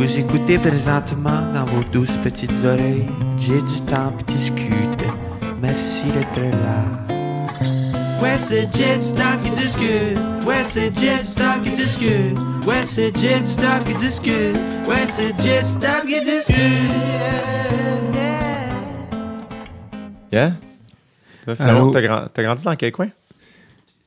[0.00, 3.04] Vous écoutez présentement dans vos douces petites oreilles.
[3.36, 5.10] J'ai du temps pour discuter.
[5.60, 6.84] Merci d'être là.
[8.22, 10.18] Ouais, c'est Jet Stop qui discute.
[10.46, 12.38] Ouais, c'est Jet Stop qui discute.
[12.66, 14.56] Ouais, c'est Jet Stop qui discute.
[14.88, 16.56] Ouais, c'est Jet Stop qui discute.
[20.32, 20.54] Yeah?
[21.44, 23.10] T'as grandi dans quel coin?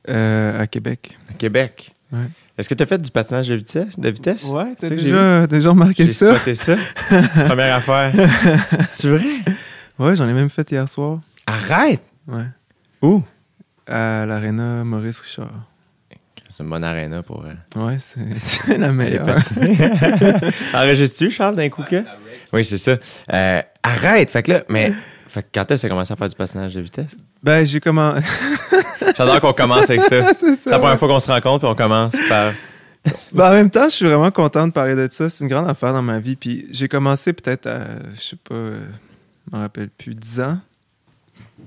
[0.08, 1.16] Euh, à Québec.
[1.30, 1.94] À Québec.
[2.12, 2.26] Ouais.
[2.56, 3.98] Est-ce que t'as fait du patinage de vitesse?
[3.98, 4.44] De vitesse?
[4.44, 6.34] Ouais, Tu t'as j'ai déjà, déjà remarqué J'ai ça?
[6.36, 6.76] spoté ça.
[7.46, 8.12] Première affaire.
[8.84, 9.24] C'est vrai?
[9.98, 11.20] Ouais, j'en ai même fait hier soir.
[11.46, 12.02] Arrête!
[12.28, 12.44] Ouais.
[13.02, 13.22] Où?
[13.88, 15.50] À l'aréna Maurice Richard.
[16.48, 17.44] C'est une bonne arena pour.
[17.44, 19.26] euh, Ouais, c'est c'est la meilleure.
[20.72, 22.04] Enregistres-tu, Charles, d'un coup que?
[22.52, 22.96] Oui, c'est ça.
[23.32, 24.30] Euh, arrête!
[24.30, 24.92] Fait que là, mais.
[25.34, 27.16] Fait que quand est-ce que tu as commencé à faire du patinage de vitesse?
[27.42, 28.14] Ben, j'ai comment.
[29.16, 30.32] J'adore qu'on commence avec ça.
[30.38, 32.52] c'est la première fois qu'on se rencontre puis on commence par.
[33.32, 35.28] Ben, en même temps, je suis vraiment content de parler de ça.
[35.28, 36.36] C'est une grande affaire dans ma vie.
[36.36, 37.80] Puis j'ai commencé peut-être à,
[38.14, 40.58] je sais pas, je me rappelle plus, 10 ans.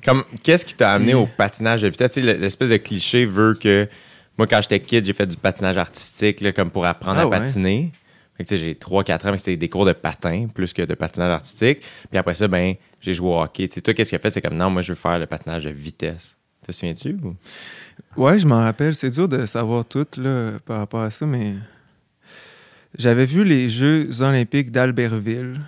[0.01, 2.15] Comme, qu'est-ce qui t'a amené au patinage de vitesse?
[2.15, 3.89] L'espèce de cliché veut que.
[4.37, 7.27] Moi, quand j'étais kid, j'ai fait du patinage artistique, là, comme pour apprendre Ah à
[7.27, 7.37] ouais.
[7.37, 7.91] patiner.
[8.37, 10.83] Fait que, tu sais, j'ai 3-4 ans, mais c'était des cours de patin plus que
[10.83, 11.81] de patinage artistique.
[12.09, 13.67] Puis après ça, ben, j'ai joué au hockey.
[13.67, 14.29] Tu sais, toi, qu'est-ce que fait?
[14.31, 16.35] C'est comme, non, moi, je veux faire le patinage de vitesse.
[16.65, 17.17] Te souviens-tu?
[17.23, 17.35] ou?
[18.15, 18.93] Ouais, je m'en rappelle.
[18.95, 21.53] C'est dur de savoir tout là, par rapport à ça, mais
[22.97, 25.61] j'avais vu les Jeux olympiques d'Albertville,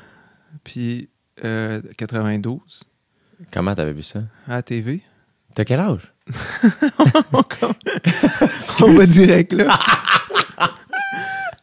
[0.64, 1.10] puis
[1.44, 2.60] euh, 92,
[3.54, 4.20] Comment t'avais vu ça?
[4.48, 5.02] à la TV.
[5.56, 6.12] T'as quel âge?
[8.82, 9.80] On va direct, là.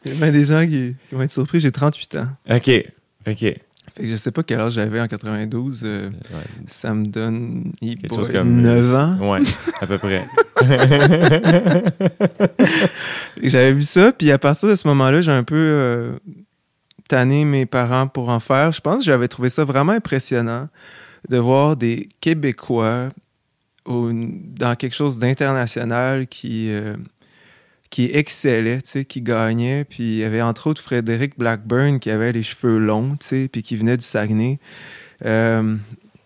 [0.07, 1.59] Il y a bien des gens qui, qui vont être surpris.
[1.59, 2.27] J'ai 38 ans.
[2.49, 2.69] OK.
[3.27, 3.35] OK.
[3.95, 5.81] Fait que je sais pas quel âge j'avais en 92.
[5.83, 8.61] euh, Ouais, ça me donne hey quelque boy, chose comme.
[8.61, 9.17] 9 ans.
[9.31, 9.39] Ouais,
[9.81, 10.23] à peu près.
[13.41, 16.11] J'avais vu ça, puis à partir de ce moment-là, j'ai un peu euh,
[17.07, 18.71] tanné mes parents pour en faire.
[18.71, 20.67] Je pense que j'avais trouvé ça vraiment impressionnant
[21.29, 23.09] de voir des Québécois
[23.85, 26.95] au- dans quelque chose d'international qui, euh,
[27.89, 29.85] qui excellait, tu sais, qui gagnait.
[29.85, 33.47] Puis il y avait entre autres Frédéric Blackburn qui avait les cheveux longs, tu sais,
[33.47, 34.59] puis qui venait du Saguenay.
[35.25, 35.75] Euh,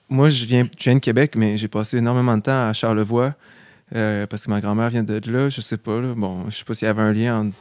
[0.09, 3.35] moi, je viens, je viens de Québec, mais j'ai passé énormément de temps à Charlevoix.
[3.93, 5.99] Euh, parce que ma grand-mère vient de là, je sais pas.
[5.99, 7.57] Bon, je sais pas s'il y avait un lien entre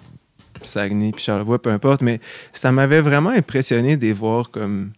[0.62, 2.20] Saguenay et Charlevoix, peu importe, mais
[2.52, 4.92] ça m'avait vraiment impressionné de les voir comme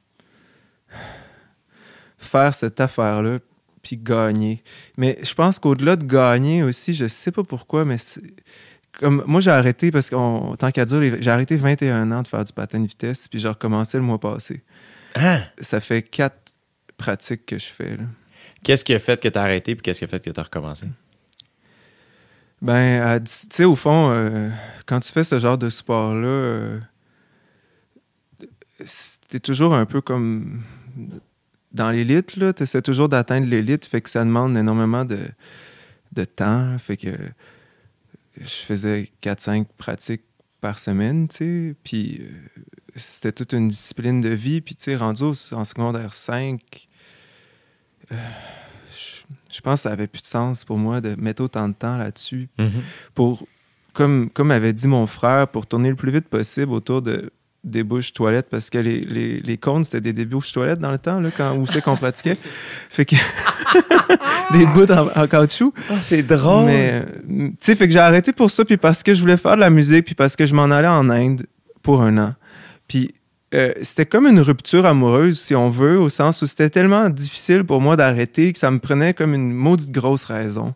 [2.18, 3.38] faire cette affaire-là
[3.82, 4.62] puis gagner.
[4.96, 7.96] Mais je pense qu'au-delà de gagner aussi, je sais pas pourquoi, mais
[8.98, 12.44] comme moi j'ai arrêté parce qu'en tant qu'à dire, j'ai arrêté 21 ans de faire
[12.44, 14.62] du patin de vitesse, puis j'ai recommencé le mois passé.
[15.14, 15.40] Ah!
[15.60, 16.54] Ça fait quatre
[16.96, 17.96] pratiques que je fais.
[17.96, 18.04] Là.
[18.62, 20.86] Qu'est-ce qui a fait que t'as arrêté puis qu'est-ce qui a fait que t'as recommencé?
[22.60, 24.48] Ben, tu sais, au fond, euh,
[24.86, 26.78] quand tu fais ce genre de sport-là, euh,
[29.28, 30.62] t'es toujours un peu comme
[31.72, 32.52] dans l'élite, là.
[32.52, 35.18] T'essaies toujours d'atteindre l'élite, fait que ça demande énormément de,
[36.12, 36.78] de temps.
[36.78, 37.08] Fait que
[38.40, 40.22] je faisais 4-5 pratiques
[40.60, 41.74] par semaine, tu sais.
[41.84, 42.60] Puis euh,
[42.96, 44.60] c'était toute une discipline de vie.
[44.60, 46.88] Puis, tu sais, rendu au- en secondaire 5,
[48.12, 48.16] euh,
[48.90, 51.74] je, je pense que ça avait plus de sens pour moi de mettre autant de
[51.74, 52.48] temps là-dessus
[53.14, 53.46] pour,
[53.92, 57.30] comme, comme avait dit mon frère, pour tourner le plus vite possible autour de
[57.64, 60.90] des bouches toilettes parce que les, les, les cônes c'était des, des bouches toilettes dans
[60.90, 62.36] le temps là, quand où c'est qu'on pratiquait
[62.90, 63.14] fait que
[64.54, 66.66] les bouts en, en caoutchouc Ah, c'est drôle.
[66.66, 69.36] mais euh, tu sais fait que j'ai arrêté pour ça puis parce que je voulais
[69.36, 71.46] faire de la musique puis parce que je m'en allais en Inde
[71.82, 72.34] pour un an
[72.88, 73.12] puis
[73.54, 77.64] euh, c'était comme une rupture amoureuse si on veut au sens où c'était tellement difficile
[77.64, 80.74] pour moi d'arrêter que ça me prenait comme une maudite grosse raison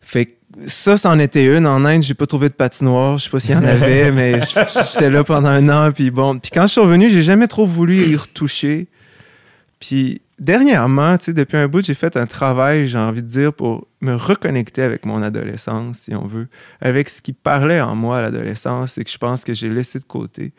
[0.00, 0.32] fait que
[0.66, 1.66] ça, c'en était une.
[1.66, 3.16] En Inde, j'ai pas trouvé de patinoire.
[3.16, 5.92] Je sais pas s'il y en avait, mais j'étais là pendant un an.
[5.92, 8.88] Puis bon, puis quand je suis revenu, j'ai jamais trop voulu y retoucher.
[9.80, 14.14] Puis dernièrement, depuis un bout, j'ai fait un travail, j'ai envie de dire, pour me
[14.16, 16.48] reconnecter avec mon adolescence, si on veut,
[16.80, 20.00] avec ce qui parlait en moi à l'adolescence et que je pense que j'ai laissé
[20.00, 20.52] de côté.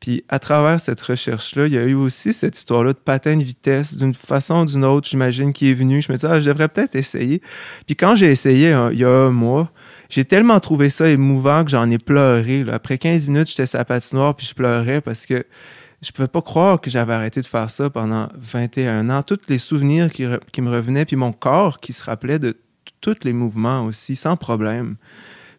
[0.00, 3.42] Puis à travers cette recherche-là, il y a eu aussi cette histoire-là de patin de
[3.42, 6.02] vitesse, d'une façon ou d'une autre, j'imagine, qui est venue.
[6.02, 7.40] Je me disais, ah, je devrais peut-être essayer.
[7.86, 9.72] Puis quand j'ai essayé hein, il y a un mois,
[10.10, 12.66] j'ai tellement trouvé ça émouvant que j'en ai pleuré.
[12.70, 15.46] Après 15 minutes, j'étais la patinoire puis je pleurais parce que
[16.02, 19.22] je pouvais pas croire que j'avais arrêté de faire ça pendant 21 ans.
[19.22, 22.56] Tous les souvenirs qui, re- qui me revenaient, puis mon corps qui se rappelait de
[23.00, 24.96] tous les mouvements aussi, sans problème.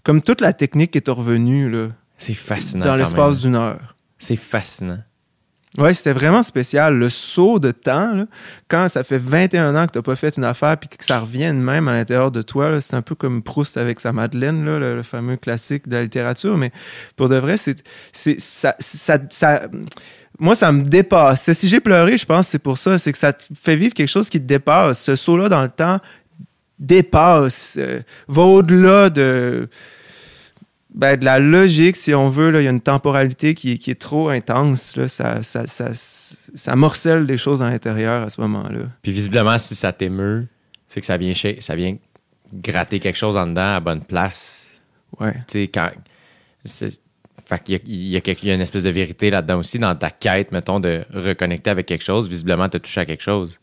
[0.03, 1.87] Comme toute la technique est revenue là,
[2.17, 2.85] C'est fascinant.
[2.85, 3.95] dans l'espace d'une heure.
[4.17, 4.99] C'est fascinant.
[5.79, 6.95] Ouais, c'était vraiment spécial.
[6.99, 8.25] Le saut de temps, là,
[8.67, 11.19] quand ça fait 21 ans que tu n'as pas fait une affaire puis que ça
[11.19, 14.77] revienne même à l'intérieur de toi, c'est un peu comme Proust avec sa Madeleine, là,
[14.77, 16.57] le, le fameux classique de la littérature.
[16.57, 16.71] Mais
[17.15, 17.81] pour de vrai, c'est,
[18.11, 19.63] c'est ça, ça, ça-
[20.39, 21.51] moi, ça me dépasse.
[21.51, 22.97] Si j'ai pleuré, je pense que c'est pour ça.
[22.97, 24.99] C'est que ça te fait vivre quelque chose qui te dépasse.
[25.01, 25.99] Ce saut-là dans le temps
[26.79, 29.69] dépasse, euh, va au-delà de,
[30.93, 32.49] ben, de la logique, si on veut.
[32.51, 32.61] Là.
[32.61, 34.95] Il y a une temporalité qui, est- qui est trop intense.
[34.95, 35.07] Là.
[35.07, 38.85] Ça, ça, ça, ça morcelle des choses à l'intérieur à ce moment-là.
[39.01, 40.47] Puis visiblement, si ça t'émeut,
[40.87, 41.95] c'est que ça vient, chez- ça vient
[42.53, 44.61] gratter quelque chose en dedans à la bonne place.
[45.19, 45.33] Ouais.
[45.47, 45.89] Tu sais, quand.
[47.45, 50.09] Fait qu'il y a, il y a une espèce de vérité là-dedans aussi, dans ta
[50.09, 52.27] quête, mettons, de reconnecter avec quelque chose.
[52.29, 53.59] Visiblement, tu as touché à quelque chose.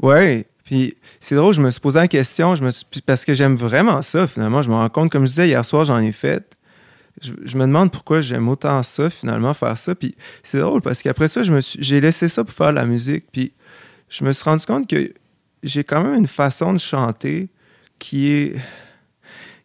[0.00, 0.46] Ouais.
[0.64, 3.56] Puis c'est drôle, je me suis posé la question, je me suis- parce que j'aime
[3.56, 4.62] vraiment ça, finalement.
[4.62, 6.56] Je me rends compte, comme je disais hier soir, j'en ai fait.
[7.20, 9.94] Je, me demande pourquoi j'aime autant ça, finalement, faire ça.
[9.94, 12.86] Puis c'est drôle parce qu'après ça, je me j'ai laissé ça pour faire de la
[12.86, 13.24] musique.
[13.32, 13.52] Puis
[14.08, 15.12] je me suis rendu compte que
[15.62, 17.48] j'ai quand même une façon de chanter
[17.98, 18.56] qui est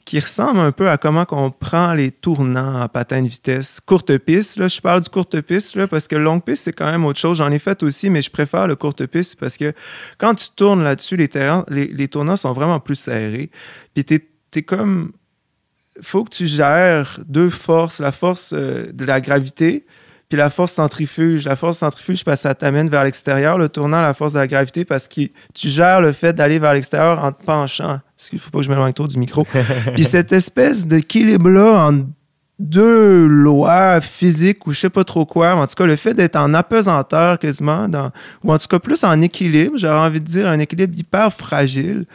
[0.06, 3.80] qui ressemble un peu à comment on prend les tournants en patin de vitesse.
[3.80, 7.06] Courte piste, là, je parle du courte piste, parce que longue piste, c'est quand même
[7.06, 7.38] autre chose.
[7.38, 9.74] J'en ai fait aussi, mais je préfère le courte piste parce que
[10.18, 11.30] quand tu tournes là-dessus, les,
[11.70, 13.50] les, tournants sont vraiment plus serrés.
[13.94, 15.14] Puis t'es, t'es comme...
[16.02, 19.86] faut que tu gères deux forces, la force euh, de la gravité
[20.34, 21.46] puis la force centrifuge.
[21.46, 24.48] La force centrifuge, parce que ça t'amène vers l'extérieur, le tournant, la force de la
[24.48, 25.22] gravité, parce que
[25.54, 28.00] tu gères le fait d'aller vers l'extérieur en te penchant.
[28.18, 29.46] Parce qu'il faut pas que je m'éloigne trop du micro.
[29.94, 32.08] puis cette espèce d'équilibre-là entre
[32.58, 36.36] deux lois physiques ou je sais pas trop quoi, en tout cas, le fait d'être
[36.36, 38.10] en apesanteur quasiment, dans,
[38.44, 42.08] ou en tout cas plus en équilibre, j'aurais envie de dire un équilibre hyper fragile,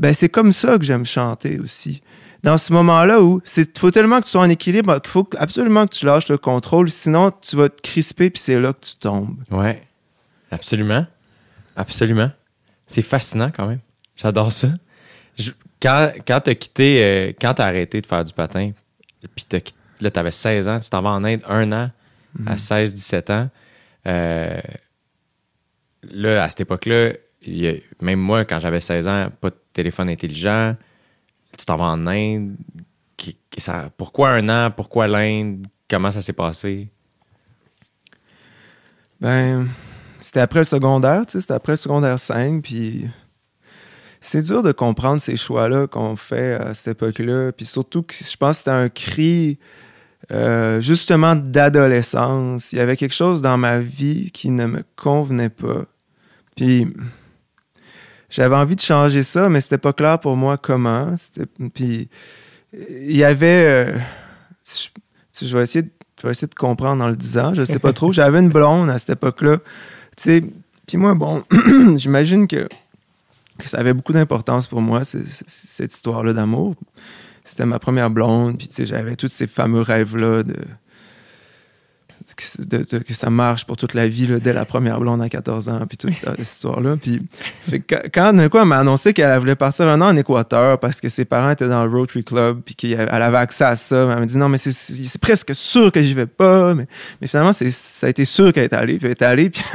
[0.00, 2.00] ben, c'est comme ça que j'aime chanter aussi
[2.42, 5.86] dans ce moment-là où c'est faut tellement que tu sois en équilibre qu'il faut absolument
[5.86, 8.94] que tu lâches le contrôle, sinon tu vas te crisper puis c'est là que tu
[8.96, 9.36] tombes.
[9.50, 9.82] Ouais.
[10.50, 11.06] Absolument.
[11.76, 12.30] Absolument.
[12.86, 13.80] C'est fascinant quand même.
[14.16, 14.68] J'adore ça.
[15.38, 15.50] Je-
[15.82, 18.72] quand quand tu as quitté, euh, quand tu as arrêté de faire du patin,
[19.34, 19.46] puis
[20.00, 21.90] là, tu avais 16 ans, tu t'en vas en Inde un an,
[22.46, 23.48] à 16-17 ans.
[24.06, 24.60] euh,
[26.02, 27.12] là, à cette époque-là,
[27.42, 30.76] il même moi, quand j'avais 16 ans, pas de téléphone intelligent,
[31.58, 32.56] tu t'en vas en Inde.
[33.58, 34.70] Ça- pourquoi un an?
[34.70, 35.66] Pourquoi l'Inde?
[35.90, 36.88] Comment ça s'est passé?
[39.20, 39.66] Ben
[40.20, 43.06] c'était après le secondaire, tu sais, c'était après le secondaire 5 puis
[44.20, 48.50] c'est dur de comprendre ces choix-là qu'on fait à cette époque-là, puis surtout je pense
[48.50, 49.58] que c'était un cri
[50.32, 52.72] euh, justement d'adolescence.
[52.72, 55.84] Il y avait quelque chose dans ma vie qui ne me convenait pas.
[56.56, 56.86] Puis
[58.30, 61.14] j'avais envie de changer ça, mais c'était pas clair pour moi comment.
[61.74, 62.08] Puis
[62.72, 63.46] il y avait.
[63.66, 63.98] euh,
[65.40, 65.90] je, je vais essayer de,
[66.20, 67.54] je vais essayer de comprendre en le disant.
[67.54, 68.12] Je sais pas trop.
[68.12, 69.58] J'avais une blonde à cette époque-là.
[70.16, 71.44] Puis moi, bon,
[71.96, 72.66] j'imagine que,
[73.64, 76.74] ça avait beaucoup d'importance pour moi, cette histoire-là d'amour.
[77.44, 80.56] C'était ma première blonde, puis j'avais tous ces fameux rêves-là de,
[82.34, 85.22] que, de- de- que ça marche pour toute la vie, là, dès la première blonde
[85.22, 86.96] à 14 ans, puis toute cette, histoire-là.
[87.00, 87.20] Puis
[87.68, 91.00] fait quand, d'un coup, elle m'a annoncé qu'elle voulait partir un an en Équateur parce
[91.00, 94.18] que ses parents étaient dans le Rotary Club, puis qu'elle avait accès à ça, elle
[94.20, 96.74] m'a dit non, mais c'est- presque sûr que j'y vais pas.
[96.74, 96.86] Mais,
[97.20, 97.64] mais finalement, ça
[98.06, 99.62] a été sûr qu'elle est allée, puis elle est allée, puis.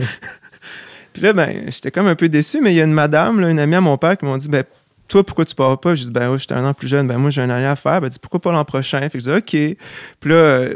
[1.12, 3.48] Puis là, ben, j'étais comme un peu déçu, mais il y a une madame, là,
[3.50, 4.62] une amie à mon père, qui m'ont dit, ben,
[5.10, 5.94] toi, pourquoi tu pars pas?
[5.96, 7.06] J'ai dit, ben oui, j'étais un an plus jeune.
[7.06, 8.00] Ben moi, j'ai une année à faire.
[8.00, 9.00] Ben, dit, pourquoi pas l'an prochain?
[9.00, 9.76] Fait que je dis, OK.
[10.20, 10.74] Puis là, euh,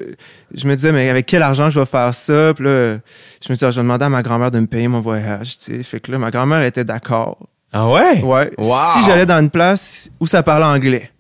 [0.53, 2.53] je me disais, mais avec quel argent je vais faire ça?
[2.53, 2.97] Puis là,
[3.41, 5.59] je me disais, ah, je vais demander à ma grand-mère de me payer mon voyage,
[5.59, 5.83] tu sais.
[5.85, 7.39] Fait que là, ma grand-mère était d'accord.
[7.73, 8.23] Ah ouais?
[8.23, 8.53] Ouais.
[8.59, 8.75] Wow!
[8.95, 11.11] Si j'allais dans une place où ça parlait anglais.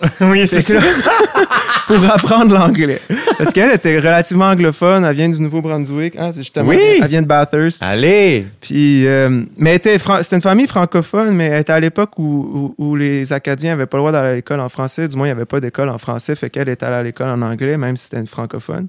[0.20, 0.80] oui, c'est ça.
[1.86, 3.00] pour apprendre l'anglais.
[3.38, 5.04] Parce qu'elle était relativement anglophone.
[5.04, 6.16] Elle vient du Nouveau-Brunswick.
[6.16, 6.98] Hein, c'est justement, Oui.
[7.00, 7.82] Elle vient de Bathurst.
[7.82, 8.46] Allez!
[8.60, 12.96] Puis, euh, mais c'était une famille francophone, mais elle était à l'époque où, où, où
[12.96, 15.08] les Acadiens n'avaient pas le droit d'aller à l'école en français.
[15.08, 16.34] Du moins, il n'y avait pas d'école en français.
[16.34, 18.88] Fait qu'elle était allée à l'école en anglais, même si c'était une francophone.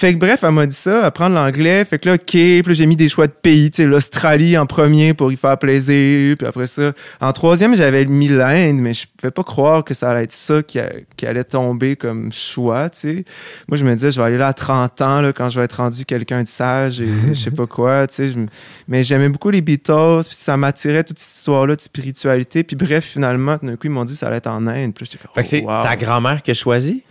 [0.00, 1.84] Fait que bref, elle m'a dit ça, apprendre l'anglais.
[1.84, 2.22] Fait que là, OK.
[2.30, 3.68] Puis j'ai mis des choix de pays.
[3.72, 6.36] Tu sais, l'Australie en premier pour y faire plaisir.
[6.36, 10.10] Puis après ça, en troisième, j'avais mis l'Inde, mais je pouvais pas croire que ça
[10.12, 13.24] allait être ça qui, a- qui allait tomber comme choix, tu sais.
[13.66, 15.64] Moi, je me disais, je vais aller là à 30 ans, là, quand je vais
[15.64, 18.28] être rendu quelqu'un de sage et je sais pas quoi, tu sais.
[18.28, 18.38] je
[18.86, 22.62] Mais j'aimais beaucoup les Beatles, puis ça m'attirait toute cette histoire-là de spiritualité.
[22.62, 24.94] Puis bref, finalement, d'un coup, ils m'ont dit que ça allait être en Inde.
[24.94, 25.82] Puis j'étais comme, Fait que c'est oh, wow.
[25.82, 27.02] ta grand-mère qui a choisi?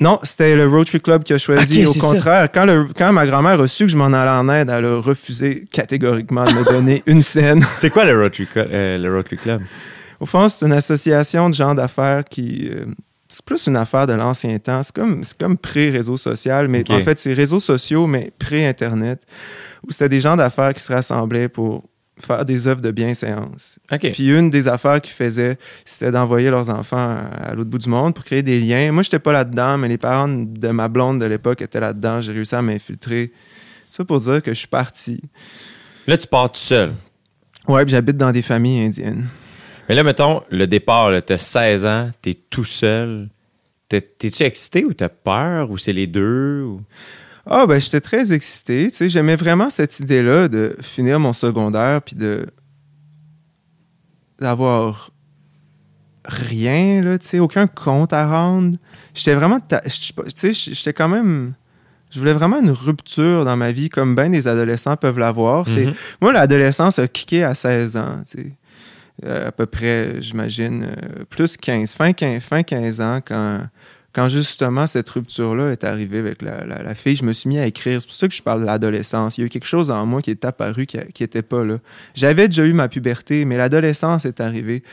[0.00, 1.86] Non, c'était le Rotary Club qui a choisi.
[1.86, 4.70] Au contraire, quand, le, quand ma grand-mère a su que je m'en allais en Inde,
[4.70, 7.64] elle a refusé catégoriquement de me donner une scène.
[7.76, 9.62] C'est quoi le Rotary, euh, le Rotary Club?
[10.20, 12.70] Au fond, c'est une association de gens d'affaires qui.
[12.72, 12.86] euh,
[13.28, 14.82] c'est plus une affaire de l'ancien temps.
[14.82, 19.22] C'est comme, c'est comme pré-réseau social, mais en fait, c'est réseaux sociaux, mais pré-Internet,
[19.86, 21.82] où c'était des gens d'affaires qui se rassemblaient pour
[22.18, 23.78] faire des œuvres de bienséance.
[23.92, 24.10] OK.
[24.12, 28.14] Puis une des affaires qu'ils faisaient, c'était d'envoyer leurs enfants à, l'autre bout du monde
[28.14, 28.92] pour créer des liens.
[28.92, 32.20] Moi, j'étais pas là-dedans, mais les parents de ma blonde de l'époque étaient là-dedans.
[32.20, 33.32] J'ai réussi à m'infiltrer.
[33.90, 35.20] Ça pour dire que je suis parti.
[36.06, 36.92] Là, tu pars tout seul.
[37.66, 39.26] Ouais, puis j'habite dans des familles indiennes.
[39.88, 43.28] Mais là, mettons, le départ, t'as 16 ans, t'es tout seul.
[43.88, 46.62] T'es- T'es-tu excité ou t'as peur ou c'est les deux?
[46.62, 46.80] ou-
[47.46, 48.90] Ah, ben, j'étais très excité.
[48.90, 52.46] Tu sais, j'aimais vraiment cette idée-là de finir mon secondaire puis de.
[54.40, 55.10] d'avoir
[56.24, 58.76] rien, là, tu sais, aucun compte à rendre.
[59.14, 59.60] J'étais vraiment.
[59.60, 61.54] ta- Tu sais, j'étais quand même.
[62.10, 65.66] Je voulais vraiment une rupture dans ma vie, comme bien des adolescents peuvent l'avoir.
[65.84, 65.94] Mhm.
[66.20, 68.52] Moi, l'adolescence a kické à 16 ans, tu sais.
[69.24, 73.60] Euh, à peu près, j'imagine, euh, plus 15, fin 15, fin 15 ans, quand,
[74.14, 78.00] quand justement cette rupture-là est arrivée avec la, fille, je me suis mis à écrire.
[78.00, 79.36] C'est pour ça que je parle de l'adolescence.
[79.36, 81.78] Il y a eu quelque chose en moi qui est apparu qui n'était pas là.
[82.14, 84.84] J'avais déjà eu ma puberté, mais l'adolescence est arrivée.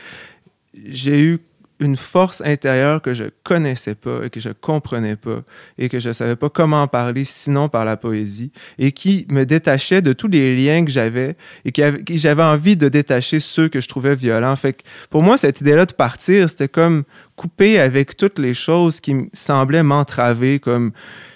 [0.74, 1.38] J'ai eu
[1.82, 5.42] une force intérieure que je connaissais pas et que je comprenais pas
[5.78, 9.44] et que je savais pas comment en parler sinon par la poésie et qui me
[9.44, 13.80] détachait de tous les liens que j'avais et qui j'avais envie de détacher ceux que
[13.80, 14.54] je trouvais violents.
[14.56, 17.02] Fait pour moi, cette idée-là de partir, c'était comme
[17.36, 20.60] couper avec toutes les choses qui semblaient m'entraver.
[20.60, 20.92] Comme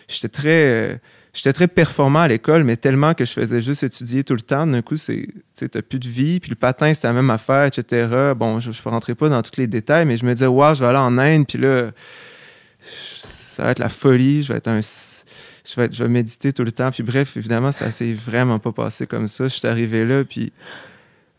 [0.08, 0.96] j'étais très, euh,
[1.36, 4.66] j'étais très performant à l'école, mais tellement que je faisais juste étudier tout le temps.
[4.66, 6.40] D'un coup, c'est, t'as plus de vie.
[6.40, 8.32] Puis le patin, c'est la même affaire, etc.
[8.36, 10.80] Bon, je, ne rentrer pas dans tous les détails, mais je me disais, wow, je
[10.80, 11.90] vais aller en Inde, puis là,
[12.80, 14.42] ça va être la folie.
[14.42, 16.90] Je vais être un je vais, je vais méditer tout le temps.
[16.90, 19.44] Puis bref, évidemment, ça s'est vraiment pas passé comme ça.
[19.44, 20.52] Je suis arrivé là, puis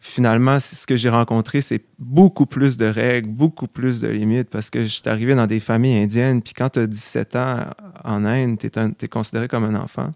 [0.08, 4.70] finalement, ce que j'ai rencontré, c'est beaucoup plus de règles, beaucoup plus de limites, parce
[4.70, 7.58] que je suis arrivé dans des familles indiennes, puis quand tu as 17 ans
[8.04, 10.12] en Inde, tu es, considéré comme un enfant.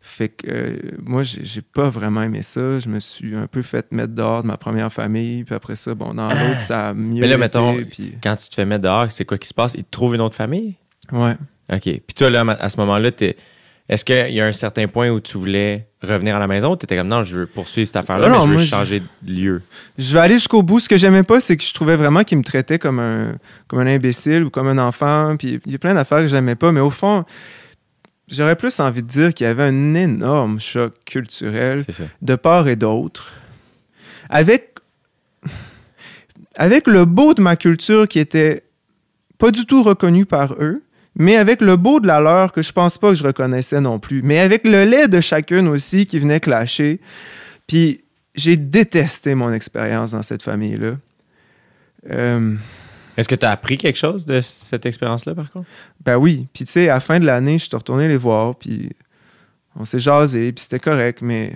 [0.00, 2.78] Fait que euh, moi, j'ai j'ai pas vraiment aimé ça.
[2.78, 5.94] Je me suis un peu fait mettre dehors de ma première famille, puis après ça,
[5.94, 8.66] bon, dans l'autre, ça a mieux Mais là, été, mettons, puis- Quand tu te fais
[8.66, 9.74] mettre dehors, c'est quoi qui se passe?
[9.74, 10.74] Ils te trouvent une autre famille?
[11.10, 11.36] Ouais.
[11.72, 11.80] OK.
[11.82, 13.36] Puis toi, là, à ce moment-là, t'es-
[13.88, 16.76] est-ce qu'il y a un certain point où tu voulais revenir à la maison ou
[16.76, 19.02] tu étais comme non, je veux poursuivre cette affaire-là, mais je veux moi, je- changer
[19.22, 19.62] de lieu?
[19.98, 20.80] Je vais aller jusqu'au bout.
[20.80, 23.36] Ce que j'aimais pas, c'est que je trouvais vraiment qu'il me traitait comme un,
[23.68, 25.36] comme un imbécile ou comme un enfant.
[25.38, 26.72] Puis il y a plein d'affaires que j'aimais pas.
[26.72, 27.24] Mais au fond,
[28.30, 31.82] j'aurais plus envie de dire qu'il y avait un énorme choc culturel
[32.22, 33.32] de part et d'autre.
[34.30, 34.70] Avec,
[36.56, 38.62] avec le beau de ma culture qui était
[39.38, 40.82] pas du tout reconnu par eux,
[41.16, 43.98] mais avec le beau de la leur que je pense pas que je reconnaissais non
[43.98, 44.22] plus.
[44.22, 47.00] Mais avec le lait de chacune aussi qui venait clasher.
[47.66, 48.00] Puis
[48.34, 50.96] j'ai détesté mon expérience dans cette famille-là.
[52.10, 52.54] Euh,
[53.16, 55.68] Est-ce que tu as appris quelque chose de cette expérience-là, par contre?
[56.04, 56.48] ben oui.
[56.52, 58.90] Puis tu sais, à la fin de l'année, je suis retourné les voir, puis
[59.76, 61.52] on s'est jasé, puis c'était correct, mais...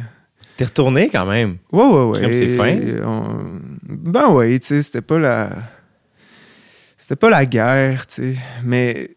[0.57, 1.57] T'es retourné quand même.
[1.71, 2.33] Ouais, ouais, ouais.
[2.33, 2.77] C'est fin.
[3.05, 5.51] On- Ben ouais, tu sais, c'était pas la...
[6.97, 9.11] C'était pas la guerre, tu sais, mais...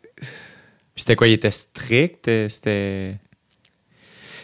[1.02, 1.28] C'était quoi?
[1.28, 2.30] Il était strict?
[2.50, 3.18] C'était.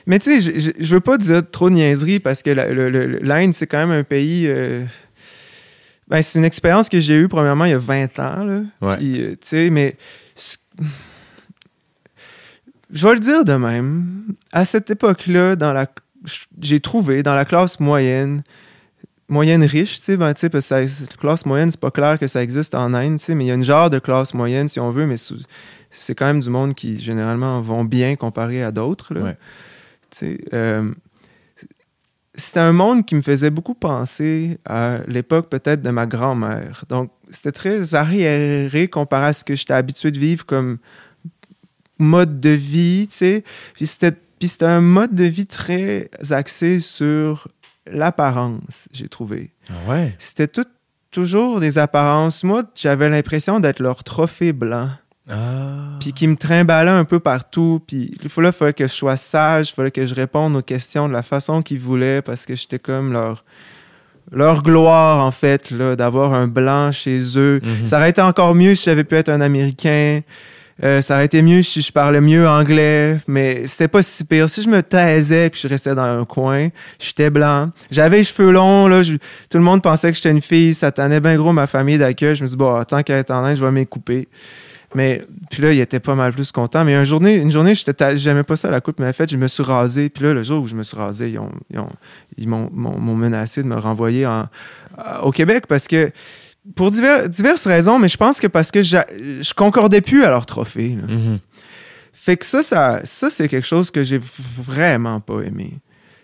[0.08, 3.54] Mais tu sais, je- je- veux pas dire trop de niaiseries parce que la- l'Inde,
[3.54, 4.46] c'est quand même un pays.
[4.48, 4.84] euh,
[6.08, 8.44] Ben, c'est une expérience que j'ai eue, premièrement, il y a 20 ans.
[8.46, 8.62] Là.
[8.82, 8.98] Ouais.
[8.98, 9.98] Puis, euh, tu sais, mais.
[12.92, 14.34] Je vais le dire de même.
[14.52, 15.88] À cette époque-là, dans la.
[16.62, 18.42] J'ai trouvé dans la classe moyenne,
[19.30, 22.42] moyenne riche, tu sais, ben, parce que cette classe moyenne, c'est pas clair que ça
[22.42, 24.80] existe en Inde, tu sais, mais il y a une genre de classe moyenne, si
[24.80, 25.44] on veut, mais sous-
[25.98, 29.18] c'est quand même du monde qui, généralement, vont bien comparé à d'autres.
[29.20, 29.38] Ouais.
[30.54, 30.92] Euh,
[32.36, 36.86] c'était un monde qui me faisait beaucoup penser à l'époque peut-être de ma grand-mère.
[36.88, 40.78] Donc, c'était très arriéré comparé à ce que j'étais habitué de vivre comme
[41.98, 43.44] mode de vie, tu sais.
[43.74, 47.48] Puis c'était, puis c'était un mode de vie très axé sur
[47.88, 49.52] l'apparence, j'ai trouvé.
[49.70, 50.16] Ah ouais?
[50.20, 50.68] C'était tout,
[51.10, 52.44] toujours des apparences.
[52.44, 54.90] Moi, j'avais l'impression d'être leur trophée blanc
[55.30, 55.98] Ah.
[56.00, 57.82] puis qui me trimballait un peu partout.
[57.86, 61.08] Puis il fallait, fallait que je sois sage, il fallait que je réponde aux questions
[61.08, 63.44] de la façon qu'ils voulaient parce que j'étais comme leur,
[64.32, 67.60] leur gloire, en fait, d'avoir un blanc chez eux.
[67.64, 67.86] Mhm.
[67.86, 70.22] Ça aurait été encore mieux si j'avais pu être un Américain.
[70.84, 74.48] Euh, ça aurait été mieux si je parlais mieux anglais, mais c'était pas si pire.
[74.48, 76.70] Si je me taisais puis je restais dans un coin,
[77.00, 77.72] j'étais blanc.
[77.90, 80.92] J'avais les cheveux longs, là, je- tout le monde pensait que j'étais une fille, ça
[80.92, 82.36] tannait bien gros ma famille d'accueil.
[82.36, 84.28] Je me dis, bon, tant qu'elle est en Inde, je vais m'y couper.
[84.96, 86.84] Mais puis là, il était pas mal plus content.
[86.86, 87.74] Mais une journée, une journée,
[88.16, 90.10] j'aimais pas ça la coupe mais fait, je me suis rasé.
[90.10, 91.90] Puis là, le jour où je me suis rasé, ils ont, ils ont-
[92.38, 94.48] ils m'ont, m'ont menacé de me renvoyer en-
[95.24, 96.10] au Québec parce que
[96.76, 100.30] pour divers- diverses raisons, mais je pense que parce que j'a- je concordais plus à
[100.30, 100.98] leur trophée.
[101.00, 101.14] là.
[101.14, 101.40] Mhm.
[102.14, 104.20] Fait que ça, ça, ça c'est quelque chose que j'ai
[104.58, 105.74] vraiment pas aimé.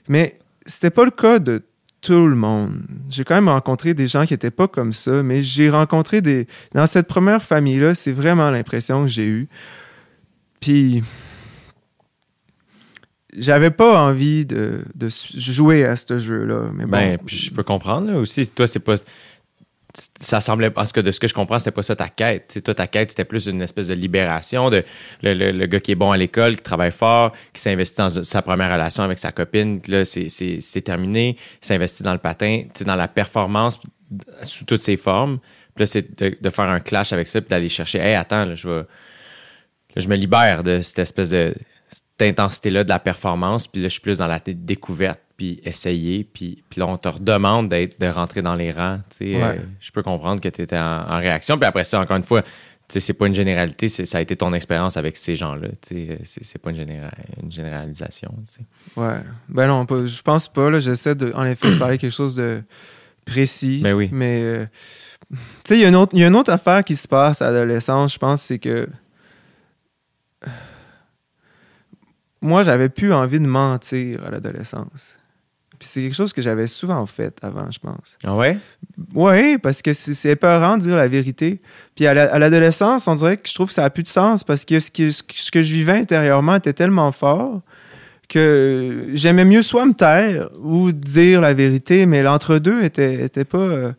[0.08, 1.64] Mais c'était pas le cas de
[2.04, 2.82] tout le monde.
[3.10, 6.48] J'ai quand même rencontré des gens qui étaient pas comme ça, mais j'ai rencontré des...
[6.76, 9.48] Dans cette première famille-là, c'est vraiment l'impression que j'ai eue.
[10.60, 11.02] Puis...
[13.36, 16.70] J'avais pas envie de, de jouer à ce jeu-là.
[16.72, 18.48] Mais bon, Ben, puis je peux comprendre là, aussi.
[18.48, 18.94] Toi, c'est pas.
[20.20, 20.72] Ça semblait.
[20.72, 22.60] Parce que de ce que je comprends, c'était pas ça ta quête.
[22.64, 24.84] Toi, ta quête, c'était plus une espèce de libération de
[25.22, 28.42] le, le- gars qui est bon à l'école, qui travaille fort, qui s'investit dans sa
[28.42, 29.80] première relation avec sa copine.
[29.88, 31.38] Là, c'est- terminé.
[31.62, 33.80] S'investit dans le patin, dans la performance
[34.44, 35.40] sous toutes ses formes.
[35.76, 38.00] Puis là, c'est de, de faire un clash avec ça, puis d'aller chercher.
[38.00, 38.84] Hey, attends, là, je vais.
[39.96, 41.54] je me libère de cette espèce de
[41.90, 46.24] cette intensité-là de la performance, puis là, je suis plus dans la découverte, puis essayer,
[46.24, 49.00] puis, puis là, on te redemande d'être, de rentrer dans les rangs.
[49.10, 49.36] tu sais.
[49.36, 49.44] Ouais.
[49.44, 52.24] Euh, je peux comprendre que tu étais en, en réaction, puis après ça, encore une
[52.24, 52.48] fois, tu
[52.88, 55.68] sais, c'est pas une généralité, ça a été ton expérience avec ces gens-là.
[55.82, 56.12] tu sais.
[56.12, 58.34] Euh, C'est, c'est pas une, généra- une généralisation.
[58.96, 59.18] Ouais.
[59.50, 60.70] Ben non, pas- je pense pas.
[60.70, 62.62] Là, j'essaie de, en effet, de parler quelque chose de
[63.26, 63.82] précis.
[63.84, 64.08] Ben oui.
[64.14, 64.66] Mais, euh,
[65.30, 67.08] tu sais, il y, a une autre- il y a une autre affaire qui se
[67.08, 68.88] passe à l'adolescence, je pense, c'est que.
[72.42, 75.13] Moi, j'avais plus envie de mentir à l'adolescence.
[75.84, 78.18] Puis c'est quelque chose que j'avais souvent fait avant, je pense.
[78.24, 78.58] Ah ouais?
[79.14, 81.60] Oui, parce que c'est épeurant de dire la vérité.
[81.94, 84.08] Puis à la- à l'adolescence, on dirait que je trouve que ça n'a plus de
[84.08, 87.60] sens parce que ce, qui- ce que ce que je vivais intérieurement était tellement fort
[88.30, 93.58] que j'aimais mieux soit me taire ou dire la vérité, mais l'entre-deux était, était pas.
[93.58, 93.92] euh,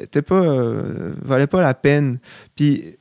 [0.00, 0.34] était pas.
[0.34, 2.18] euh, valait pas la peine.
[2.56, 2.96] Puis.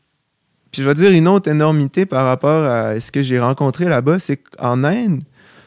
[0.72, 4.20] Puis je vais dire une autre énormité par rapport à ce que j'ai rencontré là-bas,
[4.20, 5.22] c'est qu'en Inde,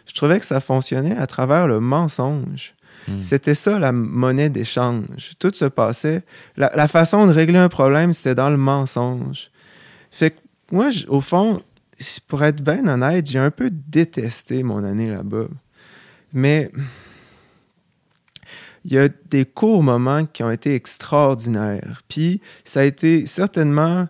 [0.09, 2.75] je trouvais que ça fonctionnait à travers le mensonge.
[3.07, 3.23] Hmm.
[3.23, 5.35] C'était ça la monnaie d'échange.
[5.39, 6.25] Tout se passait.
[6.57, 9.51] La, la façon de régler un problème, c'était dans le mensonge.
[10.11, 10.39] Fait que
[10.73, 11.63] moi, au fond,
[12.27, 15.47] pour être bien honnête, j'ai un peu détesté mon année là-bas.
[16.33, 16.71] Mais
[18.85, 22.01] il y a des courts moments qui ont été extraordinaires.
[22.09, 24.09] Puis ça a été certainement.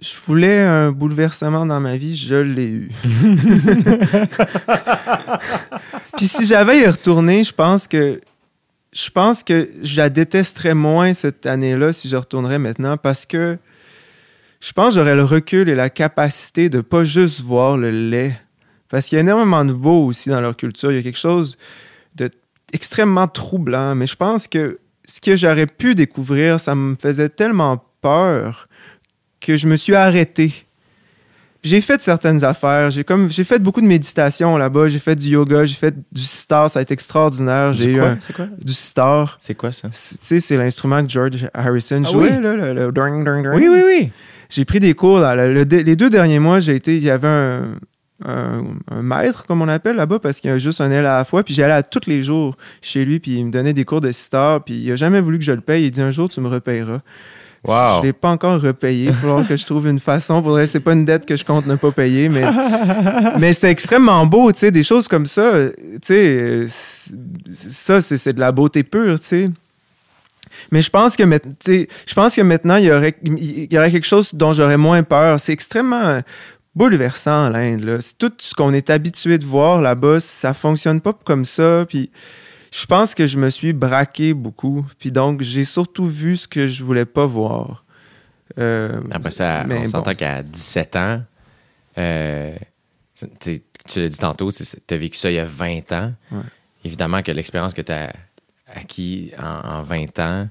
[0.00, 2.90] Je voulais un bouleversement dans ma vie, je l'ai eu.
[6.16, 8.20] Puis si j'avais y retourner, je pense que
[8.92, 13.56] je pense que je la détesterais moins cette année-là si je retournerais maintenant parce que
[14.60, 18.38] je pense que j'aurais le recul et la capacité de pas juste voir le lait.
[18.88, 20.92] Parce qu'il y a énormément de beau aussi dans leur culture.
[20.92, 21.56] Il y a quelque chose
[22.16, 22.30] de
[22.72, 23.94] extrêmement troublant.
[23.94, 28.68] Mais je pense que ce que j'aurais pu découvrir, ça me faisait tellement peur
[29.40, 30.52] que je me suis arrêté.
[31.62, 32.90] J'ai fait certaines affaires.
[32.90, 34.88] J'ai comme j'ai fait beaucoup de méditation là-bas.
[34.88, 35.66] J'ai fait du yoga.
[35.66, 36.70] J'ai fait du sitar.
[36.70, 37.74] Ça a été extraordinaire.
[37.74, 38.08] J'ai eu quoi?
[38.08, 38.46] un- C'est quoi?
[38.58, 39.36] du sitar.
[39.38, 39.88] C'est quoi ça?
[39.90, 42.42] C'est- Tu sais, c'est l'instrument que George Harrison Ah jouait, oui?
[42.42, 43.54] là, le, le dring, dring, dring.
[43.60, 44.10] Oui, oui, oui.
[44.48, 45.20] J'ai pris des cours.
[45.20, 46.96] dans le- le- les deux derniers mois, j'ai été.
[46.96, 47.74] Il y avait un,
[48.24, 51.18] un, un maître, comme on appelle là-bas, parce qu'il y a juste un aile à
[51.18, 51.42] la fois.
[51.44, 54.10] Puis j'allais à tous les jours chez lui, puis il me donnait des cours de
[54.12, 54.64] sitar.
[54.64, 55.84] Puis il a jamais voulu que je le paye.
[55.84, 57.02] Il dit un jour, tu me repayeras.
[57.96, 59.06] Je ne l'ai pas encore repayé.
[59.08, 60.42] Il falloir que je trouve une façon.
[60.42, 62.44] Pour c'est pas une dette que je compte ne pas payer, mais,
[63.38, 65.42] mais c'est extrêmement beau, tu sais, des choses comme ça.
[65.42, 66.66] euh, Tu sais, euh,
[67.68, 69.50] ça, c'est c'est de la beauté pure, tu sais.
[70.72, 71.22] Mais je pense que,
[71.66, 75.02] je pense que maintenant, il y, aurait, il y aurait quelque chose dont j'aurais moins
[75.02, 75.38] peur.
[75.38, 76.20] C'est extrêmement
[76.74, 77.84] bouleversant, l'Inde.
[77.84, 78.00] là.
[78.00, 81.84] C'est Tout ce qu'on est habitué de voir là-bas, ça fonctionne pas comme ça.
[81.88, 82.10] Puis
[82.70, 84.86] je pense que je me suis braqué beaucoup.
[84.98, 87.84] Puis donc, j'ai surtout vu ce que je voulais pas voir.
[88.58, 89.86] Euh, Après ça, mais on bon.
[89.88, 91.22] s'entend qu'à 17 ans,
[91.98, 92.54] euh,
[93.38, 93.60] tu
[93.96, 96.12] l'as dit tantôt, tu as vécu ça il y a 20 ans.
[96.32, 96.40] Ouais.
[96.84, 98.12] Évidemment que l'expérience que tu as
[98.66, 100.48] acquis en, en 20 ans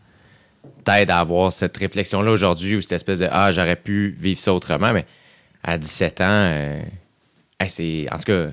[0.83, 4.53] t'aide à avoir cette réflexion-là aujourd'hui ou cette espèce de Ah, j'aurais pu vivre ça
[4.53, 5.05] autrement, mais
[5.63, 6.81] à 17 ans, euh,
[7.59, 8.07] hey, c'est.
[8.11, 8.47] En tout cas,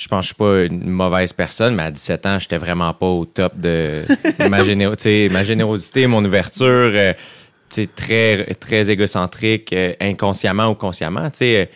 [0.00, 2.92] je pense que je suis pas une mauvaise personne, mais à 17 ans, j'étais vraiment
[2.94, 4.02] pas au top de
[4.48, 4.94] ma, généro-
[5.30, 6.64] ma générosité, mon ouverture.
[6.94, 7.12] euh,
[7.94, 11.28] très, très égocentrique, euh, inconsciemment ou consciemment.
[11.42, 11.66] euh,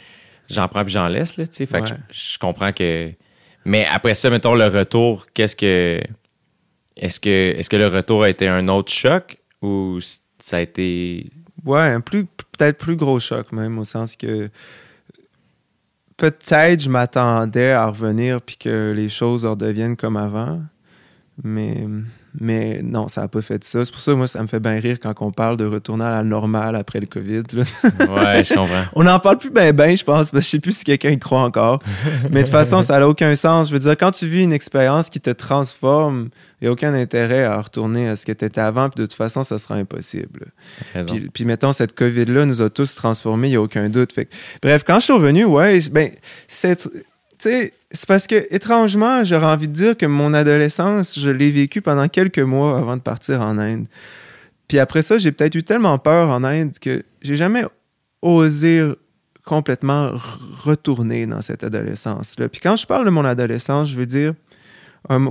[0.49, 1.37] J'en prends puis j'en laisse.
[1.37, 3.11] Là, fait que je, je comprends que.
[3.65, 6.01] Mais après ça, mettons le retour, qu'est-ce que.
[6.97, 9.99] Est-ce que, est que le retour a été un autre choc ou
[10.39, 11.27] ça a été.
[11.65, 14.51] Ouais, un plus peut-être plus gros choc même au sens que
[16.17, 20.61] peut-être je m'attendais à revenir puis que les choses redeviennent comme avant,
[21.43, 21.87] mais
[22.41, 23.85] Mais non, ça n'a pas fait ça.
[23.85, 26.05] C'est pour ça que moi, ça me fait bien rire quand on parle de retourner
[26.05, 27.43] à la normale après le COVID.
[27.53, 27.63] là.
[28.15, 28.83] Ouais, je comprends.
[28.95, 31.11] On n'en parle plus bien, ben, je pense, parce que je sais plus si quelqu'un
[31.11, 31.81] y croit encore.
[32.31, 33.69] Mais de toute façon, ça n'a aucun sens.
[33.69, 36.93] Je veux dire, quand tu vis une expérience qui te transforme, il n'y a aucun
[36.95, 39.77] intérêt à retourner à ce que tu étais avant, puis de toute façon, ça sera
[39.77, 40.47] impossible.
[41.07, 44.13] Puis, puis mettons, cette COVID-là nous a tous transformés, il n'y a aucun doute.
[44.13, 46.11] Fait que- bref, quand je suis revenu, ouais, ben,
[46.49, 46.89] c'est.
[47.39, 51.51] Tu sais, c'est parce que, étrangement, j'aurais envie de dire que mon adolescence, je l'ai
[51.51, 53.87] vécu pendant quelques mois avant de partir en Inde.
[54.69, 57.65] Puis après ça, j'ai peut-être eu tellement peur en Inde que j'ai jamais
[58.23, 58.83] osé
[59.45, 60.13] complètement
[60.63, 62.49] retourner dans cette adolescence-là.
[62.49, 64.33] Puis quand je parle de mon adolescence, je veux dire,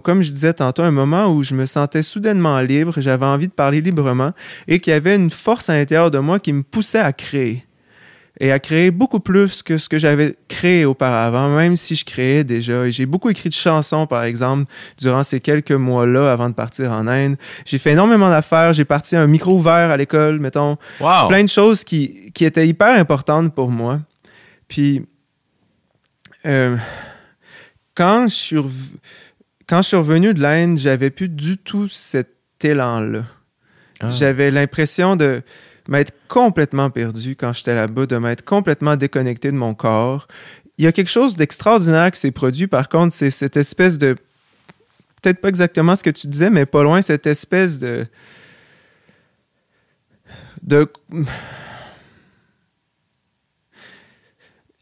[0.03, 3.53] comme je disais tantôt, un moment où je me sentais soudainement libre, j'avais envie de
[3.53, 4.31] parler librement
[4.67, 7.65] et qu'il y avait une force à l'intérieur de moi qui me poussait à créer.
[8.39, 12.43] Et à créer beaucoup plus que ce que j'avais créé auparavant, même si je créais
[12.43, 12.89] déjà.
[12.89, 17.07] J'ai beaucoup écrit de chansons, par exemple, durant ces quelques mois-là avant de partir en
[17.07, 17.35] Inde.
[17.65, 18.73] J'ai fait énormément d'affaires.
[18.73, 21.27] J'ai parti à un micro ouvert à l'école, mettons Wow!
[21.27, 23.99] plein de choses qui, qui étaient hyper importantes pour moi.
[24.67, 25.05] Puis,
[26.45, 26.75] euh,
[27.93, 28.57] quand, je suis
[29.67, 32.29] quand je suis revenu de l'Inde, j'avais plus du tout cet
[32.61, 33.23] élan-là.
[33.99, 34.09] Ah.
[34.09, 35.43] J'avais l'impression de
[35.87, 40.27] m'être complètement perdu quand j'étais là-bas, de m'être complètement déconnecté de mon corps.
[40.77, 44.15] Il y a quelque chose d'extraordinaire qui s'est produit, par contre, c'est cette espèce de...
[45.21, 48.05] Peut-être pas exactement ce que tu disais, mais pas loin, cette espèce de...
[50.61, 50.91] de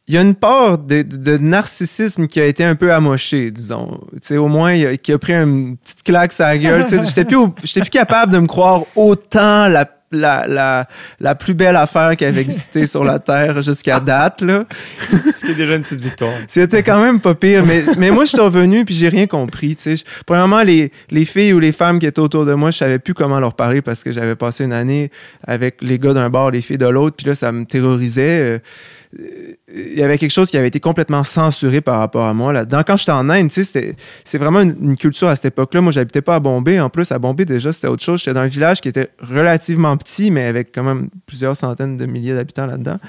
[0.08, 4.02] il y a une part de, de- narcissisme qui a été un peu amochée, disons.
[4.14, 6.86] Tu sais, au moins, qui a pris une petite claque sur la gueule.
[6.88, 10.88] J'étais plus, au- plus capable de me croire autant la, la, la,
[11.20, 14.66] la plus belle affaire qui avait existé sur la Terre jusqu'à date, là.
[15.34, 16.34] Ce qui est déjà une petite victoire.
[16.48, 17.66] C'était quand même pas pire.
[17.66, 19.76] Mais, mais moi, je suis revenu puis j'ai rien compris.
[19.76, 19.96] Tu sais.
[19.98, 23.00] Je- Premièrement, les, les filles ou les femmes qui étaient autour de moi, je savais
[23.00, 25.12] plus comment leur parler parce que j'avais passé une année
[25.48, 27.16] avec les gars d'un bord, les filles de l'autre.
[27.16, 28.42] Puis là, ça me terrorisait.
[28.42, 28.60] Euh,
[29.18, 32.82] Il y avait quelque chose qui avait été complètement censuré par rapport à moi là-dedans.
[32.86, 35.82] Quand j'étais en Inde, c'est vraiment une, une culture à cette époque-là.
[35.82, 36.80] Moi, j'habitais pas à Bombay.
[36.80, 38.20] En plus, à Bombay, déjà, c'était autre chose.
[38.20, 42.06] J'étais dans un village qui était relativement petit, mais avec quand même plusieurs centaines de
[42.06, 43.00] milliers d'habitants là-dedans.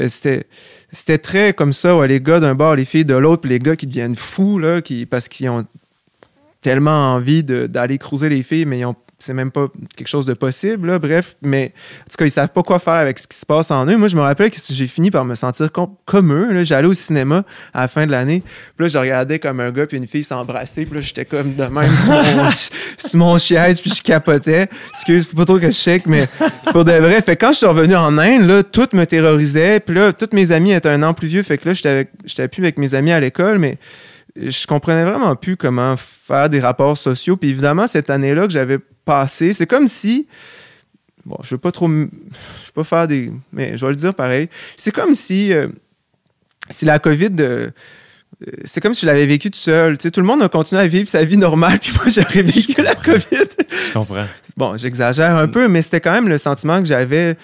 [0.00, 0.46] Euh, c'était
[0.90, 3.58] c'était très comme ça, ouais, les gars d'un bord, les filles de l'autre, puis les
[3.58, 5.64] gars qui deviennent fous là, qui, parce qu'ils ont
[6.60, 10.34] tellement envie d'aller cruiser les filles, mais ils ont c'est même pas quelque chose de
[10.34, 11.36] possible, là, bref.
[11.42, 13.86] Mais en tout cas, ils savent pas quoi faire avec ce qui se passe en
[13.86, 13.96] eux.
[13.96, 16.64] Moi, je me rappelle que j'ai fini par me sentir com- comme eux.
[16.64, 18.42] J'allais au cinéma à la fin de l'année.
[18.76, 20.84] Puis là, je regardais comme un gars puis une fille s'embrasser.
[20.84, 22.50] Puis là, j'étais comme de même sur mon,
[22.98, 24.68] sur mon puis je capotais.
[24.90, 26.28] Excuse, faut pas trop que je shake, mais
[26.72, 27.20] pour de vrai.
[27.22, 29.80] Fait que quand je suis revenu en Inde, là, tout me terrorisait.
[29.80, 31.42] Puis là, tous mes amis étaient un an plus vieux.
[31.42, 33.78] Fait que là, j'étais avec- j'étais plus avec mes amis à l'école, mais
[34.34, 37.36] je comprenais vraiment plus comment faire des rapports sociaux.
[37.36, 40.26] Puis évidemment, cette année-là que j'avais passée, c'est comme si.
[41.24, 41.88] Bon, je veux pas trop.
[41.88, 42.10] Je veux
[42.74, 43.32] pas faire des.
[43.52, 44.48] Mais je vais le dire pareil.
[44.76, 45.52] C'est comme si.
[45.52, 45.68] euh,
[46.70, 47.30] si la COVID.
[47.40, 47.70] euh,
[48.46, 49.98] euh, c'est comme si je l'avais vécu tout seul.
[49.98, 52.42] Tu sais, tout le monde a continué à vivre sa vie normale, puis moi, j'aurais
[52.42, 53.22] vécu la COVID.
[53.70, 54.24] Je comprends.
[54.56, 57.36] Bon, j'exagère un peu, mais c'était quand même le sentiment que j'avais.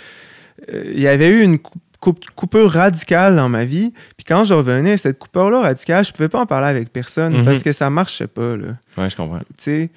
[0.72, 3.92] euh, Il y avait eu une coup- coup- coupure radicale dans ma vie.
[4.16, 7.44] Puis quand je revenais, cette coupure-là radicale, je pouvais pas en parler avec personne Mhm.
[7.44, 8.68] parce que ça marchait pas, là.
[8.96, 9.38] Ouais, je comprends.
[9.40, 9.90] Tu sais.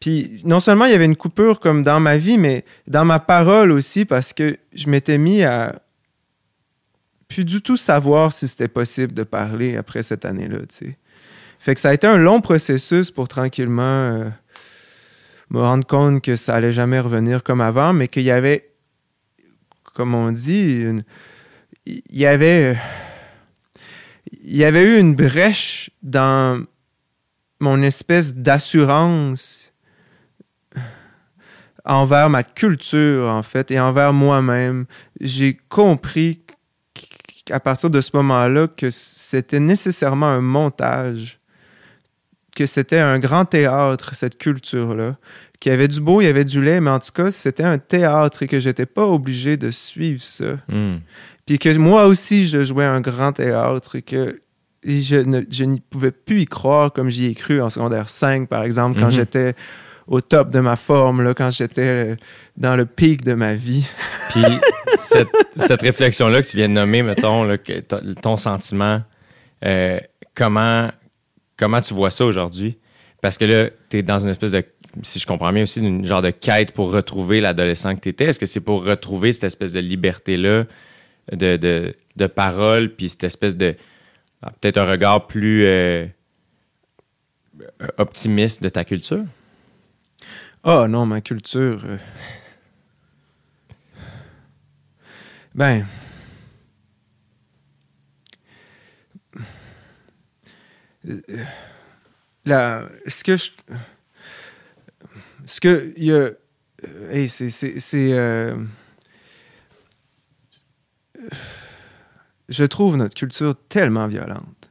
[0.00, 3.18] Puis non seulement il y avait une coupure comme dans ma vie, mais dans ma
[3.18, 5.82] parole aussi parce que je m'étais mis à
[7.26, 10.58] plus du tout savoir si c'était possible de parler après cette année-là.
[11.58, 14.30] Fait que ça a été un long processus pour tranquillement euh,
[15.50, 18.70] me rendre compte que ça allait jamais revenir comme avant, mais qu'il y avait,
[19.94, 20.84] comme on dit,
[21.86, 22.78] il y avait,
[24.42, 26.64] il y avait eu une brèche dans
[27.60, 29.67] mon espèce d'assurance
[31.88, 34.84] envers ma culture, en fait, et envers moi-même.
[35.20, 36.40] J'ai compris
[37.44, 41.40] qu'à partir de ce moment-là, que c'était nécessairement un montage,
[42.54, 45.16] que c'était un grand théâtre, cette culture-là,
[45.60, 47.64] qu'il y avait du beau, il y avait du laid, mais en tout cas, c'était
[47.64, 50.56] un théâtre et que j'étais pas obligé de suivre ça.
[50.68, 50.98] Hmm.
[51.46, 54.40] Puis que moi aussi, je jouais un grand théâtre et que
[54.84, 58.62] et je n'y pouvais plus y croire comme j'y ai cru en secondaire 5, par
[58.62, 59.12] exemple, quand Mhm.
[59.12, 59.54] j'étais
[60.08, 62.16] au top de ma forme, là, quand j'étais euh,
[62.56, 63.84] dans le pic de ma vie.
[64.30, 64.42] Puis
[64.96, 67.46] cette, cette réflexion-là que tu viens de nommer, mettons,
[68.22, 69.02] ton sentiment,
[69.64, 70.00] euh,
[70.34, 70.88] comment,
[71.56, 72.78] comment tu vois ça aujourd'hui?
[73.20, 74.64] Parce que là, tu es dans une espèce de,
[75.02, 78.26] si je comprends bien aussi, une genre de quête pour retrouver l'adolescent que tu étais.
[78.26, 80.64] Est-ce que c'est pour retrouver cette espèce de liberté-là
[81.32, 83.74] de, de, de parole, puis cette espèce de,
[84.42, 86.06] ah, peut-être un regard plus euh,
[87.98, 89.24] optimiste de ta culture?
[90.70, 91.80] Oh non, ma culture.
[91.86, 91.96] euh,
[95.54, 95.86] Ben.
[102.44, 103.50] La, ce que je.
[105.46, 105.94] Ce que.
[105.96, 107.50] Y euh, c'est-
[107.80, 108.54] c'est, euh,
[112.50, 114.70] je trouve notre culture tellement violente.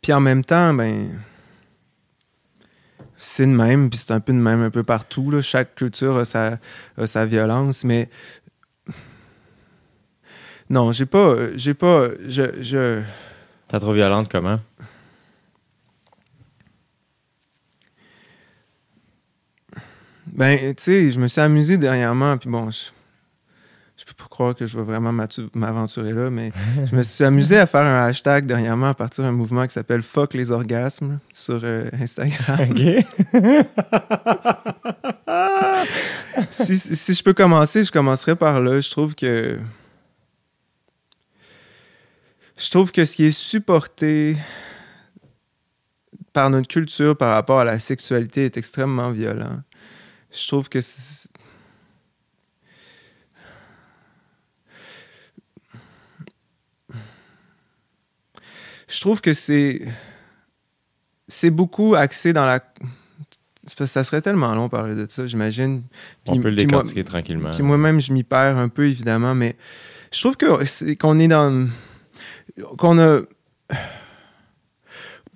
[0.00, 1.20] Puis en même temps, ben
[3.30, 5.30] c'est de même, puis c'est un peu de même un peu partout.
[5.30, 5.40] Là.
[5.40, 6.58] Chaque culture a sa,
[6.98, 8.08] a sa violence, mais
[10.68, 13.02] non, j'ai pas, j'ai pas, je, je,
[13.68, 14.58] T'as trop violente comment?
[20.26, 22.86] ben, tu sais, je me suis amusé dernièrement, puis bon, je,
[24.40, 26.50] croire que je vais vraiment m'aventurer là, mais
[26.86, 30.00] je me suis amusé à faire un hashtag dernièrement à partir d'un mouvement qui s'appelle
[30.00, 32.74] Fuck les orgasmes sur euh, Instagram.
[36.50, 38.80] Si, si je peux commencer, je commencerai par là.
[38.80, 39.58] Je trouve que.
[42.56, 44.36] Je trouve que ce qui est supporté
[46.32, 49.60] par notre culture par rapport à la sexualité est extrêmement violent.
[50.32, 50.80] Je trouve que.
[58.90, 59.82] Je trouve que c'est.
[61.28, 62.60] C'est beaucoup axé dans la.
[63.86, 65.82] Ça serait tellement long de parler de ça, j'imagine.
[66.26, 67.50] On peut le décortiquer tranquillement.
[67.52, 69.54] puis moi-même, je m'y perds un peu, évidemment, mais
[70.12, 71.68] je trouve que c'est- qu'on est dans.
[72.78, 73.20] qu'on a.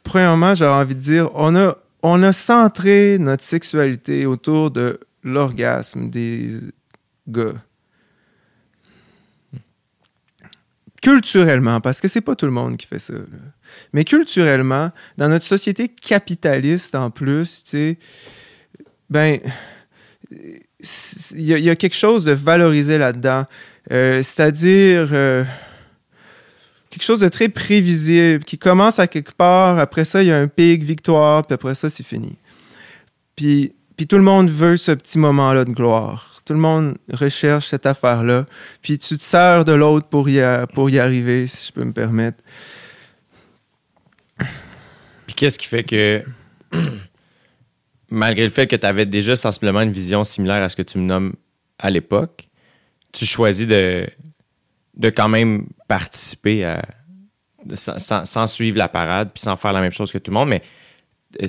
[0.03, 6.11] Premièrement, j'aurais envie de dire, on a, on a centré notre sexualité autour de l'orgasme
[6.11, 6.59] des
[7.29, 7.55] gars.
[11.05, 13.15] Culturellement, parce que c'est pas tout le monde qui fait ça.
[13.93, 17.99] Mais culturellement, dans notre société capitaliste en plus, tu sais,
[19.11, 19.39] ben,
[20.31, 23.45] il y, a- il y a quelque chose de valorisé là-dedans.
[23.93, 25.45] Euh, C'est-à-dire euh,
[26.91, 30.39] quelque chose de très prévisible qui commence à quelque part, après ça, il y a
[30.39, 32.37] un pic, victoire, puis après ça, c'est fini.
[33.37, 36.34] Puis, puis tout le monde veut ce petit moment-là de gloire.
[36.45, 38.47] Tout le monde recherche cette affaire-là.
[38.83, 40.41] Puis tu te sers de l'autre pour y,
[40.75, 42.43] pour y arriver, si je peux me permettre.
[45.27, 46.23] Puis qu'est-ce qui fait que,
[48.11, 50.99] malgré le fait que tu avais déjà sensiblement une vision similaire à ce que tu
[50.99, 51.35] me nommes
[51.79, 52.49] à l'époque,
[53.13, 54.07] tu choisis de,
[54.97, 56.85] de quand même participer à.
[57.73, 60.49] sans, sans- suivre la parade puis sans faire la même chose que tout le monde,
[60.51, 60.63] mais
[61.43, 61.49] euh,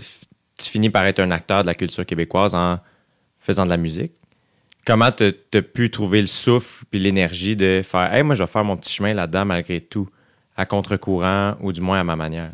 [0.58, 2.80] tu finis par être un acteur de la culture québécoise en
[3.40, 4.14] faisant de la musique.
[4.86, 8.48] Comment tu as pu trouver le souffle puis l'énergie de faire Hey, moi, je vais
[8.48, 10.08] faire mon petit chemin là-dedans malgré tout,
[10.56, 12.52] à contre-courant ou du moins à ma manière?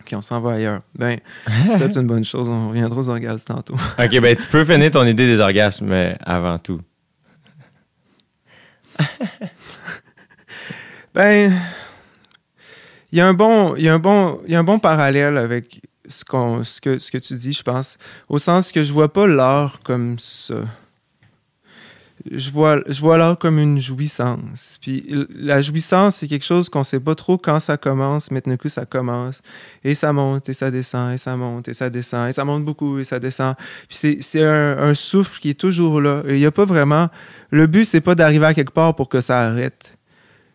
[0.00, 0.80] OK, on s'en va ailleurs.
[0.94, 1.20] Ben,
[1.66, 2.48] c'est une bonne chose.
[2.48, 3.74] On reviendra aux orgasmes tantôt.
[3.98, 6.80] OK, ben tu peux finir ton idée des orgasmes euh, avant tout.
[11.14, 11.52] Ben,
[13.12, 14.78] il y a un bon, il y a un bon, il y a un bon
[14.78, 17.98] parallèle avec ce, qu'on, ce, que, ce que tu dis, je pense,
[18.30, 20.54] au sens que je vois pas l'art comme ça.
[22.30, 24.78] Je vois, je vois l'art comme une jouissance.
[24.80, 25.04] Puis
[25.34, 28.68] la jouissance, c'est quelque chose qu'on sait pas trop quand ça commence, mais d'un coup,
[28.68, 29.42] ça commence.
[29.84, 32.64] Et ça monte, et ça descend, et ça monte, et ça descend, et ça monte
[32.64, 33.54] beaucoup, et ça descend.
[33.88, 36.22] Puis c'est, un, un souffle qui est toujours là.
[36.28, 37.08] Il y a pas vraiment...
[37.50, 39.98] Le but, c'est pas d'arriver à quelque part pour que ça arrête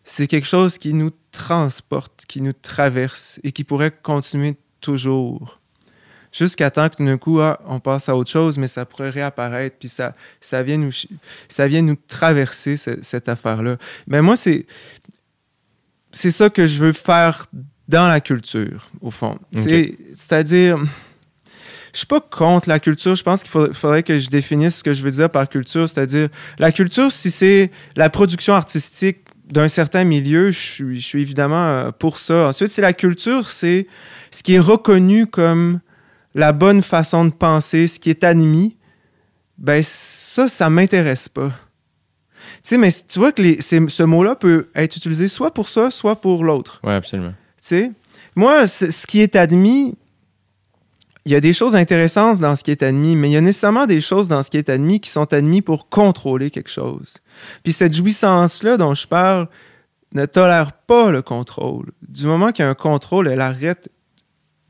[0.08, 5.57] c'est quelque chose qui nous transporte, qui nous traverse et qui pourrait continuer toujours.
[6.38, 9.78] Jusqu'à temps que d'un coup, ah, on passe à autre chose, mais ça pourrait réapparaître,
[9.80, 10.92] puis ça, ça, vient, nous,
[11.50, 13.78] ça vient nous traverser, ce- cette affaire-là.
[14.06, 14.66] Mais moi, c'est,
[16.12, 17.48] c'est ça que je veux faire
[17.88, 19.40] dans la culture, au fond.
[20.16, 20.78] C'est-à-dire,
[21.94, 23.16] je suis pas contre la culture.
[23.16, 25.88] Je pense qu'il faudrait, faudrait que je définisse ce que je veux dire par culture.
[25.90, 31.22] C'est-à-dire, la culture, si c'est la production artistique d'un certain milieu, je suis, je suis
[31.22, 32.50] évidemment euh, pour ça.
[32.50, 33.88] Ensuite, c'est la culture, c'est
[34.30, 35.80] ce qui est reconnu comme
[36.38, 38.78] la bonne façon de penser, ce qui est admis.
[39.58, 41.52] Ben, ça, ça m'intéresse pas.
[42.64, 45.90] Tu sais, mais tu vois que les, ce mot-là peut être utilisé soit pour ça,
[45.90, 46.80] soit pour l'autre.
[46.84, 47.34] Oui, absolument.
[47.60, 47.92] Tu sais,
[48.36, 49.96] moi, ce qui est admis,
[51.26, 53.42] il y a des choses intéressantes dans ce qui est admis, mais il y a
[53.42, 57.16] nécessairement des choses dans ce qui est admis qui sont admis pour contrôler quelque chose.
[57.64, 59.48] Puis cette jouissance-là dont je parle
[60.14, 61.92] ne tolère pas le contrôle.
[62.08, 63.90] Du moment qu'il y a un contrôle, elle arrête.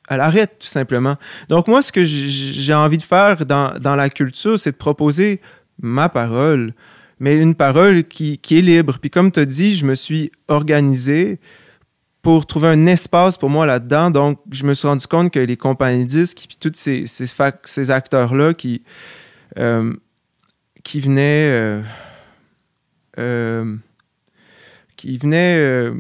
[0.08, 1.18] Elle arrête tout simplement.
[1.50, 5.42] Donc moi, ce que j'ai envie de faire dans, dans la culture, c'est de proposer
[5.82, 6.74] ma parole,
[7.20, 8.98] mais une parole qui, qui est libre.
[9.00, 11.40] Puis comme tu as dit, je me suis organisé
[12.22, 14.12] pour trouver un espace pour moi là-dedans.
[14.12, 18.54] Donc, je me suis rendu compte que les compagnies disques, puis tous ces, ces, acteurs-là
[18.54, 18.84] qui,
[19.58, 19.94] euh,
[20.84, 21.50] qui venaient.
[21.50, 21.82] euh,
[23.20, 23.76] euh,
[24.98, 25.92] qui venaient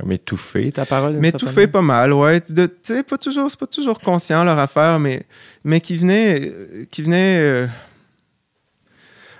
[0.00, 1.14] Comme étouffer ta parole.
[1.14, 2.40] m'étouffer pas mal, ouais.
[2.40, 5.24] Tu sais, pas toujours, c'est pas toujours conscient leur affaire, mais,
[5.62, 6.50] mais qui venaient.
[6.52, 7.66] euh, Qui venaient euh,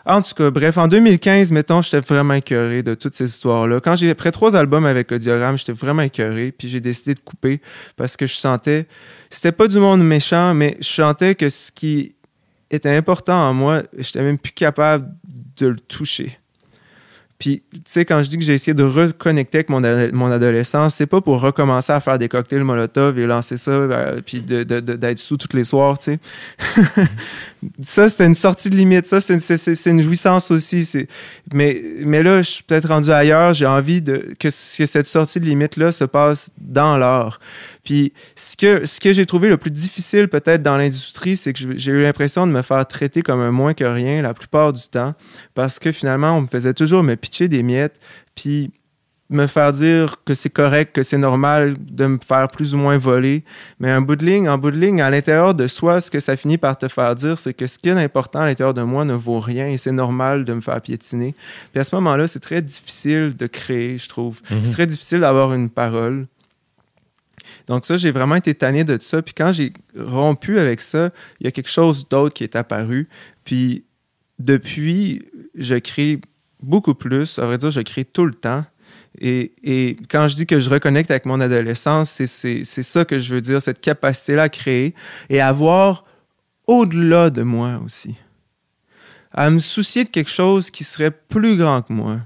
[0.06, 3.80] En tout cas, bref, en 2015, mettons, j'étais vraiment écœuré de toutes ces histoires-là.
[3.80, 7.60] Quand j'ai, après trois albums avec Audiogramme, j'étais vraiment écœuré, puis j'ai décidé de couper
[7.96, 8.86] parce que je sentais.
[9.30, 12.14] C'était pas du monde méchant, mais je sentais que ce qui
[12.70, 15.08] était important en moi, j'étais même plus capable
[15.56, 16.36] de le toucher.
[17.44, 19.82] Puis, tu sais, quand je dis que j'ai essayé de reconnecter avec mon,
[20.14, 24.22] mon adolescence, c'est pas pour recommencer à faire des cocktails Molotov et lancer ça, euh,
[24.24, 26.18] puis d'être sous tous les soirs, tu sais.
[27.82, 29.06] ça, c'était une sortie de limite.
[29.06, 31.06] Ça, c'est une, jouissance aussi.
[31.52, 33.52] Mais, là, je suis peut-être rendu ailleurs.
[33.52, 37.40] J'ai envie que, que cette sortie de limite-là se passe dans l'art.
[37.84, 41.76] Puis ce que, ce que j'ai trouvé le plus difficile peut-être dans l'industrie, c'est que
[41.76, 44.88] j'ai eu l'impression de me faire traiter comme un moins que rien la plupart du
[44.88, 45.14] temps,
[45.54, 48.00] parce que finalement, on me faisait toujours me pitcher des miettes,
[48.34, 48.72] puis
[49.30, 52.98] me faire dire que c'est correct, que c'est normal de me faire plus ou moins
[52.98, 53.42] voler.
[53.80, 56.20] Mais un bout de ligne, en bout de ligne, à l'intérieur de soi, ce que
[56.20, 58.82] ça finit par te faire dire, c'est que ce qui est important à l'intérieur de
[58.82, 61.34] moi ne vaut rien et c'est normal de me faire piétiner.
[61.72, 64.40] Puis à ce moment-là, c'est très difficile de créer, je trouve.
[64.50, 64.60] Mhm.
[64.62, 66.26] C'est très difficile d'avoir une parole.
[67.66, 69.22] Donc ça, j'ai vraiment été tanné de ça.
[69.22, 73.08] Puis quand j'ai rompu avec ça, il y a quelque chose d'autre qui est apparu.
[73.44, 73.84] Puis
[74.38, 75.22] depuis,
[75.54, 76.20] je crée
[76.62, 77.38] beaucoup plus.
[77.38, 78.64] À vrai dire, je crée tout le temps.
[79.20, 83.34] Et, et quand je dis que je reconnecte avec mon adolescence, c'est- ça que je
[83.34, 84.94] veux dire, cette capacité-là à créer
[85.30, 86.04] et à voir
[86.66, 88.16] au-delà de moi aussi.
[89.32, 92.20] À me soucier de quelque chose qui serait plus grand que moi.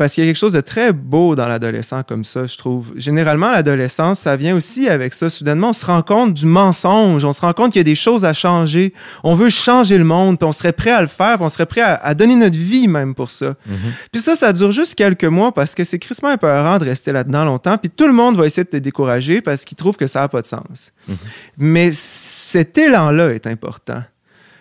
[0.00, 2.94] Parce qu'il y a quelque chose de très beau dans l'adolescent comme ça, je trouve.
[2.96, 5.28] Généralement, l'adolescence, ça vient aussi avec ça.
[5.28, 7.94] Soudainement, on se rend compte du mensonge, on se rend compte qu'il y a des
[7.94, 8.94] choses à changer.
[9.24, 11.66] On veut changer le monde, puis on serait prêt à le faire, puis on serait
[11.66, 13.48] prêt à, à donner notre vie même pour ça.
[13.66, 13.76] Mhm.
[14.10, 17.44] Puis ça, ça dure juste quelques mois parce que c'est crissement épeurant de rester là-dedans
[17.44, 17.76] longtemps.
[17.76, 20.28] Puis tout le monde va essayer de te décourager parce qu'il trouve que ça n'a
[20.28, 20.92] pas de sens.
[21.08, 21.16] Mhm.
[21.58, 24.02] Mais cet élan-là est important.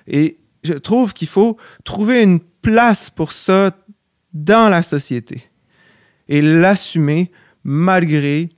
[0.05, 3.71] Et je trouve qu'il faut trouver une place pour ça
[4.33, 5.49] dans la société
[6.27, 7.31] et l'assumer
[7.63, 8.49] malgré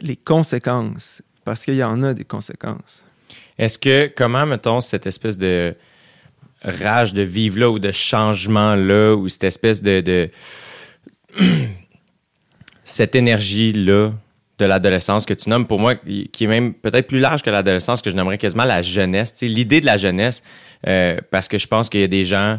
[0.00, 1.22] les conséquences.
[1.44, 3.06] Parce qu'il y en a des conséquences.
[3.58, 5.76] Est-ce que, comment, mettons, cette espèce de
[6.62, 10.30] rage de vivre-là ou de changement-là ou cette espèce de.
[12.84, 14.12] cette énergie-là
[14.58, 18.00] de l'adolescence que tu nommes, pour moi, qui est même peut-être plus large que l'adolescence,
[18.00, 20.42] que je nommerais quasiment la jeunesse, l'idée de la jeunesse,
[20.86, 22.58] euh, parce que je pense qu'il y a des gens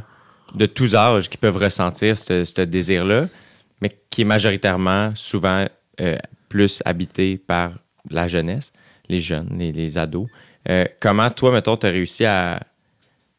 [0.56, 3.28] de tous âges qui peuvent ressentir ce, désir-là,
[3.82, 5.68] mais qui est majoritairement, souvent,
[6.02, 6.18] euh,
[6.50, 7.74] plus habité par
[8.10, 8.72] la jeunesse,
[9.10, 10.28] les jeunes, les, les ados.
[10.70, 12.62] Euh, comment toi, mettons, tu as réussi à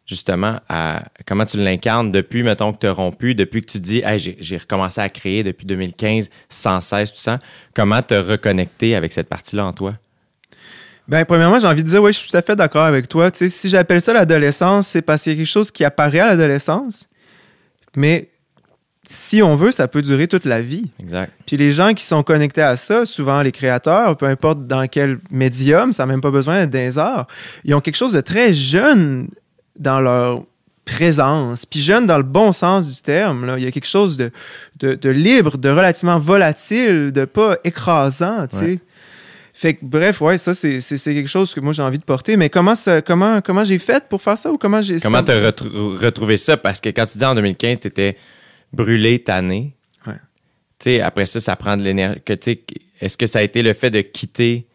[0.07, 4.03] justement à comment tu l'incarnes depuis, mettons, que tu as rompu, depuis que tu dis
[4.05, 7.39] hey, j'ai, j'ai recommencé à créer depuis 2015 sans cesse, tout ça?
[7.75, 9.95] Comment te reconnecter avec cette partie-là en toi?
[11.09, 13.31] Ben, premièrement, j'ai envie de dire, oui, je suis tout à fait d'accord avec toi.
[13.31, 16.21] Tu sais, si j'appelle ça l'adolescence, c'est parce qu'il y a quelque chose qui apparaît
[16.21, 17.09] à l'adolescence.
[17.97, 18.29] Mais
[19.07, 20.91] si on veut, ça peut durer toute la vie.
[21.01, 21.33] Exact.
[21.47, 25.19] Puis les gens qui sont connectés à ça, souvent les créateurs, peu importe dans quel
[25.31, 27.27] médium, ça n'a même pas besoin d'être des arts,
[27.65, 29.29] ils ont quelque chose de très jeune
[29.79, 30.43] dans leur
[30.85, 33.47] présence, puis jeune dans le bon sens du terme.
[33.47, 33.57] Là.
[33.59, 34.31] Il y a quelque chose de,
[34.79, 38.65] de, de libre, de relativement volatile, de pas écrasant, tu sais.
[38.65, 38.81] Ouais.
[39.61, 42.37] Fait que, bref, ouais, ça, c'est quelque chose que moi, j'ai envie de porter.
[42.37, 45.01] Mais comment, ça- comment, comment j'ai fait pour faire ça ou comment j'ai...
[45.01, 46.57] Comment c'est tu as retrouvé ça?
[46.57, 48.17] Parce que quand tu dis en 2015, tu étais
[48.73, 49.75] brûlé, tanné.
[50.07, 50.13] Ouais.
[50.79, 52.21] Tu sais, après ça, ça prend de l'énergie.
[53.01, 54.69] Est-ce que ça a été le fait de quitter,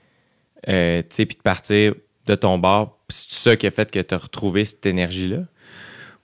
[0.67, 1.93] euh, tu sais, puis de partir
[2.25, 2.97] de ton bar?
[3.07, 5.45] C'est ça qui a fait que tu as retrouvé cette énergie-là?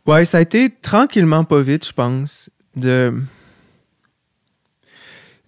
[0.05, 3.13] Ouais, ça a été tranquillement pas vite, je pense, de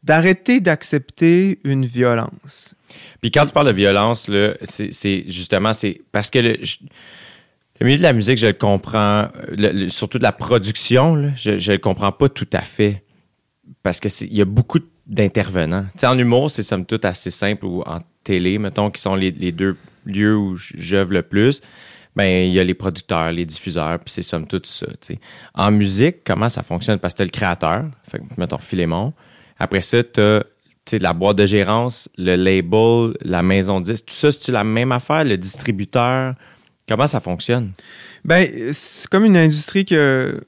[0.02, 2.74] d'arrêter d'accepter une violence.
[3.22, 4.30] Puis quand tu parles de violence,
[4.64, 6.58] c'est justement, c'est parce que le,
[7.82, 9.28] milieu de la musique, je le comprends,
[9.90, 13.04] surtout de la production, je, je le comprends pas tout à fait.
[13.84, 15.86] Parce que c'est- il y a beaucoup d'intervenants.
[16.04, 19.76] En humour, c'est somme toute assez simple, ou en télé, mettons, qui sont les, deux
[20.06, 21.62] lieux où j'œuvre le plus.
[22.16, 24.86] Ben, il y a les producteurs, les diffuseurs, puis c'est somme toute ça.
[25.54, 27.00] En musique, comment ça fonctionne?
[27.00, 27.86] Parce que tu as le créateur,
[28.38, 29.14] mettons Philémon.
[29.58, 30.44] Après ça, tu as
[30.91, 34.06] la boîte de gérance, le label, la maison de disque.
[34.08, 35.24] Tout ça, c'est-tu la même affaire?
[35.24, 36.36] Le distributeur?
[36.88, 37.72] Comment ça fonctionne?
[38.26, 40.41] Ben, c'est comme une industrie que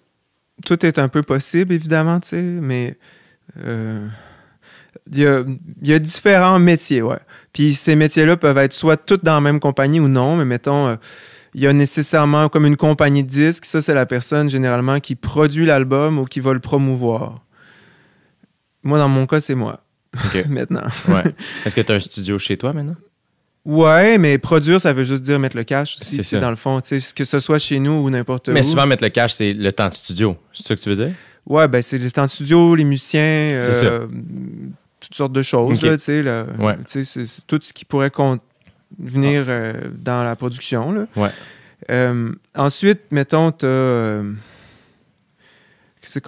[0.66, 2.98] tout est un peu possible, évidemment, tu mais
[3.66, 4.08] euh,
[5.12, 5.22] il
[5.82, 7.20] y, a, différents métiers, ouais.
[7.52, 10.88] Puis ces métiers-là peuvent être soit tous dans la même compagnie ou non, mais mettons,
[10.88, 10.96] euh,
[11.54, 13.66] il y a nécessairement comme une compagnie de disques.
[13.66, 17.44] Ça, c'est la personne généralement qui produit l'album ou qui va le promouvoir.
[18.84, 19.83] Moi, dans mon cas, c'est moi.
[20.50, 20.84] Maintenant.
[21.08, 21.24] Ouais.
[21.66, 22.96] Est-ce que tu as un studio chez toi maintenant?
[23.66, 26.58] Ouais, mais produire, ça veut juste dire mettre le cash aussi, C'est tu dans le
[26.58, 26.82] fond.
[26.82, 28.52] tu sais, Que ce soit chez nous ou n'importe où.
[28.52, 30.36] Mais souvent, mettre le cash, c'est le temps de studio.
[30.54, 31.16] C'est ça que tu veux dire?
[31.46, 33.22] Ouais, ben c'est les temps de studio, les musiciens,
[33.62, 34.08] euh,
[35.00, 35.84] toutes sortes de choses, Ok.
[35.84, 36.22] là, tu sais.
[36.22, 36.46] là.
[36.60, 36.76] Ouais.
[36.78, 38.40] Tu sais, C'est c'est tout ce qui pourrait con-
[39.00, 41.06] venir euh, dans la production, là.
[41.16, 41.30] Ouais.
[41.90, 44.36] Euh, ensuite, mettons, qu'on-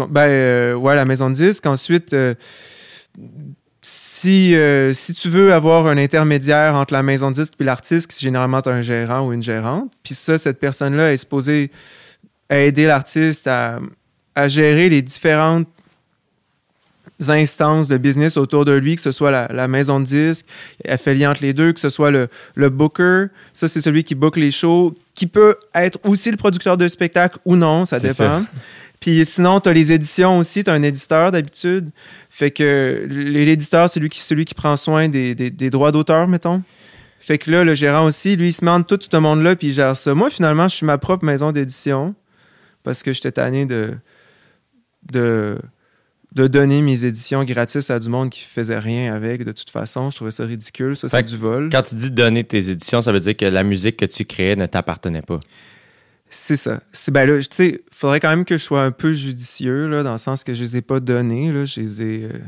[0.10, 1.66] ben, ouais, la maison de disque.
[1.66, 2.16] Ensuite,
[4.16, 8.18] si, euh, si tu veux avoir un intermédiaire entre la maison de disque et l'artiste,
[8.18, 9.92] généralement, tu as un gérant ou une gérante.
[10.04, 11.70] Puis ça, cette personne-là est supposée
[12.50, 13.80] aider l'artiste à,
[14.34, 15.68] à gérer les différentes
[17.28, 20.46] instances de business autour de lui, que ce soit la, la maison de disque,
[20.86, 24.06] elle fait lien entre les deux, que ce soit le, le booker, ça c'est celui
[24.06, 28.00] qui book les shows, qui peut être aussi le producteur de spectacle ou non, ça
[28.00, 28.44] dépend.
[29.00, 31.90] Puis sinon, tu as les éditions aussi, tu as un éditeur d'habitude.
[32.30, 36.28] Fait que l'éditeur, c'est lui qui, celui qui prend soin des, des- des droits d'auteur,
[36.28, 36.62] mettons.
[37.20, 39.74] Fait que là, le gérant aussi, lui, il se demande tout ce monde-là, puis il
[39.74, 40.14] gère ça.
[40.14, 42.14] Moi, finalement, je suis ma propre maison d'édition
[42.84, 43.96] parce que j'étais tanné de,
[45.12, 45.58] de,
[46.34, 50.10] de donner mes éditions gratis à du monde qui faisait rien avec, de toute façon.
[50.12, 50.96] Je trouvais ça ridicule.
[50.96, 51.70] Ça, c'est du vol.
[51.72, 54.56] Quand tu dis donner tes éditions, ça veut dire que la musique que tu créais
[54.56, 55.40] ne t'appartenait pas.
[56.30, 56.82] C'est ça.
[56.92, 60.04] C'est ben là, tu sais, faudrait quand même que je sois un peu judicieux là,
[60.04, 62.40] dans le sens que je les ai pas donnés, là, je les ai euh,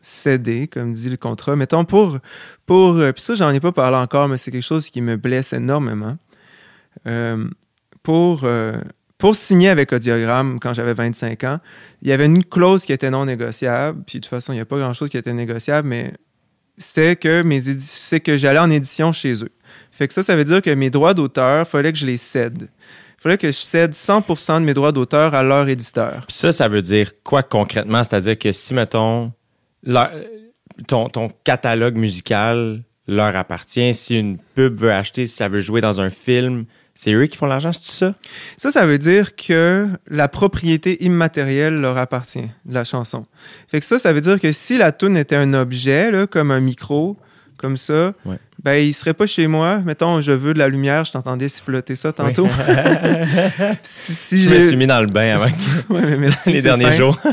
[0.00, 1.54] cédés, comme dit le contrat.
[1.54, 2.18] Mettons pour
[2.66, 5.16] pour euh, puis ça j'en ai pas parlé encore, mais c'est quelque chose qui me
[5.16, 6.16] blesse énormément.
[7.06, 7.46] Euh,
[8.02, 8.46] pour
[9.18, 11.60] pour signer avec Audiogramme quand j'avais 25 ans,
[12.00, 14.02] il y avait une clause qui était non négociable.
[14.06, 16.14] Puis de toute façon, il n'y a pas grand chose qui était négociable, mais
[16.78, 19.52] c'était que mes c'est que j'allais en édition chez eux.
[19.92, 22.68] Fait que ça, ça veut dire que mes droits d'auteur, fallait que je les cède.
[23.20, 26.24] Il fallait que je cède 100% de mes droits d'auteur à leur éditeur.
[26.26, 28.02] Puis ça, ça veut dire quoi concrètement?
[28.02, 29.30] C'est-à-dire que si, mettons,
[29.82, 30.10] leur-
[30.86, 35.82] ton, ton catalogue musical leur appartient, si une pub veut acheter, si ça veut jouer
[35.82, 36.64] dans un film,
[36.94, 38.14] c'est eux qui font l'argent, c'est tout ça?
[38.56, 43.26] Ça, ça veut dire que la propriété immatérielle leur appartient, de la chanson.
[43.68, 46.50] Fait que ça, ça veut dire que si la tune était un objet, là, comme
[46.50, 47.16] un micro,
[47.60, 48.36] comme ça, Ouais.
[48.62, 49.78] ben, il serait pas chez moi.
[49.84, 52.48] Mettons, je veux de la lumière, je t'entendais siffloter ça tantôt.
[53.82, 56.62] si si Je me suis mis dans le bain avant que- Ouais, mais merci, les
[56.62, 56.90] derniers fin.
[56.92, 57.18] jours.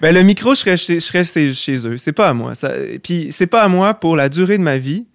[0.00, 1.96] Ben, le micro, je serais je chez eux.
[1.96, 2.56] C'est pas à moi.
[2.56, 2.72] Ça,
[3.04, 5.06] puis c'est pas à moi pour la durée de ma vie,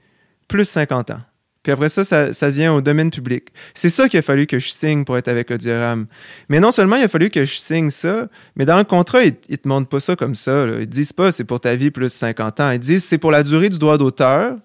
[0.48, 1.20] plus 50 ans.
[1.68, 3.50] Puis après ça, ça, ça vient au domaine public.
[3.74, 6.06] C'est ça qu'il a fallu que je signe pour être avec Audioram.
[6.48, 9.34] Mais non seulement il a fallu que je signe ça, mais dans le contrat, ils,
[9.50, 10.66] ils te montrent pas ça comme ça.
[10.66, 10.80] là.
[10.80, 12.72] Ils disent pas c'est pour ta vie plus 50 ans.
[12.72, 14.56] Ils disent c'est pour la durée du droit d'auteur.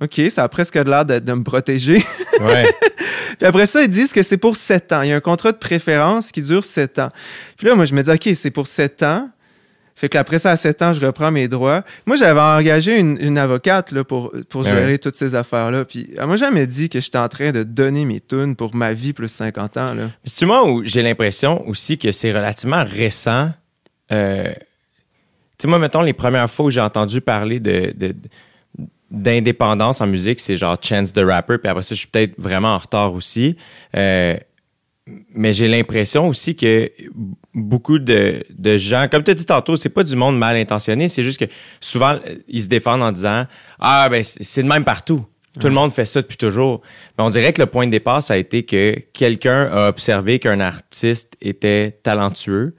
[0.00, 2.04] OK, ça a presque l'air de, de me protéger.
[2.40, 2.68] Ouais.
[3.38, 5.02] Puis après ça, ils disent que c'est pour 7 ans.
[5.02, 7.10] Il y a un contrat de préférence qui dure 7 ans.
[7.56, 9.30] Puis là, moi, je me dis, OK, c'est pour 7 ans.
[9.96, 11.82] Fait que après ça, à 7 ans, je reprends mes droits.
[12.06, 15.84] Moi, j'avais engagé une, une avocate là, pour, pour Ah gérer toutes ces affaires-là.
[15.84, 18.92] Puis elle m'a jamais dit que j'étais en train de donner mes tunes pour ma
[18.92, 19.94] vie plus 50 ans.
[19.94, 20.10] Là.
[20.24, 23.52] C'est moi où j'ai l'impression aussi que c'est relativement récent.
[24.10, 28.16] Euh, tu sais, moi, mettons, les premières fois où j'ai entendu parler de, de-
[29.12, 32.74] d'indépendance en musique, c'est genre Chance the Rapper, puis après ça, je suis peut-être vraiment
[32.74, 33.56] en retard aussi.
[33.96, 34.36] Euh,
[35.34, 36.90] mais j'ai l'impression aussi que
[37.54, 41.08] beaucoup de, de gens, comme tu as dit tantôt, c'est pas du monde mal intentionné,
[41.08, 41.50] c'est juste que
[41.80, 43.46] souvent, ils se défendent en disant
[43.78, 45.24] Ah, ben, c'est de même partout.
[45.60, 46.82] Tout le monde fait ça depuis toujours.
[47.16, 50.40] Mais on dirait que le point de départ, ça a été que quelqu'un a observé
[50.40, 52.74] qu'un artiste était talentueux,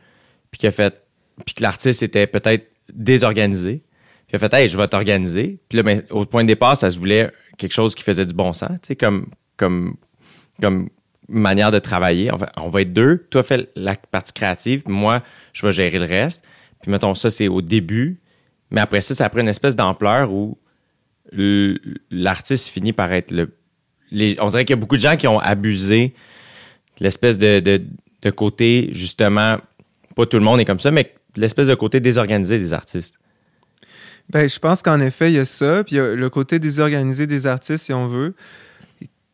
[0.51, 1.01] puis qu'il a fait,
[1.45, 3.82] puis que l'artiste était peut-être désorganisé.
[4.28, 5.59] Puis il a fait, hey, je vais t'organiser.
[5.69, 8.34] Puis là, ben, au point de départ, ça se voulait quelque chose qui faisait du
[8.34, 9.95] bon sens, tu sais, comme, comme,
[10.59, 10.89] comme
[11.28, 12.32] manière de travailler.
[12.57, 13.26] On va, être deux.
[13.30, 15.23] Toi, fais la partie créative, moi,
[15.53, 16.43] je vais gérer le reste.
[16.82, 18.19] Puis mettons, ça, c'est au début.
[18.71, 20.57] Mais après ça, ça prend une espèce d'ampleur où
[22.11, 23.51] l'artiste finit par être le.
[24.39, 26.13] on dirait qu'il y a beaucoup de gens qui ont abusé
[26.99, 27.82] de l'espèce de, de,
[28.21, 29.57] de côté, justement,
[30.15, 33.15] pas tout le monde est comme ça, mais l'espèce de côté désorganisé des artistes.
[34.30, 35.84] Ben, je pense qu'en effet, il y a ça.
[35.84, 38.36] Puis il y a le côté désorganisé des artistes, si on veut,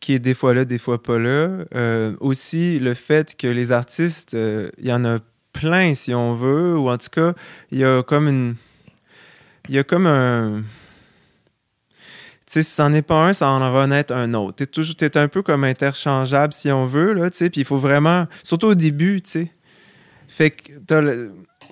[0.02, 1.64] qui est des fois là, des fois pas là.
[1.76, 5.20] Euh, aussi, le fait que les artistes, euh, il y en a
[5.54, 7.34] plein, si on veut, ou en tout cas,
[7.72, 8.56] il y a comme une.
[9.70, 10.64] Il y a comme un.
[12.48, 14.56] Tu sais, si c'en est pas un, ça en va naître un autre.
[14.58, 17.50] T'es toujours, t'es un peu comme interchangeable, si on veut, là, tu sais.
[17.50, 19.52] Puis il faut vraiment, surtout au début, tu sais.
[20.28, 21.02] Fait que t'as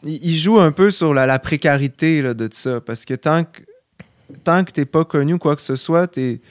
[0.03, 2.79] il joue un peu sur la, précarité là, de tout ça.
[2.79, 3.61] Parce que tant que,
[4.43, 6.41] tant que t'es pas connu quoi que ce soit, t'es,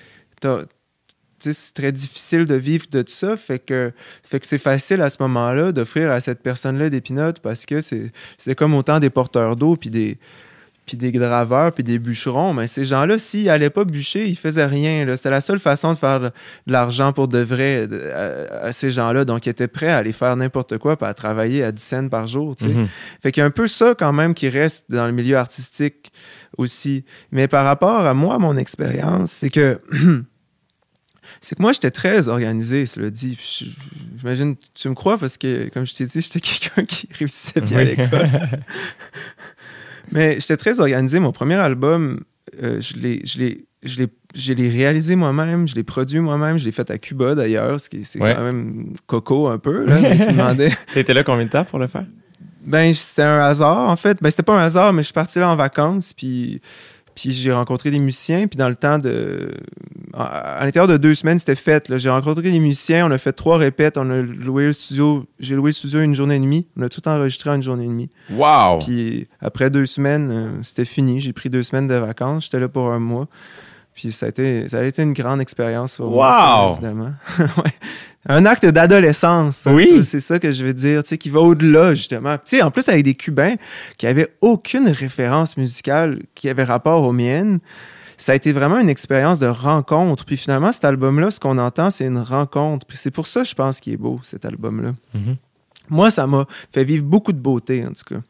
[1.40, 3.36] c'est très difficile de vivre de tout ça.
[3.36, 7.40] Fait que, fait que c'est facile à ce moment-là d'offrir à cette personne-là des pinottes
[7.40, 10.18] parce que c'est, c'est comme autant des porteurs d'eau puis des,
[10.88, 12.54] puis des graveurs puis des bûcherons.
[12.54, 15.04] Mais ces gens-là, s'ils n'allaient pas bûcher, ils faisaient rien.
[15.04, 15.16] là.
[15.16, 16.30] C'était la seule façon de faire de,
[16.66, 19.24] l'argent pour de vrai à, à ces gens-là.
[19.24, 22.08] Donc, ils étaient prêts à aller faire n'importe quoi puis à travailler à 10 cents
[22.08, 22.56] par jour.
[22.56, 22.74] tu sais.
[22.74, 22.88] Mhm.
[23.22, 26.10] Fait qu'il y a un peu ça quand même qui reste dans le milieu artistique
[26.56, 27.04] aussi.
[27.30, 29.78] Mais par rapport à moi, mon expérience, c'est que
[31.40, 33.38] c'est que moi, j'étais très organisé, cela dit.
[34.18, 37.78] J'imagine, tu me crois parce que, comme je t'ai dit, j'étais quelqu'un qui réussissait bien
[37.78, 38.30] à l'école.
[40.12, 41.20] Mais j'étais très organisé.
[41.20, 42.24] Mon premier album,
[42.62, 47.78] euh, je l'ai, réalisé moi-même, je l'ai produit moi-même, je l'ai fait à Cuba d'ailleurs,
[47.78, 48.34] ce qui c'est Ouais.
[48.34, 50.72] quand même coco un peu, là, mais demandait.
[50.92, 52.06] T'étais là combien de temps pour le faire?
[52.64, 54.18] Ben, c'était un hasard, en fait.
[54.20, 56.60] Ben, c'était pas un hasard, mais je suis parti là en vacances, puis,
[57.18, 59.50] puis j'ai rencontré des musiciens, puis dans le temps de...
[60.14, 61.96] À, l'intérieur de deux semaines, c'était fait.
[61.98, 65.26] J'ai rencontré des musiciens, on a fait trois répètes, on a loué le studio...
[65.40, 66.68] J'ai loué le studio une journée et demie.
[66.76, 68.08] On a tout enregistré en une journée et demie.
[68.30, 68.78] Wow!
[68.78, 71.18] Puis après deux semaines, euh, c'était fini.
[71.20, 72.44] J'ai pris deux semaines de vacances.
[72.44, 73.26] J'étais là pour un mois.
[74.00, 76.72] Puis ça a été, ça a été une grande expérience pour moi, Wow!
[76.74, 77.10] évidemment.
[77.56, 77.72] Ouais.
[78.28, 79.56] Un acte d'adolescence.
[79.56, 79.88] ça, Oui.
[79.92, 82.36] tu C'est ça que je veux dire, tu sais, qui va au-delà, justement.
[82.36, 83.56] Tu sais, en plus, avec des Cubains
[83.96, 87.58] qui avaient aucune référence musicale qui avait rapport aux miennes,
[88.16, 90.24] ça a été vraiment une expérience de rencontre.
[90.24, 92.86] Puis finalement, cet album-là, ce qu'on entend, c'est une rencontre.
[92.86, 94.92] Puis c'est pour ça, je pense, qu'il est beau, cet album-là.
[95.14, 95.34] Mhm.
[95.88, 98.20] Moi, ça m'a fait vivre beaucoup de beauté, en tout cas.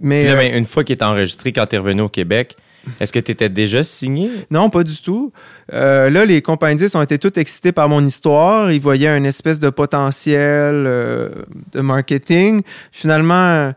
[0.00, 2.56] Mais, là, euh, ben, une fois qu'il est enregistré, quand t'es revenu au Québec,
[3.00, 4.30] est-ce que t'étais déjà signé?
[4.50, 5.32] Non, pas du tout.
[5.72, 8.70] Euh, là, les compagnistes ont été tous excités par mon histoire.
[8.72, 11.28] Ils voyaient une espèce de potentiel euh,
[11.72, 12.62] de marketing.
[12.92, 13.68] Finalement,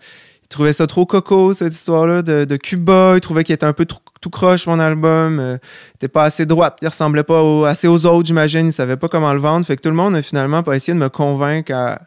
[0.43, 3.13] ils trouvaient ça trop coco, cette histoire-là de, Cuba.
[3.15, 5.39] Ils trouvaient qu'il était un peu trop- tout croche, mon album.
[5.39, 5.57] Euh,
[5.93, 6.77] il était pas assez droite.
[6.81, 8.67] Il ressemblait pas assez aux autres, j'imagine.
[8.67, 9.65] Ils savaient pas comment le vendre.
[9.65, 12.01] Fait que tout le monde a finalement pas essayé de me convaincre à,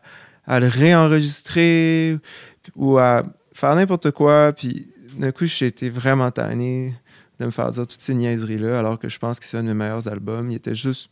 [0.46, 2.18] à le réenregistrer
[2.76, 4.52] ou à faire n'importe quoi.
[4.52, 4.88] Puis
[5.18, 6.94] d'un coup, j'ai été vraiment tanné
[7.40, 9.68] de me faire dire toutes ces niaiseries-là, alors que je pense que c'est un de
[9.68, 10.50] mes meilleurs albums.
[10.50, 11.10] Il était juste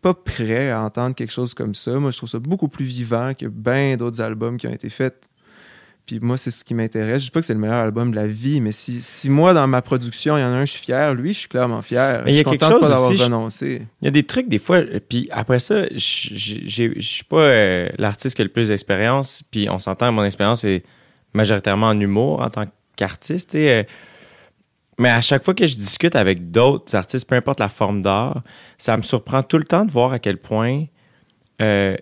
[0.00, 1.98] pas prêt à entendre quelque chose comme ça.
[1.98, 5.28] Moi, je trouve ça beaucoup plus vivant que bien d'autres albums qui ont été faits.
[6.06, 7.20] Puis moi, c'est ce qui m'intéresse.
[7.22, 9.54] Je dis pas que c'est le meilleur album de la vie, mais si, si moi,
[9.54, 11.80] dans ma production, il y en a un, je suis fier, lui, je suis clairement
[11.80, 12.20] fier.
[12.26, 13.82] Mais il y je a suis quelque content de pas je- renoncé.
[14.02, 15.96] Il y a des trucs, des fois, puis après ça, je
[17.00, 20.82] suis pas euh, l'artiste qui a le plus d'expérience, puis on s'entend, mon expérience est
[21.32, 22.66] majoritairement en humour en tant
[22.96, 23.82] qu'artiste, euh,
[24.98, 28.42] mais à chaque fois que je discute avec d'autres artistes, peu importe la forme d'art,
[28.78, 30.84] ça me surprend tout le temps de voir à quel point,
[31.60, 31.96] euh,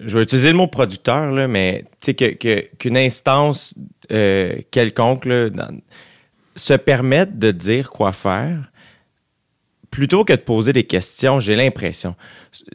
[0.00, 3.74] je vais utiliser le mot producteur, là, mais sais, que- qu'une instance
[4.12, 5.48] euh, quelconque là,
[6.54, 8.70] se permette de dire quoi faire
[9.96, 12.14] plutôt que de poser des questions, j'ai l'impression.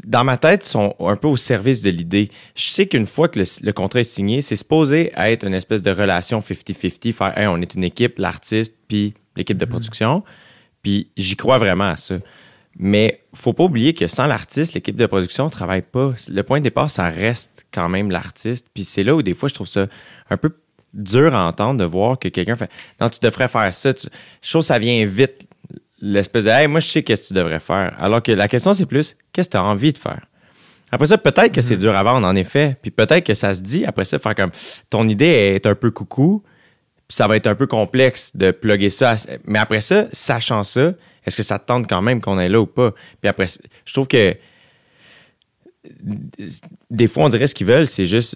[0.03, 2.31] Dans ma tête, ils sont un peu au service de l'idée.
[2.55, 5.83] Je sais qu'une fois que le, le contrat est signé, c'est supposé être une espèce
[5.83, 10.23] de relation 50-50, faire Hey, on est une équipe, l'artiste, puis l'équipe de production.
[10.81, 12.15] Puis j'y crois vraiment à ça.
[12.79, 16.13] Mais faut pas oublier que sans l'artiste, l'équipe de production travaille pas.
[16.27, 18.65] Le point de départ, ça reste quand même l'artiste.
[18.73, 19.85] Puis c'est là où des fois, je trouve ça
[20.31, 20.49] un peu
[20.95, 23.93] dur à entendre de voir que quelqu'un fait Non, tu devrais faire ça.
[23.93, 24.07] Tu-
[24.41, 25.47] Je trouve que ça vient vite,
[26.01, 27.95] l'espèce de Hey, moi, je sais qu'est-ce que tu devrais faire.
[27.99, 30.21] Alors que la question, c'est plus Qu'est-ce que tu as envie de faire?
[30.91, 32.75] Après ça, peut-être que c'est dur à vendre, en effet.
[32.81, 34.51] Puis peut-être que ça se dit après ça, faire comme
[34.89, 35.25] ton idée
[35.55, 36.43] est un peu coucou,
[37.07, 39.11] puis ça va être un peu complexe de plugger ça.
[39.11, 40.93] à- Mais après ça, sachant ça,
[41.25, 42.91] est-ce que ça te tente quand même qu'on est là ou pas?
[43.21, 43.45] Puis après,
[43.85, 44.35] je trouve que
[46.89, 48.35] des fois, on dirait ce qu'ils veulent, c'est juste,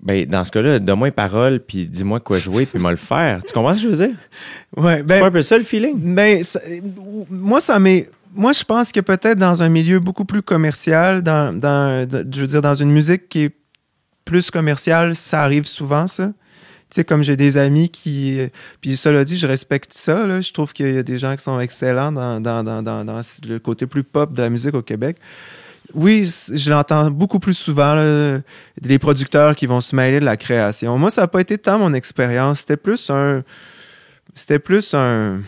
[0.00, 3.42] ben, dans ce cas-là, donne-moi une parole, puis dis-moi quoi jouer, puis moi le faire.
[3.44, 4.16] Tu comprends ce que je veux dire?
[4.76, 5.96] Ouais, c'est ben, pas un peu ça le feeling?
[6.14, 6.60] Ben, ça-
[7.30, 8.08] moi, ça m'est.
[8.34, 12.46] Moi, je pense que peut-être dans un milieu beaucoup plus commercial, dans, dans, je veux
[12.46, 13.56] dire, dans une musique qui est
[14.24, 16.26] plus commerciale, ça arrive souvent, ça.
[16.90, 18.38] Tu sais, comme j'ai des amis qui.
[18.80, 20.26] Puis cela dit, je respecte ça.
[20.26, 20.40] Là.
[20.40, 23.58] Je trouve qu'il y a des gens qui sont excellents dans, dans, dans, dans le
[23.58, 25.16] côté plus pop de la musique au Québec.
[25.94, 28.40] Oui, je l'entends beaucoup plus souvent, là,
[28.82, 30.98] les producteurs qui vont se mêler de la création.
[30.98, 32.60] Moi, ça n'a pas été tant mon expérience.
[32.60, 33.42] C'était plus un.
[34.34, 35.40] C'était plus un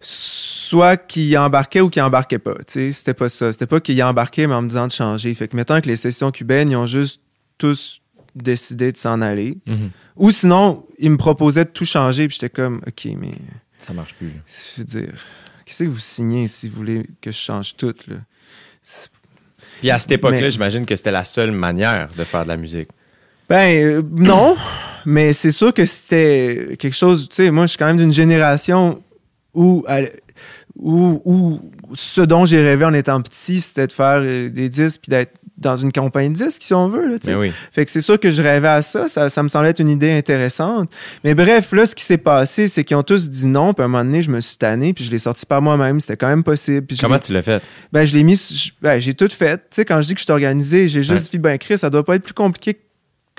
[0.00, 2.54] soit qui embarquait ou qui embarquait pas.
[2.66, 3.52] C'était pas ça.
[3.52, 5.34] C'était pas qu'il embarquait, mais en me disant de changer.
[5.34, 7.20] Fait que mettons que les sessions cubaines, ils ont juste
[7.58, 8.00] tous
[8.34, 9.58] décidé de s'en aller.
[9.66, 9.90] Mhm.
[10.16, 13.32] Ou sinon, ils me proposaient de tout changer, puis j'étais comme, OK, mais
[13.78, 14.32] Ça marche plus.
[14.76, 15.14] je veux dire,
[15.68, 18.16] qu'est-ce que vous signez si vous voulez que je change tout, là?
[19.80, 22.56] Puis à cette époque-là, Mais- j'imagine que c'était la seule manière de faire de la
[22.56, 22.88] musique.
[23.50, 24.56] Ben euh, non,
[25.04, 28.12] mais c'est sûr que c'était quelque chose, tu sais, moi je suis quand même d'une
[28.12, 29.02] génération
[29.54, 30.00] où, à
[30.78, 31.60] où
[31.94, 35.32] ce dont j'ai rêvé en étant petit, c'était de faire euh, des disques puis d'être
[35.56, 37.08] dans une compagnie de disques, si on veut.
[37.08, 37.52] Là, oui.
[37.72, 39.88] Fait que c'est sûr que je rêvais à ça, ça, ça me semblait être une
[39.88, 40.88] idée intéressante.
[41.24, 43.86] Mais bref, là, ce qui s'est passé, c'est qu'ils ont tous dit non, puis à
[43.86, 46.28] un moment donné, je me suis tanné, puis je l'ai sorti par moi-même, c'était quand
[46.28, 46.86] même possible.
[46.86, 47.62] Puis Comment tu l'as fait?
[47.92, 48.72] ben, je l'ai mis.
[48.80, 49.56] Ben, j'ai tout fait.
[49.56, 51.90] Tu sais, quand je dis que je suis organisé, j'ai juste dit, ben, Chris, ça
[51.90, 52.80] doit pas être plus compliqué que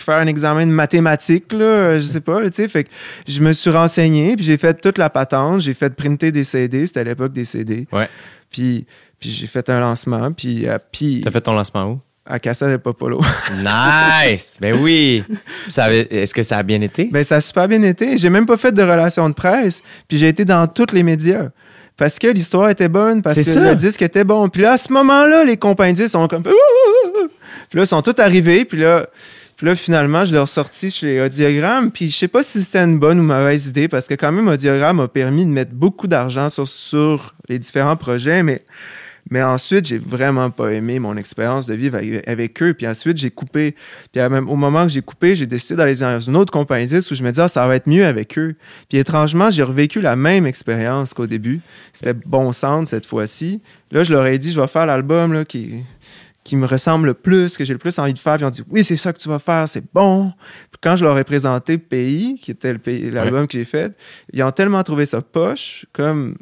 [0.01, 1.97] faire un examen de mathématiques, là.
[1.97, 2.67] Je sais pas, tu sais.
[2.67, 2.89] Fait que
[3.27, 5.61] je me suis renseigné, puis j'ai fait toute la patente.
[5.61, 6.85] J'ai fait printer des CD.
[6.85, 7.87] C'était à l'époque des CD.
[7.91, 8.09] Ouais.
[8.51, 8.85] Puis,
[9.19, 11.99] puis j'ai fait un lancement, puis, euh, puis T'as fait ton lancement où?
[12.29, 13.19] à Casa del Popolo.
[13.57, 14.57] Nice!
[14.61, 15.23] ben oui!
[15.67, 17.09] Est-ce que ça a bien été?
[17.11, 18.17] ben, ça a super bien été.
[18.17, 21.49] J'ai même pas fait de relations de presse, puis j'ai été dans tous les médias.
[21.97, 23.59] Parce que l'histoire était bonne, parce que ça.
[23.59, 24.47] le disque était bon.
[24.47, 26.43] Puis là, à ce moment-là, les compagnies sont comme...
[26.43, 26.53] Puis
[27.73, 28.63] là, ils sont tous arrivés.
[28.63, 29.05] Puis là,
[29.59, 31.91] puis là, finalement, je l'ai ressorti chez Audiogramme.
[31.91, 34.47] Puis je sais pas si c'était une bonne ou mauvaise idée, parce que quand même,
[34.47, 38.63] Audiogramme a permis de mettre beaucoup d'argent sur, sur les différents projets, mais...
[39.29, 42.73] Mais ensuite, j'ai vraiment pas aimé mon expérience de vivre avec- eux.
[42.73, 43.75] Puis ensuite, j'ai coupé.
[44.11, 47.11] Puis au moment que j'ai coupé, j'ai décidé d'aller dans une autre compagnie de disques
[47.11, 48.55] où je me disais, ah, ça va être mieux avec eux.
[48.87, 51.59] Puis étrangement, j'ai revécu la même expérience qu'au début.
[51.93, 53.61] C'était bon sound cette fois-ci.
[53.91, 55.83] Là, je leur ai dit, je vais faire l'album là, qui,
[56.49, 58.33] qui me ressemble le plus, que j'ai le plus envie de faire.
[58.35, 60.33] Puis ils ont dit, oui, c'est ça que tu vas faire, c'est bon.
[60.71, 63.95] Puis quand je leur ai présenté Pays, qui était le pays- l'album que j'ai fait,
[64.33, 66.35] ils ont tellement trouvé ça poche, comme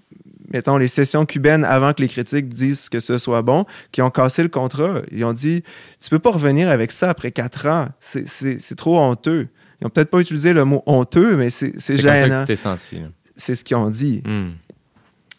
[0.50, 4.10] mettons, les sessions cubaines avant que les critiques disent que ce soit bon, qui ont
[4.10, 5.02] cassé le contrat.
[5.12, 5.62] Ils ont dit
[6.00, 7.88] Tu peux pas revenir avec ça après quatre ans.
[8.00, 9.50] C'est- C'est c'est trop honteux.
[9.82, 12.46] Ils ont peut-être pas utilisé le mot honteux, mais c'est c'est C'est gênant.
[12.56, 13.00] senti.
[13.00, 13.08] là.
[13.36, 14.24] C'est ce qu'ils ont dit.
[14.26, 14.52] Hmm.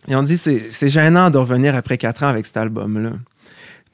[0.09, 3.13] Ils ont dit c'est c'est gênant de revenir après quatre ans avec cet album-là.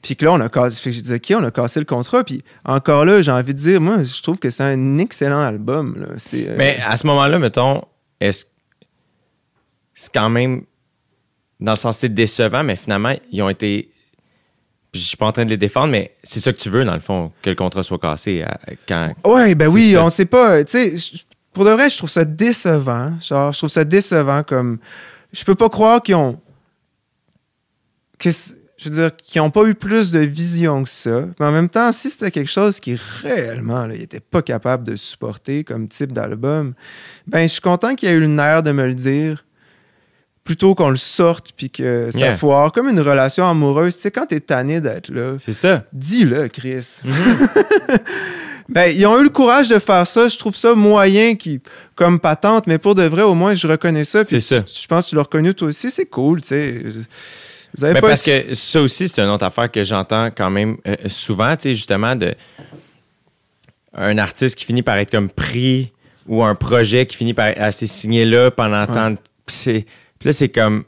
[0.05, 0.79] Puis que là, on a cassé.
[0.79, 2.23] Fait que j'ai dit, OK, on a cassé le contrat.
[2.23, 5.95] Puis encore là, j'ai envie de dire, moi, je trouve que c'est un excellent album.
[5.97, 6.15] là.
[6.35, 7.81] Euh, Mais à ce moment-là, mettons,
[8.19, 8.45] est-ce
[9.95, 10.61] c'est quand même
[11.59, 13.91] dans le sens c'est décevant, mais finalement, ils ont été.
[14.93, 16.93] Je suis pas en train de les défendre, mais c'est ça que tu veux, dans
[16.93, 19.13] le fond, que le contrat soit cassé à- quand.
[19.25, 20.03] Ouais, ben oui, ça.
[20.05, 20.63] on sait pas.
[20.65, 21.17] Tu sais,
[21.51, 23.13] pour de vrai, je trouve ça décevant.
[23.19, 24.77] Genre, je trouve ça décevant comme.
[25.33, 26.39] Je peux pas croire qu'ils ont.
[28.19, 28.29] Que,
[28.77, 31.21] je veux dire, qu'ils ont pas eu plus de vision que ça.
[31.39, 34.83] Mais en même temps, si c'était quelque chose qui réellement, là, ils étaient pas capables
[34.83, 36.73] de supporter comme type d'album,
[37.27, 39.45] ben, je suis content qu'il y ait eu le nerf de me le dire
[40.43, 42.37] plutôt qu'on le sorte puis que ça Yeah.
[42.37, 42.71] foire.
[42.71, 43.95] Comme une relation amoureuse.
[43.95, 45.85] Tu sais, quand t'es tanné d'être là, C'est ça.
[45.91, 46.85] Dis-le, Chris.
[48.69, 50.27] ben, ils ont eu le courage de faire ça.
[50.27, 51.61] Je trouve ça moyen qui,
[51.95, 54.23] comme patente, mais pour de vrai, au moins, je reconnais ça.
[54.23, 54.59] C'est ça.
[54.67, 55.89] Je je pense que tu l'as reconnu toi aussi.
[55.89, 56.83] C'est cool, tu sais.
[57.77, 60.49] Vous avez Mais pas parce que ça aussi, c'est une autre affaire que j'entends quand
[60.49, 62.33] même euh, souvent, tu sais, justement, de
[63.93, 65.91] un artiste qui finit par être comme pris
[66.27, 69.17] ou un projet qui finit par être assez signé là pendant tant de.
[69.45, 69.85] Puis
[70.23, 70.83] là, c'est comme.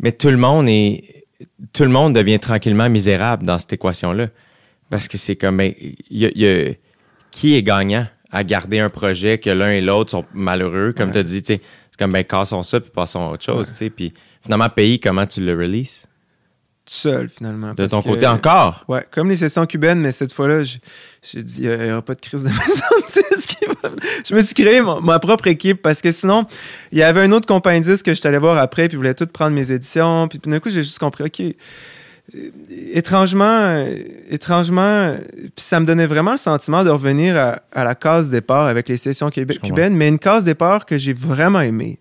[0.00, 1.24] Mais tout le monde est.
[1.72, 4.28] Tout le monde devient tranquillement misérable dans cette équation-là.
[4.90, 5.56] Parce que c'est comme.
[5.58, 6.72] ben, il y a- il y a-
[7.30, 10.92] qui est gagnant à garder un projet que l'un et l'autre sont malheureux?
[10.96, 11.60] Comme tu as dit, tu sais,
[11.90, 13.90] c'est comme, ben, cassons ça puis passons à autre chose, tu sais?
[13.90, 14.12] Puis
[14.42, 16.06] finalement, pays, comment tu le releases?
[16.86, 17.70] Seul, finalement.
[17.70, 18.84] De parce ton que- côté encore?
[18.88, 22.20] Ouais, comme les sessions cubaines, mais cette fois-là, j'ai dit, il n'y aura pas de
[22.20, 23.96] crise de maison de
[24.28, 26.44] Je me suis créé mon- ma propre équipe parce que sinon,
[26.90, 28.96] il y avait un autre compagnie de disque que je suis allé voir après, puis
[28.96, 30.28] voulait tout prendre mes éditions.
[30.28, 32.50] Puis d'un coup, j'ai juste compris, OK, euh,
[32.92, 33.94] étrangement, euh,
[34.30, 35.16] étrangement, euh,
[35.54, 38.88] puis ça me donnait vraiment le sentiment de revenir à, à la case départ avec
[38.88, 41.98] les sessions cubaines, mais une case départ que j'ai vraiment aimée.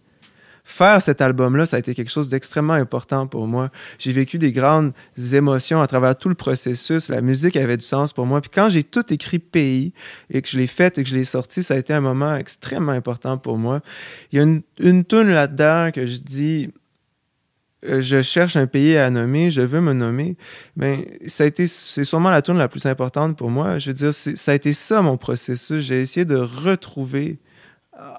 [0.64, 3.72] Faire cet album-là, ça a été quelque chose d'extrêmement important pour moi.
[3.98, 4.94] J'ai vécu des grandes
[5.34, 7.10] émotions à travers tout le processus.
[7.10, 8.42] La musique avait du sens pour moi.
[8.42, 9.94] Puis quand j'ai tout écrit pays
[10.30, 12.36] et que je l'ai fait et que je l'ai sorti, ça a été un moment
[12.36, 13.82] extrêmement important pour moi.
[14.32, 16.70] Il y a une, une toune là-dedans que je dis,
[17.86, 20.38] euh, je cherche un pays à nommer, je veux me nommer.
[20.76, 23.80] Mais ça a été, c'est sûrement la tourne la plus importante pour moi.
[23.80, 25.84] Je veux dire, ça a été ça mon processus.
[25.84, 27.40] J'ai essayé de retrouver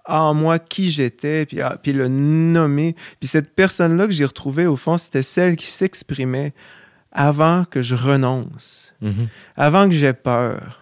[0.06, 2.94] en moi qui j'étais, puis, ah, puis le nommer.
[3.20, 6.52] Puis cette personne-là que j'ai retrouvée, au fond, c'était celle qui s'exprimait
[7.12, 9.28] avant que je renonce, Mhm.
[9.56, 10.78] avant que j'aie peur.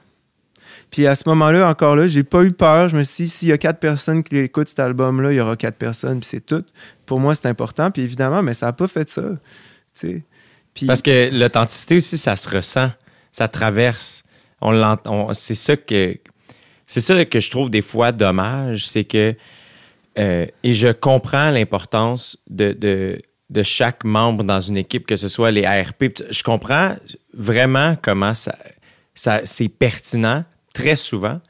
[0.90, 2.88] Puis à ce moment-là, encore là, j'ai pas eu peur.
[2.88, 5.40] Je me suis dit, s'il y a quatre personnes qui écoutent cet album-là, il y
[5.40, 6.64] aura quatre personnes, puis c'est tout.
[7.06, 7.90] Pour moi, c'est important.
[7.90, 9.22] Puis évidemment, mais ça n'a pas fait ça.
[10.74, 12.90] Puis, Parce que l'authenticité aussi, ça se ressent,
[13.32, 14.22] ça traverse.
[14.60, 15.32] On l'entend.
[15.34, 16.16] C'est ça que
[16.90, 19.36] c'est ça que je trouve des fois dommage, c'est que
[20.18, 25.28] euh, et je comprends l'importance de, de de chaque membre dans une équipe, que ce
[25.28, 26.04] soit les ARP.
[26.30, 26.96] Je comprends
[27.32, 28.56] vraiment comment ça,
[29.14, 31.40] ça c'est pertinent très souvent,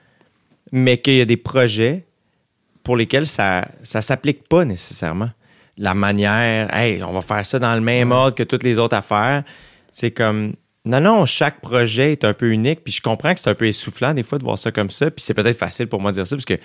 [0.73, 2.05] mais qu'il y a des projets
[2.83, 5.31] pour lesquels ça ne s'applique pas nécessairement.
[5.79, 8.97] La manière, hey, on va faire ça dans le même ordre que toutes les autres
[8.97, 9.43] affaires.
[9.91, 10.53] C'est comme,
[10.85, 12.83] non, non, chaque projet est un peu unique.
[12.85, 15.11] Puis je comprends que c'est un peu essoufflant des fois de voir ça comme ça.
[15.11, 16.59] Puis c'est peut-être facile pour moi de dire ça parce que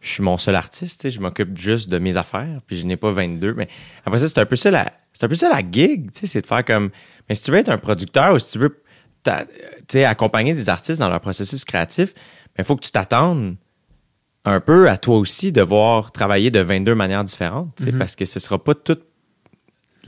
[0.00, 1.08] je suis mon seul artiste.
[1.10, 2.60] Je m'occupe juste de mes affaires.
[2.66, 3.54] Puis je n'ai pas 22.
[3.54, 3.68] Mais
[4.06, 6.08] après ça, c'est un peu ça la, c'est un peu ça la gig.
[6.12, 6.90] C'est de faire comme.
[7.28, 8.82] Mais si tu veux être un producteur ou si tu veux
[10.06, 12.14] accompagner des artistes dans leur processus créatif,
[12.58, 13.56] il faut que tu t'attendes
[14.46, 17.78] un peu à toi aussi de voir travailler de 22 manières différentes.
[17.82, 17.98] Mm-hmm.
[17.98, 19.04] Parce que ce ne sera pas toute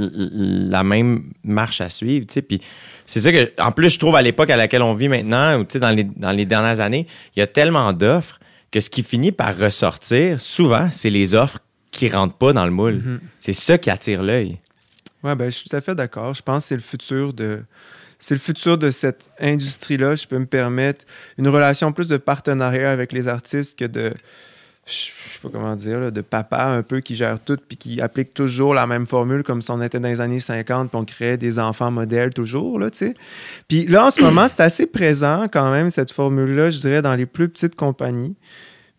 [0.01, 2.27] la même marche à suivre.
[2.27, 2.61] Puis
[3.07, 5.79] c'est ça que, en plus, je trouve à l'époque à laquelle on vit maintenant, ou
[5.79, 8.41] dans les, dans les dernières années, il y a tellement d'offres
[8.71, 11.59] que ce qui finit par ressortir, souvent, c'est les offres
[11.91, 12.97] qui ne rentrent pas dans le moule.
[12.99, 13.19] Mm-hmm.
[13.41, 14.59] C'est ça qui attire l'œil.
[15.23, 16.35] Oui, ben, je suis tout à fait d'accord.
[16.35, 17.63] Je pense que c'est le futur de.
[18.19, 20.15] C'est le futur de cette industrie-là.
[20.15, 21.07] Je peux me permettre
[21.39, 24.13] une relation plus de partenariat avec les artistes que de
[24.91, 28.35] je sais pas comment dire, de papa un peu qui gère tout puis qui applique
[28.35, 31.37] toujours la même formule comme si on était dans les années 50 puis on créait
[31.37, 33.15] des enfants modèles toujours, là, tu sais.
[33.69, 37.15] Puis là, en ce moment, c'est assez présent quand même, cette formule-là, je dirais, dans
[37.15, 38.37] les plus petites compagnies.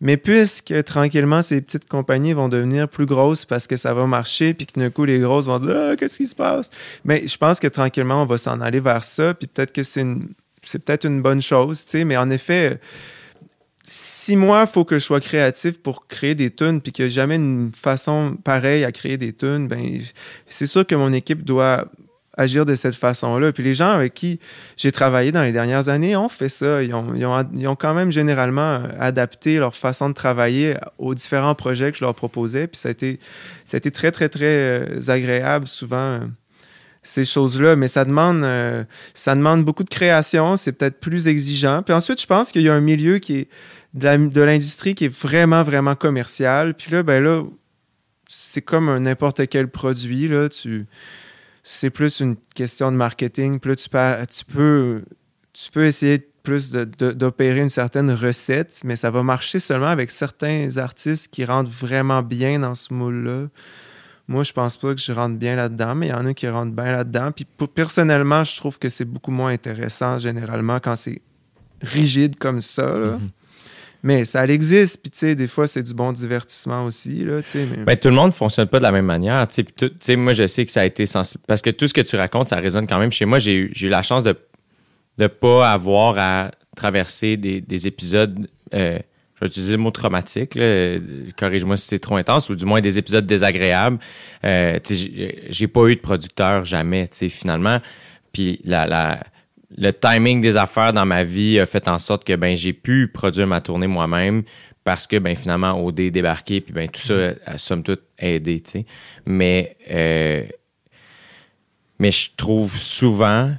[0.00, 4.52] Mais puisque tranquillement, ces petites compagnies vont devenir plus grosses parce que ça va marcher,
[4.52, 6.70] puis que d'un coup, les grosses vont dire ah, qu'est-ce qui se passe?
[7.04, 10.04] Mais je pense que tranquillement, on va s'en aller vers ça, puis peut-être que c'est
[10.64, 12.04] c'est peut-être une bonne chose, tu sais.
[12.04, 12.80] Mais en effet,
[13.94, 17.10] si moi, il faut que je sois créatif pour créer des tunes, puis qu'il n'y
[17.10, 20.00] a jamais une façon pareille à créer des tunes, ben,
[20.48, 21.84] c'est sûr que mon équipe doit
[22.38, 23.52] agir de cette façon-là.
[23.52, 24.40] Puis les gens avec qui
[24.78, 26.82] j'ai travaillé dans les dernières années ont fait ça.
[26.82, 31.92] Ils ont, ils ont, quand même généralement adapté leur façon de travailler aux différents projets
[31.92, 32.68] que je leur proposais.
[32.68, 33.18] Puis ça a été,
[33.66, 36.20] ça a été très, très, très euh, agréable souvent
[37.02, 41.82] ces choses-là, mais ça demande, euh, ça demande beaucoup de création, c'est peut-être plus exigeant.
[41.82, 43.48] Puis ensuite, je pense qu'il y a un milieu qui est
[43.94, 46.74] de l'industrie qui est vraiment, vraiment commercial.
[46.74, 47.42] Puis là, ben là,
[48.28, 50.86] c'est comme n'importe quel produit, là, tu...
[51.64, 53.60] C'est plus une question de marketing.
[53.60, 55.04] Puis là, tu peux, tu peux,
[55.52, 60.76] tu peux essayer plus d'opérer une certaine recette, mais ça va marcher seulement avec certains
[60.76, 63.46] artistes qui rentrent vraiment bien dans ce moule-là.
[64.28, 66.48] Moi, je pense pas que je rentre bien là-dedans, mais il y en a qui
[66.48, 67.32] rentrent bien là-dedans.
[67.32, 71.22] Puis personnellement, je trouve que c'est beaucoup moins intéressant généralement quand c'est
[71.80, 72.86] rigide comme ça.
[72.86, 73.18] Mm-hmm.
[74.02, 77.24] Mais ça existe, puis tu sais, des fois, c'est du bon divertissement aussi.
[77.24, 77.84] Là, mais...
[77.84, 79.46] Ben, tout le monde ne fonctionne pas de la même manière.
[79.46, 79.64] Tu
[80.00, 81.44] sais, moi, je sais que ça a été sensible.
[81.46, 83.12] Parce que tout ce que tu racontes, ça résonne quand même.
[83.12, 84.36] Chez moi, j'ai eu, la chance de
[85.18, 88.98] ne pas avoir à traverser des, épisodes euh,
[89.34, 90.56] je vais utiliser le mot traumatique,
[91.36, 93.98] corrige-moi si c'est trop intense, ou du moins des épisodes désagréables.
[94.44, 94.78] Euh,
[95.50, 97.80] j'ai pas eu de producteur jamais, finalement.
[98.32, 99.20] Puis la,
[99.76, 103.08] le timing des affaires dans ma vie a fait en sorte que ben, j'ai pu
[103.08, 104.42] produire ma tournée moi-même
[104.84, 108.62] parce que ben, finalement, OD est débarqué, puis ben, tout ça a somme toute aidé.
[109.26, 110.44] Mais, euh,
[111.98, 113.54] mais je trouve souvent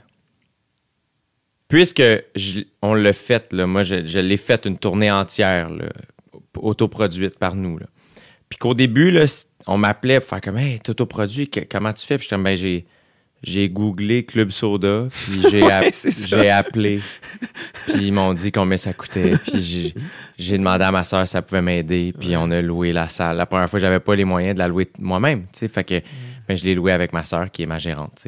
[1.74, 2.04] puisque
[2.84, 5.72] on l'a fait, là, moi, je, l'ai fait une tournée entière,
[6.56, 7.80] autoproduite par nous.
[8.48, 9.26] Puis qu'au début, là,
[9.66, 12.20] on m'appelait pour faire comme Hey, t'es autoproduit, comment tu fais?
[12.20, 12.86] Puis j'étais ben, j'ai,
[13.44, 17.02] j'ai googlé Club Soda, puis j'ai, appelé.
[17.88, 19.34] Puis ils m'ont dit combien ça coûtait.
[19.46, 19.94] Puis
[20.38, 22.14] j'ai, demandé à ma soeur si ça pouvait m'aider.
[22.18, 23.38] Puis on a loué la salle.
[23.38, 25.46] La première fois, j'avais pas les moyens de la louer moi-même.
[25.54, 26.02] Fait que mm.
[26.48, 28.24] ben, je l'ai loué avec ma soeur qui est ma gérante.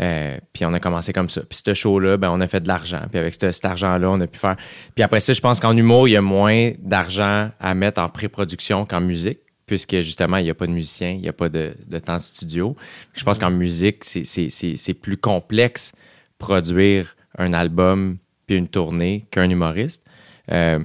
[0.00, 1.42] Euh, puis on a commencé comme ça.
[1.42, 3.02] Puis ce show-là, ben, on a fait de l'argent.
[3.10, 4.56] Puis avec cet argent-là, on a pu faire.
[4.94, 8.08] Puis après ça, je pense qu'en humour, il y a moins d'argent à mettre en
[8.08, 11.48] pré-production qu'en musique, puisque justement, il n'y a pas de musicien, il n'y a pas
[11.48, 12.76] de, temps de studio.
[13.14, 15.92] Je pense qu'en musique, c'est plus complexe
[16.38, 20.04] produire un album puis une tournée qu'un humoriste.
[20.52, 20.78] Euh,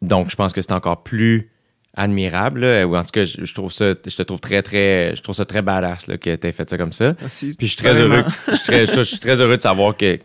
[0.00, 1.50] donc, je pense que c'est encore plus
[1.94, 5.34] admirable, ou en tout cas, je, trouve ça, je te trouve très, très, je trouve
[5.34, 7.16] ça très badass là, que tu aies fait ça comme ça.
[7.18, 7.56] Merci.
[7.58, 10.16] Puis je suis très heureux, je suis très, heureux de savoir que,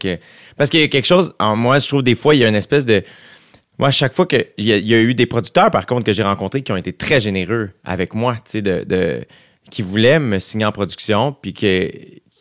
[0.55, 2.47] parce qu'il y a quelque chose, en moi, je trouve des fois, il y a
[2.47, 3.03] une espèce de,
[3.80, 6.24] moi, à chaque fois qu'il y, y, a eu des producteurs, par contre, que j'ai
[6.24, 9.26] rencontrés qui ont été très généreux avec moi, tu sais, de, de,
[9.71, 11.91] qui voulaient me signer en production, puis que,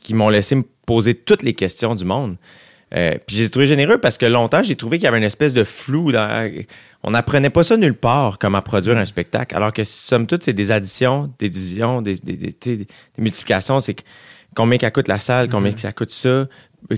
[0.03, 2.37] qui m'ont laissé me poser toutes les questions du monde.
[2.95, 5.55] Euh, puis j'ai trouvé généreux parce que longtemps, j'ai trouvé qu'il y avait une espèce
[5.55, 6.13] de flou.
[6.13, 6.51] Dans...
[7.03, 9.57] On n'apprenait pas ça nulle part, comment produire un spectacle.
[9.57, 13.81] Alors que, somme toute, c'est des additions, des divisions, des, des, multiplications.
[13.81, 13.97] C'est
[14.55, 15.79] combien ça coûte la salle, combien mm-hmm.
[15.79, 16.47] ça coûte ça,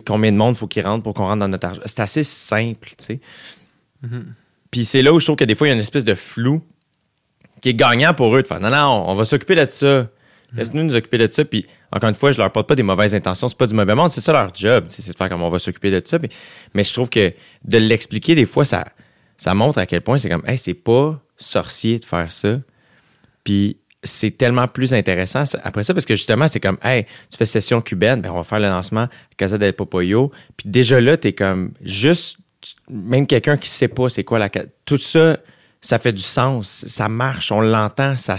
[0.04, 1.82] combien de monde faut qu'il rentre pour qu'on rentre dans notre argent.
[1.84, 3.20] C'est assez simple, tu sais.
[4.04, 4.22] Mm-hmm.
[4.70, 6.14] Puis c'est là où je trouve que des fois, il y a une espèce de
[6.14, 6.62] flou
[7.60, 10.08] qui est gagnant pour eux de faire non, non, on va s'occuper de ça.
[10.56, 11.44] Laisse-nous nous occuper de ça.
[11.44, 13.48] Puis, encore une fois, je leur porte pas des mauvaises intentions.
[13.48, 14.10] C'est pas du mauvais monde.
[14.12, 14.84] C'est ça leur job.
[14.88, 16.16] C'est de faire comme on va s'occuper de ça.
[16.18, 16.28] Puis-
[16.74, 17.32] mais je trouve que
[17.64, 18.84] de l'expliquer, des fois, ça,
[19.36, 22.60] ça montre à quel point c'est comme, hey, c'est pas sorcier de faire ça.
[23.42, 27.46] Puis, c'est tellement plus intéressant après ça parce que justement, c'est comme, hey, tu fais
[27.46, 30.30] session cubaine, ben, on va faire le lancement à Casa del Popoyo.
[30.56, 32.42] Puis déjà là, t'es comme, juste, tu-
[32.88, 34.48] même quelqu'un qui sait pas c'est quoi la.
[34.84, 35.38] Tout ça,
[35.80, 38.36] ça fait du sens, ça marche, on l'entend, ça,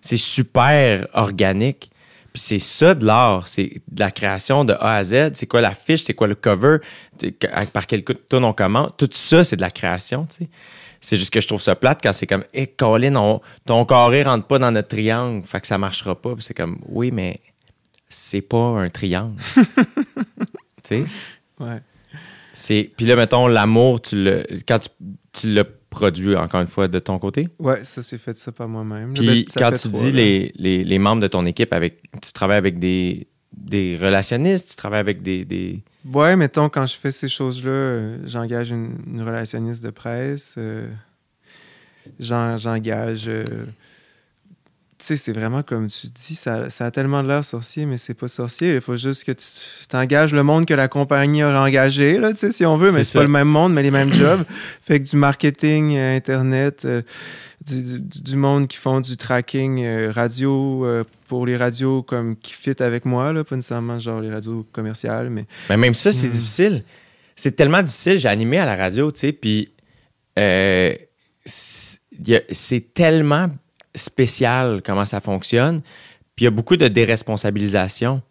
[0.00, 1.90] c'est super organique.
[2.32, 5.32] Puis c'est ça de l'art, c'est de la création de A à Z.
[5.34, 6.76] C'est quoi l'affiche, c'est quoi le cover,
[7.72, 8.96] par quel ton on commande.
[8.96, 10.48] Tout ça, c'est de la création, tu sais.
[11.00, 14.22] C'est juste que je trouve ça plate quand c'est comme, hé, Colin, on- ton carré
[14.22, 16.34] rentre pas dans notre triangle, fait que ça marchera pas.
[16.40, 17.40] C'est comme, oui, mais
[18.08, 19.40] c'est pas un triangle.
[19.56, 19.64] tu
[20.84, 21.04] sais?
[21.58, 21.80] Ouais.
[22.60, 22.90] C'est...
[22.96, 24.44] Puis là, mettons, l'amour, tu le...
[24.68, 24.88] quand tu,
[25.32, 27.48] tu l'as produit, encore une fois, de ton côté?
[27.58, 29.14] Ouais, ça s'est fait ça par moi-même.
[29.14, 32.32] Puis Ben, quand tu trois, dis les, les, les membres de ton équipe, avec, tu
[32.32, 35.44] travailles avec des, des relationnistes, tu travailles avec des...
[35.44, 35.82] des...
[36.12, 40.54] Ouais, mettons, quand je fais ces choses-là, euh, j'engage une, une relationniste de presse.
[40.58, 40.88] euh,
[42.18, 43.24] j'en- j'engage.
[43.26, 43.64] euh,
[45.04, 48.14] sais, c'est vraiment comme tu dis, ça, ça a tellement de l'air sorcier, mais c'est
[48.14, 48.74] pas sorcier.
[48.74, 49.44] Il faut juste que tu
[49.88, 53.04] t'engages le monde que la compagnie aurait engagé, là, tu sais, si on veut, mais
[53.04, 54.44] C'est pas le même monde, mais les mêmes jobs.
[54.82, 57.02] Fait que du marketing, euh, Internet, euh,
[57.66, 60.86] du, du- du monde qui font du tracking euh, radio
[61.28, 65.28] pour les radios comme qui fit avec moi, là, pas nécessairement genre les radios commerciales,
[65.30, 66.32] mais Mais même ça, c'est Mm.
[66.32, 66.84] difficile.
[67.36, 68.18] C'est tellement difficile.
[68.18, 69.72] J'ai animé à la radio, tu sais, puis
[71.46, 73.48] c'est tellement
[74.00, 75.80] spécial comment ça fonctionne.
[76.34, 78.22] Puis il y a beaucoup de déresponsabilisation.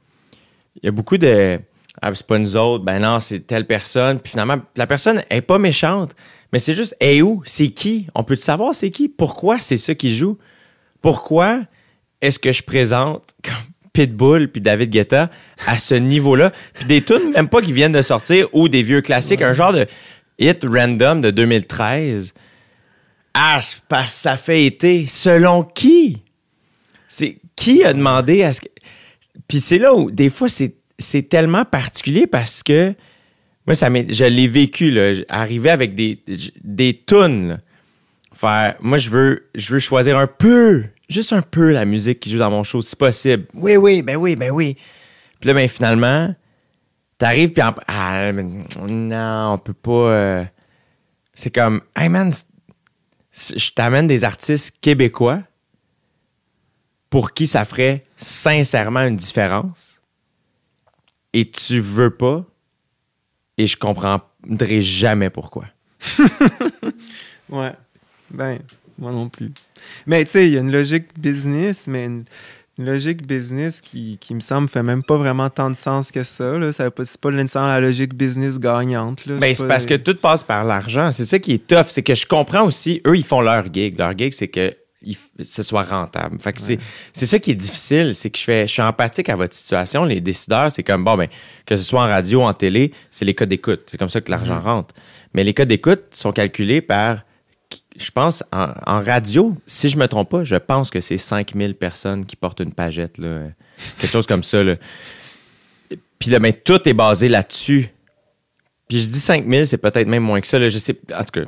[0.81, 1.59] Il y a beaucoup de
[2.01, 4.19] ah, c'est pas nous autres, ben non, c'est telle personne.
[4.19, 6.15] Puis finalement, la personne est pas méchante,
[6.53, 7.41] mais c'est juste, et où?
[7.45, 8.07] C'est qui?
[8.15, 9.09] On peut savoir c'est qui?
[9.09, 10.37] Pourquoi c'est ça qui joue?
[11.01, 11.61] Pourquoi
[12.21, 13.53] est-ce que je présente comme
[13.93, 15.29] Pitbull puis David Guetta
[15.67, 16.51] à ce niveau-là?
[16.73, 19.73] Puis des tunes même pas qui viennent de sortir ou des vieux classiques, un genre
[19.73, 19.85] de
[20.37, 22.33] hit random de 2013.
[23.33, 25.05] Ah, parce que ça fait été.
[25.07, 26.23] Selon qui?
[27.07, 28.67] C'est qui a demandé à ce que.
[29.47, 32.93] Puis c'est là où, des fois, c'est, c'est tellement particulier parce que
[33.65, 35.13] moi, ça je l'ai vécu, là.
[35.29, 36.19] Arriver avec des,
[36.63, 37.57] des tunes, là.
[38.33, 42.31] Faire, moi, je veux, je veux choisir un peu, juste un peu la musique qui
[42.31, 43.45] joue dans mon show, si possible.
[43.53, 44.77] Oui, oui, ben oui, ben oui.
[45.39, 46.33] Puis là, ben finalement,
[47.17, 49.91] t'arrives, puis en- ah, non, on peut pas.
[49.91, 50.43] euh,
[51.33, 52.31] c'est comme, hey man,
[53.55, 55.41] je t'amène des artistes québécois
[57.09, 59.99] pour qui ça ferait sincèrement une différence
[61.33, 62.45] et tu veux pas
[63.57, 65.65] et je comprendrai jamais pourquoi.
[67.49, 67.73] Ouais.
[68.29, 68.59] Ben,
[68.97, 69.51] moi non plus.
[70.05, 72.25] Mais tu sais, il y a une logique business, mais une,
[72.79, 76.23] une logique business qui, qui me semble fait même pas vraiment tant de sens que
[76.23, 76.57] ça.
[76.57, 76.71] Là.
[76.71, 79.25] ça c'est pas nécessairement la logique business gagnante.
[79.25, 79.35] Là.
[79.35, 81.11] Ben, c'est parce que tout passe par l'argent.
[81.11, 81.87] C'est ça qui est tough.
[81.89, 83.99] C'est que je comprends aussi, eux, ils font leur gig.
[83.99, 86.39] Leur gig, c'est que il ce soit rentable.
[86.41, 86.79] Fait que c'est,
[87.13, 88.15] c'est ça qui est difficile.
[88.15, 90.05] C'est que je fais, je suis empathique à votre situation.
[90.05, 91.27] Les décideurs, c'est comme, bon, ben,
[91.65, 93.83] que ce soit en radio, en télé, c'est les codes d'écoute.
[93.87, 94.93] C'est comme ça que l'argent rentre.
[95.33, 97.23] Mais les codes d'écoute sont calculés par,
[97.97, 101.75] je pense, en, en radio, si je me trompe pas, je pense que c'est 5000
[101.75, 103.49] personnes qui portent une pagette, là.
[103.97, 104.75] Quelque chose comme ça, là.
[106.17, 107.89] Puis là, ben, tout est basé là-dessus.
[108.87, 110.59] Puis je dis 5000, c'est peut-être même moins que ça.
[110.59, 111.47] Là, je sais, en tout cas.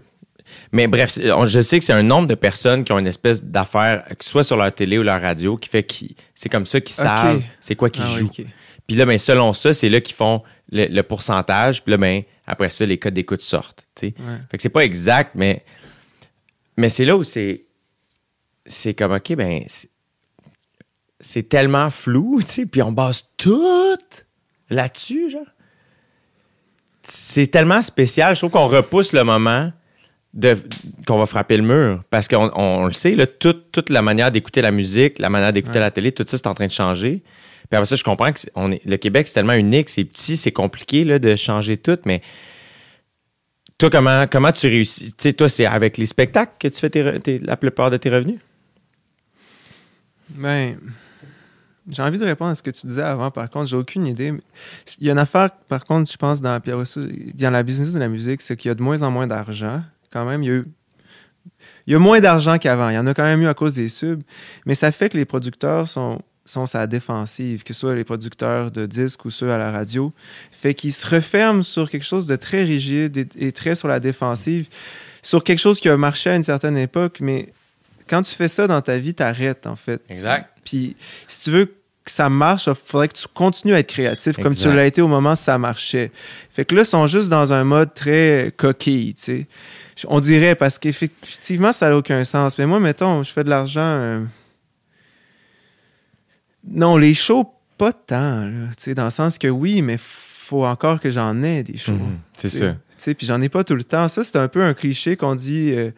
[0.72, 4.06] Mais bref, je sais que c'est un nombre de personnes qui ont une espèce d'affaire,
[4.18, 5.94] que ce soit sur leur télé ou leur radio, qui fait que
[6.36, 8.30] c'est comme ça qu'ils savent c'est quoi qu'ils Ah jouent.
[8.88, 11.84] Puis là, ben, selon ça, c'est là qu'ils font le, le pourcentage.
[11.84, 13.88] Puis là, ben, après ça, les codes d'écoute sortent.
[14.02, 14.14] Ouais.
[14.50, 15.64] Fait que c'est pas exact, mais,
[16.82, 17.66] mais c'est là où c'est.
[18.66, 19.90] C'est comme, OK, ben, c'est-
[21.50, 23.98] tellement flou, tu sais, puis on base tout
[24.70, 25.46] là-dessus, genre.
[27.04, 28.36] C'est tellement spécial.
[28.36, 29.72] Je trouve qu'on repousse le moment
[30.34, 30.56] de,
[31.08, 32.04] qu'on va frapper le mur.
[32.10, 35.52] Parce qu'on on le sait, là, toute, toute la manière d'écouter la musique, la manière
[35.52, 35.86] d'écouter Ouais.
[35.86, 37.22] la télé, tout ça, c'est en train de changer.
[37.70, 40.04] Puis après ça, je comprends que c'est- on est, le Québec, c'est tellement unique, c'est
[40.06, 42.22] petit, c'est compliqué là, de changer tout, mais
[43.82, 45.14] toi, comment, comment tu réussis?
[45.14, 48.12] Tu sais, toi, c'est avec les spectacles que tu fais tes la plupart de tes
[48.12, 48.40] revenus?
[50.30, 50.78] Ben,
[51.90, 53.32] j'ai envie de répondre à ce que tu disais avant.
[53.32, 54.34] Par contre, j'ai aucune idée.
[55.00, 58.08] Il y a une affaire, par contre, je pense, dans dans la business de la
[58.08, 59.82] musique, c'est qu'il y a de moins en moins d'argent.
[60.12, 60.44] Quand même.
[60.44, 60.64] Il
[61.88, 62.90] y a moins d'argent qu'avant.
[62.90, 64.22] Il y en a quand même eu à cause des subs.
[64.68, 66.22] Mais ça fait que les producteurs sont,
[66.52, 70.14] sont sa défensive, que ce soit les producteurs de disques ou ceux à la radio.
[70.52, 74.00] Fait qu'ils se referment sur quelque chose de très rigide et, et très sur la
[74.00, 74.68] défensive,
[75.22, 77.48] sur quelque chose qui a marché à une certaine époque, mais
[78.10, 80.02] quand tu fais ça dans ta vie, t'arrêtes, en fait.
[80.10, 80.50] Exact.
[80.66, 80.98] Puis
[81.28, 84.56] si tu veux que ça marche, il faudrait que tu continues à être créatif comme
[84.56, 86.12] tu l'as été au moment où ça marchait.
[86.52, 89.48] Fait que là, ils sont juste dans un mode très coquille, tu sais.
[90.08, 92.58] On dirait, parce qu'effectivement, ça n'a aucun sens.
[92.58, 93.82] Mais moi, mettons, je fais de l'argent...
[93.82, 94.24] euh,
[96.68, 101.10] Non, les shows, pas tant, là, dans le sens que oui, mais faut encore que
[101.10, 101.94] j'en ai des shows.
[101.94, 102.76] Mhm, c'est ça.
[103.14, 104.08] Puis j'en ai pas tout le temps.
[104.08, 105.72] Ça, c'est un peu un cliché qu'on dit...
[105.72, 105.92] euh,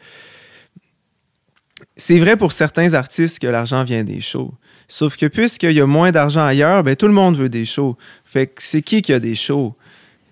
[1.96, 4.54] c'est vrai pour certains artistes que l'argent vient des shows.
[4.88, 7.96] Sauf que puisqu'il y a moins d'argent ailleurs, ben tout le monde veut des shows.
[8.24, 9.76] Fait que c'est qui qui a des shows?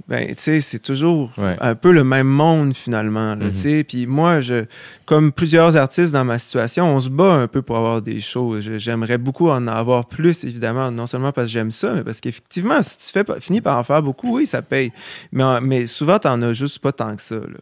[0.08, 1.56] Ben, tu sais, c'est toujours Ouais.
[1.60, 3.34] un peu le même monde finalement.
[3.34, 3.52] là, Mhm.
[3.52, 3.84] tu.
[3.84, 4.64] Puis moi, je,
[5.06, 8.18] comme plusieurs artistes dans ma situation, on se bat un peu pour avoir des.
[8.20, 12.20] Je- J'aimerais beaucoup en avoir plus, évidemment, non seulement parce que j'aime ça, mais parce
[12.20, 14.92] qu'effectivement, si tu fais finis par en faire beaucoup, oui, ça paye.
[15.30, 17.36] Mais, mais souvent, t'en as juste pas tant que ça.
[17.36, 17.58] là.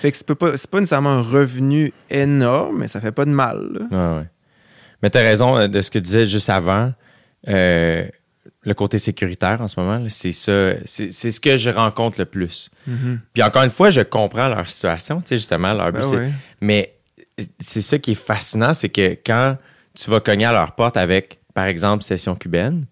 [0.00, 3.68] Fait que c'est pas, pas nécessairement un revenu énorme, mais ça fait pas de mal.
[3.90, 4.12] là.
[4.14, 4.26] Ouais, ouais.
[5.02, 6.92] Mais tu as raison euh, de ce que tu disais juste avant.
[7.48, 8.06] Euh,
[8.68, 10.72] le côté sécuritaire en ce moment, c'est ça.
[10.84, 12.70] C'est ce que je rencontre le plus.
[12.86, 13.20] Mhm.
[13.32, 16.32] Puis encore une fois, je comprends leur situation, tu sais, justement, leur but, Ben.
[16.60, 16.94] Mais
[17.58, 19.56] c'est ça qui est fascinant, c'est que quand
[19.94, 22.86] tu vas cogner à leur porte avec, par exemple, Session cubaine,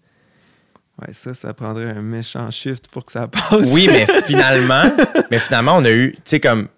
[0.99, 3.71] Ouais, ça, ça prendrait un méchant shift pour que ça passe.
[3.71, 4.81] oui, mais finalement,
[5.29, 6.69] mais finalement, on a eu, tu sais, comme,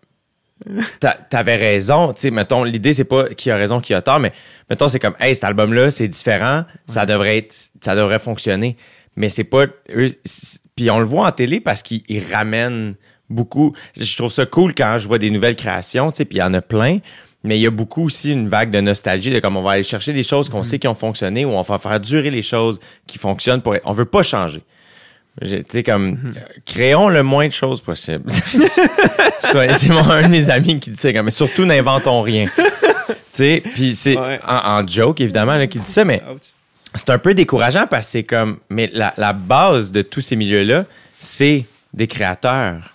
[1.29, 4.33] t'avais raison, tu sais, mettons, l'idée, c'est pas qui a raison, qui a tort, mais
[4.69, 8.77] mettons, c'est comme, hey, cet album-là, c'est différent, ça devrait être, ça devrait fonctionner.
[9.15, 10.09] Mais c'est pas, eux,
[10.75, 12.95] puis on le voit en télé parce qu'ils ils ramènent
[13.29, 13.73] beaucoup.
[13.97, 16.43] Je trouve ça cool quand je vois des nouvelles créations, tu sais, puis il y
[16.43, 16.99] en a plein.
[17.43, 19.83] Mais il y a beaucoup aussi une vague de nostalgie de comme on va aller
[19.83, 22.81] chercher des choses qu'on sait qui ont fonctionné ou on va faire durer les choses
[23.07, 23.75] qui fonctionnent pour.
[23.85, 24.61] On veut pas changer.
[25.41, 28.23] Tu sais, comme, euh, créons le moins de choses possible.
[29.39, 32.45] C'est mon, un de mes amis qui dit ça, comme, mais surtout n'inventons rien.
[33.07, 34.39] tu sais, puis c'est Ouais.
[34.45, 36.21] en, en joke, évidemment, là, qui dit ça, mais
[36.93, 40.35] c'est un peu décourageant parce que c'est comme, mais la, la base de tous ces
[40.35, 40.85] milieux-là,
[41.19, 42.93] c'est des créateurs.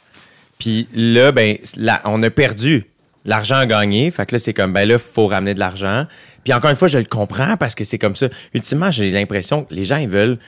[0.59, 2.85] Puis là, ben, là, on a perdu.
[3.25, 4.11] L'argent a gagné.
[4.11, 6.07] Fait que là, c'est comme, ben là, il faut ramener de l'argent.
[6.45, 8.29] Puis encore une fois, je le comprends parce que c'est comme ça.
[8.53, 10.39] Ultimement, j'ai l'impression que les gens, ils veulent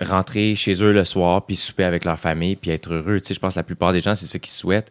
[0.00, 3.20] rentrer chez eux le soir, puis souper avec leur famille, puis être heureux.
[3.20, 4.90] Tu sais, je pense que la plupart des gens, c'est ça qu'ils souhaitent.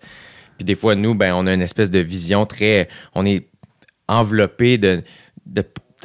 [0.57, 2.87] Puis des fois, nous, ben, on a une espèce de vision très...
[3.13, 3.47] On est
[4.07, 5.03] enveloppé de...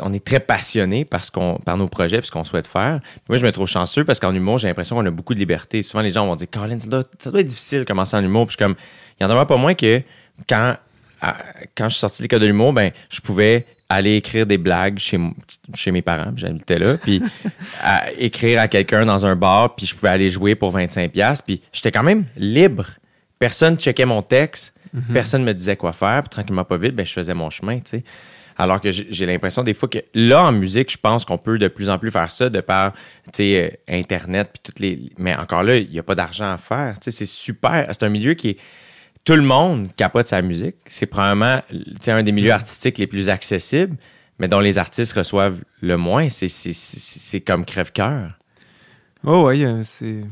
[0.03, 3.01] on est très passionné par nos projets puis ce qu'on souhaite faire.
[3.29, 5.83] Moi, je me trouve chanceux parce qu'en humour, j'ai l'impression qu'on a beaucoup de liberté.
[5.83, 8.25] Souvent, les gens vont dire Colin, ça doit, ça doit être difficile de commencer en
[8.25, 8.47] humour.
[8.47, 8.75] Puis comme,
[9.19, 10.03] il y en demeure pas moins que
[10.49, 10.77] quand,
[11.77, 14.99] quand je suis sorti de l'école de l'humour, ben, je pouvais aller écrire des blagues
[14.99, 15.19] chez,
[15.75, 17.21] chez mes parents, j'habitais là, puis
[17.83, 21.45] à écrire à quelqu'un dans un bar, puis je pouvais aller jouer pour 25$, piastres,
[21.45, 22.87] puis j'étais quand même libre.
[23.41, 24.73] Personne checkait mon texte,
[25.13, 27.91] personne me disait quoi faire, puis tranquillement pas vite, ben, je faisais mon chemin, tu
[27.91, 28.05] sais.
[28.57, 31.69] Alors que j'ai l'impression des fois que là, en musique, je pense qu'on peut de
[31.69, 32.93] plus en plus faire ça de par,
[33.41, 35.11] euh, Internet, puis toutes les...
[35.17, 37.87] Mais encore là, il n'y a pas d'argent à faire, tu sais, c'est super.
[37.91, 38.57] C'est un milieu qui est...
[39.25, 40.77] Tout le monde capote sa musique.
[40.87, 41.61] C'est probablement
[42.07, 43.97] un des milieux artistiques les plus accessibles,
[44.39, 46.29] mais dont les artistes reçoivent le moins.
[46.31, 48.33] C'est- comme crève-cœur.
[49.25, 50.23] Oh, oui, c'est.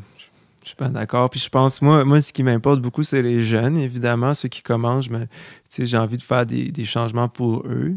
[0.62, 1.30] Je suis pas d'accord.
[1.30, 4.62] Puis je pense, moi, moi ce qui m'importe beaucoup, c'est les jeunes, évidemment, ceux qui
[4.62, 5.08] commencent.
[5.68, 7.94] Sais, J'ai envie de faire des, des changements pour eux.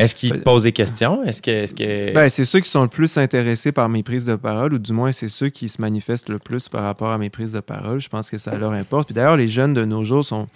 [0.00, 1.22] Est-ce qu'ils te posent des questions?
[1.24, 1.50] Est-ce que.
[1.50, 2.14] Est-ce que...
[2.14, 4.92] Ben, c'est ceux qui sont le plus intéressés par mes prises de parole, ou du
[4.92, 8.00] moins, c'est ceux qui se manifestent le plus par rapport à mes prises de parole.
[8.00, 9.08] Je pense que ça leur importe.
[9.08, 10.46] Puis d'ailleurs, les jeunes de nos jours sont,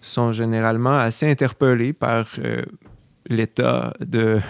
[0.00, 2.62] sont généralement assez interpellés par euh,
[3.28, 4.40] l'état de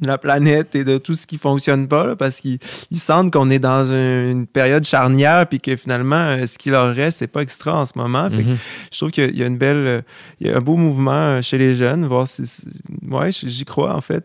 [0.00, 2.58] la, planète et de tout ce qui fonctionne pas, là, parce qu'ils
[2.90, 6.70] ils sentent qu'on est dans un- une période charnière, puis que finalement, euh, ce qui
[6.70, 8.28] leur reste, c'est pas extra en ce moment.
[8.30, 8.56] Fait Mhm.
[8.92, 10.02] je trouve qu'il y a une belle,
[10.40, 12.42] il y a un beau mouvement euh, chez les jeunes, voir si,
[13.08, 14.24] ouais, j'y crois en fait.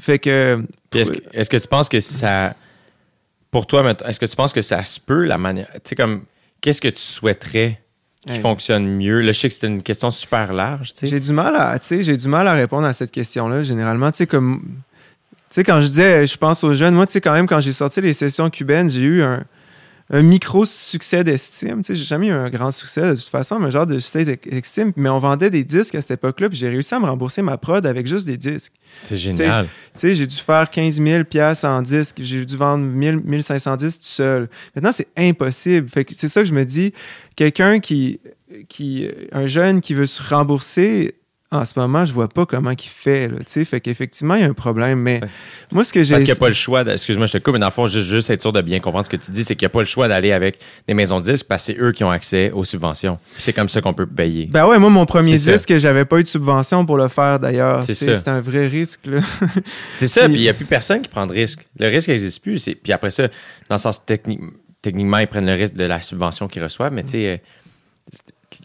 [0.00, 2.54] Fait que, Est-ce que, est-ce que tu penses que ça.
[3.50, 5.68] Pour toi, est-ce que tu penses que ça se peut, la manière.
[5.74, 6.22] Tu sais, comme.
[6.60, 7.80] Qu'est-ce que tu souhaiterais
[8.26, 9.20] qui fonctionne mieux?
[9.20, 10.92] Là, je sais que c'est une question super large.
[11.02, 13.62] J'ai du mal à, j'ai du mal à répondre à cette question-là.
[13.62, 14.62] Généralement, tu sais, comme,
[15.48, 17.60] tu sais, quand je disais, je pense aux jeunes, moi, tu sais, quand même, quand
[17.60, 19.44] j'ai sorti les sessions cubaines, j'ai eu un,
[20.10, 21.78] un micro succès d'estime.
[21.78, 23.98] Tu sais, j'ai jamais eu un grand succès de toute façon, mais un genre de
[23.98, 24.92] succès d'estime.
[24.96, 27.58] Mais on vendait des disques à cette époque-là, puis j'ai réussi à me rembourser ma
[27.58, 28.72] prod avec juste des disques.
[29.04, 29.66] C'est génial.
[29.66, 32.20] Tu sais, j'ai dû faire 15 000 piastres en disques.
[32.20, 34.48] J'ai dû vendre 1000, 1500 disques tout seul.
[34.74, 35.88] Maintenant, c'est impossible.
[35.88, 36.94] Fait que c'est ça que je me dis.
[37.36, 38.20] Quelqu'un qui,
[38.68, 41.17] qui, un jeune qui veut se rembourser
[41.50, 43.28] en ce moment, je vois pas comment il fait.
[43.28, 44.98] Là, fait qu'effectivement, il y a un problème.
[45.00, 45.28] Mais Ouais.
[45.72, 46.10] moi, ce que j'ai.
[46.14, 47.72] Parce qu'il n'y a pas le choix, de- excuse-moi, je te coupe, mais dans le
[47.72, 49.70] fond, juste, juste être sûr de bien comprendre ce que tu dis, c'est qu'il n'y
[49.70, 52.04] a pas le choix d'aller avec des maisons de disques parce que c'est eux qui
[52.04, 53.18] ont accès aux subventions.
[53.38, 54.46] C'est comme ça qu'on peut payer.
[54.50, 57.82] Ben ouais, moi, mon premier disque, j'avais pas eu de subvention pour le faire d'ailleurs.
[57.82, 59.00] C'est un vrai risque.
[59.92, 61.66] C'est ça, Puis- il n'y a plus personne qui prend de risque.
[61.78, 62.62] Le risque n'existe plus.
[62.82, 63.28] Puis après ça,
[63.68, 64.40] dans le sens technique,
[64.82, 67.36] techniquement, ils prennent le risque de la subvention qu'ils reçoivent, mais tu sais, euh,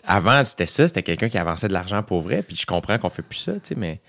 [0.05, 3.09] avant, c'était ça, c'était quelqu'un qui avançait de l'argent pour vrai, puis je comprends qu'on
[3.09, 3.99] fait plus ça, tu sais, mais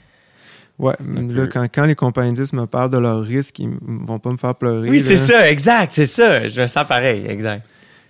[0.78, 3.70] Ouais, là, peu- quand, quand les compagnies de disques me parlent de leurs risques, ils
[3.80, 4.90] vont pas me faire pleurer.
[4.90, 6.48] Oui, c'est ça, exact, c'est ça.
[6.48, 7.64] Je me sens pareil, exact.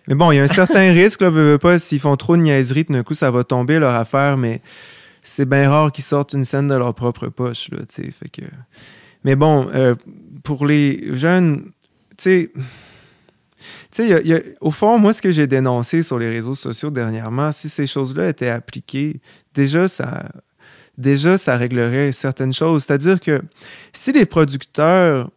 [0.08, 2.36] Mais bon, il y a un certain risque, là, veux, veux pas, s'ils font trop
[2.36, 4.62] de niaiseries, tout d'un coup, ça va tomber leur affaire, mais
[5.22, 8.30] c'est bien rare qu'ils sortent une scène de leur propre poche, là, tu sais, fait
[8.30, 8.42] que...
[9.24, 9.94] Mais bon, euh,
[10.42, 11.70] pour les jeunes,
[12.16, 12.50] tu sais...
[13.94, 17.86] Sais, au fond, moi, ce que j'ai dénoncé sur les réseaux sociaux dernièrement, si ces
[17.86, 19.20] choses-là étaient appliquées,
[19.54, 20.24] déjà, ça,
[20.98, 22.82] déjà, ça réglerait certaines choses.
[22.82, 23.40] C'est-à-dire que
[23.92, 25.30] si les producteurs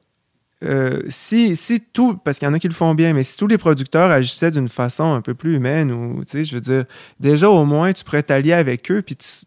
[0.63, 3.37] euh, si, si tout, parce qu'il y en a qui le font bien, mais si
[3.37, 6.61] tous les producteurs agissaient d'une façon un peu plus humaine, ou, tu sais, je veux
[6.61, 6.85] dire,
[7.19, 9.45] déjà au moins, tu pourrais t'allier avec eux, puis tu-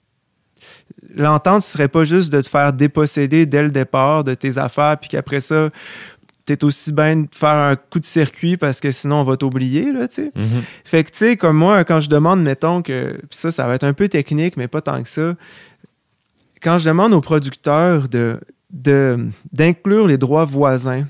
[1.16, 5.08] l'entente serait pas juste de te faire déposséder dès le départ de tes affaires, puis
[5.08, 5.70] qu'après ça,
[6.56, 9.92] t'es aussi bien de faire un coup de circuit parce que sinon on va t'oublier,
[9.92, 10.32] là, tu sais.
[10.84, 13.84] Fait que, tu sais, comme moi, quand je demande, mettons que, ça, ça va être
[13.84, 15.34] un peu technique, mais pas tant que ça,
[16.62, 18.40] quand je demande aux producteurs de,
[18.70, 21.06] de, d'inclure les droits voisins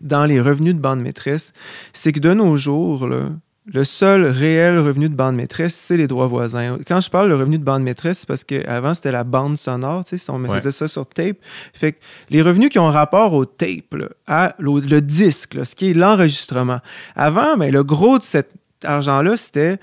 [0.00, 1.52] dans les revenus de bande maîtresse,
[1.92, 3.30] c'est que de nos jours, là,
[3.66, 6.78] le seul réel revenu de bande maîtresse, c'est les droits voisins.
[6.86, 10.04] Quand je parle de revenu de bande maîtresse, c'est parce qu'avant, c'était la bande sonore,
[10.04, 10.58] tu sais, si on Ouais.
[10.58, 11.36] faisait ça sur tape.
[11.74, 11.98] Fait que
[12.30, 15.90] les revenus qui ont rapport au tape, là, à le, le disque, là, ce qui
[15.90, 16.78] est l'enregistrement.
[17.16, 18.50] Avant, ben, le gros de cet
[18.84, 19.78] argent-là, c'était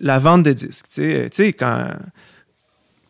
[0.00, 0.86] la vente de disques.
[0.92, 1.88] Tu sais, quand,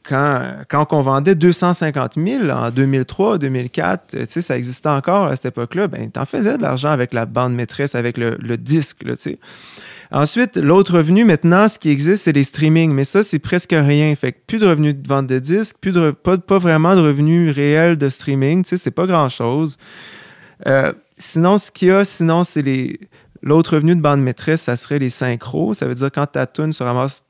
[0.06, 5.26] quand, quand on vendait 250 000 en 2003, 2004, euh, tu sais, ça existait encore
[5.26, 8.56] à cette époque-là, ben, t'en faisais de l'argent avec la bande maîtresse, avec le, le
[8.56, 9.38] disque, tu sais.
[10.14, 12.92] Ensuite, l'autre revenu, maintenant, ce qui existe, c'est les streamings.
[12.92, 14.14] Mais ça, c'est presque rien.
[14.14, 17.00] Fait que plus de revenus de vente de disques, plus de, pas, pas vraiment de
[17.00, 18.62] revenus réels de streaming.
[18.62, 19.76] Tu sais, c'est pas grand-chose.
[20.68, 23.00] Euh, sinon, ce qu'il y a, sinon, c'est les...
[23.42, 25.74] L'autre revenu de bande maîtresse, ça serait les synchros.
[25.74, 27.24] Ça veut dire quand ta tune se ramasse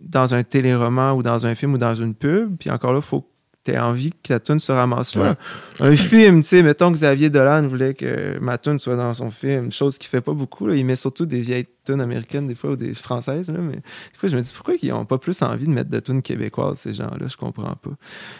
[0.00, 3.04] dans un téléroman ou dans un film ou dans une pub, puis encore là, il
[3.04, 3.26] faut que
[3.64, 5.36] tu aies envie que ta tune se ramasse là.
[5.80, 9.30] Un film, tu sais, mettons que Xavier Dolan voulait que ma tune soit dans son
[9.30, 10.66] film, chose qu'il fait pas beaucoup.
[10.66, 10.76] Là.
[10.76, 14.18] Il met surtout des vieilles tunes américaines des fois ou des françaises, là, mais des
[14.18, 16.78] fois je me dis pourquoi ils ont pas plus envie de mettre de tunes québécoises,
[16.78, 17.90] ces gens-là, je comprends pas.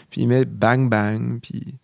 [0.09, 1.75] Puis il met Bang Bang, puis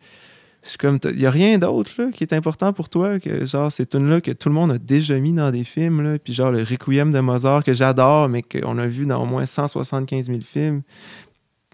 [0.65, 3.71] je suis comme, il y a rien d'autre qui est important pour toi que genre
[3.71, 6.49] ces tunes-là que tout le monde a déjà mis dans des films, là, puis genre
[6.51, 10.39] le Requiem de Mozart que j'adore, mais qu'on a vu dans au moins 175 000
[10.43, 10.81] films.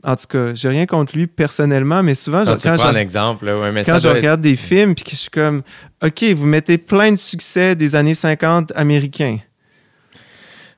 [0.04, 3.60] En tout cas, j'ai rien contre lui personnellement, mais souvent, tu quand un exemple, là,
[3.60, 5.62] ouais, mais quand je être- regarde des films puis que je suis comme
[6.04, 9.38] OK, vous mettez plein de succès des années 50 américains.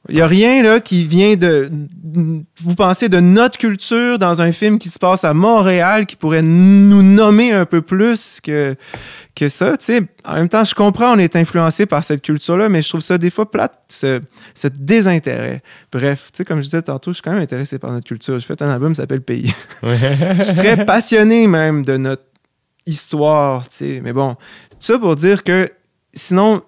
[0.10, 1.70] Il n'y a rien là qui vient de
[2.62, 6.41] vous pensez de notre culture dans un film qui se passe à Montréal qui pourrait
[6.41, 8.76] nous nommer un peu plus que
[9.34, 10.01] que ça, tu sais.
[10.26, 13.01] En même temps, je comprends on est influencé par cette culture là, mais je trouve
[13.01, 14.22] ça des fois plate ce,
[14.54, 15.64] ce désintérêt.
[15.91, 18.38] Bref, tu sais comme je disais tantôt, je suis quand même intéressé par notre culture.
[18.38, 19.54] J'ai fait un album qui s'appelle Pays.
[19.84, 22.24] Je suis très passionné même de notre
[22.86, 24.01] histoire, tu sais.
[24.04, 24.36] Mais bon,
[24.70, 25.72] tout ça pour dire que
[26.14, 26.62] sinon,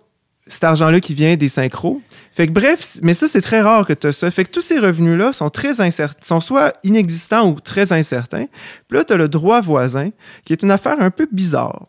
[0.48, 2.02] cet argent-là qui vient des synchros.
[2.36, 4.30] Fait que bref, mais ça, c'est très rare que tu as ça.
[4.30, 8.48] Fait que tous ces revenus-là sont très incertains, sont soit inexistants ou très incertains.
[8.90, 10.10] Puis là, tu as le droit voisin,
[10.44, 11.88] qui est une affaire un peu bizarre,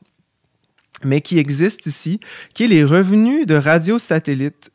[1.03, 2.21] mais qui existe ici,
[2.55, 4.71] qui est les revenus de radio satellite.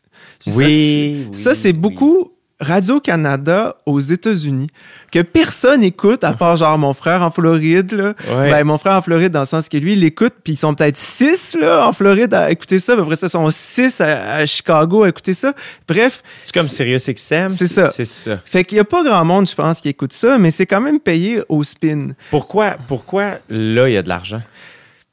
[0.45, 1.73] Puis Oui, ça, c'est oui.
[1.73, 2.31] beaucoup
[2.61, 4.69] Radio-Canada aux États-Unis,
[5.11, 8.13] que personne écoute, à part genre mon frère en Floride, là.
[8.33, 8.51] Ouais.
[8.51, 10.73] Ben, mon frère en Floride, dans le sens que lui, il l'écoute, puis ils sont
[10.73, 12.93] peut-être six là, en Floride à écouter ça.
[12.93, 15.53] Après ça, ils sont six à, à Chicago à écouter ça.
[15.87, 17.49] Bref, c'est comme Sirius XM.
[17.49, 17.89] C'est ça.
[17.89, 18.39] C'est ça.
[18.45, 20.81] fait qu'il y a pas grand monde, je pense, qui écoute ça, mais c'est quand
[20.81, 22.09] même payé au spin.
[22.29, 24.41] Pourquoi, pourquoi là, il y a de l'argent?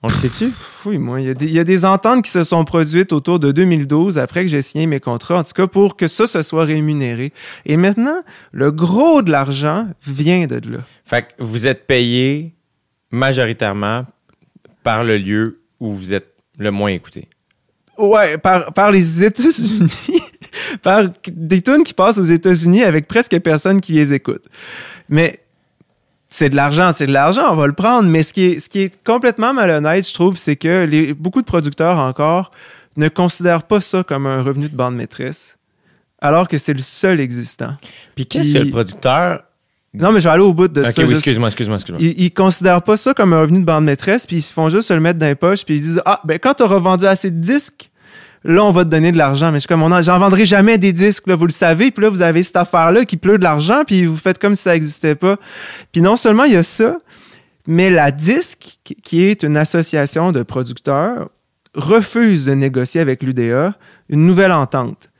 [0.08, 0.52] On le sait-tu?
[0.86, 3.12] Oui, moi, il y, a des- il y a des ententes qui se sont produites
[3.12, 6.26] autour de 2012, après que j'ai signé mes contrats, en tout cas pour que ça,
[6.26, 7.34] se soit rémunéré.
[7.66, 10.78] Et maintenant, le gros de l'argent vient de là.
[11.04, 12.54] Fait que vous êtes payé
[13.10, 14.06] majoritairement
[14.82, 17.28] par le lieu où vous êtes le moins écouté.
[17.98, 20.22] Ouais, par, par les États-Unis,
[20.82, 24.46] par des tunes qui passent aux États-Unis avec presque personne qui les écoute.
[25.10, 25.40] Mais
[26.28, 28.08] c'est de l'argent, c'est de l'argent, on va le prendre.
[28.08, 31.40] Mais ce qui est, ce qui est complètement malhonnête, je trouve, c'est que les, beaucoup
[31.40, 32.50] de producteurs encore
[32.96, 35.56] ne considèrent pas ça comme un revenu de bande maîtresse,
[36.20, 37.76] alors que c'est le seul existant.
[38.14, 39.42] Puis qu'est-ce que le producteur?
[39.94, 41.02] Non, mais je vais aller au bout de Ok, ça.
[41.02, 42.02] oui, excuse-moi, excuse-moi, excuse-moi.
[42.02, 44.68] Ils, ils considèrent pas ça comme un revenu de bande maîtresse, puis ils se font
[44.68, 46.78] juste se le mettre dans les poches, puis ils disent Ah, ben quand tu auras
[46.78, 47.90] vendu assez de disques,
[48.44, 49.50] là, on va te donner de l'argent.
[49.52, 52.22] Mais je suis comme, j'en vendrai jamais des disques, vous le savez, puis là, vous
[52.22, 55.36] avez cette affaire-là qui pleut de l'argent, puis vous faites comme si ça n'existait pas.
[55.92, 56.98] Puis non seulement il y a ça,
[57.66, 61.28] mais la disque, qui est une association de producteurs,
[61.74, 63.74] refuse de négocier avec l'UDA
[64.08, 65.10] une nouvelle entente.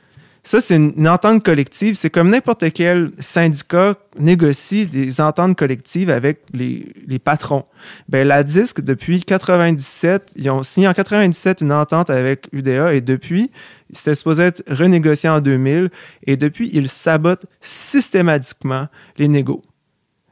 [0.43, 1.95] Ça, c'est une, entente collective.
[1.95, 7.65] C'est comme n'importe quel syndicat négocie des ententes collectives avec les, les patrons.
[8.09, 13.01] Ben, la DISC, depuis 97, ils ont signé en 97 une entente avec UDA et
[13.01, 13.51] depuis,
[13.93, 15.91] c'était supposé être renégocié en 2000
[16.27, 18.89] et depuis, ils sabotent systématiquement
[19.19, 19.63] les négos.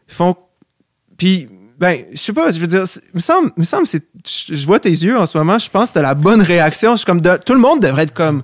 [0.09, 0.37] Ils font.
[1.19, 4.03] Puis, ben, je sais pas, je veux dire, me semble, me semble c'est.
[4.25, 6.93] Je vois tes yeux en ce moment, je pense que t'as la bonne réaction.
[6.93, 7.21] Je suis comme.
[7.21, 8.43] tout le monde devrait être comme.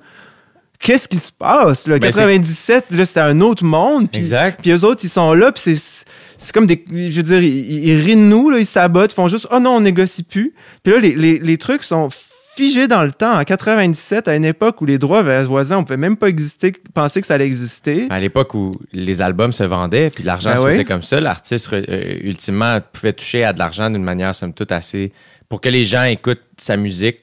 [0.82, 1.98] Qu'est-ce qui se passe, là?
[1.98, 4.10] Ben, c'est- 97, là, c'était un autre monde.
[4.10, 4.60] Puis, Exact.
[4.60, 6.04] puis eux autres, ils sont là, puis c'est.
[6.38, 6.84] C'est comme des.
[6.92, 9.60] Je veux dire, ils, ils rient de nous, là, ils sabotent, ils font juste, oh
[9.60, 10.52] non, on négocie plus.
[10.82, 12.08] Puis là, les, les, les trucs sont
[12.56, 13.38] figés dans le temps.
[13.38, 17.20] En 97, à une époque où les droits voisins, on pouvait même pas exister, penser
[17.20, 18.08] que ça allait exister.
[18.10, 20.70] À l'époque où les albums se vendaient, puis l'argent Ben se oui.
[20.72, 21.82] faisait comme ça, l'artiste, euh,
[22.22, 25.12] ultimement, pouvait toucher à de l'argent d'une manière, somme toute, assez...
[25.48, 27.18] Pour que les gens écoutent sa musique,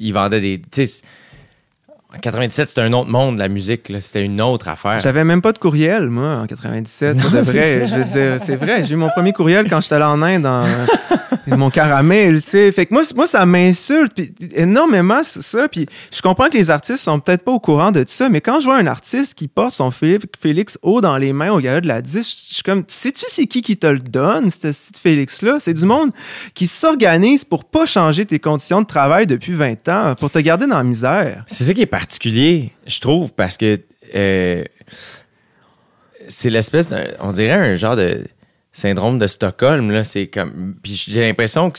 [0.00, 0.60] il vendait des...
[0.70, 1.00] Tu sais,
[2.18, 3.92] en 97, c'était un autre monde, la musique.
[4.00, 4.98] C'était une autre affaire.
[4.98, 7.16] J'avais même pas de courriel, moi, en 97.
[7.20, 7.62] pour de c'est vrai.
[7.62, 7.86] ça.
[7.86, 8.82] Je veux dire, c'est vrai.
[8.82, 10.46] J'ai eu mon premier courriel quand j'étais allé en Inde,
[11.56, 12.72] mon caramel, tu sais.
[12.72, 14.20] Fait que moi, moi ça m'insulte
[14.54, 15.68] énormément, c'est ça.
[15.68, 18.60] Puis je comprends que les artistes sont peut-être pas au courant de ça, mais quand
[18.60, 21.88] je vois un artiste qui porte son Félix haut dans les mains au gars de
[21.88, 25.58] la 10, je suis comme, sais-tu c'est qui qui te le donne, ce petit Félix-là?
[25.60, 26.10] C'est du monde
[26.54, 30.66] qui s'organise pour pas changer tes conditions de travail depuis 20 ans, pour te garder
[30.66, 31.44] dans la misère.
[31.46, 33.80] C'est ça qui est particulier, je trouve, parce que
[34.14, 34.64] euh,
[36.28, 36.88] c'est l'espèce,
[37.20, 38.24] on dirait un genre de
[38.78, 39.90] syndrome de Stockholm.
[39.90, 41.78] Là, c'est comme, puis j'ai l'impression que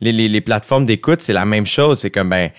[0.00, 2.00] les, les- les plateformes d'écoute, c'est la même chose.
[2.00, 2.50] C'est comme, ben,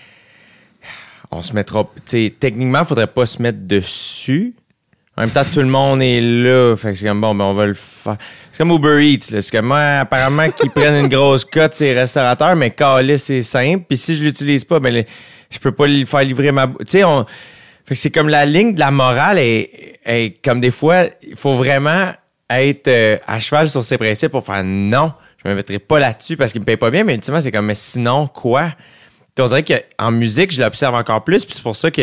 [1.30, 4.54] on se mettra, tu sais, techniquement, il faudrait pas se mettre dessus.
[5.16, 6.74] En même temps, tout le monde est là.
[6.76, 8.16] Fait que c'est comme, bon, ben, on va le faire.
[8.52, 9.40] C'est comme Uber Eats, là.
[9.40, 13.84] C'est comme, apparemment, qu'ils prennent une grosse cote, ces restaurateurs, mais calé, c'est simple.
[13.88, 15.04] Puis si je l'utilise pas, ben, le-
[15.50, 16.66] je peux pas lui faire livrer ma.
[16.68, 17.24] Tu sais, on.
[17.86, 21.34] Fait que c'est comme la ligne de la morale est, est comme des fois, il
[21.36, 22.12] faut vraiment
[22.50, 25.12] être euh, à cheval sur ses principes pour faire non,
[25.42, 27.66] je me mettrai pas là-dessus parce qu'il me paye pas bien, mais ultimement, c'est comme,
[27.66, 28.72] mais sinon, quoi?
[29.34, 32.02] Puis on dirait qu'en musique, je l'observe encore plus, puis c'est pour ça que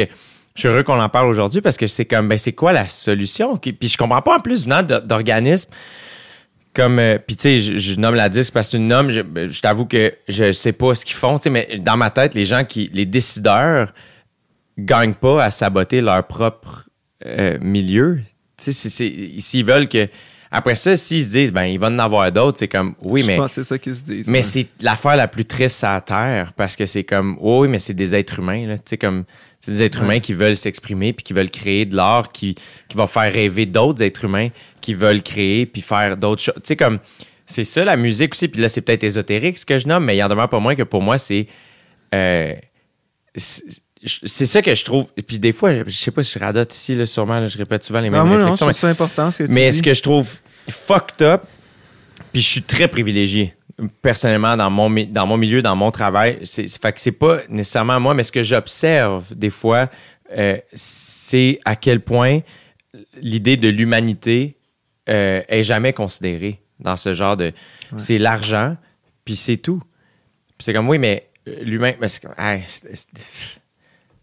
[0.55, 2.87] je suis heureux qu'on en parle aujourd'hui parce que c'est comme, ben, c'est quoi la
[2.87, 3.57] solution?
[3.57, 5.69] Puis je comprends pas en plus venant d'organismes
[6.77, 9.51] comme, euh, puis tu sais, je, nomme la disque parce que tu nommes, je, ben,
[9.51, 12.63] je t'avoue que je sais pas ce qu'ils font, mais dans ma tête, les gens
[12.63, 13.91] qui, les décideurs,
[14.77, 16.87] gagnent pas à saboter leur propre
[17.25, 18.19] euh, milieu.
[18.57, 20.07] S'ils veulent que.
[20.51, 23.27] Après ça, s'ils se disent, ben, il va en avoir d'autres, c'est comme, oui, je
[23.27, 23.35] mais.
[23.37, 24.27] pense que c'est ça qu'ils se disent.
[24.27, 24.43] Mais ouais.
[24.43, 27.93] c'est l'affaire la plus triste à terre parce que c'est comme, oh oui, mais c'est
[27.93, 28.77] des êtres humains, là.
[28.77, 29.25] Tu sais, comme,
[29.59, 30.05] c'est des êtres Ouais.
[30.05, 32.55] humains qui veulent s'exprimer puis qui veulent créer de l'art qui,
[32.87, 34.49] qui va faire rêver d'autres êtres humains
[34.81, 36.55] qui veulent créer puis faire d'autres choses.
[36.55, 36.99] Tu sais, comme,
[37.45, 38.47] c'est ça la musique aussi.
[38.47, 40.75] Puis là, c'est peut-être ésotérique ce que je nomme, mais il en demeure pas moins
[40.75, 41.47] que pour moi, c'est.
[42.15, 42.53] euh,
[44.03, 45.07] c'est ça que je trouve.
[45.17, 47.57] Et puis des fois, je sais pas si je radote ici, là, sûrement, là, je
[47.57, 48.67] répète souvent les mêmes Non, moi, non, réflexions.
[48.67, 49.77] trouve ça important ce que tu Mais dis.
[49.77, 50.37] ce que je trouve
[50.69, 51.43] fucked up,
[52.31, 53.55] puis je suis très privilégié
[54.01, 56.39] personnellement dans mon, dans mon milieu, dans mon travail.
[56.43, 59.89] C'est, fait que c'est pas nécessairement moi, mais ce que j'observe des fois,
[60.35, 62.39] euh, c'est à quel point
[63.21, 64.57] l'idée de l'humanité
[65.09, 67.53] euh, est jamais considérée dans ce genre de.
[67.97, 68.75] C'est l'argent,
[69.25, 69.81] puis c'est tout.
[70.57, 72.63] Puis c'est comme oui, mais euh, l'humain, ben, c'est comme, hey,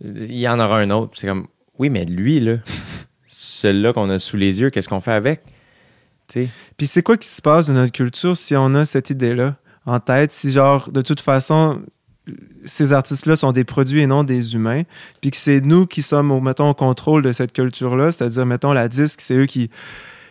[0.01, 1.13] il y en aura un autre.
[1.15, 1.49] C'est comme
[1.79, 2.57] oui, mais lui là,
[3.27, 5.43] celui-là qu'on a sous les yeux, qu'est-ce qu'on fait avec?
[6.29, 6.49] Tu sais?
[6.77, 9.57] Puis c'est quoi qui se passe dans notre culture si on a cette idée-là
[9.87, 10.33] en tête?
[10.33, 11.83] Si, genre, de toute façon,
[12.65, 14.83] ces artistes-là sont des produits et non des humains,
[15.21, 18.89] puis que c'est nous qui sommes, mettons, au contrôle de cette culture-là, c'est-à-dire, mettons, la
[18.89, 19.71] disque, c'est eux qui...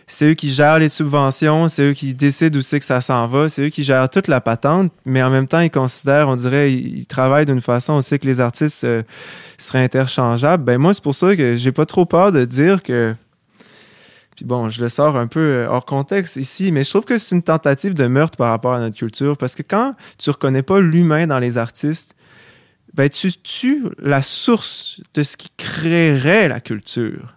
[0.06, 3.26] C'est eux qui gèrent les subventions, c'est eux qui décident où c'est que ça s'en
[3.26, 6.36] va, c'est eux qui gèrent toute la patente, mais en même temps, ils considèrent, on
[6.36, 9.02] dirait, ils, travaillent d'une façon aussi que les artistes euh,
[9.56, 10.62] seraient interchangeables.
[10.62, 13.14] Ben moi, c'est pour ça que j'ai pas trop peur de dire que
[14.36, 17.18] puis bon, je le sors un peu euh, hors contexte ici, mais je trouve que
[17.18, 19.36] c'est une tentative de meurtre par rapport à notre culture.
[19.36, 22.14] Parce que quand tu reconnais pas l'humain dans les artistes,
[22.94, 27.36] ben tu tues la source de ce qui créerait la culture.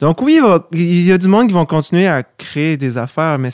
[0.00, 0.40] Donc oui,
[0.72, 3.50] il, y a du monde qui vont continuer à créer des affaires, mais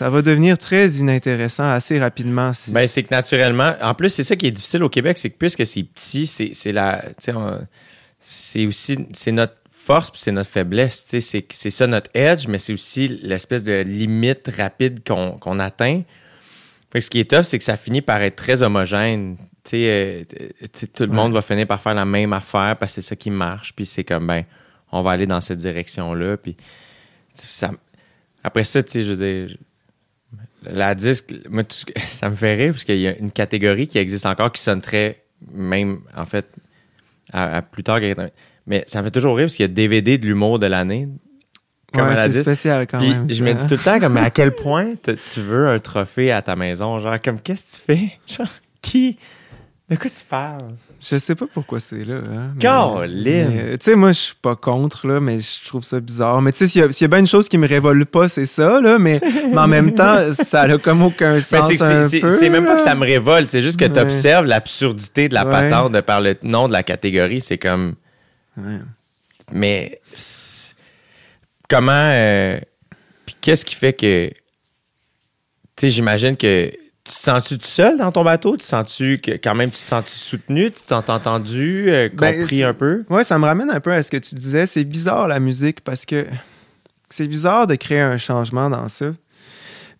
[0.00, 2.52] ça va devenir très inintéressant assez rapidement.
[2.68, 5.36] Ben, c'est que naturellement, en plus, c'est ça qui est difficile au Québec, c'est que
[5.38, 7.04] puisque c'est petit, c'est la.
[8.18, 8.98] C'est aussi.
[9.14, 11.04] C'est notre force puis c'est notre faiblesse.
[11.06, 16.02] C'est, ça notre edge, mais c'est aussi l'espèce de limite rapide qu'on, qu'on atteint.
[16.92, 19.36] Fait que ce qui est tough, c'est que ça finit par être très homogène.
[19.64, 21.16] Tu sais, euh, sais, tout le Ouais.
[21.16, 23.74] monde va finir par faire la même affaire parce que c'est ça qui marche.
[23.74, 24.44] Puis c'est comme, ben,
[24.92, 26.36] on va aller dans cette direction-là.
[26.38, 26.56] Puis
[27.34, 27.70] ça,
[28.42, 29.16] après ça, tu sais, je veux
[29.46, 29.56] dire,
[30.62, 33.98] la disque, moi, tout ça me fait rire parce qu'il y a une catégorie qui
[33.98, 35.22] existe encore qui sonne très,
[35.52, 36.46] même, en fait,
[37.32, 38.00] à, à plus tard.
[38.66, 41.08] Mais ça me fait toujours rire parce qu'il y a DVD de l'humour de l'année.
[41.92, 43.28] Comme Ouais, c'est spécial quand Puis même.
[43.28, 44.94] je ça, me dis tout le temps, comme, mais à quel point
[45.32, 46.98] tu veux un trophée à ta maison?
[47.00, 48.18] Genre, comme, qu'est-ce que tu fais?
[48.38, 48.48] Genre,
[48.80, 49.18] qui?
[49.90, 50.76] De quoi tu parles?
[51.00, 52.16] Je sais pas pourquoi c'est là.
[52.16, 53.50] Hein, Caroline!
[53.54, 56.40] mais, Tu sais, moi, je suis pas contre, là, mais je trouve ça bizarre.
[56.42, 58.04] Mais tu sais, s'il y, a- s'il y a bien une chose qui me révolte
[58.08, 58.98] pas, c'est ça, là.
[59.00, 61.66] Mais, mais en même temps, ça a comme aucun sens.
[61.66, 63.86] c'est- c'est un c'est- peu, c'est même pas que ça me révolte, c'est juste que
[63.86, 63.92] Ouais.
[63.92, 65.50] tu observes l'absurdité de la Ouais.
[65.50, 67.40] patente de par le nom de la catégorie.
[67.40, 67.96] C'est comme.
[68.56, 68.78] Ouais.
[69.52, 70.00] Mais.
[71.68, 71.92] Comment.
[72.12, 72.60] euh,
[73.26, 74.28] Puis qu'est-ce qui fait que.
[74.28, 74.34] Tu
[75.80, 76.70] sais, j'imagine que.
[77.10, 78.52] Tu te sens-tu tout seul dans ton bateau?
[78.52, 80.70] Tu te sens-tu que quand même tu te sens-tu soutenu?
[80.70, 83.04] Tu te sens entendu, euh, Ben, compris un peu?
[83.10, 84.64] Ouais, ça me ramène un peu à ce que tu disais.
[84.66, 86.24] C'est bizarre la musique parce que
[87.08, 89.06] c'est bizarre de créer un changement dans ça.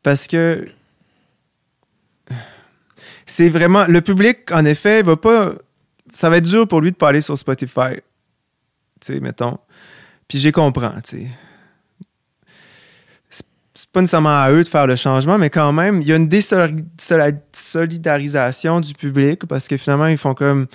[0.04, 0.68] Parce que
[3.26, 3.86] c'est vraiment.
[3.88, 5.54] Le public, en effet, va pas.
[6.14, 7.96] Ça va être dur pour lui de pas aller sur Spotify.
[9.00, 9.58] Tu sais, mettons.
[10.28, 11.26] Puis j'ai comprends, tu sais.
[13.80, 16.16] C'est- pas nécessairement à eux de faire le changement, mais quand même, il y a
[16.16, 20.66] une désolidarisation du public parce que finalement, ils font comme.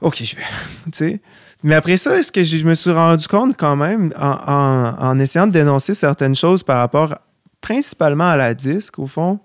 [0.00, 0.42] OK, je vais.
[1.62, 5.46] Mais après ça, ce que je me suis rendu compte quand même en- en essayant
[5.46, 7.16] de dénoncer certaines choses par rapport
[7.62, 9.40] principalement à la disque, au fond,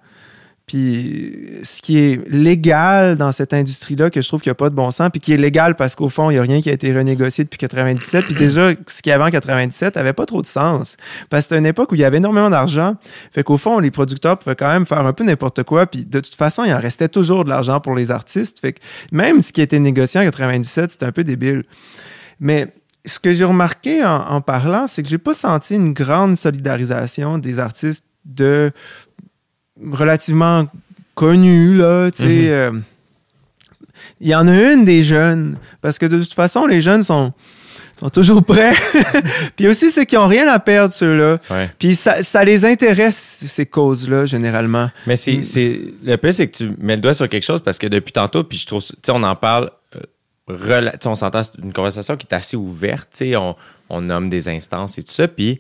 [0.72, 4.70] puis ce qui est légal dans cette industrie-là, que je trouve qu'il n'y a pas
[4.70, 6.70] de bon sens, puis qui est légal parce qu'au fond, il n'y a rien qui
[6.70, 10.26] a été renégocié depuis 97, puis déjà, ce qu'il y avait en 97 n'avait pas
[10.26, 10.96] trop de sens.
[11.30, 12.96] Parce que c'était une époque où il y avait énormément d'argent,
[13.34, 16.22] fait qu'au fond, les producteurs pouvaient quand même faire un peu n'importe quoi, puis de
[16.22, 18.80] toute façon, il en restait toujours de l'argent pour les artistes, fait que
[19.12, 21.66] même ce qui a été négocié en 97, c'était un peu débile.
[22.40, 22.68] Mais
[23.04, 27.40] ce que j'ai remarqué en, en parlant, c'est que j'ai pas senti une grande solidarisation
[27.40, 28.72] des artistes de
[29.92, 30.68] relativement
[31.16, 32.26] connus, là, tu sais.
[32.26, 32.48] Mhm.
[32.48, 32.72] euh,
[34.20, 37.34] Il y en a une des jeunes, parce que de toute façon, les jeunes sont,
[38.00, 38.74] sont toujours prêts.
[39.56, 41.38] Puis aussi, c'est qu'ils n'ont rien à perdre, ceux-là.
[41.50, 41.70] Ouais.
[41.78, 44.90] Puis ça, ça les intéresse, ces causes-là, généralement.
[45.08, 45.42] Mais c'est,
[46.04, 48.44] le plus c'est que tu mets le doigt sur quelque chose parce que depuis tantôt,
[48.44, 49.70] puis je trouve, tu sais, on en parle,
[50.50, 53.56] euh, on s'entend, c'est une conversation qui est assez ouverte, tu sais, on,
[53.90, 55.60] on nomme des instances et tout ça, puis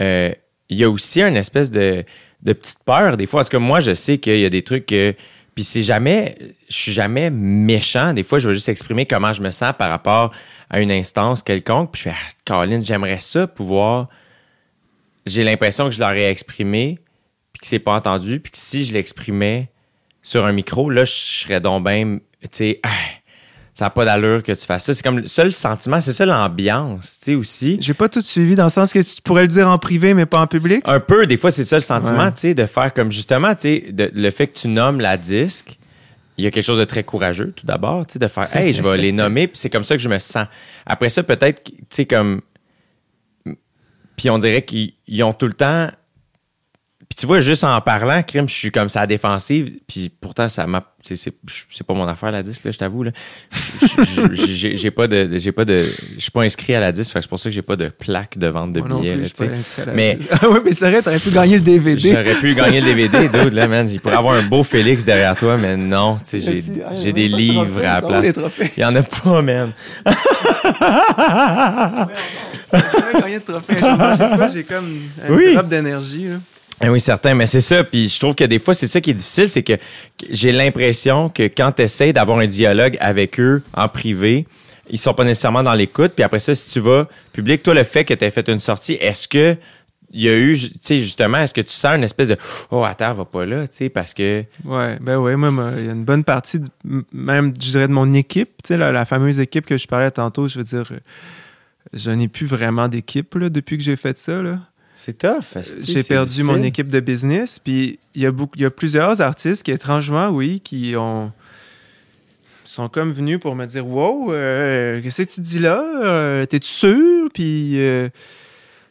[0.00, 0.32] euh,
[0.68, 2.04] il y a aussi une espèce de,
[2.42, 4.86] de petite peur des fois, parce que moi, je sais qu'il y a des trucs
[4.86, 5.14] que,
[5.54, 6.36] puis c'est jamais,
[6.68, 9.90] je suis jamais méchant, des fois, je vais juste exprimer comment je me sens par
[9.90, 10.32] rapport
[10.70, 14.08] à une instance quelconque, puis je fais, ah, Caroline, j'aimerais ça pouvoir,
[15.26, 16.98] j'ai l'impression que je leur ai exprimé,
[17.52, 19.70] puis que c'est pas entendu, puis que si je l'exprimais
[20.22, 22.88] sur un micro, là, je serais donc bien, tu sais, ah,
[23.74, 24.92] ça n'a pas d'allure que tu fasses ça.
[24.94, 27.78] C'est comme le seul sentiment, c'est ça l'ambiance, tu sais, aussi.
[27.80, 30.26] J'ai pas tout suivi dans le sens que tu pourrais le dire en privé, mais
[30.26, 30.82] pas en public.
[30.86, 32.32] Un peu, des fois, c'est ça le sentiment, Ouais.
[32.32, 35.16] tu sais, de faire comme justement, tu sais, de- le fait que tu nommes la
[35.16, 35.78] disque,
[36.38, 38.72] il y a quelque chose de très courageux, tout d'abord, tu sais, de faire, hey,
[38.74, 40.46] je vais les nommer, puis c'est comme ça que je me sens.
[40.84, 42.40] Après ça, peut-être, tu sais, comme.
[44.16, 45.88] Puis on dirait qu'ils ils ont tout le temps.
[47.08, 50.66] Puis tu vois, juste en parlant, crime, je suis comme ça défensive, puis pourtant, ça
[50.66, 50.82] m'a.
[51.04, 51.32] C'est
[51.84, 53.04] pas mon affaire, la disque, là, je t'avoue,
[54.32, 55.28] J'ai pas de.
[55.38, 55.84] J'ai pas de.
[56.16, 57.74] Je suis pas inscrit à la disque, fait que c'est pour ça que j'ai pas
[57.76, 60.60] de plaque de vente de Moi billets, plus, là, pas à la- Mais- Ah oui,
[60.64, 62.12] mais c'est vrai, t'aurais pu gagner le DVD.
[62.12, 63.88] J'aurais pu gagner le DVD, dude, là, man.
[63.90, 66.62] Il pourrait avoir un beau Félix derrière toi, mais non, tu sais,
[67.02, 68.34] j'ai des livres trophées, à la place.
[68.76, 69.72] Il y en a pas, man.
[72.72, 73.74] J'ai gagné de trophée.
[74.54, 74.86] J'ai comme
[75.28, 75.54] une Oui.
[75.54, 76.26] drop d'énergie.
[76.84, 77.84] Eh oui, certain, mais c'est ça.
[77.84, 79.74] Puis je trouve que des fois, c'est ça qui est difficile, c'est que
[80.28, 84.46] j'ai l'impression que quand tu essaies d'avoir un dialogue avec eux en privé,
[84.90, 86.12] ils sont pas nécessairement dans l'écoute.
[86.14, 88.94] Puis après ça, si tu vas public, toi, le fait que tu fait une sortie,
[88.94, 89.56] est-ce que
[90.14, 92.36] il y a eu, tu sais, justement, est-ce que tu sens une espèce de
[92.70, 94.44] Oh, attends, va pas là, tu sais, parce que.
[94.64, 96.60] Ouais, ben ouais, moi, il y a une bonne partie,
[97.12, 100.10] même, je dirais, de mon équipe, tu sais, la, la fameuse équipe que je parlais
[100.10, 100.84] tantôt, je veux dire,
[101.94, 104.58] je n'ai plus vraiment d'équipe, là, depuis que j'ai fait ça, là.
[105.04, 105.56] C'est tough.
[105.80, 106.44] J'ai perdu difficile.
[106.44, 110.28] mon équipe de business, puis il y, a beaucoup, y a plusieurs artistes qui, étrangement,
[110.28, 111.32] oui, qui ont
[112.62, 115.82] sont comme venus pour me dire Wow, euh, qu'est-ce que tu dis là?
[116.04, 117.28] Euh, T'es-tu sûr?
[117.34, 118.10] Puis, euh,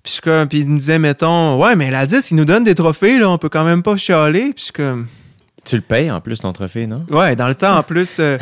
[0.03, 2.65] puis, je comme, puis ils me disaient, mettons, Ouais, mais la disque, ils nous donnent
[2.65, 4.51] des trophées, là, on peut quand même pas chialer.
[4.51, 5.07] Puis je suis comme
[5.63, 7.05] Tu le payes en plus, ton trophée, non?
[7.09, 8.37] Ouais, dans le temps, en plus, euh,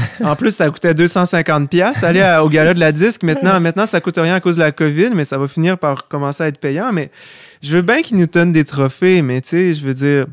[0.51, 3.23] ça coûtait 250 pièces aller à- au gala de la disque.
[3.23, 6.07] Maintenant, maintenant, ça coûte rien à cause de la COVID, mais ça va finir par
[6.07, 6.93] commencer à être payant.
[6.93, 7.11] Mais
[7.61, 10.27] je veux bien qu'ils nous donnent des trophées, mais tu sais, je veux dire...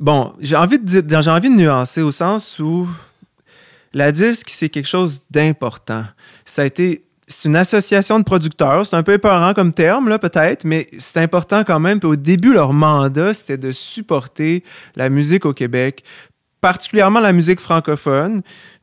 [0.00, 2.88] Bon, j'ai envie de dire, j'ai envie de nuancer au sens où
[3.94, 6.04] la disque, c'est quelque chose d'important.
[6.44, 7.04] Ça a été...
[7.32, 8.84] C'est une association de producteurs.
[8.86, 11.98] C'est un peu épeurant comme terme, là, peut-être, mais c'est important quand même.
[11.98, 14.62] Puis au début, leur mandat, c'était de supporter
[14.96, 16.04] la musique au Québec,
[16.60, 18.42] particulièrement la musique francophone.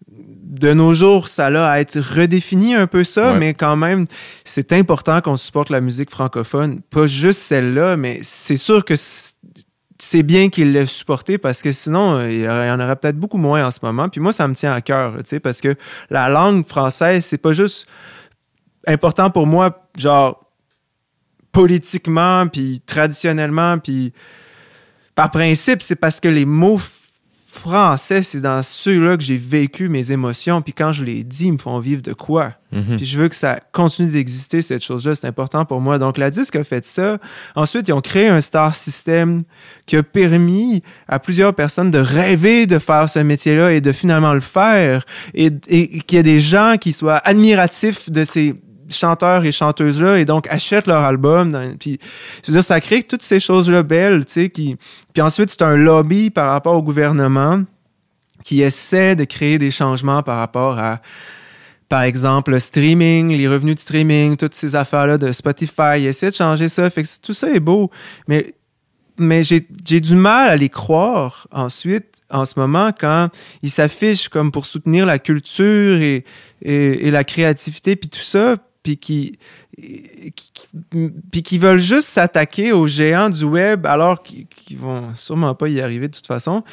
[0.09, 3.39] De nos jours, ça a à être redéfini un peu ça, Ouais.
[3.39, 4.07] mais quand même,
[4.43, 6.81] c'est important qu'on supporte la musique francophone.
[6.89, 12.25] Pas juste celle-là, mais c'est sûr que c'est- bien qu'il l'ait supporté parce que sinon,
[12.25, 14.09] il y en aurait peut-être beaucoup moins en ce moment.
[14.09, 15.75] Puis moi, ça me tient à cœur, tu sais, parce que
[16.09, 17.85] la langue française, c'est pas juste
[18.87, 20.45] important pour moi, genre
[21.51, 24.13] politiquement, puis traditionnellement, puis
[25.15, 26.79] par principe, c'est parce que les mots
[27.49, 31.53] français, c'est dans ceux-là que j'ai vécu mes émotions, puis quand je les dis, ils
[31.53, 32.53] me font vivre de quoi.
[32.71, 32.97] Mhm.
[32.97, 35.15] Puis je veux que ça continue d'exister, cette chose-là.
[35.15, 35.97] C'est important pour moi.
[35.97, 37.17] Donc, la disque a fait ça.
[37.55, 39.43] Ensuite, ils ont créé un star system
[39.87, 44.33] qui a permis à plusieurs personnes de rêver de faire ce métier-là et de finalement
[44.33, 45.05] le faire.
[45.33, 48.53] Et, et qu'il y ait des gens qui soient admiratifs de ces
[48.89, 51.57] chanteurs et chanteuses-là et donc achètent leur album.
[51.79, 51.99] puis,
[52.43, 54.77] je veux dire, ça crée toutes ces choses-là belles, tu sais, qui...
[55.13, 57.63] Puis ensuite, c'est un lobby par rapport au gouvernement
[58.43, 61.01] qui essaie de créer des changements par rapport à
[61.89, 66.29] par exemple, le streaming, les revenus de streaming, toutes ces affaires-là de Spotify, il essaie
[66.29, 66.87] de changer ça.
[67.21, 67.89] Tout ça est beau.
[68.27, 68.53] Mais,
[69.17, 73.29] mais j'ai j'ai du mal à les croire ensuite, en ce moment, quand
[73.63, 76.25] ils s'affichent comme pour soutenir la culture et,
[76.61, 79.37] et, et la créativité, puis tout ça, puis qui,
[79.77, 80.67] qui, qui-
[81.31, 85.67] puis qui veulent juste s'attaquer aux géants du web alors qu'ils qu'ils vont sûrement pas
[85.67, 86.63] y arriver de toute façon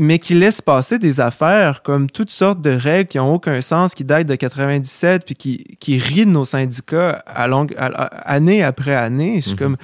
[0.00, 3.96] mais qui laissent passer des affaires comme toutes sortes de règles qui n'ont aucun sens,
[3.96, 8.32] qui datent de 97, puis qui, qui rient de nos syndicats à longue, à- à-
[8.32, 9.38] année après année.
[9.38, 9.58] Je suis Mhm.
[9.58, 9.76] comme,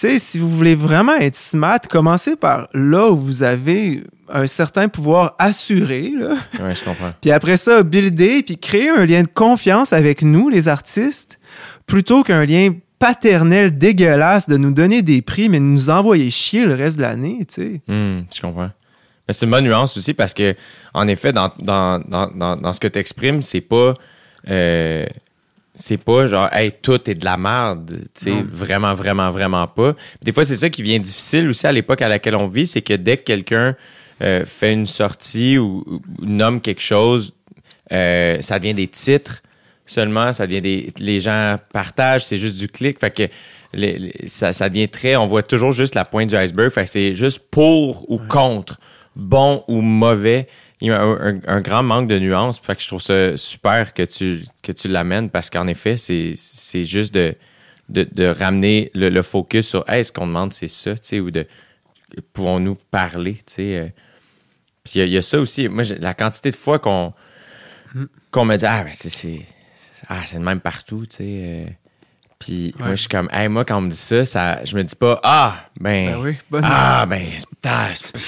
[0.00, 4.02] sais, si vous voulez vraiment être smart, commencez par là où vous avez
[4.32, 6.34] un certain pouvoir assuré, là.
[6.62, 7.10] Ouais, je comprends.
[7.20, 11.38] Puis après ça, builder, puis créer un lien de confiance avec nous, les artistes,
[11.86, 16.64] plutôt qu'un lien paternel dégueulasse de nous donner des prix, mais de nous envoyer chier
[16.66, 17.80] le reste de l'année, tu sais.
[17.88, 18.70] Hmm, je comprends.
[19.26, 20.54] Mais c'est une bonne nuance aussi parce que,
[20.94, 23.94] en effet, dans, dans, dans, dans, dans ce que tu exprimes, c'est pas.
[24.48, 25.06] euh,
[25.74, 27.90] c'est pas genre, hey, tout est de la merde.
[28.14, 29.94] Tu sais, vraiment, vraiment, vraiment pas.
[30.22, 32.82] Des fois, c'est ça qui vient difficile aussi à l'époque à laquelle on vit, c'est
[32.82, 33.76] que dès que quelqu'un
[34.22, 37.32] euh, fait une sortie ou, ou nomme quelque chose,
[37.92, 39.42] euh, ça devient des titres
[39.86, 40.92] seulement, ça devient des.
[40.98, 42.98] Les gens partagent, c'est juste du clic.
[43.00, 43.28] Fait que
[43.72, 45.16] les- les- ça, ça devient très.
[45.16, 46.70] On voit toujours juste la pointe du iceberg.
[46.70, 48.78] Fait que c'est juste pour ou contre,
[49.16, 50.46] bon ou mauvais.
[50.80, 52.58] Il y a un, un- un grand manque de nuances.
[52.58, 56.34] Fait que je trouve ça super que tu, que tu l'amènes parce qu'en effet, c'est
[56.84, 57.34] juste de,
[57.88, 61.20] de, de ramener le, le focus sur hey, ce qu'on demande, c'est ça, tu sais,
[61.20, 61.46] ou de
[62.32, 63.76] pouvons-nous parler, tu sais.
[63.76, 63.88] euh.
[64.84, 65.68] Puis il y a- il y, a ça aussi.
[65.68, 67.12] Moi, la quantité de fois qu'on
[68.30, 69.42] qu'on me dit Ah, ben, c'est- c'est
[70.08, 71.76] ah, c'est le même partout, tu sais.
[72.40, 74.82] Puis moi, je suis comme, hey, moi, quand on me dit ça, ça je me
[74.82, 77.22] dis pas, ah, ben, Ben oui, bonne- ah, ben,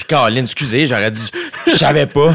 [0.07, 1.21] Caroline, excusez, j'aurais dû,
[1.67, 2.35] je savais pas.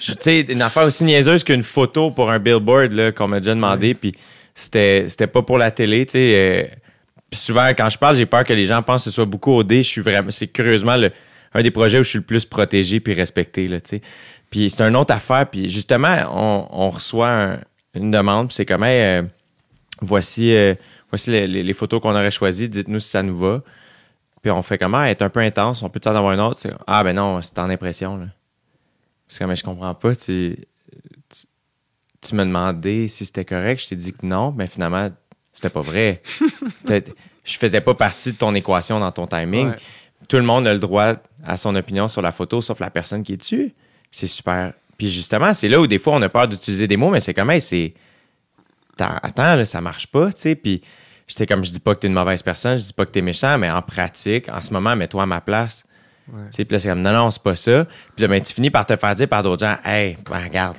[0.00, 3.54] Tu sais, une affaire aussi niaiseuse qu'une photo pour un billboard, là, qu'on m'a déjà
[3.54, 4.12] demandé, puis
[4.54, 6.34] c'était, c'était pas pour la télé, tu sais.
[6.34, 6.76] euh,
[7.30, 9.52] puis souvent, quand je parle, j'ai peur que les gens pensent que ce soit beaucoup
[9.58, 9.72] OD.
[9.76, 11.10] Je suis vraiment, c'est curieusement le,
[11.54, 14.02] un des projets où je suis le plus protégé puis respecté, là, tu sais.
[14.50, 17.58] Puis c'est une autre affaire, puis justement, on, on reçoit un-
[17.94, 19.22] une demande, puis c'est comme, hey, euh,
[20.00, 20.74] voici, euh,
[21.12, 23.62] voici les, les- les photos qu'on aurait choisies, dites-nous si ça nous va.
[24.42, 25.04] Puis on fait comment?
[25.04, 26.66] Être un peu intense, on peut en avoir une autre?
[26.88, 28.26] Ah ben non, c'est en impression, là.
[29.28, 30.56] Parce que mais je comprends pas, tu,
[31.30, 31.46] tu,
[32.20, 35.10] tu m'as demandé si c'était correct, je t'ai dit que non, mais finalement,
[35.52, 36.20] c'était pas vrai.
[37.44, 39.70] Je faisais pas partie de ton équation dans ton timing.
[39.70, 39.76] Ouais.
[40.28, 41.14] Tout le monde a le droit
[41.44, 43.74] à son opinion sur la photo, sauf la personne qui est dessus.
[44.12, 44.72] C'est super.
[44.96, 47.34] Puis justement, c'est là où des fois on a peur d'utiliser des mots, mais c'est
[47.34, 47.94] comme, hey, c'est.
[48.96, 50.54] Attends, attends, là, ça marche pas, tu sais.
[50.54, 50.82] Puis
[51.32, 53.22] j'étais comme, je dis pas que t'es une mauvaise personne, je dis pas que t'es
[53.22, 55.82] méchant, mais en pratique, en ce moment, mets-toi à ma place.
[56.26, 57.86] Tu sais, Puis là, c'est comme, non, non, c'est pas ça.
[58.14, 60.76] Puis là, ben, tu finis par te faire dire par d'autres gens, hey, ben, regarde,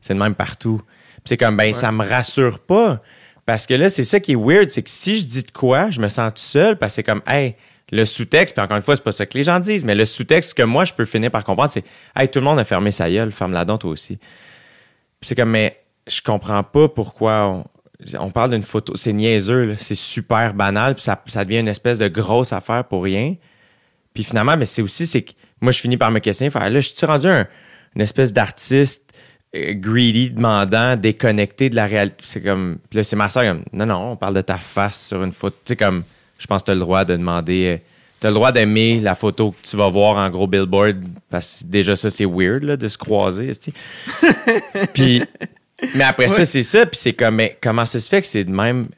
[0.00, 0.80] c'est le même partout.
[0.86, 3.02] Puis c'est comme, ben, ça me rassure pas.
[3.44, 5.90] Parce que là, c'est ça qui est weird, c'est que si je dis de quoi,
[5.90, 7.56] je me sens tout seul, parce que c'est comme, hey,
[7.90, 10.04] le sous-texte, puis encore une fois, c'est pas ça que les gens disent, mais le
[10.04, 11.84] sous-texte que moi, je peux finir par comprendre, c'est,
[12.16, 14.16] hey, tout le monde a fermé sa gueule, ferme-la donc toi aussi.
[14.16, 17.64] Puis c'est comme, mais je comprends pas pourquoi on,
[18.18, 18.96] on parle d'une photo.
[18.96, 19.74] C'est niaiseux, là.
[19.78, 23.36] c'est super banal, puis ça, ça devient une espèce de grosse affaire pour rien.
[24.14, 26.80] Puis finalement, mais c'est aussi, c'est que moi, je finis par me questionner, faire, là,
[26.80, 27.46] je suis rendu un,
[27.94, 29.12] une espèce d'artiste
[29.54, 32.24] euh, greedy, demandant, déconnecté de la réalité.
[32.26, 35.08] C'est comme, puis là, c'est ma soeur, comme, non, non, on parle de ta face
[35.08, 35.56] sur une photo.
[35.64, 36.04] Tu sais, comme,
[36.38, 37.76] je pense que tu as le droit de demander, euh,
[38.20, 40.98] tu as le droit d'aimer la photo que tu vas voir en gros billboard,
[41.30, 43.50] parce que déjà, ça, c'est weird, là, de se croiser.
[44.94, 45.22] Puis,
[45.94, 48.44] mais après ça, c'est ça, puis c'est comme, mais comment ça se fait que c'est
[48.44, 48.88] de même?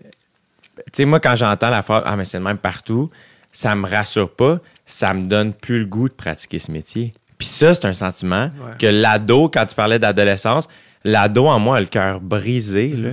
[0.76, 3.10] Tu sais, moi, quand j'entends la phrase, ah, mais c'est le même partout,
[3.52, 7.12] ça me rassure pas, ça me donne plus le goût de pratiquer ce métier.
[7.38, 8.76] Puis ça, c'est un sentiment Ouais.
[8.78, 10.68] que l'ado, quand tu parlais d'adolescence,
[11.04, 13.10] l'ado en moi a le cœur brisé, là,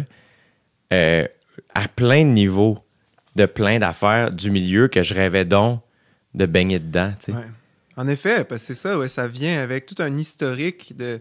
[0.93, 1.27] euh,
[1.75, 2.79] à plein de niveaux,
[3.35, 5.81] de plein d'affaires du milieu que je rêvais donc
[6.33, 7.37] de baigner dedans, tu sais.
[7.37, 7.45] Ouais.
[7.97, 11.19] En effet, parce que c'est ça, ouais, ça vient avec tout un historique de,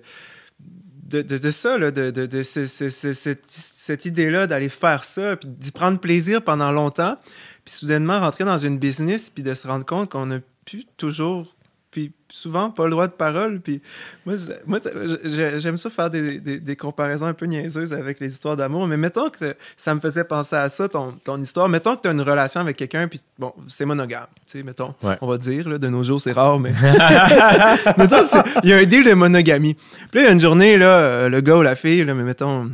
[1.08, 5.04] de, de, ça, là, de, de, de ce- ce- ce- cette, cette idée-là d'aller faire
[5.04, 7.16] ça, puis d'y prendre plaisir pendant longtemps,
[7.64, 11.54] puis soudainement rentrer dans une business, puis de se rendre compte qu'on n'a plus toujours,
[11.98, 13.60] puis souvent pas le droit de parole.
[13.60, 13.82] Puis
[14.24, 14.78] moi, moi
[15.24, 18.96] j'aime ça faire des, des, des comparaisons un peu niaiseuses avec les histoires d'amour, mais
[18.96, 21.68] mettons que ça me faisait penser à ça, ton, ton histoire.
[21.68, 24.94] Mettons que tu as une relation avec quelqu'un, puis bon, c'est monogame, tu sais, mettons.
[25.02, 25.16] Ouais.
[25.20, 26.70] On va dire, là, de nos jours, c'est rare, mais.
[27.98, 28.20] mettons,
[28.62, 29.74] il y a un deal de monogamie.
[29.74, 32.14] Puis là, il y a une journée, là, euh, le gars ou la fille, là,
[32.14, 32.70] mais mettons.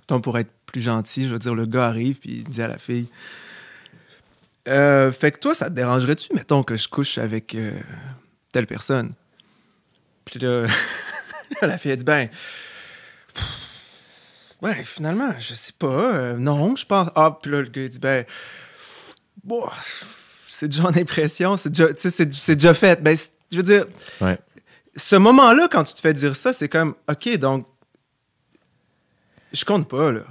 [0.00, 2.68] Mettons, pour être plus gentil, je veux dire, le gars arrive, puis il dit à
[2.68, 3.08] la fille.
[4.68, 7.78] Euh, fait que toi, ça te dérangerait-tu, mettons, que je couche avec euh,
[8.52, 9.12] telle personne?
[10.24, 10.66] Puis là,
[11.62, 12.28] la fille a dit, ben.
[14.62, 15.86] Ouais, finalement, je sais pas.
[15.86, 17.10] euh, non, je pense.
[17.14, 18.24] Ah, puis là, le gars dit, ben.
[19.44, 19.68] Bon,
[20.48, 23.00] c'est déjà en impression, c'est déjà, c'est, déjà fait.
[23.02, 23.16] Ben,
[23.52, 23.84] je veux dire,
[24.20, 24.38] Ouais.
[24.96, 27.66] ce moment-là, quand tu te fais dire ça, c'est comme, OK, donc,
[29.52, 30.22] je compte pas, là.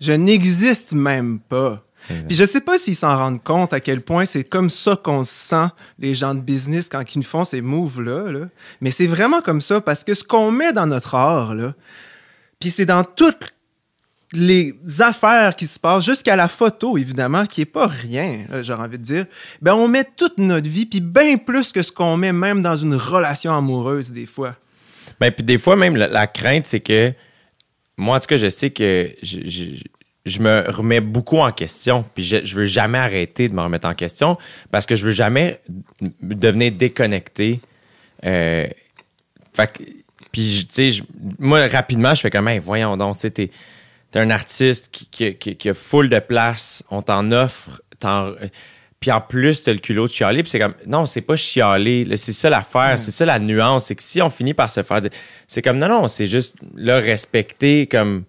[0.00, 1.82] Je n'existe même pas.
[2.26, 5.24] Puis je sais pas s'ils s'en rendent compte à quel point c'est comme ça qu'on
[5.24, 5.66] se sent,
[5.98, 8.32] les gens de business, quand ils font ces moves-là.
[8.32, 8.46] Là.
[8.80, 11.74] Mais c'est vraiment comme ça, parce que ce qu'on met dans notre art, là,
[12.60, 13.54] puis c'est dans toutes
[14.32, 18.98] les affaires qui se passent, jusqu'à la photo, évidemment, qui est pas rien, j'ai envie
[18.98, 19.26] de dire,
[19.62, 22.76] ben on met toute notre vie, puis bien plus que ce qu'on met même dans
[22.76, 24.54] une relation amoureuse, des fois.
[25.20, 27.12] Ben, puis des fois, même, la, la crainte, c'est que
[27.96, 29.82] moi, en tout cas, je sais que je, je-
[30.26, 32.04] je me remets beaucoup en question.
[32.14, 34.36] Puis je, je veux jamais arrêter de me remettre en question
[34.70, 35.60] parce que je veux jamais
[36.22, 37.60] devenir déconnecté.
[38.24, 38.66] Euh,
[39.54, 39.72] fait
[40.30, 41.02] puis, tu sais,
[41.38, 43.50] moi, rapidement, je fais comme, Hey, voyons donc, tu sais, t'es
[44.10, 48.32] t'es un artiste qui, qui, qui- qui a full de place, on t'en offre, t'en-
[49.00, 52.06] puis en plus, t'as le culot de chialer, puis c'est comme, non, c'est pas chialer,
[52.16, 55.00] c'est ça l'affaire, c'est ça la nuance, c'est que si on finit par se faire
[55.02, 55.10] dire,
[55.46, 58.24] c'est comme, non, non, c'est juste, là, respecter, comme,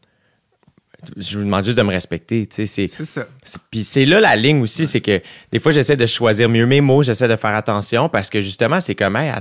[1.17, 3.05] je vous demande juste de me respecter, tu sais, c'est...
[3.05, 3.26] Ça.
[3.71, 5.21] Puis c'est là la ligne aussi, c'est que
[5.51, 8.80] des fois j'essaie de choisir mieux mes mots, j'essaie de faire attention parce que justement
[8.80, 9.31] c'est comme, hey,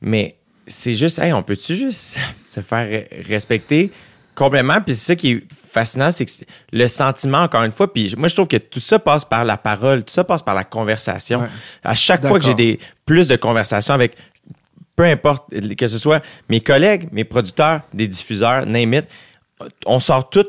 [0.00, 0.36] mais
[0.66, 3.90] c'est juste, hey, on peut-tu juste se faire re- respecter
[4.34, 4.80] complètement?
[4.80, 6.30] Puis c'est ça qui est fascinant, c'est que
[6.72, 9.56] le sentiment, encore une fois, puis moi je trouve que tout ça passe par la
[9.56, 11.40] parole, tout ça passe par la conversation.
[11.40, 11.48] Ouais.
[11.82, 14.16] À chaque fois que j'ai des plus de conversations avec
[14.96, 19.04] peu importe, que ce soit mes collègues, mes producteurs, des diffuseurs, name it,
[19.86, 20.46] on sort tous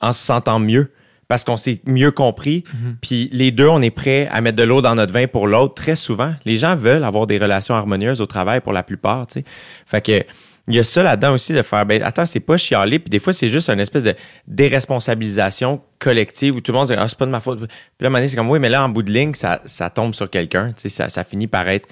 [0.00, 0.92] en se sentant mieux
[1.28, 2.64] parce qu'on s'est mieux compris.
[3.02, 5.74] Puis les deux, on est prêts à mettre de l'eau dans notre vin pour l'autre
[5.74, 6.34] très souvent.
[6.44, 9.44] Les gens veulent avoir des relations harmonieuses au travail pour la plupart, tu sais.
[9.86, 10.24] Fait que
[10.70, 13.18] il y a ça là-dedans aussi de faire, ben attends, c'est pas chialer, puis des
[13.18, 14.14] fois, c'est juste une espèce de
[14.46, 17.60] déresponsabilisation collective où tout le monde dit, ah, c'est pas de ma faute.
[17.60, 17.72] Puis là,
[18.02, 19.88] à un moment donné, c'est comme, oui, mais là, en bout de ligne, ça, ça
[19.88, 21.88] tombe sur quelqu'un, tu sais, ça, ça finit par être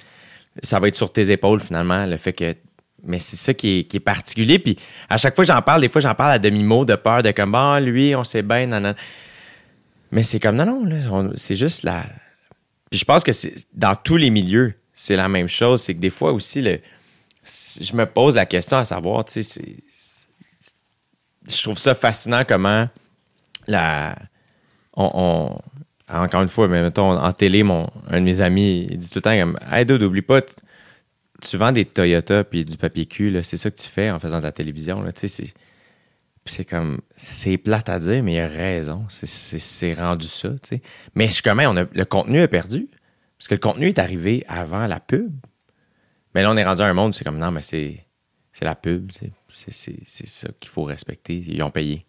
[0.62, 2.54] ça va être sur tes épaules finalement, le fait que.
[3.06, 4.58] Mais c'est ça qui est, qui est particulier.
[4.58, 4.76] Puis
[5.08, 7.54] à chaque fois j'en parle, des fois j'en parle à demi-mot de peur, de comme,
[7.54, 8.94] ah, lui, on sait bien, nan.
[10.10, 12.04] Mais c'est comme, non, non, c'est juste la.
[12.90, 15.82] Puis je pense que c'est dans tous les milieux, c'est la même chose.
[15.82, 16.80] C'est que des fois aussi, le,
[17.80, 19.76] je me pose la question à savoir, tu sais, c'est-
[21.48, 22.88] je trouve ça fascinant comment
[23.68, 24.16] la.
[24.96, 25.56] on-
[26.08, 29.18] encore une fois, mais mettons, en télé, mon, un de mes amis, il dit tout
[29.18, 30.40] le temps comme Hey dude, oublie pas,
[31.46, 34.38] tu vends des Toyota puis du papier cul, c'est ça que tu fais en faisant
[34.38, 35.04] de la télévision.
[36.44, 39.04] C'est, comme c'est plate à dire, mais il a raison.
[39.08, 40.50] C'est, rendu ça.
[41.14, 42.88] Mais je on a, le contenu est perdu.
[43.38, 45.32] Parce que le contenu est arrivé avant la pub.
[46.34, 48.04] Mais là, on est rendu à un monde, c'est comme non, mais c'est,
[48.60, 49.10] la pub.
[49.48, 51.36] C'est, ça qu'il faut respecter.
[51.46, 52.06] Ils ont payé.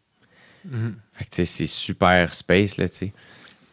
[1.14, 3.14] Fait que, tu sais, c'est super space, là, tu sais.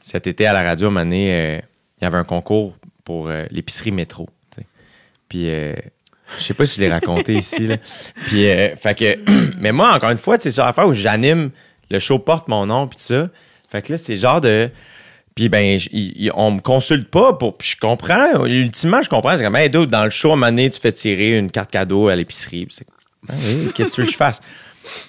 [0.01, 1.61] Cet été, à la radio, à un moment donné, euh,
[2.01, 4.29] il y avait un concours pour euh, l'épicerie métro.
[5.29, 5.75] Puis, euh,
[6.39, 7.77] je sais pas si je l'ai raconté ici, là.
[8.27, 9.19] Puis, euh, fait que...
[9.61, 11.51] mais moi, encore une fois, tu sais, c'est sur l'affaire où j'anime,
[11.91, 13.29] le show porte mon nom, puis tout ça.
[13.69, 14.71] Fait que là, c'est genre de...
[15.35, 17.59] Puis ben, j- on me consulte pas pour.
[17.59, 18.45] Puis je comprends.
[18.47, 19.37] Ultimement, je comprends.
[19.37, 21.51] C'est comme, hey, dude, dans le show, à un moment donné, tu fais tirer une
[21.51, 22.69] carte cadeau à l'épicerie.
[22.71, 22.87] C'est
[23.29, 24.41] Ah oui, qu'est-ce que je fasse?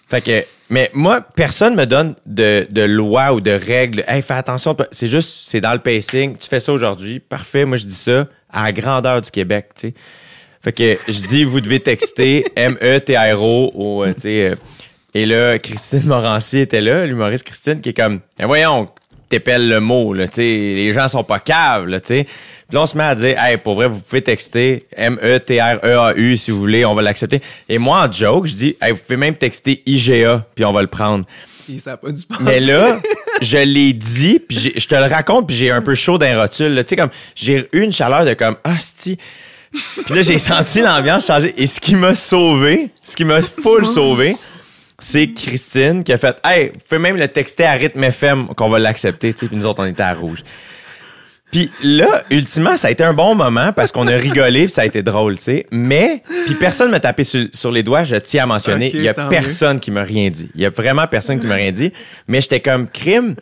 [0.09, 4.03] Fait que, mais moi, personne me donne de, de loi ou de règles.
[4.07, 4.75] Hey, fais attention.
[4.89, 6.35] C'est juste, c'est dans le pacing.
[6.37, 7.19] Tu fais ça aujourd'hui.
[7.19, 7.65] Parfait.
[7.65, 9.93] Moi, je dis ça à la grandeur du Québec, tu sais.
[10.63, 14.49] Fait que je dis, vous devez texter M-E-T-R-O ou, euh, tu sais.
[14.49, 14.55] euh,
[15.13, 18.89] et là, Christine Morancy était là, l'humoriste Christine, qui est comme, Eh, voyons,
[19.29, 20.41] t'épelles le mot, là, tu sais.
[20.43, 22.23] Les gens sont pas caves, là, tu sais.
[22.23, 26.49] Puis là, on se met à dire, hey, pour vrai, vous pouvez texter M-E-T-R-E-A-U si
[26.51, 27.41] vous voulez, on va l'accepter.
[27.69, 30.81] Et moi, en joke, je dis, hey, vous pouvez même texter IGA, puis on va
[30.81, 31.25] le prendre.
[32.41, 32.99] Mais là,
[33.41, 36.75] je l'ai dit, puis je te le raconte, puis j'ai un peu chaud d'un rotule.
[36.83, 38.77] Tu sais, comme, j'ai eu une chaleur de comme, ah.
[39.01, 41.53] Puis là, j'ai senti l'ambiance changer.
[41.57, 44.37] Et ce qui m'a sauvé, ce qui m'a full sauvé,
[44.99, 48.69] c'est Christine qui a fait, hey, vous pouvez même le texter à rythme FM qu'on
[48.69, 50.43] va l'accepter, puis nous autres, on était à rouge.
[51.51, 54.81] Puis là, ultimement, ça a été un bon moment parce qu'on a rigolé puis ça
[54.81, 55.67] a été drôle, tu sais.
[55.71, 59.07] Mais, puis personne m'a tapé sur, sur les doigts, je tiens à mentionner, il y
[59.07, 60.49] a personne qui m'a rien dit.
[60.55, 61.93] Il y a vraiment personne qui m'a rien dit.
[62.27, 63.35] Mais j'étais comme crime.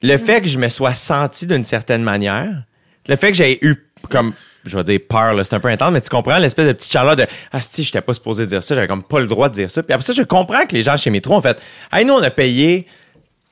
[0.00, 2.62] Le fait que je me sois senti d'une certaine manière,
[3.08, 4.32] le fait que j'ai eu comme,
[4.64, 7.16] je vais dire peur, c'est un peu intense, mais tu comprends l'espèce de petite chaleur
[7.16, 9.70] de Ah, si, j'étais pas supposé dire ça, j'avais comme pas le droit de dire
[9.70, 9.82] ça.
[9.82, 11.60] Puis après ça, je comprends que les gens chez Métro ont fait
[11.92, 12.86] Hey, nous, on a payé,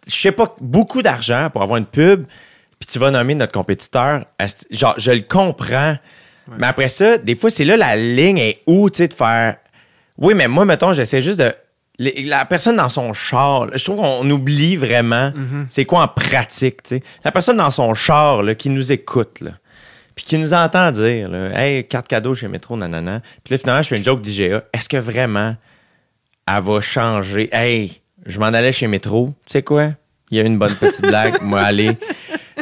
[0.07, 2.27] je sais pas, beaucoup d'argent pour avoir une pub,
[2.79, 4.25] puis tu vas nommer notre compétiteur.
[4.71, 5.97] Genre, je le comprends.
[6.59, 9.57] Mais après ça, des fois, c'est là la ligne est où, tu sais, de faire.
[10.19, 11.53] Oui, mais moi, mettons, j'essaie juste de.
[11.99, 15.33] La personne dans son char, là, je trouve qu'on oublie vraiment
[15.71, 17.03] c'est quoi en pratique, tu sais.
[17.25, 19.53] La personne dans son char, là, qui nous écoute, là,
[20.15, 23.23] puis qui nous entend dire, là, Hey, carte cadeau chez Métro, nanana.
[23.43, 24.65] Puis là, finalement, je fais une joke d'IGA.
[24.75, 25.57] Est-ce que vraiment
[26.47, 27.49] elle va changer?
[27.51, 29.35] Hey, je m'en allais chez Métro.
[29.47, 29.91] Tu sais quoi?
[30.31, 31.41] Il y a eu une bonne petite blague.
[31.43, 31.97] Moi, aller.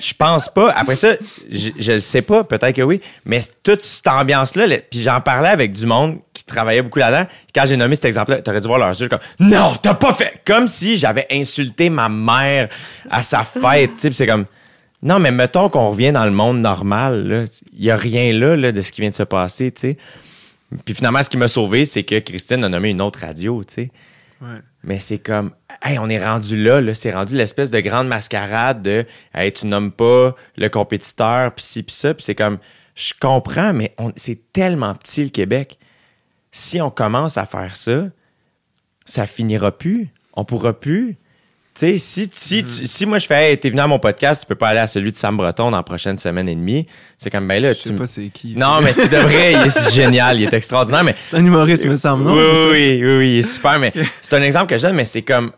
[0.05, 0.71] Je pense pas.
[0.73, 1.15] Après ça,
[1.51, 5.49] je, le sais pas, peut-être que oui, mais toute cette ambiance-là, là, puis j'en parlais
[5.49, 7.27] avec du monde qui travaillait beaucoup là-dedans.
[7.55, 10.43] Quand j'ai nommé cet exemple-là, t'aurais dû voir leurs yeux comme Non, t'as pas fait!
[10.45, 12.69] Comme si j'avais insulté ma mère
[13.11, 13.93] à sa fête.
[13.97, 14.45] c'est comme
[15.03, 17.47] Non, mais mettons qu'on revient dans le monde normal.
[17.73, 19.99] Il y a rien là, de ce qui vient de se passer, tu sais.
[20.85, 23.75] Puis finalement, ce qui m'a sauvé, c'est que Christine a nommé une autre radio, tu
[23.75, 23.91] sais.
[24.43, 24.61] Ouais.
[24.85, 25.53] Mais c'est comme,
[25.83, 26.95] hey, on est rendu là.
[26.95, 31.83] C'est rendu l'espèce de grande mascarade de, hey, tu nommes pas le compétiteur, puis ci,
[31.83, 32.13] puis ça.
[32.15, 32.59] Puis c'est comme,
[32.95, 35.79] je comprends, mais c'est tellement petit le Québec.
[36.53, 38.05] Si on commence à faire ça,
[39.07, 40.09] ça finira plus.
[40.35, 41.17] On pourra plus.
[41.75, 44.41] Tu sais, si, si, tu- si moi je fais, hey, t'es venu à mon podcast,
[44.43, 46.87] tu peux pas aller à celui de Sam Breton dans la prochaine semaine et demie.
[47.19, 47.89] C'est comme, ben là, Je tu.
[47.89, 48.55] sais pas c'est qui.
[48.55, 51.97] Non, mais tu devrais, il est génial, il est extraordinaire, mais C'est un humoriste, me
[51.97, 52.37] semble, non?
[52.37, 52.69] oui, ça?
[52.71, 55.23] oui, oui, oui, il est super, mais c'est un exemple que je donne, mais c'est
[55.23, 55.51] comme.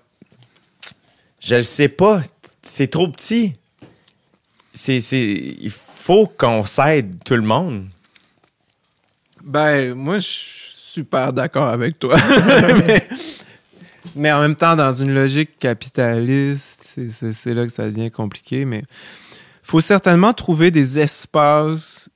[1.39, 2.23] Je le sais pas,
[2.63, 3.53] c'est trop petit.
[4.73, 7.87] C'est, il faut qu'on s'aide tout le monde.
[9.45, 12.17] Ben, moi, je suis super d'accord avec toi.
[12.87, 13.07] mais,
[14.15, 16.95] mais en même temps, dans une logique capitaliste,
[17.33, 18.65] c'est- là que ça devient compliqué.
[18.65, 18.83] Mais
[19.63, 22.09] faut certainement trouver des espaces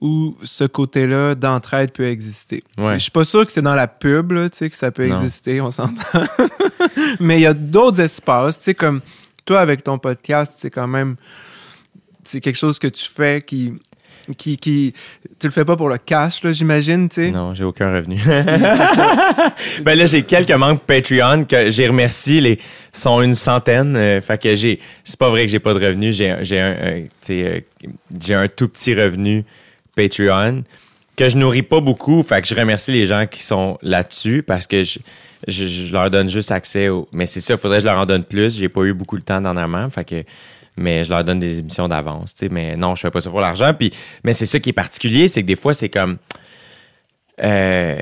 [0.00, 2.62] où ce côté-là d'entraide peut exister.
[2.78, 2.94] Ouais.
[2.94, 5.06] Je suis pas sûr que c'est dans la pub là, tu sais, que ça peut
[5.06, 5.20] Non.
[5.20, 6.00] exister, on s'entend.
[7.20, 9.02] mais il y a d'autres espaces, tu sais, comme
[9.44, 11.16] toi avec ton podcast, c'est quand même
[12.24, 13.74] c'est quelque chose que tu fais qui
[14.34, 17.30] qui, tu le fais pas pour le cash là j'imagine tu sais?
[17.30, 18.18] Non, j'ai aucun revenu.
[19.82, 22.40] ben là, j'ai quelques membres Patreon que j'ai remercié.
[22.40, 22.58] Les
[22.92, 23.96] sont une centaine.
[23.96, 24.80] euh, fait que j'ai.
[25.04, 26.14] C'est pas vrai que j'ai pas de revenus.
[26.16, 27.60] J'ai, j'ai un, euh, euh,
[28.20, 29.44] j'ai un tout petit revenu
[29.96, 30.64] Patreon
[31.16, 32.22] que je nourris pas beaucoup.
[32.22, 34.98] Fait que je remercie les gens qui sont là-dessus parce que je,
[35.46, 37.08] je, leur donne juste accès au.
[37.12, 38.56] Mais c'est ça, faudrait que je leur en donne plus.
[38.56, 39.88] J'ai pas eu beaucoup le temps dernièrement.
[39.90, 40.24] Fait que.
[40.80, 42.34] Mais je leur donne des émissions d'avance.
[42.50, 43.72] Mais non, je fais pas ça pour l'argent.
[43.74, 43.92] Puis,
[44.24, 46.16] mais c'est ça qui est particulier, c'est que des fois, c'est comme.
[47.42, 48.00] Euh,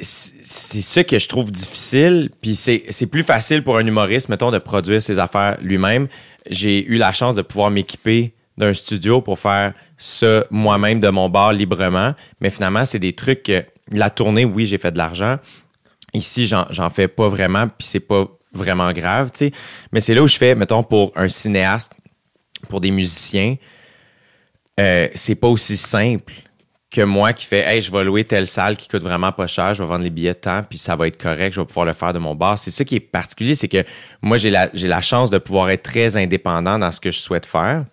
[0.00, 2.30] c'est ça que je trouve difficile.
[2.40, 6.08] Puis c'est plus facile pour un humoriste, mettons, de produire ses affaires lui-même.
[6.50, 11.28] J'ai eu la chance de pouvoir m'équiper d'un studio pour faire ça moi-même de mon
[11.28, 12.14] bar librement.
[12.40, 15.38] Mais finalement, c'est des trucs que la tournée, oui, j'ai fait de l'argent.
[16.14, 19.52] Ici, j'en fais pas vraiment, puis c'est pas vraiment grave, tu sais.
[19.92, 21.92] Mais c'est là où je fais, mettons, pour un cinéaste,
[22.68, 23.56] pour des musiciens,
[24.80, 26.32] euh, c'est pas aussi simple
[26.90, 29.72] que moi qui fais Hey, je vais louer telle salle qui coûte vraiment pas cher,
[29.74, 31.86] je vais vendre les billets de temps, puis ça va être correct, je vais pouvoir
[31.86, 32.58] le faire de mon bar.
[32.58, 33.84] C'est ça qui est particulier, c'est que
[34.20, 37.18] moi, j'ai la, j'ai la chance de pouvoir être très indépendant dans ce que je
[37.18, 37.84] souhaite faire.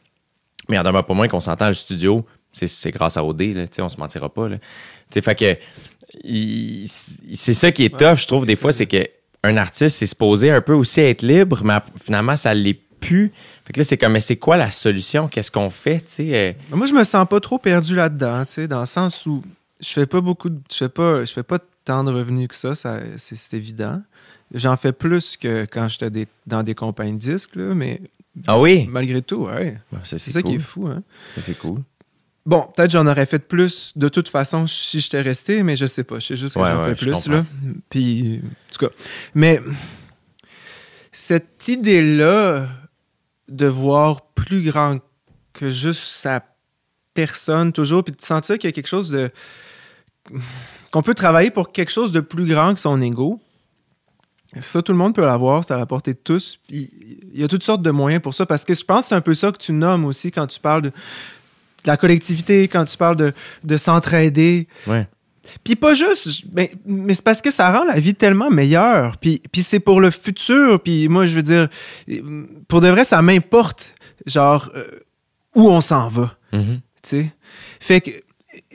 [0.68, 3.68] Mais en demeure pas moins qu'on s'entend le studio, c'est, c'est grâce à OD, là,
[3.68, 4.50] tu sais, on se mentira pas.
[4.50, 4.58] Là.
[4.58, 4.66] Tu
[5.14, 5.58] sais, Fait que
[6.24, 9.08] il- c'est ça qui est tough, je trouve, des fois, c'est que
[9.44, 13.32] un artiste, c'est supposé un peu aussi être libre, mais finalement, ça l'est plus.
[13.66, 15.28] Fait que là, c'est comme, mais c'est quoi la solution?
[15.30, 16.56] Qu'est-ce qu'on fait, tu sais?
[16.72, 19.42] euh, Moi, je me sens pas trop perdu là-dedans, dans le sens où
[19.80, 20.60] je fais pas beaucoup de.
[20.72, 24.02] Je fais pas, je fais pas tant de revenus que ça, ça c'est évident.
[24.54, 28.02] J'en fais plus que quand j'étais dans des compagnies de disques, là, mais
[28.48, 28.88] Ah oui?
[28.92, 29.78] malgré tout, ouais.
[30.04, 31.02] Ça, C'est ça qui est fou, hein.
[31.40, 31.82] C'est cool.
[32.50, 36.04] Bon, peut-être j'en aurais fait plus de toute façon si j'étais resté, mais je sais
[36.04, 36.18] pas.
[36.18, 37.46] Je sais juste que Ouais, j'en ouais, fais plus, là.
[37.92, 38.92] Puis, en tout cas.
[39.36, 39.62] Mais
[41.12, 42.66] cette idée-là
[43.50, 44.98] de voir plus grand
[45.54, 46.44] que juste sa
[47.14, 49.30] personne, toujours, puis de sentir qu'il y a quelque chose de.
[50.92, 53.40] qu'on peut travailler pour quelque chose de plus grand que son ego.
[54.62, 56.60] Ça, tout le monde peut l'avoir, c'est à la portée de tous.
[56.72, 56.90] Il
[57.32, 59.22] y a toutes sortes de moyens pour ça, parce que je pense que c'est un
[59.22, 60.92] peu ça que tu nommes aussi quand tu parles de
[61.86, 63.34] la collectivité, quand tu parles de,
[63.64, 64.68] de s'entraider.
[64.88, 65.08] Ouais.
[65.64, 69.18] Puis pas juste, mais, mais c'est parce que ça rend la vie tellement meilleure.
[69.18, 70.82] Puis, puis c'est pour le futur.
[70.82, 71.68] Puis moi, je veux dire,
[72.68, 73.94] pour de vrai, ça m'importe,
[74.26, 74.86] genre, euh,
[75.56, 76.36] où on s'en va.
[76.54, 76.82] Mhm.
[77.02, 77.34] tu sais?
[77.80, 78.12] Fait que,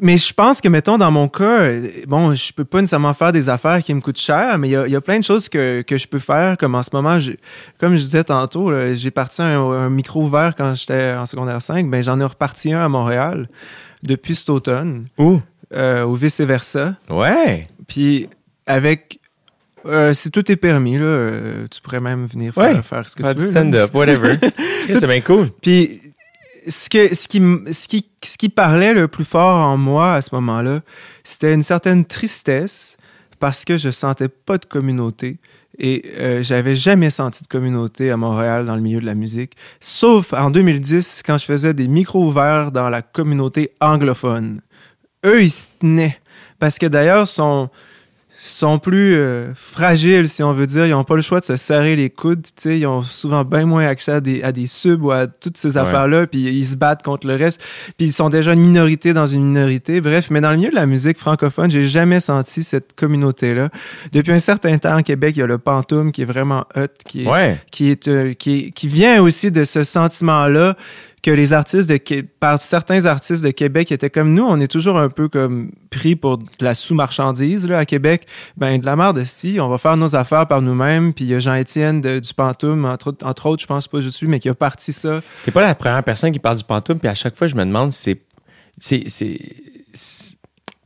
[0.03, 3.33] mais je pense que, mettons, dans mon cas, euh, bon, je peux pas nécessairement faire
[3.33, 5.49] des affaires qui me coûtent cher, mais il y a, y a plein de choses
[5.49, 7.19] que, que je peux faire, comme en ce moment,
[7.79, 11.89] comme je disais tantôt, j'ai parti un, un micro ouvert quand j'étais en secondaire 5,
[11.89, 13.49] ben j'en ai reparti un à Montréal
[14.03, 15.41] depuis cet automne, Où?
[15.75, 16.97] euh, ou vice-versa.
[17.09, 17.67] Ouais.
[17.87, 18.29] Puis
[18.67, 19.19] avec...
[19.87, 22.83] euh, si tout est permis, là, euh, tu pourrais même venir faire, Ouais.
[22.83, 23.47] faire ce que tu veux.
[23.51, 24.39] stand-up, whatever.
[24.87, 25.51] C'est bien cool.
[25.63, 26.01] Puis
[26.69, 30.81] ce, que, qui, parlait le plus fort en moi à ce moment-là,
[31.23, 32.97] c'était une certaine tristesse
[33.39, 35.39] parce que je sentais pas de communauté.
[35.79, 39.55] Et euh, j'avais jamais senti de communauté à Montréal dans le milieu de la musique,
[39.81, 44.61] sauf en 2010 quand je faisais des micros ouverts dans la communauté anglophone.
[45.27, 46.19] Eux, ils se tenaient.
[46.61, 47.71] Parce que d'ailleurs, sont,
[48.51, 50.87] sont plus euh, fragiles, si on veut dire.
[50.87, 52.43] Ils n'ont pas le choix de se serrer les coudes.
[52.43, 52.79] tu sais.
[52.79, 55.73] Ils ont souvent bien moins accès à des, à des subs ou à toutes ces
[55.73, 55.79] Ouais.
[55.79, 56.27] affaires-là.
[56.27, 57.61] Puis ils se battent contre le reste.
[57.97, 60.01] Puis ils sont déjà une minorité dans une minorité.
[60.01, 63.71] Bref, mais dans le milieu de la musique francophone, j'ai jamais senti cette communauté-là.
[64.13, 66.87] Depuis un certain temps, au Québec, il y a le Pantoum qui est vraiment hot,
[67.07, 67.59] qui est, Ouais.
[67.71, 70.77] qui, est, euh, qui, est- qui vient aussi de ce sentiment-là
[71.25, 74.99] que les artistes de par certains artistes de Québec étaient comme nous, on est toujours
[74.99, 78.27] un peu comme pris pour de la sous-marchandise là à Québec.
[78.59, 81.15] Ben de la merde si, on va faire nos affaires par nous-mêmes.
[81.15, 84.21] Puis il y a Jean-Étienne du Pantoum entre, autres- entre autres, je pense pas juste
[84.21, 85.23] lui, mais qui a parti ça.
[85.47, 87.65] T'es pas la première personne qui parle du pantoum, puis à chaque fois, je me
[87.65, 88.21] demande si c'est.
[88.77, 89.39] c'est- c'est-
[89.95, 90.37] c'est-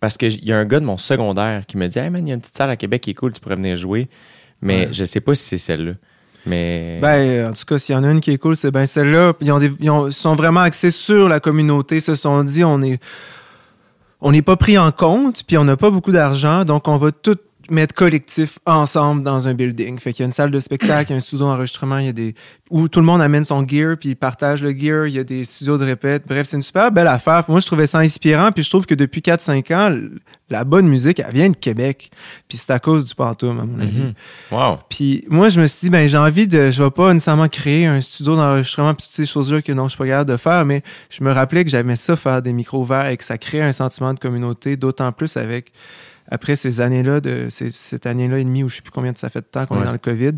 [0.00, 2.28] Parce qu'il y a un gars de mon secondaire qui me dit Hey man, il
[2.28, 4.08] y a une petite salle à Québec qui est cool, tu pourrais venir jouer.
[4.62, 4.92] Mais Ouais.
[4.92, 5.94] je sais pas si c'est celle-là.
[6.46, 6.98] Mais.
[7.02, 9.32] Ben, en tout cas, s'il y en a une qui est cool, c'est bien celle-là.
[9.40, 12.00] Ils, ont ils ont- ils sont vraiment axés sur la communauté.
[12.00, 13.00] Se sont dit, on est,
[14.20, 17.10] on n'est pas pris en compte, puis on n'a pas beaucoup d'argent, donc on va
[17.12, 17.36] tout
[17.70, 19.98] mettre collectif ensemble dans un building.
[19.98, 22.06] Fait qu'il y a une salle de spectacle, il y a un studio d'enregistrement, il
[22.06, 22.34] y a des
[22.70, 25.24] où tout le monde amène son gear puis il partage le gear, il y a
[25.24, 26.24] des studios de répète.
[26.26, 27.44] Bref, c'est une super belle affaire.
[27.48, 30.10] Moi, je trouvais ça inspirant, puis je trouve que depuis 4-5 ans, l-
[30.50, 32.10] la bonne musique, elle vient de Québec.
[32.48, 33.98] Puis c'est à cause du pantoum, à mon avis.
[34.02, 34.14] Mhm.
[34.50, 34.78] Wow.
[34.88, 37.86] Puis moi, je me suis dit, ben j'ai envie de, je vais pas nécessairement créer
[37.86, 40.64] un studio d'enregistrement puis toutes ces choses-là que non, je suis pas capable de faire,
[40.64, 43.60] mais je me rappelais que j'aimais ça faire des micros ouverts et que ça crée
[43.62, 45.72] un sentiment de communauté, d'autant plus avec
[46.30, 49.18] après ces années-là de ces- cette année-là et demie où je sais plus combien de
[49.18, 49.82] ça fait de temps qu'on Ouais.
[49.82, 50.32] est dans le Covid.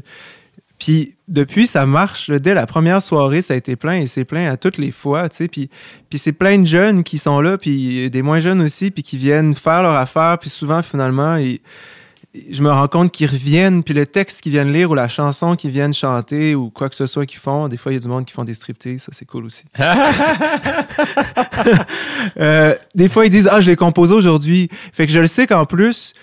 [0.78, 2.28] Puis depuis, ça marche.
[2.28, 2.38] là.
[2.38, 5.28] Dès la première soirée, ça a été plein et c'est plein à toutes les fois,
[5.28, 5.48] tu sais.
[5.48, 5.68] Puis,
[6.08, 9.18] puis c'est plein de jeunes qui sont là, puis des moins jeunes aussi, puis qui
[9.18, 10.38] viennent faire leur affaire.
[10.40, 11.60] Puis souvent, finalement, ils-
[12.50, 15.56] je me rends compte qu'ils reviennent, puis le texte qu'ils viennent lire ou la chanson
[15.56, 17.66] qu'ils viennent chanter ou quoi que ce soit qu'ils font.
[17.68, 19.64] Des fois, il y a du monde qui font des striptease, ça c'est cool aussi.
[22.38, 24.68] Euh, des fois, ils disent Ah, je l'ai composé aujourd'hui.
[24.92, 26.14] Fait que je le sais qu'en plus,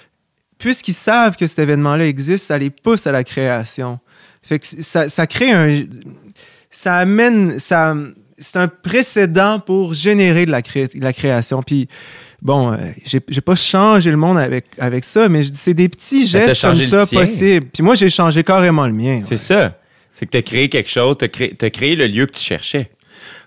[0.58, 4.00] puisqu'ils savent que cet événement-là existe, ça les pousse à la création.
[4.42, 5.84] Fait que ça, ça crée un.
[6.70, 7.60] Ça amène.
[7.60, 7.96] Ça,
[8.38, 11.64] c'est un précédent pour générer de la, cré- de la création.
[11.64, 11.88] Puis,
[12.42, 16.48] bon, euh, j'ai pas changé le monde avec, avec ça, mais c'est des petits t'as
[16.48, 17.68] gestes comme ça possibles.
[17.74, 19.22] Puis moi, j'ai changé carrément le mien.
[19.24, 19.78] C'est ça.
[20.14, 22.90] C'est que tu as créé quelque chose, tu as créé, le lieu que tu cherchais.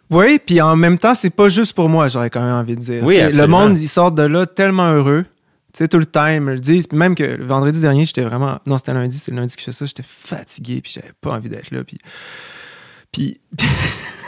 [0.08, 2.80] Oui, puis en même temps, c'est pas juste pour moi, j'aurais quand même envie de
[2.80, 3.04] dire.
[3.04, 5.24] Oui, le monde, ils sortent de là tellement heureux.
[5.72, 6.88] Tu sais, tout le temps, ils me le disent.
[6.88, 8.58] Puis Même que le vendredi dernier, j'étais vraiment.
[8.66, 9.84] Non, c'était lundi, c'est le lundi que je fais ça.
[9.84, 11.84] J'étais fatigué, puis j'avais pas envie d'être là.
[11.84, 11.98] Puis.
[13.12, 13.40] Puis.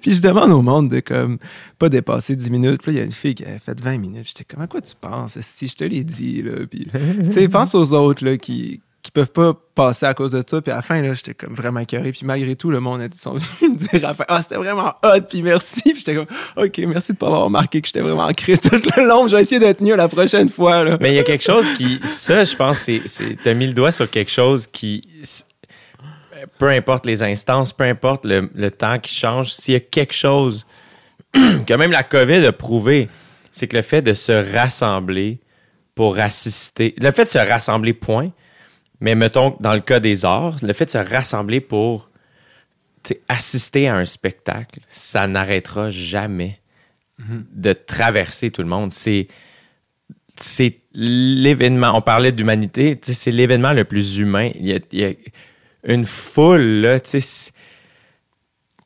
[0.00, 1.38] puis je demande au monde de comme
[1.78, 2.82] pas dépasser 10 minutes.
[2.82, 4.26] Puis là, il y a une fille qui avait fait 20 minutes.
[4.28, 5.38] J'étais comme, à quoi tu penses?
[5.40, 6.52] Si je te l'ai dit, là.
[6.70, 6.88] Puis,
[7.24, 10.60] tu sais, pense aux autres, là, qui qui peuvent pas passer à cause de toi.
[10.60, 12.12] Puis à la fin, là, j'étais comme vraiment écœuré.
[12.12, 14.42] Puis malgré tout, le monde a dit, sont venus me dire à la fin, ah,
[14.42, 15.80] c'était vraiment hot, puis merci.
[15.84, 16.26] Puis j'étais comme,
[16.62, 19.26] OK, merci de pas avoir remarqué que j'étais vraiment en crise tout le long.
[19.26, 20.98] Je vais essayer d'être mieux la prochaine fois, là.
[21.00, 21.98] Mais il y a quelque chose qui.
[22.04, 23.00] Ça, je pense, c'est.
[23.06, 25.00] c'est- T'as mis le doigt sur quelque chose qui.
[26.58, 30.14] Peu importe les instances, peu importe le, le temps qui change, s'il y a quelque
[30.14, 30.66] chose
[31.32, 33.08] que même la COVID a prouvé,
[33.52, 35.38] c'est que le fait de se rassembler
[35.94, 38.30] pour assister, le fait de se rassembler, point,
[39.00, 42.10] mais mettons, dans le cas des arts, le fait de se rassembler pour
[43.28, 46.58] assister à un spectacle, ça n'arrêtera jamais
[47.52, 48.92] de traverser tout le monde.
[48.92, 49.28] C'est
[50.36, 51.92] c'est l'événement.
[51.94, 54.50] On parlait d'humanité, c'est l'événement le plus humain.
[54.54, 55.12] Il y a, il y a
[55.84, 57.50] une foule, là, tu sais,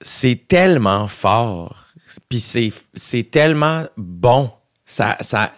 [0.00, 1.86] c'est- tellement fort.
[2.28, 4.50] Puis c'est c'est tellement bon.
[4.84, 5.52] Ça, ça,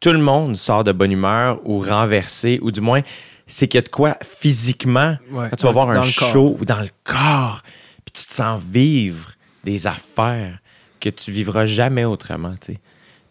[0.00, 3.00] tout le monde sort de bonne humeur ou renversé, ou du moins,
[3.46, 5.16] c'est qu'il y a de quoi physiquement.
[5.30, 6.02] Ouais, quand tu vas voir un
[6.32, 7.62] show ou dans le corps,
[8.04, 9.32] puis tu te sens vivre
[9.64, 10.58] des affaires
[11.00, 12.80] que tu vivras jamais autrement, tu sais.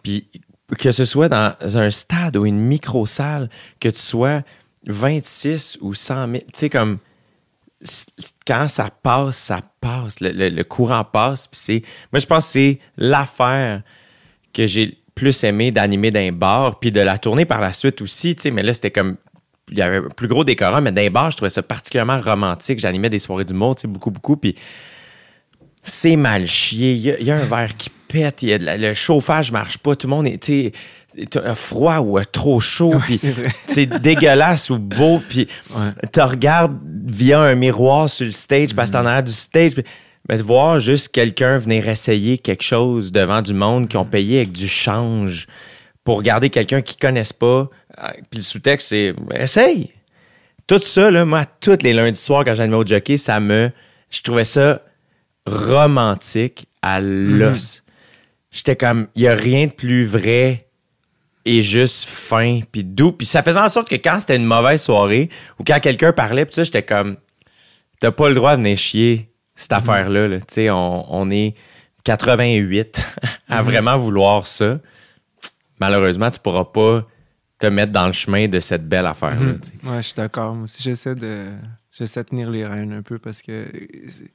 [0.03, 0.27] Puis
[0.77, 3.49] que ce soit dans un stade ou une micro-salle,
[3.79, 4.41] que tu sois
[4.87, 6.97] 26 ou 100 000, tu sais, comme
[8.45, 10.19] quand ça passe, ça passe.
[10.19, 11.49] Le, le- courant passe.
[11.51, 13.81] C'est, moi, je pense que c'est l'affaire
[14.53, 18.35] que j'ai plus aimé d'animer d'un bar, puis de la tourner par la suite aussi.
[18.51, 19.17] Mais là, c'était comme.
[19.71, 22.77] Il y avait un plus gros décorum, mais d'un bar, je trouvais ça particulièrement romantique.
[22.77, 24.37] J'animais des soirées tu sais, beaucoup, beaucoup.
[24.37, 24.55] Puis
[25.83, 26.93] c'est mal chié.
[26.93, 28.43] Il y, a, un verre qui pète.
[28.43, 29.95] y a le chauffage marche pas.
[29.95, 30.75] Tout le monde est,
[31.55, 32.93] froid ou trop chaud.
[32.95, 33.19] Ouais, puis
[33.67, 35.21] c'est dégueulasse ou beau.
[35.27, 36.07] Puis Ouais.
[36.11, 39.73] te regardes via un miroir sur le stage parce que t'en as du stage.
[40.27, 44.37] Mais de voir juste quelqu'un venir essayer quelque chose devant du monde qui ont payé
[44.37, 45.45] avec du change
[46.03, 47.69] pour regarder quelqu'un qu'ils connaissent pas.
[47.99, 49.91] euh, Puis le sous-texte, c'est essaye.
[50.65, 53.69] Tout ça, là, moi, tous les lundis soirs, quand j'animais au jockey, ça me.
[54.09, 54.81] Je trouvais ça
[55.45, 57.83] romantique à l'os.
[58.51, 60.64] J'étais comme, il n'y a rien de plus vrai
[61.45, 63.11] et juste fin puis doux.
[63.11, 66.45] Puis ça faisait en sorte que quand c'était une mauvaise soirée ou quand quelqu'un parlait,
[66.45, 67.17] puis ça, j'étais comme,
[67.99, 70.27] t'as pas le droit de venir chier cette affaire-là.
[70.27, 70.39] là.
[70.39, 71.55] Tu sais, on, on est
[72.03, 73.05] 88
[73.47, 74.79] à vraiment vouloir ça.
[75.79, 77.05] Malheureusement, tu pourras pas
[77.59, 79.53] te mettre dans le chemin de cette belle affaire-là.
[79.61, 79.73] sais.
[79.87, 80.53] Ouais, je suis d'accord.
[80.55, 81.47] Moi aussi, j'essaie de,
[81.91, 83.65] j'essaie de tenir les rênes un peu parce que
[84.07, 84.31] c'est-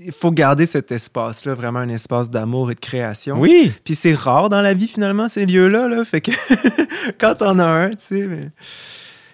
[0.00, 3.38] il faut garder cet espace-là, vraiment un espace d'amour et de création.
[3.40, 5.88] Oui, Puis c'est rare dans la vie, finalement, ces lieux-là.
[5.88, 6.04] Là.
[6.04, 6.30] Fait que
[7.18, 8.26] quand t'en as un, tu sais.
[8.26, 8.50] mais-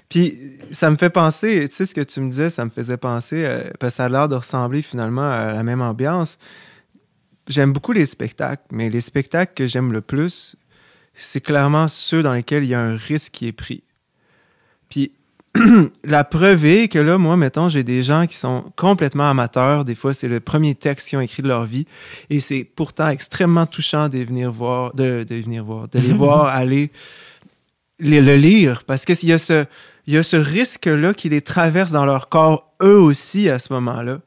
[0.08, 2.96] Puis ça me fait penser, tu sais, ce que tu me disais, ça me faisait
[2.96, 6.38] penser, euh, parce que ça a l'air de ressembler finalement à la même ambiance.
[7.48, 10.56] J'aime beaucoup les spectacles, mais les spectacles que j'aime le plus,
[11.14, 13.82] c'est clairement ceux dans lesquels il y a un risque qui est pris.
[14.88, 15.12] Puis
[16.04, 19.84] la preuve est que là, moi, mettons, j'ai des gens qui sont complètement amateurs.
[19.84, 21.86] Des fois, c'est le premier texte qu'ils ont écrit de leur vie.
[22.30, 26.46] Et c'est pourtant extrêmement touchant de venir voir, de, de venir voir, de les voir
[26.46, 26.90] aller
[28.00, 28.82] les- le lire.
[28.84, 29.64] Parce qu'il y a ce,
[30.06, 33.72] il y a ce risque-là qui les traverse dans leur corps, eux aussi, à ce
[33.72, 34.20] moment-là.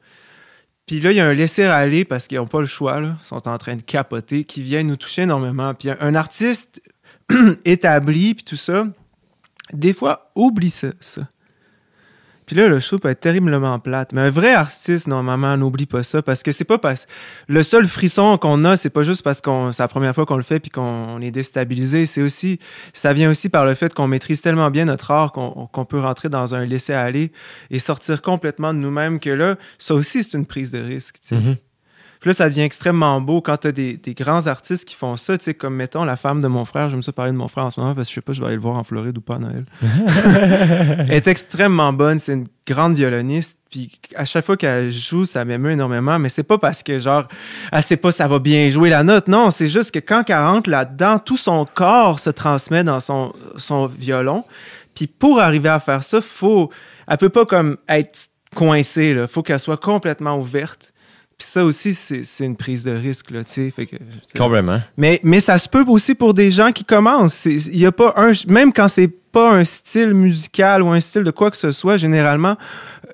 [0.86, 3.16] Puis là, il y a un laisser-aller parce qu'ils n'ont pas le choix, là.
[3.20, 5.74] Ils sont en train de capoter, qui vient nous toucher énormément.
[5.74, 6.80] Puis un, un artiste
[7.66, 8.86] établi, puis tout ça,
[9.72, 10.90] des fois, oublie ça.
[12.48, 14.14] Puis là, le show peut être terriblement plate.
[14.14, 17.06] Mais un vrai artiste, normalement, n'oublie pas ça parce que c'est pas parce.
[17.46, 20.38] Le seul frisson qu'on a, c'est pas juste parce qu'on c'est la première fois qu'on
[20.38, 22.06] le fait puis qu'on est déstabilisé.
[22.06, 22.58] C'est aussi.
[22.94, 26.30] Ça vient aussi par le fait qu'on maîtrise tellement bien notre art qu'on peut rentrer
[26.30, 27.32] dans un laisser-aller
[27.70, 31.16] et sortir complètement de nous-mêmes que là, ça aussi, c'est une prise de risque.
[31.20, 31.36] sais.
[32.20, 35.38] Puis là, ça devient extrêmement beau quand t'as des, des grands artistes qui font ça,
[35.38, 36.90] tu sais, comme mettons la femme de mon frère.
[36.90, 38.40] J'aime ça parler de mon frère en ce moment parce que je sais pas, je
[38.40, 39.64] vais aller le voir en Floride ou pas à Noël.
[41.08, 43.58] Elle est extrêmement bonne, c'est une grande violoniste.
[43.70, 46.18] Puis à chaque fois qu'elle joue, ça m'émeut énormément.
[46.18, 47.28] Mais c'est pas parce que genre,
[47.70, 49.28] elle sait pas ça va bien jouer la note.
[49.28, 53.34] Non, c'est juste que quand elle rentre là-dedans, tout son corps se transmet dans son,
[53.56, 54.44] son violon.
[54.94, 56.70] Puis pour arriver à faire ça, faut,
[57.06, 58.18] elle peut pas comme être
[58.54, 59.14] coincée.
[59.14, 59.26] Là.
[59.26, 60.92] Faut qu'elle soit complètement ouverte.
[61.38, 63.70] Puis ça aussi, c'est c'est une prise de risque, là, tu sais.
[63.70, 63.94] Fait que,
[64.36, 64.80] complètement.
[64.96, 67.34] mais, mais ça se peut aussi pour des gens qui commencent.
[67.34, 70.98] C'est- Il y a pas un, même quand c'est pas un style musical ou un
[71.00, 72.56] style de quoi que ce soit, généralement,
[73.06, 73.10] euh,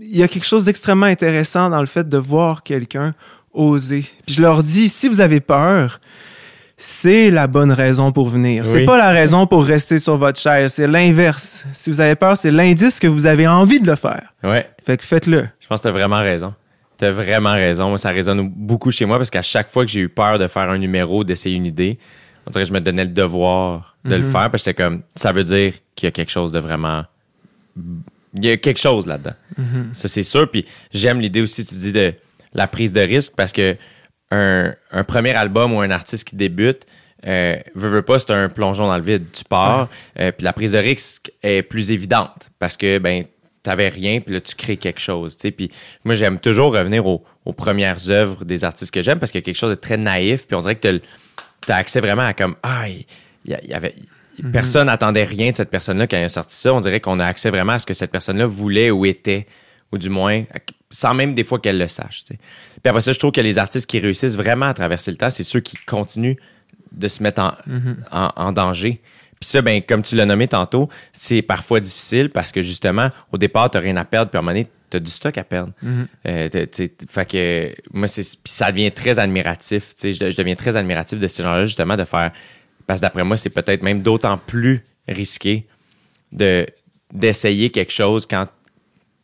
[0.00, 3.14] il y a quelque chose d'extrêmement intéressant dans le fait de voir quelqu'un
[3.52, 4.04] oser.
[4.26, 6.00] Puis je leur dis, si vous avez peur,
[6.76, 8.64] c'est la bonne raison pour venir.
[8.66, 8.86] C'est Oui.
[8.86, 11.64] pas la raison pour rester sur votre chaise, c'est l'inverse.
[11.72, 14.34] Si vous avez peur, c'est l'indice que vous avez envie de le faire.
[14.44, 14.68] Ouais.
[14.84, 15.48] Fait que faites-le.
[15.58, 16.54] Je pense que t'as vraiment raison.
[16.98, 17.88] T'as vraiment raison.
[17.90, 20.46] Moi, ça résonne beaucoup chez moi parce qu'à chaque fois que j'ai eu peur de
[20.48, 21.98] faire un numéro, d'essayer une idée,
[22.46, 24.32] on dirait que je me donnais le devoir de le Mhm.
[24.32, 27.04] faire parce que j'étais comme, ça veut dire qu'il y a quelque chose de vraiment.
[28.34, 29.34] Il y a quelque chose là-dedans.
[29.58, 29.90] Mhm.
[29.92, 30.50] Ça, c'est sûr.
[30.50, 32.14] Puis j'aime l'idée aussi, tu dis, de
[32.54, 33.76] la prise de risque parce que
[34.30, 36.84] un, un premier album ou un artiste qui débute,
[37.26, 39.24] euh, veut, veut pas, c'est un plongeon dans le vide.
[39.32, 43.24] Tu pars, euh, puis la prise de risque est plus évidente parce que, ben,
[43.66, 45.36] t'avais rien, puis là, tu crées quelque chose.
[45.36, 45.70] Puis
[46.04, 49.44] moi, j'aime toujours revenir aux, aux premières œuvres des artistes que j'aime parce qu'il y
[49.44, 51.02] a quelque chose de très naïf, puis on dirait que tu
[51.72, 53.04] as accès vraiment à comme, ah, il
[53.46, 53.94] il y, il avait.
[54.52, 56.74] Personne n'attendait rien de cette personne-là quand elle a sorti ça.
[56.74, 59.46] On dirait qu'on a accès vraiment à ce que cette personne-là voulait ou était,
[59.92, 60.44] ou du moins,
[60.90, 62.24] sans même des fois qu'elle le sache.
[62.24, 62.38] tu sais.
[62.82, 65.30] Puis après ça, je trouve que les artistes qui réussissent vraiment à traverser le temps,
[65.30, 66.36] c'est ceux qui continuent
[66.92, 67.54] de se mettre en,
[68.12, 69.00] en, en danger.
[69.40, 73.38] Puis ça, ben, comme tu l'as nommé tantôt, c'est parfois difficile parce que justement, au
[73.38, 75.44] départ, tu rien à perdre, puis à un moment donné, tu as du stock à
[75.44, 75.72] perdre.
[76.26, 79.92] Euh, t'as- t'sais, fait que moi, c'est, puis ça devient très admiratif.
[80.02, 82.32] Je, je deviens très admiratif de ces gens-là, justement, de faire.
[82.86, 85.66] Parce que d'après moi, c'est peut-être même d'autant plus risqué
[86.32, 86.66] de,
[87.12, 88.46] d'essayer quelque chose quand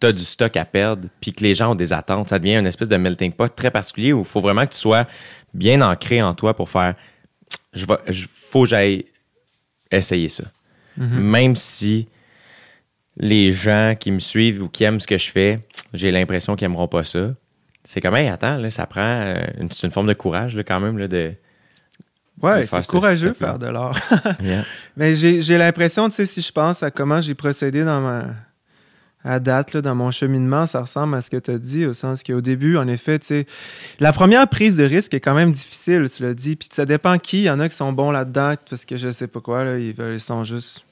[0.01, 2.29] tu as du stock à perdre, puis que les gens ont des attentes.
[2.29, 4.79] Ça devient une espèce de melting pot très particulier où il faut vraiment que tu
[4.79, 5.07] sois
[5.55, 6.95] bien ancré en toi pour faire.
[7.73, 9.07] Je vais, faut que j'aille
[9.97, 10.45] essayer ça.
[10.97, 12.09] Même si
[13.17, 15.61] les gens qui me suivent ou qui aiment ce que je fais,
[15.95, 17.35] j'ai l'impression qu'ils n'aimeront pas ça.
[17.85, 19.01] C'est comme, hey, attends, là, ça prend.
[19.01, 21.33] euh, une, c'est une forme de courage, là, quand même, là, de.
[22.41, 23.99] Ouais, c'est ce courageux de faire de l'art.
[24.43, 24.65] Yeah.
[24.97, 28.25] Mais j'ai j'ai l'impression, tu sais, si je pense à comment j'ai procédé dans ma.
[29.25, 31.93] À date, là, dans mon cheminement, ça ressemble à ce que tu as dit, au
[31.93, 33.21] sens qu'au début, en effet,
[34.01, 36.57] la première prise de risque est quand même difficile, tu l'as dit.
[36.57, 37.39] Puis ça dépend qui.
[37.39, 39.79] Il y en a qui sont bons là-dedans, parce que je sais pas quoi, là,
[39.79, 40.85] ils, veulent- ils sont juste.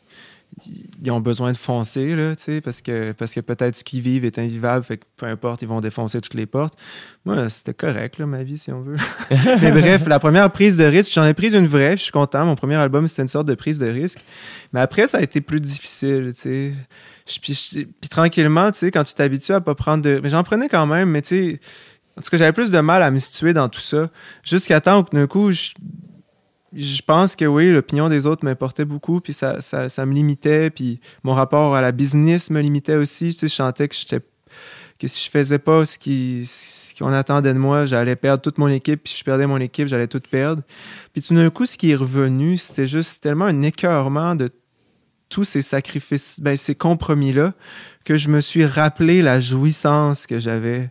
[1.03, 4.01] Ils ont besoin de foncer, là, tu sais, parce que, parce que peut-être ce qu'ils
[4.01, 6.77] vivent est invivable, fait que peu importe, ils vont défoncer toutes les portes.
[7.25, 8.97] Moi, c'était correct, là, ma vie, si on veut.
[9.63, 12.45] Mais bref, la première prise de risque, j'en ai prise une vraie, je suis content.
[12.45, 14.19] Mon premier album, c'était une sorte de prise de risque.
[14.73, 16.73] Mais après, ça a été plus difficile, tu sais.
[17.27, 20.21] Puis, tranquillement, tu sais, quand tu t'habitues à pas prendre de...
[20.23, 21.61] Mais j'en prenais quand même, mais tu sais...
[22.17, 24.11] En tout cas, j'avais plus de mal à me situer dans tout ça.
[24.43, 25.71] Jusqu'à temps où, d'un coup, je,
[26.73, 30.71] je pense que oui, l'opinion des autres m'importait beaucoup, puis ça, ça, ça me limitait,
[30.71, 33.31] puis mon rapport à la business me limitait aussi.
[33.31, 33.95] Tu sais, je sentais que
[34.99, 38.59] que si je faisais pas ce qui ce qu'on attendait de moi, j'allais perdre toute
[38.59, 40.63] mon équipe, puis je perdais mon équipe, j'allais tout perdre.
[41.15, 44.51] Puis tout d'un coup, ce qui est revenu, c'était juste tellement un écœurement de
[45.31, 47.55] tous ces sacrifices, ben, ces compromis-là,
[48.05, 50.91] que je me suis rappelé la jouissance que j'avais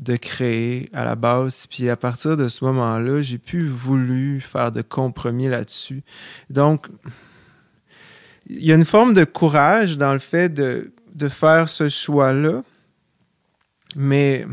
[0.00, 1.66] de créer à la base.
[1.68, 6.02] Puis à partir de ce moment-là, j'ai plus voulu faire de compromis là-dessus.
[6.50, 6.88] Donc,
[8.48, 12.64] il y a une forme de courage dans le fait de, de faire ce choix-là,
[13.94, 14.46] mais,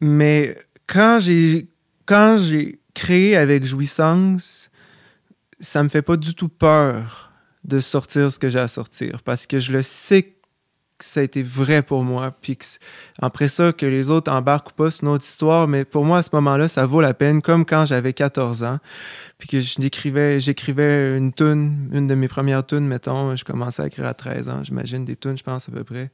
[0.00, 0.56] mais
[0.86, 1.68] quand j'ai
[2.06, 4.69] quand j'ai créé avec jouissance,
[5.60, 7.32] ça me fait pas du tout peur
[7.64, 10.22] de sortir ce que j'ai à sortir parce que je le sais
[11.00, 12.34] que ça a été vrai pour moi.
[12.42, 12.58] Puis
[13.20, 15.66] après ça, que les autres embarquent ou pas, c'est une autre histoire.
[15.66, 18.78] Mais pour moi, à ce moment-là, ça vaut la peine, comme quand j'avais 14 ans.
[19.38, 23.34] Puis que j'écrivais, j'écrivais une tune, une de mes premières tunes, mettons.
[23.34, 26.10] Je commençais à écrire à 13 ans, j'imagine, des tunes, je pense, à peu près.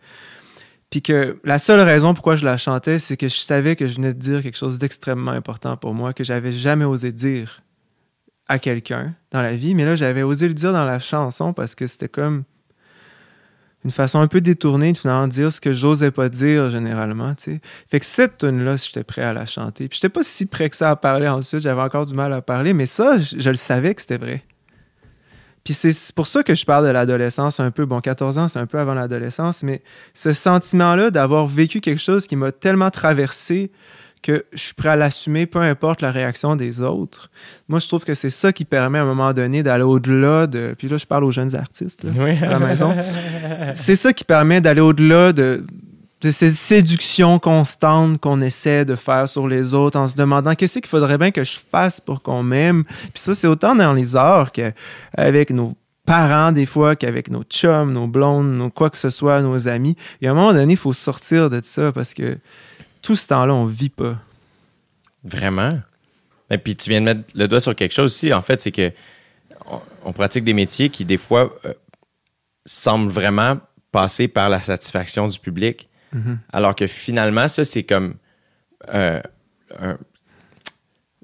[0.89, 3.97] Puis que la seule raison pourquoi je la chantais, c'est que je savais que je
[3.97, 7.61] venais de dire quelque chose d'extrêmement important pour moi, que j'avais jamais osé dire
[8.49, 9.75] à quelqu'un dans la vie.
[9.75, 12.45] Mais là, j'avais osé le dire dans la chanson parce que c'était comme
[13.85, 17.53] une façon un peu détournée de finalement dire ce que j'osais pas dire généralement, tu
[17.53, 17.61] sais.
[17.89, 19.89] Fait que cette tune là j'étais prêt à la chanter.
[19.89, 22.43] Puis j'étais pas si prêt que ça à parler ensuite, j'avais encore du mal à
[22.43, 24.43] parler, mais ça, je, je le savais que c'était vrai.
[25.67, 27.87] Puis c'est pour ça que je parle de l'adolescence un peu.
[27.87, 29.83] Bon, 14 ans, c'est un peu avant l'adolescence, mais
[30.15, 33.73] ce sentiment-là d'avoir vécu quelque chose qui m'a tellement traversé
[34.27, 37.31] que je suis prêt à l'assumer, peu importe la réaction des autres.
[37.69, 40.75] Moi, je trouve que c'est ça qui permet à un moment donné d'aller au-delà de...
[40.77, 42.03] Puis là, je parle aux jeunes artistes.
[42.03, 42.37] là Oui.
[42.43, 42.93] à la maison.
[43.77, 45.65] C'est ça qui permet d'aller au-delà de,
[46.23, 50.81] de ces séductions constantes qu'on essaie de faire sur les autres en se demandant qu'est-ce
[50.81, 52.83] qu'il faudrait bien que je fasse pour qu'on m'aime.
[53.15, 57.93] Puis ça, c'est autant dans les arts qu'avec nos parents des fois, qu'avec nos chums,
[57.93, 59.97] nos blondes, nos quoi que ce soit, nos amis.
[60.21, 62.39] Et à un moment donné, il faut sortir de ça parce que
[63.07, 64.17] tout ce temps-là, on vit pas.
[65.23, 65.79] Vraiment?
[66.51, 68.33] Et puis tu viens de mettre le doigt sur quelque chose aussi.
[68.33, 68.93] En fait, c'est que
[69.67, 71.73] on, on pratique des métiers qui, des fois, euh,
[72.65, 73.59] semblent vraiment
[73.93, 75.89] passer par la satisfaction du public.
[76.53, 78.15] Alors que finalement, ça, c'est comme.
[78.93, 79.21] euh,
[79.79, 79.99] un-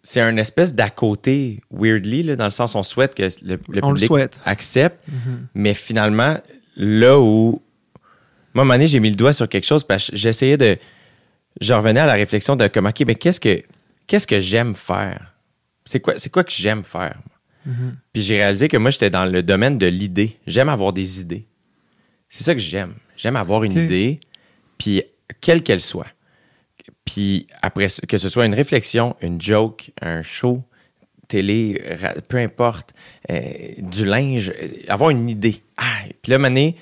[0.04, 3.80] c'est un espèce d'à côté, weirdly, là, dans le sens on souhaite que le, le
[3.84, 4.40] On le public souhaite.
[4.44, 5.02] accepte,
[5.54, 6.36] mais finalement,
[6.76, 7.62] là où.
[8.54, 10.56] Moi, à un moment donné, j'ai mis le doigt sur quelque chose parce que j'essayais
[10.58, 10.76] de.
[11.60, 13.62] Je revenais à la réflexion de comme, OK, mais qu'est-ce que,
[14.06, 15.34] qu'est-ce que j'aime faire?
[15.84, 17.18] C'est quoi, c'est quoi que j'aime faire?
[17.26, 17.74] moi?
[18.12, 20.36] Puis j'ai réalisé que moi, j'étais dans le domaine de l'idée.
[20.46, 21.46] J'aime avoir des idées.
[22.28, 22.94] C'est ça que j'aime.
[23.16, 24.20] J'aime avoir une idée,
[24.78, 25.02] puis
[25.40, 26.08] quelle qu'elle soit.
[27.04, 30.64] Puis après, que ce soit une réflexion, une joke, un show,
[31.28, 31.80] télé,
[32.28, 32.94] peu importe,
[33.30, 33.40] euh,
[33.78, 35.62] du linge, euh, avoir une idée.
[35.76, 36.76] Ah, puis là, mané,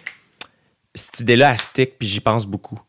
[0.94, 2.80] cette idée-là, elle stick, puis j'y pense beaucoup.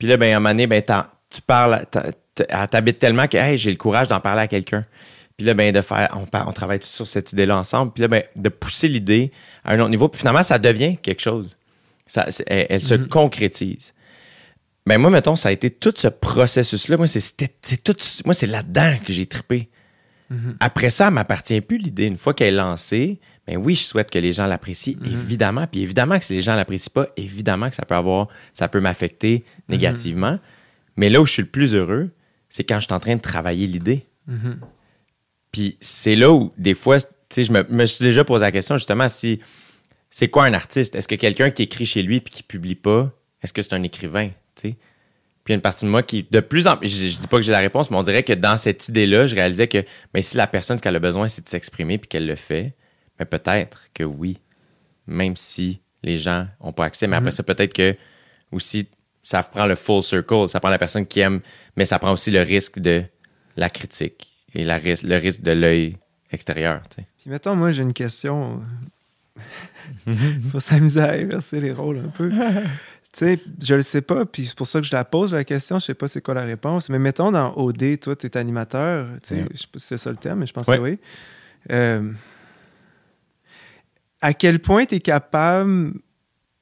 [0.00, 0.82] Puis là, ben, à un moment donné, ben,
[1.30, 4.48] tu parles, t'as- t'as- elle t'habite tellement que hey, j'ai le courage d'en parler à
[4.48, 4.84] quelqu'un.
[5.36, 7.92] Puis là, ben, de faire, on, on travaille sur cette idée-là ensemble.
[7.92, 9.30] Puis là, ben, de pousser l'idée
[9.64, 10.08] à un autre niveau.
[10.08, 11.56] Puis finalement, ça devient quelque chose.
[12.06, 13.94] Ça, elle, se concrétise.
[14.86, 16.96] Ben, moi, mettons, ça a été tout ce processus-là.
[16.96, 17.94] Moi, c'est, c'était- c'est tout,
[18.24, 19.68] moi, c'est là-dedans que j'ai trippé.
[20.60, 22.06] Après ça, elle m'appartient plus l'idée.
[22.06, 25.66] Une fois qu'elle est lancée, ben oui, je souhaite que les gens l'apprécient, évidemment.
[25.66, 28.80] Puis évidemment que si les gens l'apprécient pas, évidemment que ça peut avoir, ça peut
[28.80, 30.38] m'affecter négativement.
[30.96, 32.10] Mais là où je suis le plus heureux,
[32.48, 34.06] c'est quand je suis en train de travailler l'idée.
[35.50, 38.52] Puis c'est là où, des fois, tu sais, je me, me suis déjà posé la
[38.52, 39.40] question, justement, si
[40.10, 40.94] c'est quoi un artiste?
[40.94, 43.12] Est-ce que quelqu'un qui écrit chez lui puis qui publie pas,
[43.42, 44.28] est-ce que c'est un écrivain?
[44.54, 44.76] tu sais?
[45.50, 47.18] Puis il y a une partie de moi qui, de plus en plus, je, je
[47.18, 49.66] dis pas que j'ai la réponse, mais on dirait que dans cette idée-là, je réalisais
[49.66, 52.36] que ben, si la personne, ce qu'elle a besoin, c'est de s'exprimer puis qu'elle le
[52.36, 52.74] fait,
[53.18, 54.38] mais peut-être que oui,
[55.08, 57.08] même si les gens n'ont pas accès.
[57.08, 57.96] Mais après ça, peut-être que
[58.52, 58.86] aussi,
[59.22, 61.40] ça prend le full circle, ça prend la personne qui aime,
[61.76, 63.02] mais ça prend aussi le risque de
[63.56, 65.96] la critique et la ris- le risque de l'œil
[66.30, 66.80] extérieur.
[66.88, 67.06] tu sais.
[67.18, 68.62] Puis mettons, moi, j'ai une question.
[70.52, 72.30] Faut s'amuser à inverser les rôles un peu.
[73.12, 75.44] tu sais, je le sais pas, puis c'est pour ça que je la pose, la
[75.44, 75.78] question.
[75.78, 76.88] Je sais pas c'est quoi la réponse.
[76.90, 79.06] Mais mettons, dans OD, toi, tu es animateur.
[79.22, 79.48] Tu sais, Ouais.
[79.52, 80.76] je sais pas si c'est ça le terme, mais je pense Ouais.
[80.78, 80.98] que oui.
[81.72, 82.12] Euh,
[84.20, 85.94] à quel point tu es capable,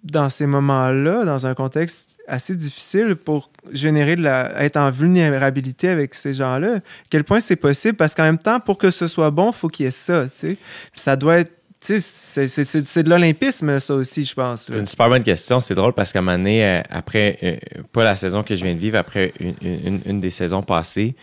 [0.04, 4.62] dans ces moments-là, dans un contexte assez difficile, pour générer de la.
[4.62, 6.80] être en vulnérabilité avec ces gens-là, à
[7.10, 7.96] quel point c'est possible?
[7.96, 10.24] Parce qu'en même temps, pour que ce soit bon, il faut qu'il y ait ça,
[10.26, 10.56] tu sais.
[10.92, 11.52] Ça doit être.
[11.80, 14.66] C'est- de l'olympisme, ça aussi, je pense.
[14.70, 15.60] C'est une super bonne question.
[15.60, 17.56] C'est drôle parce qu'à un moment donné, euh, après, euh,
[17.92, 21.14] pas la saison que je viens de vivre, après une, une- une des saisons passées,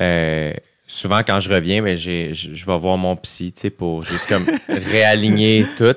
[0.00, 0.52] euh,
[0.86, 2.30] souvent quand je reviens, ben, je,
[2.66, 5.94] vais voir mon psy, pour juste comme réaligner tout.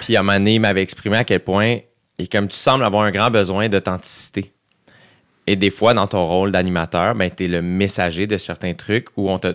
[0.00, 1.78] Puis à un moment donné, il m'avait exprimé à quel point,
[2.18, 4.52] et comme tu sembles avoir un grand besoin d'authenticité.
[5.48, 9.08] Et des fois, dans ton rôle d'animateur, ben, tu es le messager de certains trucs
[9.16, 9.54] où on te.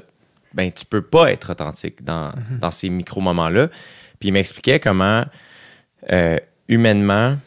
[0.58, 3.68] Ben, tu peux pas être authentique dans, dans ces micro-moments-là.
[4.20, 5.24] Puis il m'expliquait comment,
[6.12, 7.38] euh, humainement,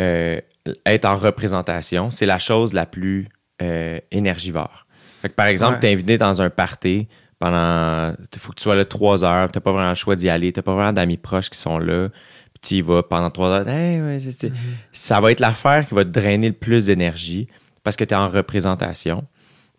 [0.00, 0.40] euh,
[0.86, 3.28] être en représentation, c'est la chose la plus
[3.60, 4.86] euh, énergivore.
[5.22, 5.80] Fait que, par exemple, Ouais.
[5.80, 7.08] t'es invité dans un party
[7.38, 8.14] pendant.
[8.32, 10.52] Il faut que tu sois là trois heures, t'as pas vraiment le choix d'y aller,
[10.52, 13.68] t'as pas vraiment d'amis proches qui sont là, puis tu y vas pendant trois heures.
[13.68, 14.52] Hey, ouais, c'est- c'est-
[14.92, 17.48] Ça va être l'affaire qui va te drainer le plus d'énergie
[17.82, 19.24] parce que tu es en représentation.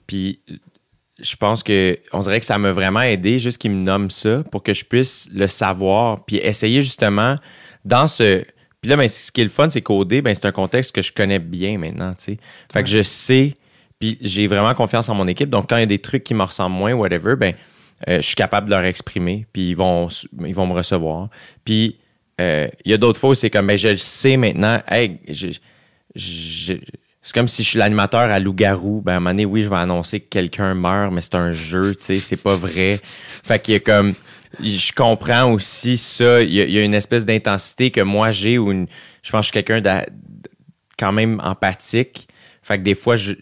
[0.07, 0.39] Puis
[1.21, 4.43] je pense que on dirait que ça m'a vraiment aidé juste qu'il me nomme ça
[4.51, 7.35] pour que je puisse le savoir puis essayer justement
[7.85, 8.43] dans ce
[8.81, 11.01] puis là ben, ce qui est le fun c'est qu'OD ben c'est un contexte que
[11.01, 12.37] je connais bien maintenant tu sais.
[12.71, 13.55] Fait que je sais
[13.97, 15.49] puis j'ai vraiment confiance en mon équipe.
[15.49, 17.53] Donc quand il y a des trucs qui me ressemblent moins whatever ben
[18.09, 20.09] euh, je suis capable de leur exprimer puis ils vont
[20.45, 21.29] ils vont me recevoir.
[21.63, 21.97] Puis
[22.41, 25.21] euh, il y a d'autres fois où c'est comme ben je le sais maintenant hey
[25.29, 26.81] j'ai-
[27.25, 29.01] c'est comme si je suis l'animateur à loup-garou.
[29.03, 31.51] Ben, à un moment donné, oui, je vais annoncer que quelqu'un meurt, mais c'est un
[31.51, 33.01] jeu, tu sais, c'est pas vrai.
[33.43, 34.13] Fait qu'il y a comme.
[34.63, 36.43] Je comprends aussi ça.
[36.43, 38.85] Il y a, une espèce d'intensité que moi j'ai ou une.
[39.23, 40.05] Je pense que je suis quelqu'un d'a-
[40.99, 42.27] quand même empathique.
[42.61, 43.33] Fait que des fois, je-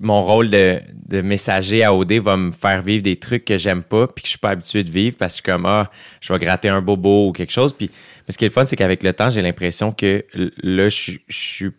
[0.00, 3.82] mon rôle de, de messager à OD va me faire vivre des trucs que j'aime
[3.82, 5.90] pas puis que je suis pas habitué de vivre parce que comme, ah,
[6.20, 7.72] je vais gratter un bobo ou quelque chose.
[7.72, 7.90] Puis,
[8.26, 10.24] mais ce qui est le fun, c'est qu'avec le temps, j'ai l'impression que
[10.62, 11.70] là, je, je suis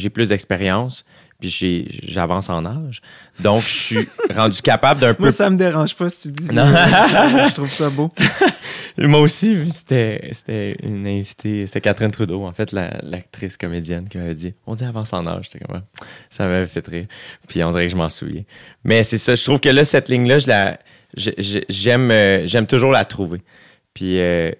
[0.00, 1.04] j'ai plus d'expérience,
[1.38, 3.00] puis j'avance en âge.
[3.40, 5.22] Donc, je suis rendu capable d'un peu.
[5.24, 6.54] Moi, ça me dérange pas si tu dis.
[6.54, 6.66] Non.
[6.66, 7.48] vieux.
[7.48, 8.12] je, trouve ça beau.
[8.98, 14.34] Moi aussi, c'était une invitée, c'était Catherine Trudeau, en fait, la- l'actrice comédienne qui m'avait
[14.34, 15.48] dit On dit avance en âge.
[15.66, 15.80] Comme.
[16.28, 17.06] Ça m'avait fait rire.
[17.48, 18.42] Puis on dirait que je m'en souviens.
[18.84, 20.38] Mais c'est ça, je trouve que là, cette ligne-là,
[21.16, 23.40] j'aime euh, j'aime toujours la trouver.
[23.94, 24.18] Puis.
[24.20, 24.50] euh,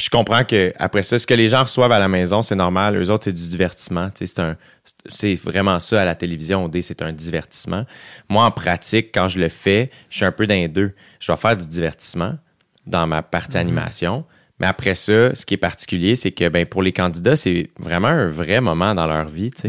[0.00, 2.54] puis je comprends que après ça, ce que les gens reçoivent à la maison, c'est
[2.54, 2.96] normal.
[2.96, 4.08] Eux autres, c'est du divertissement.
[4.14, 4.56] C'est un,
[5.04, 6.64] c'est vraiment ça à la télévision.
[6.64, 7.84] OD, c'est un divertissement.
[8.30, 10.94] Moi, en pratique, quand je le fais, je suis un peu dans les deux.
[11.18, 12.38] Je vais faire du divertissement
[12.86, 14.24] dans ma partie animation.
[14.58, 18.08] Mais après ça, ce qui est particulier, c'est que ben, pour les candidats, c'est vraiment
[18.08, 19.50] un vrai moment dans leur vie.
[19.54, 19.68] sais.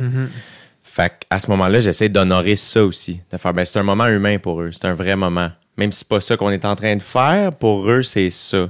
[0.82, 3.20] Fait à ce moment-là, j'essaie d'honorer ça aussi.
[3.34, 4.72] De faire, ben, c'est un moment humain pour eux.
[4.72, 5.52] C'est un vrai moment.
[5.82, 8.70] Même si c'est pas ça qu'on est en train de faire, pour eux, c'est ça.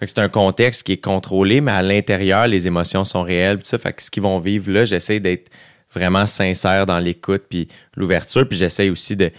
[0.00, 3.60] Fait que c'est un contexte qui est contrôlé, mais à l'intérieur, les émotions sont réelles.
[3.62, 3.78] ça.
[3.78, 5.50] Fait que ce qu'ils vont vivre là, j'essaie d'être
[5.94, 8.48] vraiment sincère dans l'écoute puis l'ouverture.
[8.48, 9.30] Puis j'essaie aussi de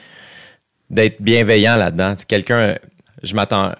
[0.89, 2.15] d'être bienveillant là-dedans.
[2.27, 2.75] Quelqu'un,
[3.21, 3.71] je m'attends.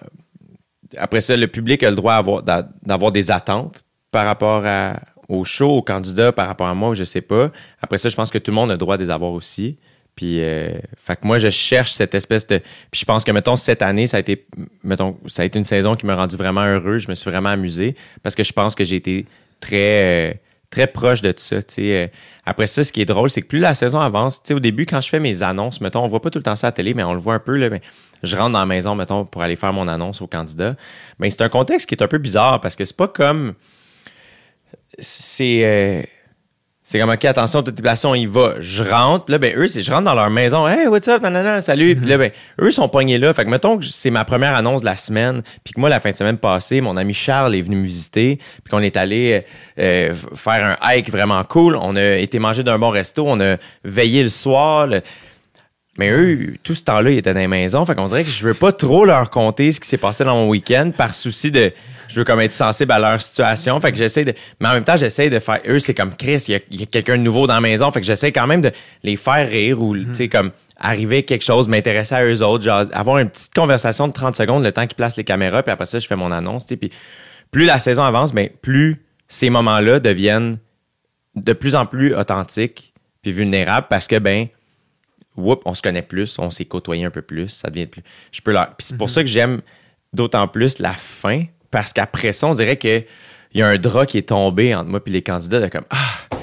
[0.96, 5.00] Après ça, le public a le droit d'avoir- d'a- d'avoir des attentes par rapport à,
[5.28, 7.50] au show, au candidat, par rapport à moi, je sais pas.
[7.80, 9.78] Après ça, je pense que tout le monde a le droit de les avoir aussi.
[10.16, 12.58] Puis, euh, fait que moi, je cherche cette espèce de.
[12.90, 14.46] Puis, je pense que, mettons, cette année, ça a été,
[14.84, 16.98] mettons, ça a été une saison qui m'a rendu vraiment heureux.
[16.98, 19.26] Je me suis vraiment amusé parce que je pense que j'ai été
[19.60, 20.34] très, euh,
[20.70, 21.56] très proche de tout ça.
[21.78, 22.06] Euh,
[22.46, 25.00] Après ça, ce qui est drôle, c'est que plus la saison avance, au début, quand
[25.00, 26.94] je fais mes annonces, mettons, on voit pas tout le temps ça à la télé,
[26.94, 27.80] mais on le voit un peu, là, mais
[28.22, 30.76] je rentre dans la maison, mettons, pour aller faire mon annonce au candidat.
[31.18, 33.54] Mais c'est un contexte qui est un peu bizarre parce que c'est pas comme.
[34.98, 36.08] C'est.
[36.86, 38.56] C'est comme, OK, attention, toute place, on y va.
[38.58, 40.68] Je rentre, là, ben, eux, c'est, je rentre dans leur maison.
[40.68, 41.96] Hey, what's up, nanana, salut.
[41.96, 42.30] Puis là, ben,
[42.60, 43.32] eux sont pognés là.
[43.32, 45.98] Fait que, mettons que c'est ma première annonce de la semaine, puis que moi, la
[45.98, 49.46] fin de semaine passée, mon ami Charles est venu me visiter, puis qu'on est allé
[49.78, 51.74] euh, faire un hike vraiment cool.
[51.76, 54.86] On a été manger d'un bon resto, on a veillé le soir.
[55.96, 57.86] Mais eux, tout ce temps-là, ils étaient dans les maisons.
[57.86, 60.34] Fait qu'on dirait que je veux pas trop leur conter ce qui s'est passé dans
[60.34, 61.72] mon week-end par souci de.
[62.14, 63.80] Je veux comme être sensible à leur situation.
[63.80, 64.32] Fait que j'essaie de.
[64.60, 65.60] Mais en même temps, j'essaie de faire.
[65.66, 67.90] Eux, c'est comme Chris, il y a, quelqu'un de nouveau dans la maison.
[67.90, 68.70] Fait que j'essaie quand même de
[69.02, 72.84] les faire rire ou, tu sais, comme arriver quelque chose, m'intéresser à eux autres, genre
[72.92, 75.86] avoir une petite conversation de 30 secondes, le temps qu'ils placent les caméras, puis après
[75.86, 76.66] ça, je fais mon annonce.
[76.66, 76.92] Puis
[77.50, 80.58] plus la saison avance, mais plus ces moments-là deviennent
[81.34, 84.46] de plus en plus authentiques puis vulnérables parce que, ben,
[85.36, 88.02] whoop, on se connaît plus, on s'est côtoyé un peu plus, ça devient plus.
[88.30, 88.76] Je peux leur.
[88.76, 89.62] Puis c'est pour ça que j'aime
[90.12, 91.40] d'autant plus la fin,
[91.74, 93.02] parce qu'après ça, on dirait que
[93.52, 95.84] il y a un drap qui est tombé entre moi et les candidats de comme
[95.90, 96.36] Ah!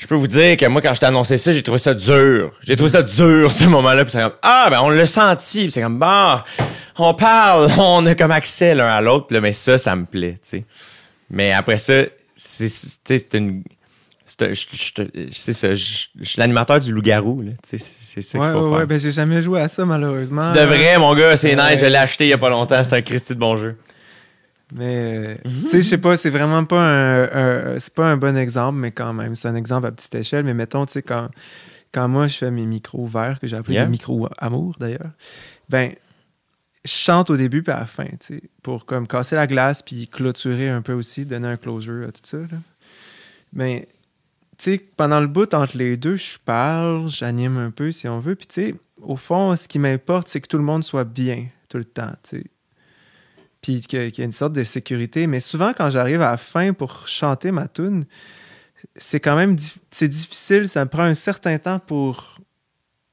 [0.00, 2.50] Je peux vous dire que moi, quand je t'ai annoncé ça, j'ai trouvé ça dur.
[2.62, 4.04] J'ai trouvé ça dur, ce moment-là.
[4.04, 5.60] Puis c'est comme, ah, ben, on l'a senti.
[5.62, 6.44] Puis c'est comme, bah,
[6.98, 9.28] on parle, on a comme accès l'un à l'autre.
[9.28, 10.64] Puis là, mais ça, ça me plaît, tu sais.
[11.30, 12.02] Mais après ça,
[12.34, 13.62] c'est, c'est, une.
[14.26, 15.84] C'est, ça, je,
[16.22, 18.78] suis l'animateur du loup-garou, c'est, c'est ça Ouais, qu'il faut ouais, faire.
[18.80, 18.86] ouais.
[18.86, 20.42] Ben, j'ai jamais joué à ça, malheureusement.
[20.42, 21.70] tu devrais, mon gars, c'est Ouais.
[21.70, 21.80] nice.
[21.80, 22.82] Je l'ai acheté il y a pas longtemps.
[22.82, 23.76] C'est un Christy de bon jeu.
[24.72, 27.22] Mais, euh, tu sais, je sais pas, c'est vraiment pas un,
[27.74, 30.44] un- c'est pas un bon exemple, mais quand même, c'est un exemple à petite échelle.
[30.44, 31.28] Mais mettons, tu sais, quand,
[31.92, 33.84] quand moi, je fais mes micros verts, que j'ai appelé Yeah.
[33.84, 35.10] des micros amour, d'ailleurs,
[35.68, 35.92] ben,
[36.84, 39.82] je chante au début puis à la fin, tu sais, pour comme casser la glace
[39.82, 42.58] puis clôturer un peu aussi, donner un closure à tout ça, là.
[43.52, 43.86] Mais,
[44.58, 48.18] tu sais, pendant le bout entre les deux, je parle, j'anime un peu si on
[48.18, 51.04] veut, puis tu sais, au fond, ce qui m'importe, c'est que tout le monde soit
[51.04, 52.44] bien tout le temps, tu sais
[53.64, 55.26] puis qu'il y a une sorte de sécurité.
[55.26, 58.04] Mais souvent, quand j'arrive à la fin pour chanter ma tune,
[58.94, 59.56] c'est quand même
[59.90, 60.68] c'est difficile.
[60.68, 62.36] Ça me prend un certain temps pour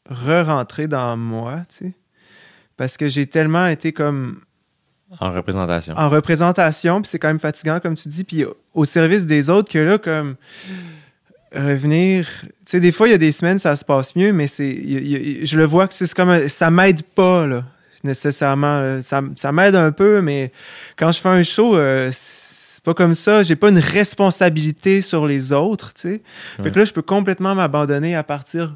[0.10, 1.94] re-rentrer dans moi, tu sais.
[2.76, 4.42] Parce que j'ai tellement été comme
[5.22, 5.94] En représentation.
[5.98, 9.72] en représentation, puis c'est quand même fatigant, comme tu dis, puis au service des autres,
[9.72, 10.36] que là, comme
[11.54, 12.28] revenir.
[12.42, 15.46] Tu sais, des fois, il y a des semaines, ça se passe mieux, mais c'est.
[15.46, 16.30] je le vois que c'est comme.
[16.30, 17.64] un- ça m'aide pas, là,
[18.04, 18.80] nécessairement.
[18.80, 19.02] là.
[19.04, 20.52] Ça, ça m'aide un peu, mais
[20.98, 23.44] quand je fais un show, euh, c'est pas comme ça.
[23.44, 26.22] J'ai pas une responsabilité sur les autres, tu sais.
[26.58, 26.72] Fait Ouais.
[26.72, 28.76] que là, je peux complètement m'abandonner à partir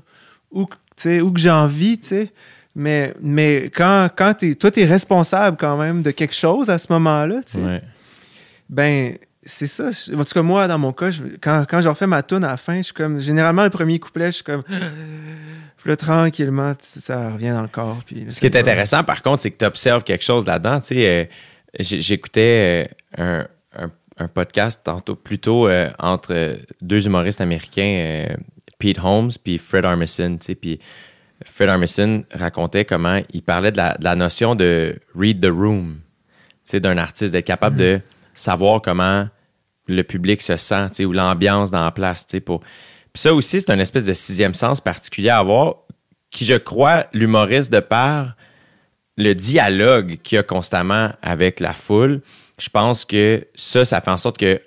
[0.52, 2.32] où, que- tu sais, où que j'ai envie, tu sais.
[2.76, 6.78] Mais, mais quand, quand t'es, toi, tu es responsable quand même de quelque chose à
[6.78, 7.60] ce moment-là, tu sais.
[7.60, 7.82] Ouais.
[8.70, 9.92] Ben, c'est ça.
[10.14, 12.50] En tout cas, moi, dans mon cas, je- quand, quand je refais ma tune à
[12.50, 13.20] la fin, je suis comme.
[13.22, 14.64] Généralement, le premier couplet, je suis comme.
[15.86, 18.02] Puis là, tranquillement, ça revient dans le corps.
[18.08, 20.80] Puis Ce qui est intéressant, par contre, c'est que tu observes quelque chose là-dedans.
[20.80, 21.26] Tu sais, euh,
[21.80, 22.90] j'écoutais
[23.20, 23.46] euh,
[23.78, 28.26] un, un- un podcast tantôt, plutôt euh, entre deux humoristes américains,
[28.80, 30.40] Pete Holmes puis Fred Armisen.
[30.40, 30.80] Tu sais, puis
[31.46, 36.00] Fred Armisen racontait comment il parlait de la, de la notion de read the room,
[36.64, 38.02] tu sais, d'un artiste, d'être capable de
[38.34, 39.28] savoir comment
[39.88, 42.62] le public se sent, tu sais, ou l'ambiance dans la place, tu sais, pour...
[43.16, 45.78] Puis ça aussi, c'est un espèce de sixième sens particulier à avoir,
[46.32, 48.36] qui, je crois, l'humoriste de par
[49.16, 52.22] le dialogue qu'il y a constamment avec la foule,
[52.60, 54.60] je pense que ça, ça fait en sorte que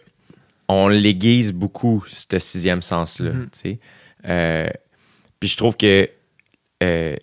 [0.66, 3.80] on l'aiguise beaucoup, ce sixième sens-là, sais.
[4.26, 4.70] Euh,
[5.40, 6.08] puis je trouve que
[6.82, 7.16] euh,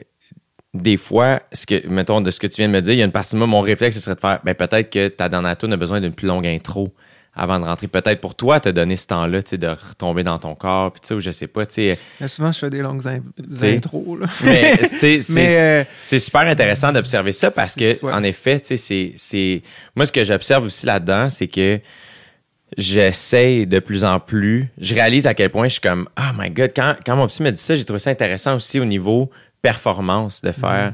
[0.75, 3.01] des fois, ce que, mettons, de ce que tu viens de me dire, il y
[3.01, 5.27] a une partie de moi, mon réflexe, ce serait de faire, ben, peut-être que ta
[5.27, 6.93] dernière a besoin d'une plus longue intro
[7.35, 7.87] avant de rentrer.
[7.87, 11.01] Peut-être pour toi, te donner ce temps-là, tu sais, de retomber dans ton corps, puis
[11.01, 11.99] tu sais, ou je sais pas, tu sais.
[12.21, 13.21] Mais souvent, je fais des longues in-
[13.63, 14.19] intros.
[14.19, 14.27] Là.
[14.43, 18.13] Mais, c'est- euh, c'est super intéressant d'observer ça parce que, Ouais.
[18.13, 19.61] en effet, tu sais, c'est.
[19.95, 21.79] Moi, ce que j'observe aussi là-dedans, c'est que
[22.77, 24.69] j'essaie de plus en plus.
[24.79, 27.43] Je réalise à quel point je suis comme, oh my God, quand, quand mon psy
[27.43, 29.29] m'a dit ça, j'ai trouvé ça intéressant aussi au niveau
[29.61, 30.93] performance de faire.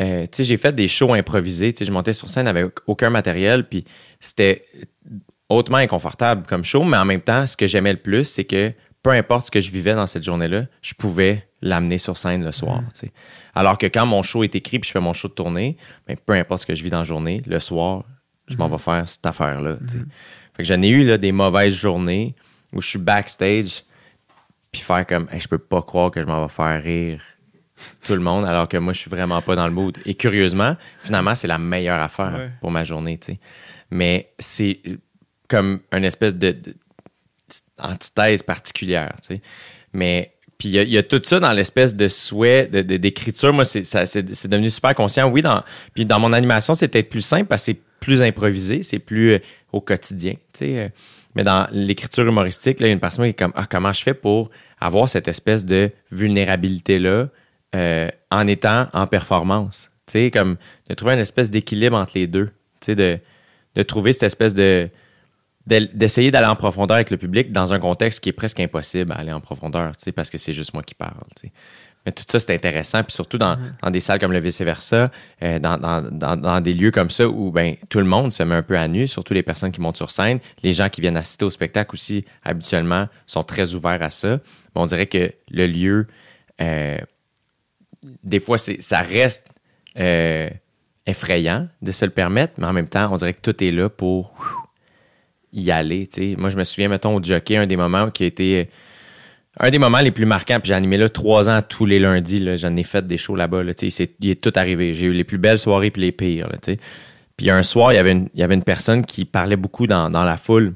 [0.00, 1.72] Euh, tu sais, j'ai fait des shows improvisés.
[1.72, 3.84] Tu sais, je montais sur scène avec aucun matériel, puis
[4.20, 4.64] c'était
[5.48, 8.72] hautement inconfortable comme show, mais en même temps, ce que j'aimais le plus, c'est que
[9.02, 12.52] peu importe ce que je vivais dans cette journée-là, je pouvais l'amener sur scène le
[12.52, 12.80] soir.
[12.94, 13.12] sais.
[13.54, 15.76] Alors que quand mon show est écrit puis je fais mon show de tournée,
[16.06, 18.04] ben, peu importe ce que je vis dans la journée, le soir,
[18.48, 19.76] je m'en vais faire cette affaire-là.
[20.54, 22.34] Fait que j'en ai eu là, des mauvaises journées
[22.72, 23.82] où je suis backstage
[24.72, 27.20] puis faire comme Hey, je peux pas croire que je m'en vais faire rire
[28.06, 29.96] tout le monde alors que moi je suis vraiment pas dans le mood.
[30.06, 32.50] Et curieusement, finalement, c'est la meilleure affaire Ouais.
[32.60, 33.18] pour ma journée.
[33.90, 34.80] Mais c'est
[35.48, 36.56] comme une espèce de,
[38.46, 39.40] particulière, tu sais.
[39.92, 43.52] Mais puis il y, a- tout ça dans l'espèce de souhait de- de- d'écriture.
[43.52, 43.82] Moi, c'est
[44.48, 45.28] devenu super conscient.
[45.28, 45.62] Oui, dans,
[45.94, 49.32] puis dans mon animation, c'est peut-être plus simple parce que c'est plus improvisé, c'est plus
[49.32, 49.38] euh,
[49.72, 50.34] au quotidien.
[50.52, 50.78] tu sais.
[50.78, 50.88] euh.
[51.34, 53.92] Mais dans l'écriture humoristique, là, il y a une personne qui est comme ah, comment
[53.92, 54.50] je fais pour
[54.80, 57.28] avoir cette espèce de vulnérabilité-là
[57.74, 59.90] euh, en étant en performance.
[60.06, 60.56] Tu sais, comme
[60.88, 62.46] de trouver une espèce d'équilibre entre les deux.
[62.80, 63.18] Tu sais, de,
[63.74, 64.88] de trouver cette espèce de
[65.66, 69.16] d'essayer d'aller en profondeur avec le public dans un contexte qui est presque impossible à
[69.16, 71.14] aller en profondeur, tu sais, parce que c'est juste moi qui parle.
[71.36, 71.52] tu sais.
[72.04, 73.02] Mais tout ça, c'est intéressant.
[73.02, 75.10] Puis surtout dans, dans des salles comme le vice-versa,
[75.42, 78.54] euh, dans, dans, dans, des lieux comme ça où ben, tout le monde se met
[78.54, 80.40] un peu à nu, surtout les personnes qui montent sur scène.
[80.62, 84.32] Les gens qui viennent assister au spectacle aussi, habituellement, sont très ouverts à ça.
[84.74, 86.06] Mais on dirait que le lieu,
[86.60, 86.98] euh,
[88.22, 89.48] des fois, ça reste
[89.98, 90.50] euh,
[91.06, 93.88] effrayant de se le permettre, mais en même temps, on dirait que tout est là
[93.88, 94.34] pour
[95.54, 96.06] y aller.
[96.06, 96.36] tu sais.
[96.36, 98.68] Moi, je me souviens, mettons, au jockey, un des moments qui a été
[99.60, 100.58] un des moments les plus marquants.
[100.60, 102.40] Puis j'ai animé là trois ans tous les lundis.
[102.40, 102.56] là.
[102.56, 103.62] J'en ai fait des shows là-bas.
[103.62, 104.94] Là, c'est, il est tout arrivé.
[104.94, 106.48] J'ai eu les plus belles soirées puis les pires.
[106.48, 106.56] Là,
[107.36, 109.86] puis un soir, il y avait une, il y avait une personne qui parlait beaucoup
[109.86, 110.74] dans, dans la foule.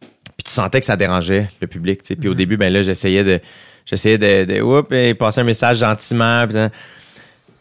[0.00, 2.02] Puis tu sentais que ça dérangeait le public.
[2.02, 2.16] tu sais.
[2.16, 3.40] Puis au début, ben là, j'essayais de.
[3.84, 6.46] J'essayais de, de oups, et passer un message gentiment.
[6.46, 6.56] Puis,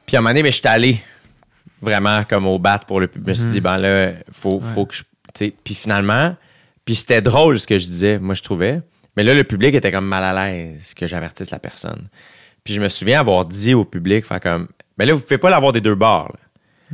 [0.05, 0.99] puis à un moment donné, ben, j'étais allé
[1.81, 3.25] vraiment comme au bat pour le public.
[3.25, 5.03] Je me suis dit, ben là, faut, faut que je.
[5.63, 6.35] Puis finalement,
[6.85, 8.81] puis c'était drôle ce que je disais, moi, je trouvais.
[9.17, 12.07] Mais là, le public était comme mal à l'aise que j'avertisse la personne.
[12.63, 14.67] Puis je me souviens avoir dit au public, faire comme,
[14.97, 16.31] ben là, vous pouvez pas l'avoir des deux bords.
[16.33, 16.39] là.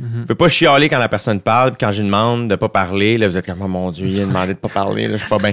[0.00, 2.68] Vous pouvez pas chialer quand la personne parle, puis quand je lui demande de pas
[2.68, 5.14] parler, là, vous êtes comme, oh mon Dieu, il a demandé de pas parler, là,
[5.16, 5.52] je suis pas bien.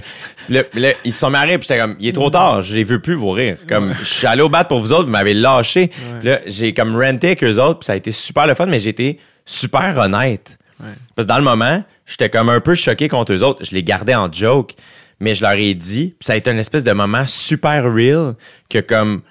[0.49, 2.83] Là, là, ils se sont marrés, puis j'étais comme, il est trop tard, je les
[2.83, 3.57] veux plus vos rires.
[3.67, 5.87] Comme, je suis allé au bat pour vous autres, vous m'avez lâché.
[6.19, 8.67] Puis là, j'ai comme renté avec eux autres, puis ça a été super le fun,
[8.67, 10.59] mais j'ai été super honnête.
[11.15, 13.63] Parce que dans le moment, j'étais comme un peu choqué contre eux autres.
[13.65, 14.73] Je les gardais en joke,
[15.19, 18.35] mais je leur ai dit, puis ça a été une espèce de moment super real
[18.69, 19.21] que comme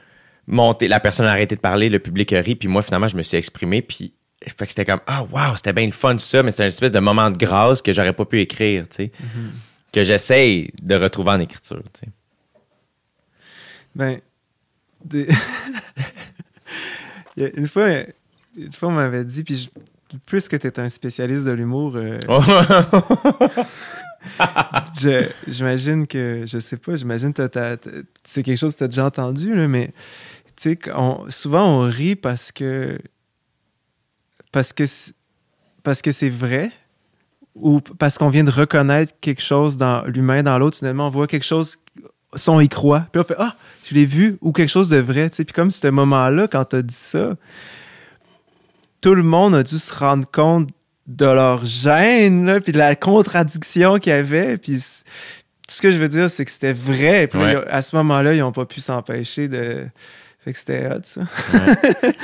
[0.47, 3.17] monter, la personne a arrêté de parler, le public a ri, puis moi finalement je
[3.17, 4.13] me suis exprimé, puis
[4.47, 6.93] fait que c'était comme ah wow, c'était bien le fun ça, mais c'était une espèce
[6.93, 9.13] de moment de grâce que j'aurais pas pu écrire, tu sais,
[9.93, 12.09] que j'essaye de retrouver en écriture, tu sais.
[13.95, 14.21] Ben,
[15.05, 15.29] des-
[17.37, 17.89] une fois,
[18.57, 19.69] une fois, on m'avait dit, puis je-
[20.27, 22.19] plus que tu es un spécialiste de l'humour, euh,
[25.01, 27.49] je- j'imagine que, je sais pas, j'imagine que
[28.25, 29.93] c'est quelque chose que tu as déjà entendu, là, mais
[30.57, 30.79] tu sais,
[31.29, 32.99] souvent on rit parce que
[34.53, 35.15] parce que c'est-
[35.83, 36.71] parce que c'est vrai
[37.55, 41.27] ou parce qu'on vient de reconnaître quelque chose dans l'humain dans l'autre, finalement on voit
[41.27, 41.77] quelque chose
[42.37, 43.07] si on y croit.
[43.13, 43.55] Puis on fait Ah,
[43.89, 45.31] je l'ai vu, ou quelque chose de vrai.
[45.31, 45.45] tu sais.
[45.45, 47.35] Puis comme ce moment-là, quand tu as dit ça,
[49.05, 50.71] tout le monde a dû se rendre compte
[51.07, 54.57] de leur gêne, là, puis de la contradiction qu'il y avait.
[54.57, 57.27] Puis tout ce que je veux dire, c'est que c'était vrai.
[57.27, 57.57] Puis Ouais.
[57.69, 59.85] à ce moment-là, ils n'ont pas pu s'empêcher de.
[60.43, 61.21] Fait que c'était hot, ça.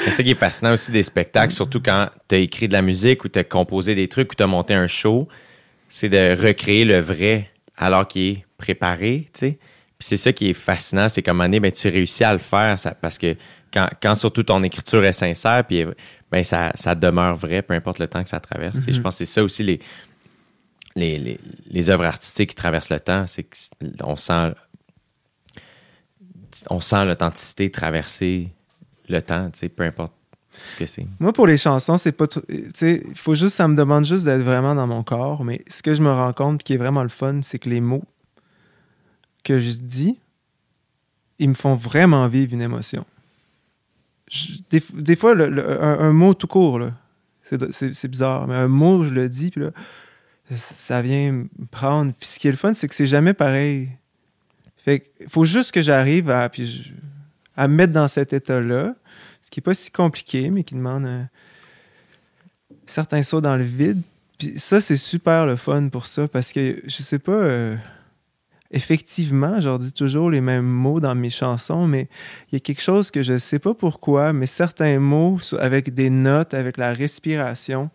[0.04, 2.80] C'est ça qui est fascinant aussi des spectacles, surtout quand tu as écrit de la
[2.82, 5.28] musique ou tu as composé des trucs ou tu as monté un show,
[5.90, 9.58] c'est de recréer le vrai alors qu'il est préparé, tu sais.
[9.98, 12.78] Puis c'est ça qui est fascinant, c'est comme année, ben, tu réussis à le faire
[12.78, 13.36] ça, parce que
[13.72, 15.84] quand, quand surtout ton écriture est sincère, puis
[16.30, 18.78] ben, ça, ça demeure vrai, peu importe le temps que ça traverse.
[18.80, 18.92] sais.
[18.92, 19.80] Je pense que c'est ça aussi les,
[20.96, 23.46] les, les, les œuvres artistiques qui traversent le temps, c'est
[24.00, 24.52] qu'on sent
[26.68, 28.48] on sent l'authenticité traverser
[29.08, 30.12] le temps, peu importe
[30.52, 31.06] ce que c'est.
[31.18, 32.26] Moi, pour les chansons, c'est pas.
[32.48, 35.44] il faut juste, ça me demande juste d'être vraiment dans mon corps.
[35.44, 37.80] Mais ce que je me rends compte qui est vraiment le fun, c'est que les
[37.80, 38.04] mots
[39.44, 40.18] que je dis,
[41.38, 43.04] ils me font vraiment vivre une émotion.
[44.70, 46.80] Des, des fois, un, mot tout court,
[47.42, 49.70] c'est, bizarre, mais un mot, je le dis, puis là,
[50.56, 52.12] ça vient me prendre.
[52.18, 53.88] Puis ce qui est le fun, c'est que c'est jamais pareil.
[54.78, 56.92] Fait faut juste que j'arrive à, puis
[57.56, 58.94] à me mettre dans cet état-là,
[59.42, 61.28] ce qui n'est pas si compliqué, mais qui demande un
[62.86, 64.00] certain saut dans le vide.
[64.38, 67.76] Puis ça, c'est super le fun pour ça, parce que, je sais pas, euh,
[68.70, 72.08] effectivement, je leur dis toujours les mêmes mots dans mes chansons, mais
[72.50, 76.10] il y a quelque chose que je sais pas pourquoi, mais certains mots, avec des
[76.10, 77.90] notes, avec la respiration,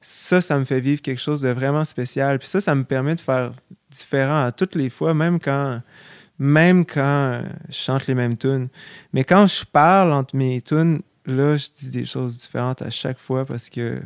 [0.00, 2.38] ça, ça me fait vivre quelque chose de vraiment spécial.
[2.38, 3.52] Puis ça, ça me permet de faire
[3.90, 5.80] différent à toutes les fois, même quand,
[6.38, 8.68] même quand je chante les mêmes tunes.
[9.12, 13.18] Mais quand je parle entre mes tunes, là, je dis des choses différentes à chaque
[13.18, 14.00] fois parce que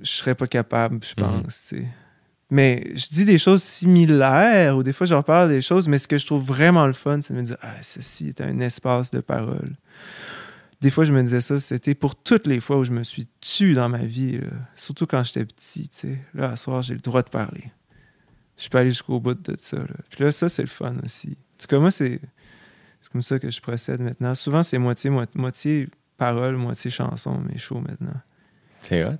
[0.00, 1.42] je serais pas capable, je Mhm.
[1.42, 1.74] pense.
[2.54, 6.06] Mais je dis des choses similaires ou des fois, je reparle des choses, mais ce
[6.06, 9.10] que je trouve vraiment le fun, c'est de me dire Ah, ceci est un espace
[9.10, 9.72] de parole.
[10.80, 13.26] Des fois, je me disais ça, c'était pour toutes les fois où je me suis
[13.40, 14.38] tué dans ma vie,
[14.76, 15.88] surtout quand j'étais petit.
[15.88, 16.16] tu.
[16.32, 17.64] Là, à soir, j'ai le droit de parler.
[18.56, 19.78] je peux aller jusqu'au bout de ça.
[19.78, 19.96] Là.
[20.08, 21.30] Puis là, ça, c'est le fun aussi.
[21.30, 22.20] En tout cas, moi, c'est
[23.10, 24.32] comme ça que je procède maintenant.
[24.36, 28.20] Souvent, c'est moitié, moitié, parole, moitié chanson, mes shows maintenant.
[28.78, 29.18] C'est hot.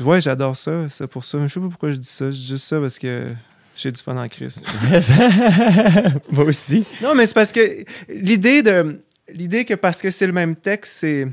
[0.00, 1.38] Ouais, j'adore ça, ça pour ça.
[1.46, 2.30] Je sais pas pourquoi je dis ça.
[2.30, 3.32] Je dis juste ça parce que
[3.78, 4.60] j'ai du fun en crise.
[6.30, 6.84] Moi aussi.
[7.00, 9.00] Non, mais c'est parce que l'idée de.
[9.32, 11.28] L'idée que parce que c'est le même texte, c'est.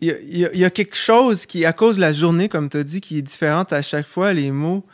[0.00, 2.76] Il y, a, il y quelque chose qui, à cause de la journée, comme tu
[2.76, 4.84] as dit, qui est différente à chaque fois, les mots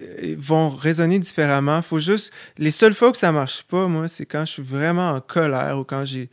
[0.00, 1.82] euh, vont résonner différemment.
[1.82, 2.32] Faut juste.
[2.58, 5.78] Les seules fois que ça marche pas, moi, c'est quand je suis vraiment en colère
[5.78, 6.28] ou quand j'ai.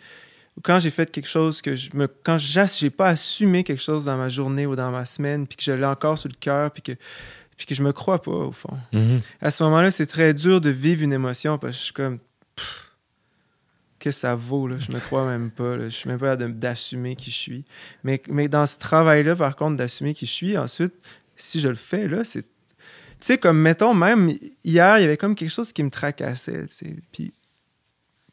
[0.62, 2.08] Quand j'ai fait quelque chose que je me.
[2.08, 5.64] Quand j'ai pas assumé quelque chose dans ma journée ou dans ma semaine, puis que
[5.64, 6.92] je l'ai encore sur le cœur, puis que,
[7.58, 9.22] puis que je me crois pas, au fond Mhm.
[9.42, 12.20] à ce moment-là, c'est très dur de vivre une émotion parce que je suis comme.
[12.56, 12.92] pff,
[14.00, 14.76] Qu'est-ce que ça vaut, là?
[14.78, 15.78] Je me crois même pas.
[15.78, 15.86] là.
[15.86, 17.66] Je suis même pas d'assumer qui je suis.
[18.04, 20.94] Mais, mais dans ce travail-là, par contre, d'assumer qui je suis, ensuite,
[21.38, 22.44] si je le fais, là, c'est.
[22.44, 22.48] Tu
[23.28, 24.30] sais, comme, mettons, même
[24.66, 26.66] hier, il y avait comme quelque chose qui me tracassait.
[27.14, 27.32] Puis,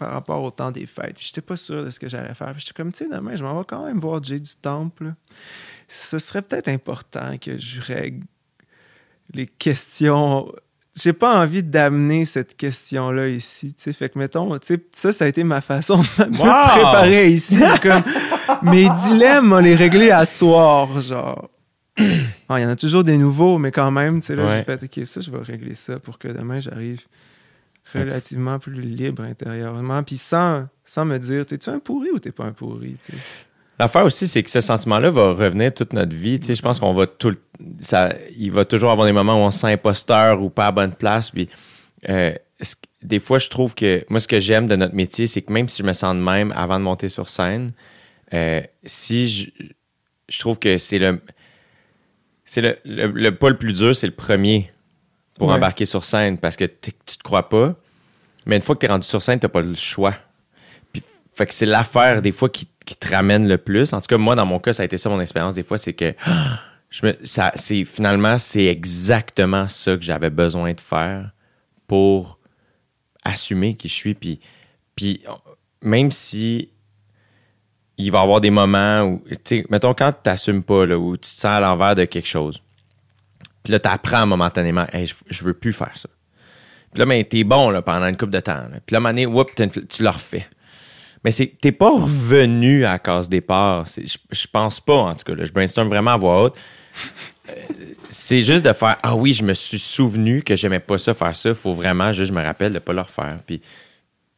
[0.01, 1.15] par rapport au temps des fêtes.
[1.17, 2.55] Puis j'étais pas sûr de ce que j'allais faire.
[2.59, 5.13] J'étais comme, tu sais, demain, je m'en vais quand même voir Jay du Temple.
[5.87, 8.27] Ce serait peut-être important que je règle
[9.35, 10.51] les questions.
[11.01, 13.93] J'ai pas envie d'amener cette question-là ici, tu sais.
[13.93, 16.69] Fait que, mettons, tu sais, ça, ça a été ma façon de me Wow!
[16.73, 17.59] préparer ici.
[17.83, 18.03] comme,
[18.63, 21.49] mes dilemmes, on les réglés à soir, genre.
[22.49, 24.59] Bon, Il y en a toujours des nouveaux, mais quand même, tu sais, là, Ouais.
[24.59, 27.03] j'ai fait, OK, ça, je vais régler ça pour que demain, j'arrive
[27.95, 32.45] relativement plus libre intérieurement, puis sans, sans me dire, t'es-tu un pourri ou t'es pas
[32.45, 32.97] un pourri.
[33.79, 36.39] L'affaire aussi, c'est que ce sentiment-là va revenir toute notre vie.
[36.39, 37.39] Tu sais, je pense qu'on va tout le-
[37.81, 40.73] ça, il va toujours avoir des moments où on se sent imposteur ou pas à
[40.73, 41.31] bonne place.
[41.31, 41.49] Puis,
[42.09, 42.33] euh,
[43.03, 45.67] des fois, je trouve que moi, ce que j'aime de notre métier, c'est que même
[45.69, 47.73] si je me sens de même avant de monter sur scène,
[48.35, 49.51] euh, si je,
[50.29, 51.19] je trouve que c'est le,
[52.45, 54.71] c'est le, le, le pas le plus dur, c'est le premier
[55.41, 55.55] pour Ouais.
[55.55, 57.75] embarquer sur scène parce que tu te crois pas.
[58.45, 60.15] Mais une fois que tu es rendu sur scène, tu pas le choix.
[60.93, 61.03] Puis,
[61.35, 63.93] fait que c'est l'affaire des fois qui, qui te ramène le plus.
[63.95, 65.55] En tout cas, moi, dans mon cas, ça a été ça mon expérience.
[65.55, 66.15] Des fois, c'est que
[66.91, 71.31] je me, ça, c'est, finalement, c'est exactement ça que j'avais besoin de faire
[71.87, 72.39] pour
[73.25, 74.15] assumer qui je suis.
[74.15, 74.41] Puis,
[74.95, 75.23] puis
[75.81, 76.69] même si
[77.97, 80.99] il va y avoir des moments où, tu sais, mettons, quand tu t'assumes pas, là,
[80.99, 82.63] où tu te sens à l'envers de quelque chose,
[83.63, 86.09] puis là, tu apprends momentanément, hey, je, je veux plus faire ça.
[86.93, 88.55] Puis là, ben, t'es bon là, pendant une couple de temps.
[88.55, 88.81] là.
[88.85, 90.47] Puis là, donné, whoop, tu le refais.
[91.25, 93.85] Mais t'es pas revenu à case départ.
[93.87, 95.35] Je, pense pas, en tout cas.
[95.35, 95.45] là.
[95.45, 96.57] je brainstorm vraiment à voix haute.
[97.49, 97.53] Euh,
[98.09, 101.37] c'est juste de faire Ah oui, je me suis souvenu que j'aimais pas ça, faire
[101.37, 101.55] ça.
[101.55, 103.41] faut vraiment juste, je me rappelle de pas le refaire.
[103.47, 103.61] Puis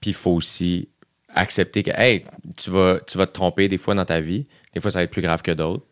[0.04, 0.88] il faut aussi
[1.34, 2.24] accepter que, hey,
[2.56, 4.46] tu vas, tu vas te tromper des fois dans ta vie.
[4.74, 5.84] Des fois, ça va être plus grave que d'autres.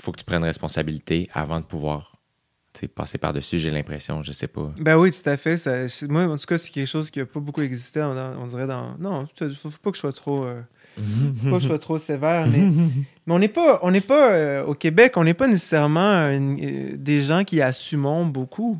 [0.00, 2.17] Faut que tu prennes responsabilité avant de pouvoir
[2.86, 4.22] passer par-dessus, j'ai l'impression.
[4.22, 4.70] Je sais pas.
[4.80, 5.56] Ben oui, tout à fait.
[5.56, 5.72] Ça,
[6.08, 8.66] moi, en tout cas, c'est quelque chose qui n'a pas beaucoup existé, on, on dirait,
[8.68, 8.94] dans...
[9.00, 10.44] Non, il faut, faut pas que je sois trop...
[10.44, 10.60] euh,
[11.42, 12.58] faut pas que je sois trop sévère, mais,
[13.26, 16.58] mais on n'est pas, on n'est pas euh, au Québec, on n'est pas nécessairement une-
[16.62, 18.78] euh, des gens qui assumons beaucoup.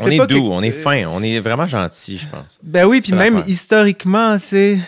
[0.00, 2.58] On est doux, que- on est fin, on est vraiment gentil, je pense.
[2.62, 4.78] Ben oui, puis même historiquement, tu sais.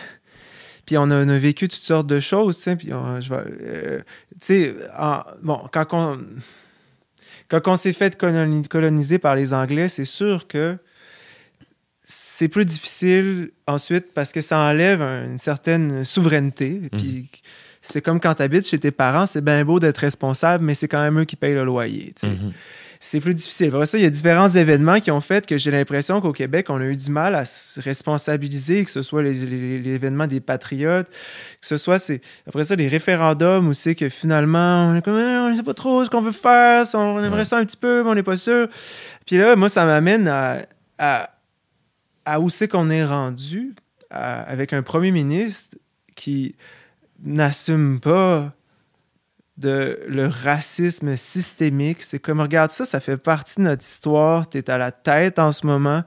[0.85, 2.75] Puis on a, on a vécu toutes sortes de choses, tu sais.
[2.75, 4.05] Puis je vais, tu
[4.39, 4.75] sais,
[5.41, 6.19] bon, quand on,
[7.59, 10.77] quand on s'est fait coloni- coloniser par les Anglais, c'est sûr que
[12.03, 16.81] c'est plus difficile ensuite parce que ça enlève un- une certaine souveraineté.
[16.97, 17.29] Puis
[17.81, 20.87] c'est comme quand tu habites chez tes parents, c'est bien beau d'être responsable, mais c'est
[20.87, 22.13] quand même eux qui payent le loyer.
[22.23, 22.51] Mhm.
[23.03, 23.69] C'est plus difficile.
[23.69, 26.67] Après ça, il y a différents événements qui ont fait que j'ai l'impression qu'au Québec,
[26.69, 31.65] on a eu du mal à se responsabiliser, que ce soit l'événement des patriotes, que
[31.67, 35.37] ce soit, c'est, après ça, les référendums où c'est que finalement, on est comme, Eh,
[35.39, 38.03] on ne sait pas trop ce qu'on veut faire, on aimerait ça un petit peu,
[38.03, 38.67] mais on n'est pas sûr.
[39.25, 40.57] Puis là, moi, ça m'amène à,
[40.99, 41.31] à,
[42.25, 43.73] à où c'est qu'on est rendu
[44.11, 45.75] à- avec un premier ministre
[46.15, 46.55] qui
[47.23, 48.53] n'assume pas
[49.61, 51.99] de le racisme systémique.
[52.01, 54.49] C'est comme, regarde ça, ça fait partie de notre histoire.
[54.49, 56.03] Tu es à la tête en ce moment.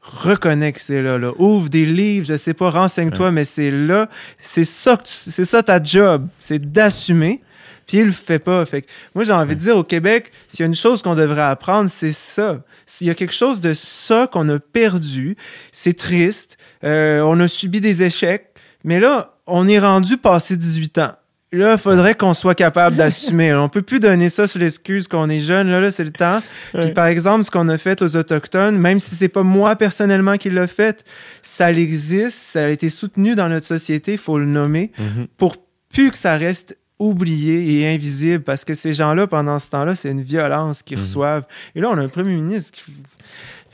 [0.00, 1.32] Reconnais que c'est là, là.
[1.38, 4.08] Ouvre des livres, je sais pas, renseigne-toi, mais c'est là.
[4.38, 6.28] C'est ça, que tu- c'est ça ta job.
[6.38, 7.42] C'est d'assumer.
[7.86, 8.64] Puis il le fait pas.
[8.66, 11.14] Fait que moi, j'ai envie de dire, au Québec, s'il y a une chose qu'on
[11.14, 12.62] devrait apprendre, c'est ça.
[12.84, 15.36] S'il y a quelque chose de ça qu'on a perdu,
[15.72, 16.56] c'est triste.
[16.84, 18.48] Euh, on a subi des échecs.
[18.84, 21.12] Mais là, on est rendu passé 18 ans.
[21.52, 23.54] Là, il faudrait qu'on soit capable d'assumer.
[23.54, 25.70] On peut plus donner ça sur l'excuse qu'on est jeune.
[25.70, 26.40] Là, là c'est le temps.
[26.74, 30.36] Puis, par exemple, ce qu'on a fait aux Autochtones, même si c'est pas moi personnellement
[30.38, 31.04] qui l'a fait,
[31.42, 35.26] ça existe, ça a été soutenu dans notre société, il faut le nommer, Mhm.
[35.36, 35.56] pour
[35.92, 40.10] plus que ça reste oubliés et invisibles parce que ces gens-là, pendant ce temps-là, c'est
[40.10, 41.04] une violence qu'ils Mhm.
[41.04, 41.44] reçoivent.
[41.74, 42.82] Et là, on a un premier ministre qui.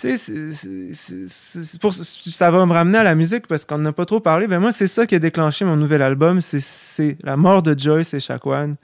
[0.03, 4.19] Tu sais, pour- ça va me ramener à la musique parce qu'on n'a pas trop
[4.20, 4.49] parlé.
[4.49, 6.41] Ben moi, c'est ça qui a déclenché mon nouvel album.
[6.41, 8.74] C'est- la mort de Joyce et Chacoan,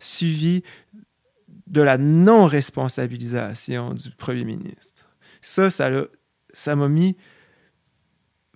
[0.00, 0.62] suivi
[1.68, 5.06] de la non-responsabilisation du premier ministre.
[5.40, 5.90] Ça, ça
[6.52, 7.16] ça m'a mis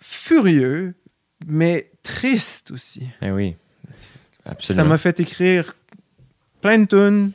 [0.01, 0.95] furieux,
[1.47, 3.09] mais triste aussi.
[3.21, 3.57] Ben oui.
[3.95, 4.87] Ça Absolument.
[4.87, 5.75] m'a fait écrire
[6.61, 7.33] plein de tunes,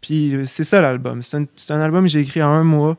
[0.00, 1.20] puis c'est ça l'album.
[1.22, 2.96] C'est un, c'est un album que j'ai écrit en un mois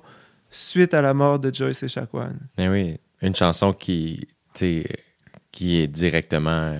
[0.56, 2.38] suite à la mort de Joyce et Chacoan.
[2.57, 2.98] Ben oui.
[3.22, 6.77] Une chanson qui, qui est directement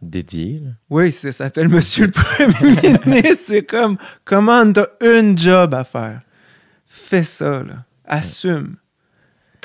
[0.00, 0.60] dédiée.
[0.64, 0.70] là.
[0.90, 3.44] Oui, ça s'appelle Monsieur le Premier ministre.
[3.46, 6.20] C'est comme, comment t'as une job à faire?
[6.86, 7.84] Fais ça, là.
[8.04, 8.76] Assume.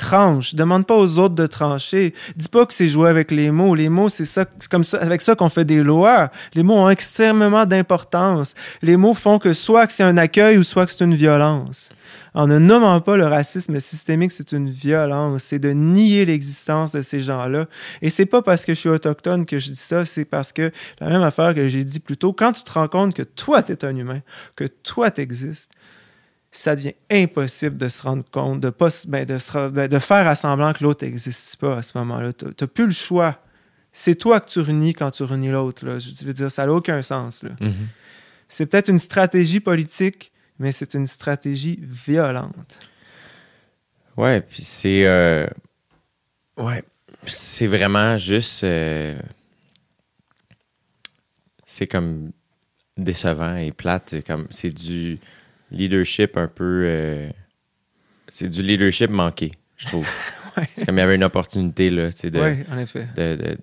[0.04, 0.54] Tranche.
[0.54, 2.12] Demande pas aux autres de trancher.
[2.36, 3.74] Dis pas que c'est jouer avec les mots.
[3.74, 6.30] Les mots, c'est ça, comme ça, avec ça qu'on fait des lois.
[6.52, 8.54] Les mots ont extrêmement d'importance.
[8.82, 11.88] Les mots font que soit que c'est un accueil ou soit que c'est une violence.
[12.34, 15.44] En ne nommant pas le racisme systémique, c'est une violence.
[15.44, 17.64] C'est de nier l'existence de ces gens-là.
[18.02, 20.70] Et c'est pas parce que je suis autochtone que je dis ça, c'est parce que
[21.00, 23.62] la même affaire que j'ai dit plus tôt, quand tu te rends compte que toi,
[23.62, 24.20] tu es un humain,
[24.54, 25.22] que toi, tu
[26.56, 29.98] ça devient impossible de se rendre compte, de, pas, ben, de, se ra- ben, de
[29.98, 32.32] faire à semblant que l'autre n'existe pas à ce moment-là.
[32.32, 33.38] Tu n'as plus le choix.
[33.92, 35.98] C'est toi que tu renies quand tu renies l'autre.
[35.98, 37.42] Je veux dire, ça n'a aucun sens.
[37.42, 37.50] là.
[37.60, 37.72] Mhm.
[38.48, 42.78] C'est peut-être une stratégie politique, mais c'est une stratégie violente.
[44.16, 45.06] Ouais, puis c'est.
[45.06, 45.46] euh,
[46.56, 46.84] ouais.
[47.26, 48.62] C'est vraiment juste.
[48.62, 49.18] euh,
[51.66, 52.30] c'est comme
[52.96, 54.08] décevant et plate.
[54.10, 54.46] C'est comme.
[54.50, 55.18] C'est du
[55.74, 56.82] leadership un peu.
[56.86, 57.30] euh,
[58.28, 60.08] c'est du leadership manqué, je trouve.
[60.56, 60.68] Ouais.
[60.74, 63.08] C'est comme il y avait une opportunité, là, de, en effet.
[63.16, 63.58] de, de,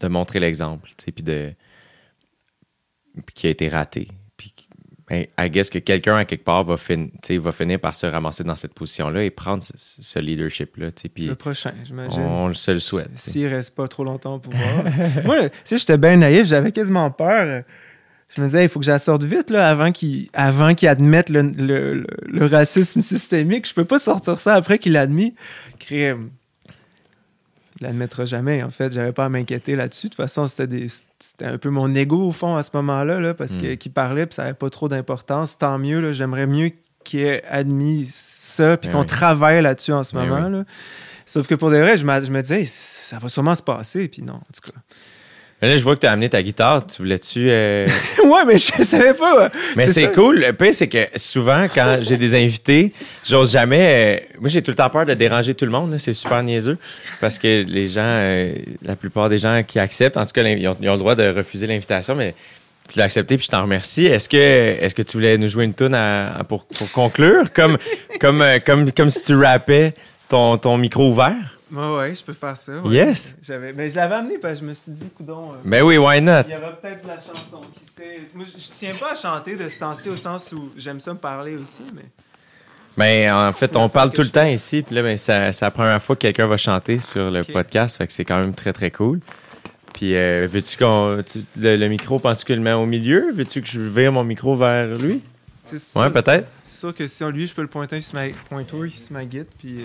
[0.00, 1.52] de- montrer l'exemple, tu sais, puis de.
[3.24, 4.08] Puis qui a été raté.
[4.36, 4.52] Puis,
[5.08, 7.06] ben, I guess que quelqu'un, à quelque part, va, fin-
[7.38, 10.88] va finir par se ramasser dans cette position-là et prendre ce, ce leadership-là.
[11.16, 12.20] Le prochain, j'imagine.
[12.20, 13.10] On le se le souhaite.
[13.14, 14.82] S'il reste pas trop longtemps au pouvoir.
[15.24, 17.62] Moi, tu sais, j'étais bien naïf, j'avais quasiment peur.
[18.34, 21.30] Je me disais, il faut que je la sorte vite là, avant qu'il avant admette
[21.30, 23.66] le, le- le- le racisme systémique.
[23.68, 25.34] Je peux pas sortir ça après qu'il l'admis.
[25.78, 26.30] Crime.
[27.80, 28.92] Il l'admettra jamais, en fait.
[28.92, 30.06] J'avais pas à m'inquiéter là-dessus.
[30.06, 30.88] De toute façon, c'était
[31.42, 33.76] un peu mon ego au fond à ce moment-là, là, parce que Mm.
[33.76, 35.56] qu'il parlait, puis ça avait pas trop d'importance.
[35.58, 36.72] Tant mieux, j'aimerais mieux
[37.04, 39.06] qu'il ait admis ça, puis Ben qu'on oui.
[39.06, 40.46] travaille là-dessus en ce Ben moment.
[40.46, 40.52] oui.
[40.58, 40.64] là.
[41.26, 44.08] Sauf que pour des vrais, je, je me disais, Hey, ça va sûrement se passer,
[44.08, 44.78] puis non, en tout cas.
[45.62, 46.86] Mais là, je vois que tu as amené ta guitare.
[46.86, 47.46] Tu voulais-tu.
[47.50, 47.86] euh,
[48.24, 49.50] ouais, mais je savais pas.
[49.74, 50.38] Mais c'est cool.
[50.40, 52.92] Le pire, c'est que souvent, quand j'ai des invités,
[53.26, 54.20] j'ose jamais.
[54.36, 55.96] euh, Moi, j'ai tout le temps peur de déranger tout le monde.
[55.96, 56.76] C'est super niaiseux.
[57.22, 58.50] Parce que les gens, euh,
[58.82, 61.14] la plupart des gens qui acceptent, en tout cas, ils ont, ils ont le droit
[61.14, 62.34] de refuser l'invitation, mais
[62.92, 64.04] tu l'as accepté, puis je t'en remercie.
[64.04, 67.50] Est-ce que, est que tu voulais nous jouer une tune à- à- pour, pour conclure?
[67.54, 67.78] Comme,
[68.20, 69.94] comme, euh, comme, comme si tu rappais
[70.28, 71.55] ton, ton micro ouvert?
[71.72, 72.72] Ouais, ouais, je peux faire ça.
[72.78, 72.94] ouais.
[72.94, 73.34] Yes.
[73.74, 75.52] Mais je l'avais amené parce que je me suis dit, coudon.
[75.52, 76.42] euh, Ben oui, why not?
[76.46, 78.20] il y aura peut-être la chanson qui sait.
[78.34, 81.12] Moi, je, je tiens pas à chanter de ce temps-ci au sens où j'aime ça
[81.12, 82.04] me parler aussi, mais.
[82.96, 86.00] Ben, en fait, on parle tout le temps ici, puis là, ben, c'est la première
[86.00, 88.90] fois que quelqu'un va chanter sur le podcast, fait que c'est quand même très, très
[88.90, 89.20] cool.
[89.92, 91.22] Puis, euh, veux-tu qu'on.
[91.56, 93.32] le, le micro, penses-tu que le mets au milieu?
[93.34, 95.20] Veux-tu que je vire mon micro vers lui?
[95.64, 96.46] Sûr, Ouais, peut-être.
[96.60, 99.24] c'est sûr que si on lui, je peux le pointer sur ma, pointer sur ma
[99.24, 99.84] guide, puis euh,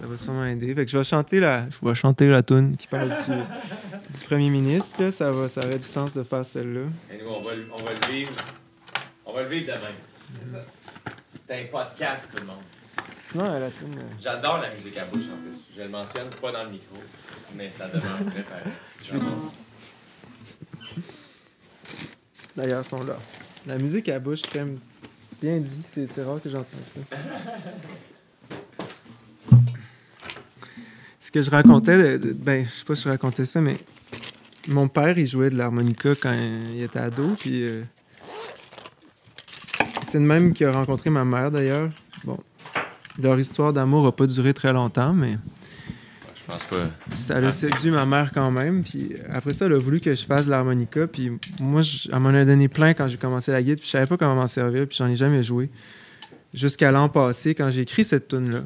[0.00, 0.74] ça va sûrement aider.
[0.74, 3.14] Fait que je vais chanter la, je vais chanter la tune qui parle du,
[4.18, 5.02] du premier ministre.
[5.02, 5.10] Là.
[5.12, 6.86] Ça, va, ça aurait du sens de faire celle-là.
[7.12, 8.30] Et nous, on va, on va le vivre.
[9.26, 10.60] On va le vivre demain.
[11.46, 12.62] C'est un podcast, tout le monde.
[13.30, 13.94] Sinon, euh, la tune.
[13.96, 15.60] euh, J'adore la musique à bouche, en plus.
[15.76, 16.96] Je le mentionne pas dans le micro,
[17.54, 18.64] mais ça demande très pareil.
[19.04, 19.52] Je pense.
[22.56, 23.16] D'ailleurs, sont là.
[23.66, 24.78] La musique à bouche, crème.
[25.40, 27.00] Bien dit, c'est c'est rare que j'entends ça.
[31.30, 33.76] Ce que je racontais, ben, je sais pas si je racontais ça, mais
[34.66, 36.34] mon père, il jouait de l'harmonica quand
[36.74, 37.82] il était ado, puis euh,
[40.04, 41.88] c'est le même qui a rencontré ma mère d'ailleurs.
[42.24, 42.36] Bon,
[43.22, 45.38] leur histoire d'amour a pas duré très longtemps, mais
[46.34, 46.90] Je pense pas.
[47.14, 48.82] ça l'a séduit ma mère quand même.
[48.82, 51.06] Puis après ça, elle a voulu que je fasse de l'harmonica.
[51.06, 51.30] Puis
[51.60, 53.76] moi, je- elle m'en a donné plein quand j'ai commencé la guide.
[53.78, 54.88] Puis je savais pas comment m'en servir.
[54.88, 55.70] Puis j'en ai jamais joué.
[56.52, 58.62] Jusqu'à l'an passé, quand j'ai écrit cette tune-là,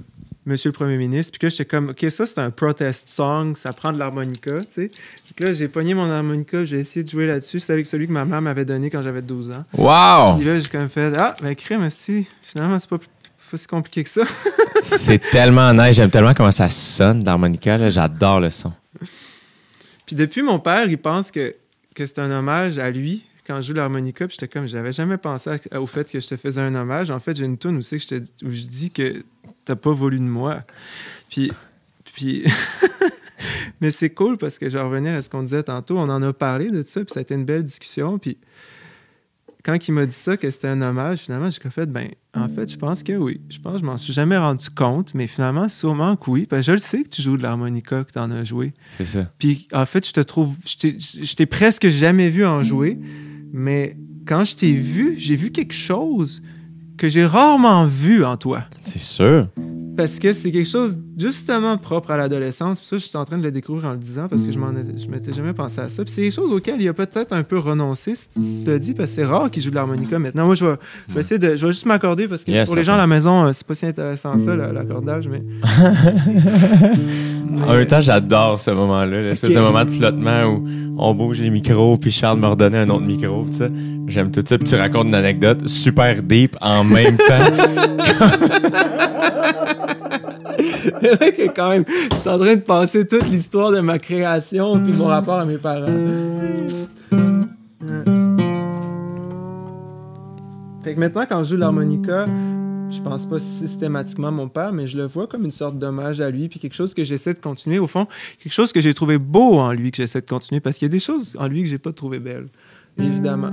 [0.46, 1.32] Monsieur le Premier ministre.
[1.32, 3.54] Puis que là, j'étais comme, OK, ça, c'est un protest song.
[3.56, 4.90] Ça prend de l'harmonica, tu sais.
[5.34, 6.64] Puis là, j'ai pogné mon harmonica.
[6.66, 7.60] J'ai essayé de jouer là-dessus.
[7.60, 9.64] C'est avec celui que ma mère m'avait donné quand j'avais 12 ans.
[9.78, 10.36] Wow!
[10.36, 14.04] Puis là, j'ai comme fait, ah, ben, crème, esti, finalement, c'est pas, pas si compliqué
[14.04, 14.22] que ça.
[14.82, 15.96] C'est tellement nice.
[15.96, 17.78] J'aime tellement comment ça sonne d'harmonica.
[17.78, 17.88] là.
[17.88, 18.72] J'adore le son.
[20.06, 21.54] Puis depuis, mon père, il pense que,
[21.94, 25.16] que c'est un hommage à lui quand je joue l'harmonica, puis j'étais comme, j'avais jamais
[25.18, 27.10] pensé à- au fait que je te faisais un hommage.
[27.10, 29.22] En fait, j'ai une tune aussi que je te- où je dis que
[29.64, 30.62] t'as pas voulu de moi.
[31.30, 31.50] Puis,
[32.14, 32.44] puis...
[33.80, 35.98] mais c'est cool parce que je vais revenir à ce qu'on disait tantôt.
[35.98, 38.18] On en a parlé de ça, puis ça a été une belle discussion.
[38.18, 38.38] Puis
[39.64, 42.70] quand il m'a dit ça, que c'était un hommage, finalement, j'ai fait, ben, en fait,
[42.70, 43.40] je pense que oui.
[43.48, 46.46] Je pense que je m'en suis jamais rendu compte, mais finalement, sûrement que oui.
[46.46, 48.74] Parce que je le sais que tu joues de l'harmonica, que tu en as joué.
[48.98, 49.32] C'est ça.
[49.38, 50.54] Puis en fait, je te trouve.
[50.66, 52.98] Je t'ai- je t'ai presque jamais vu en jouer,
[53.52, 53.96] mais
[54.26, 56.42] quand je t'ai vu, j'ai vu quelque chose
[56.96, 58.60] que j'ai rarement vu en toi.
[58.84, 59.48] C'est sûr.
[59.96, 62.80] Parce que c'est quelque chose justement propre à l'adolescence.
[62.80, 64.58] Puis ça, je suis en train de le découvrir en le disant parce que je
[64.58, 66.02] je m'étais jamais pensé à ça.
[66.02, 68.92] Puis c'est des choses auxquelles il a peut-être un peu renoncé, si tu l'as dit,
[68.94, 70.46] parce que c'est rare qu'il joue de l'harmonica maintenant.
[70.46, 70.74] Moi, je vais,
[71.08, 71.54] je vais essayer de.
[71.54, 73.64] Je vais juste m'accorder parce que Yes, pour les gens à la maison, euh, c'est
[73.66, 75.42] pas si intéressant ça, la- l'accordage, mais.
[77.62, 79.56] En même temps, j'adore ce moment-là, l'espèce Ok.
[79.56, 80.64] de moment de flottement où
[80.96, 83.70] on bouge les micros, puis Charles me redonnait un autre micro, tu sais.
[84.06, 87.52] J'aime tout ça, puis tu racontes une anecdote super deep en même temps.
[90.58, 93.98] C'est vrai que quand même, je suis en train de passer toute l'histoire de ma
[93.98, 95.86] création puis mon rapport à mes parents.
[100.82, 102.26] Fait que maintenant, quand je joue l'harmonica,
[102.94, 106.20] je pense pas systématiquement à mon père, mais je le vois comme une sorte d'hommage
[106.20, 107.78] à lui, puis quelque chose que j'essaie de continuer.
[107.78, 108.06] Au fond,
[108.38, 110.90] quelque chose que j'ai trouvé beau en lui, que j'essaie de continuer, parce qu'il y
[110.90, 112.48] a des choses en lui que j'ai pas trouvé belles,
[112.98, 113.52] évidemment.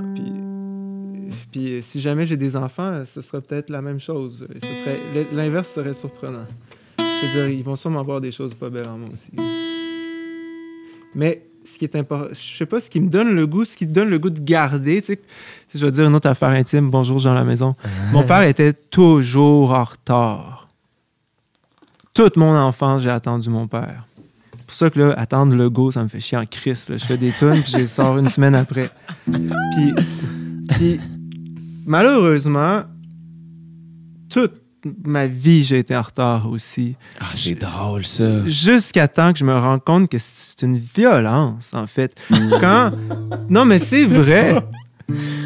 [1.52, 4.48] Puis, euh, si jamais j'ai des enfants, ce serait peut-être la même chose.
[5.34, 6.46] L'inverse serait surprenant.
[7.00, 9.32] Je veux dire, ils vont sûrement voir des choses pas belles en moi aussi.
[11.14, 13.76] Mais ce qui est important, je sais pas, ce qui me donne le goût, ce
[13.78, 15.20] qui te donne le goût de garder, tu sais,
[15.74, 16.90] je vais dire une autre affaire intime.
[16.90, 17.76] Bonjour, Jean à la maison.
[18.12, 20.68] Mon père était toujours en retard.
[22.14, 24.06] Toute mon enfance, j'ai attendu mon père.
[24.52, 26.90] C'est pour ça que là, attendre le go, ça me fait chier en Christ.
[26.90, 26.98] là.
[26.98, 28.92] Je fais des tunes, puis je les sors une semaine après.
[29.26, 29.94] Puis,
[30.68, 31.00] puis
[31.86, 32.84] malheureusement,
[34.30, 34.61] toute
[35.06, 36.95] ma vie, j'ai été en retard aussi.
[37.20, 38.45] Ah, c'est drôle, ça.
[38.48, 42.16] Jusqu'à temps que je me rende compte que c'est une violence, en fait.
[42.60, 42.91] Quand.
[43.49, 44.62] Non, mais c'est vrai.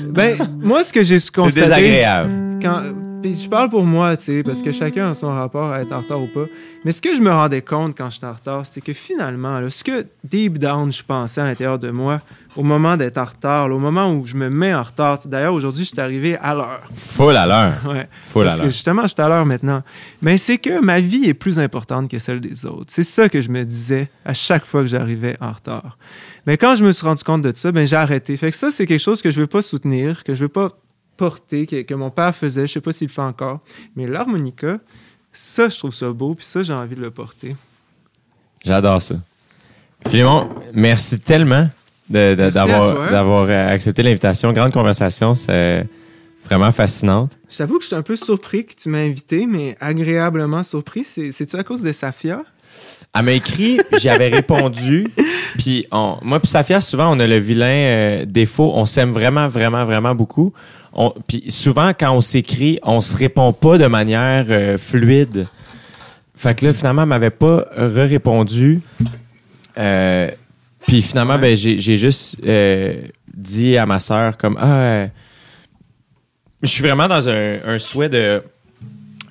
[0.10, 1.62] Ben, moi, ce que j'ai C'est constaté.
[1.62, 2.60] désagréable.
[2.62, 2.84] Quand,
[3.26, 5.92] puis je parle pour moi, tu sais, parce que chacun a son rapport à être
[5.92, 6.46] en retard ou pas.
[6.84, 9.68] Mais ce que je me rendais compte quand j'étais en retard, c'est que finalement, là,
[9.72, 12.22] ce que deep down je pensais à l'intérieur de moi,
[12.56, 15.18] au moment d'être en retard, là, au moment où je me mets en retard.
[15.26, 16.82] D'ailleurs, aujourd'hui, je suis arrivé à l'heure.
[16.96, 17.74] Full à l'heure.
[17.92, 18.08] Ouais.
[18.22, 18.72] Full à Parce que l'heure.
[18.72, 19.82] justement, je suis à l'heure maintenant.
[20.22, 22.94] Mais c'est que ma vie est plus importante que celle des autres.
[22.94, 25.98] C'est ça que je me disais à chaque fois que j'arrivais en retard.
[26.46, 28.38] Mais quand je me suis rendu compte de ça, ben j'ai arrêté.
[28.38, 30.70] Fait que ça, c'est quelque chose que je veux pas soutenir, que je veux pas
[31.18, 32.68] porter, que, que mon père faisait.
[32.68, 33.60] Je sais pas s'il le fait encore.
[33.96, 34.78] Mais l'harmonica,
[35.34, 37.56] ça, je trouve ça beau, puis ça, j'ai envie de le porter.
[38.64, 39.16] J'adore ça.
[40.08, 41.70] Philemon, merci tellement
[42.10, 44.52] d'avoir euh, accepté l'invitation.
[44.54, 45.88] Grande conversation, c'est
[46.44, 47.38] vraiment fascinante.
[47.50, 51.04] J'avoue que je suis un peu surpris que tu m'as invité, mais agréablement surpris.
[51.04, 52.44] C'est- C'est-tu à cause de Safia?
[53.18, 55.08] Elle m'a écrit, j'avais répondu.
[55.58, 58.72] Puis on- moi puis Safia, souvent, on a le vilain euh, défaut.
[58.76, 60.52] On s'aime vraiment, vraiment, vraiment beaucoup.
[61.28, 65.48] Puis souvent, quand on s'écrit, on se répond pas de manière euh, fluide.
[66.36, 68.82] Fait que là, finalement, elle m'avait pas re-répondu.
[69.78, 70.30] Euh,
[70.88, 73.02] puis finalement, ben, j'ai juste euh,
[73.34, 75.08] dit à ma sœur comme Ah,
[76.62, 78.42] je suis vraiment dans un, souhait de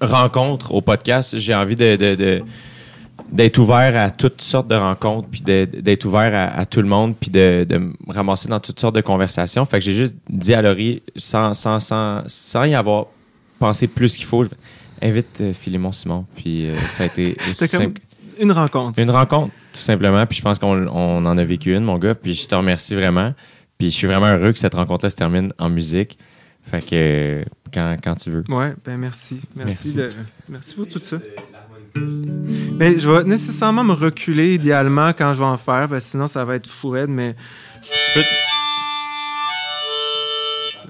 [0.01, 1.39] rencontre au podcast.
[1.39, 2.43] J'ai envie de
[3.33, 7.15] d'être ouvert à toutes sortes de rencontres, puis d'être ouvert à, à tout le monde,
[7.19, 9.65] puis de, de me ramasser dans toutes sortes de conversations.
[9.65, 13.07] Fait que j'ai juste dit à Laurie, sans, sans, sans, sans y avoir
[13.59, 14.45] pensé plus qu'il faut,
[15.03, 16.27] invite euh, Philémon Simon.
[16.37, 18.01] Puis euh, ça a été aussi simple.
[18.41, 18.99] une rencontre.
[18.99, 20.25] Une rencontre, tout simplement.
[20.27, 22.15] Puis je pense qu'on on en a vécu une, mon gars.
[22.15, 23.35] Puis je te remercie vraiment.
[23.79, 26.19] Puis je suis vraiment heureux que cette rencontre-là se termine en musique.
[26.63, 28.45] Fait que euh, quand, quand tu veux.
[28.49, 29.41] Ouais, ben merci.
[29.57, 29.95] Merci, Merci.
[29.97, 30.11] de-
[30.49, 31.17] merci pour tout ça.
[31.97, 36.27] Ben, je vais nécessairement me reculer idéalement quand je vais en faire, parce que sinon
[36.27, 37.35] ça va être fou raide, mais.
[38.15, 38.21] Peux-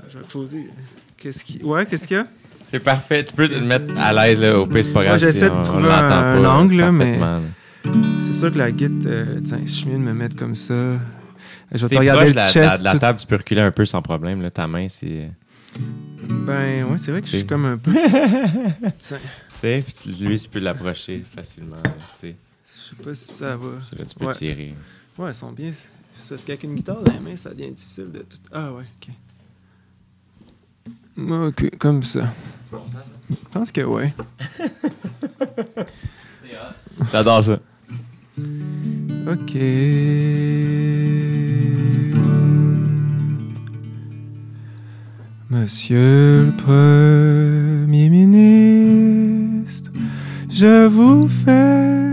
[0.08, 0.66] Je vais poser.
[1.18, 1.62] Qu'est-ce qui.
[1.62, 2.26] Ouais, qu'est-ce qu'il y a?
[2.66, 3.24] C'est parfait.
[3.24, 5.20] Tu peux te mettre à l'aise là, au pire, c'est pas grave.
[5.20, 7.18] Moi, j'essaie de trouver un- pas un angle, là, mais-.
[8.20, 9.07] C'est sûr que la guide.
[9.07, 10.74] euh, tiens, je suis mieux de me mettre comme ça.
[11.73, 12.83] Je vais te regarder le la, chest.
[12.83, 14.41] la table, tu peux reculer un peu sans problème.
[14.42, 14.50] Là.
[14.50, 15.31] Ta main, c'est.
[16.47, 17.91] Ben, ouais, c'est vrai que je suis comme un peu.
[18.99, 19.18] Tiens,
[19.83, 21.76] Puis tu- lui, tu peux l'approcher facilement.
[21.76, 22.36] là, Tu sais,
[22.75, 23.81] je sais pas si ça va.
[23.81, 24.34] Ça, là, tu peux Ouais.
[24.34, 24.75] tirer.
[25.18, 25.73] Ouais, elles sont bien.
[26.15, 28.39] C'est parce qu'avec une guitare dans les mains, ça devient difficile de tout.
[28.52, 29.09] Ah ouais, ok.
[31.17, 32.33] Ok, comme ça.
[33.31, 34.12] Je pense que ouais.
[37.12, 37.60] J'adore ça.
[39.26, 39.55] Ok.
[45.51, 49.03] Monsieur le Premier ministre,
[50.55, 52.05] je vous fais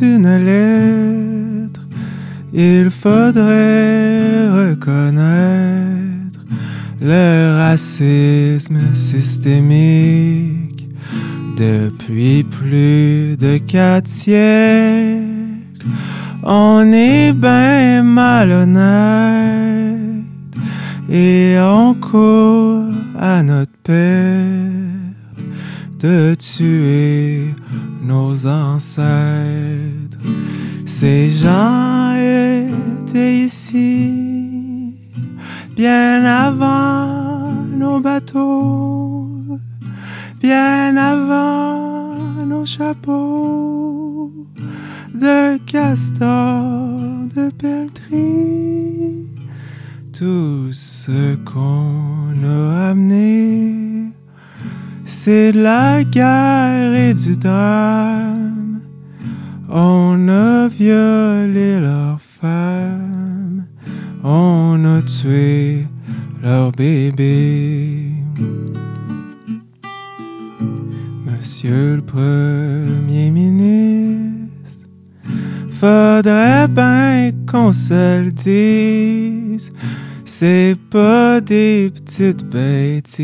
[0.00, 1.80] une lettre.
[2.52, 6.40] Il faudrait reconnaître
[7.00, 10.88] le racisme systémique
[11.56, 15.88] depuis plus de quatre siècles.
[16.44, 18.78] On est bien malhonnête
[21.10, 22.84] et on court
[23.18, 24.99] à notre perte
[26.00, 27.54] de tuer
[28.02, 30.18] nos ancêtres.
[30.84, 34.94] Ces gens étaient ici
[35.76, 39.28] bien avant nos bateaux,
[40.40, 44.32] bien avant nos chapeaux
[45.14, 46.62] de castor,
[47.34, 49.26] de pelleterie.
[50.12, 54.12] Tout ce qu'on a amené,
[55.22, 58.80] c'est de la guerre et du drame.
[59.68, 63.66] On a violé leurs femmes,
[64.24, 65.86] on a tué
[66.42, 68.12] leurs bébés.
[71.26, 74.86] Monsieur le Premier ministre,
[75.70, 79.70] faudrait bien qu'on se le dise.
[80.42, 83.20] C'est pas des petites bêtises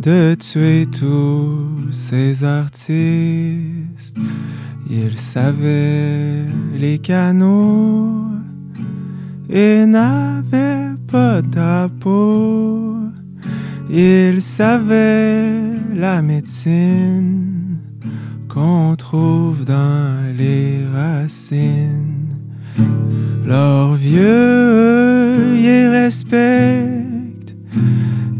[0.00, 4.16] de tuer tous ces artistes.
[4.88, 8.14] Ils savaient les canaux
[9.50, 12.96] et n'avaient pas drapeau.
[13.90, 15.52] Ils savaient
[15.94, 17.76] la médecine
[18.48, 22.25] qu'on trouve dans les racines.
[23.46, 27.54] Leurs vieux y respectent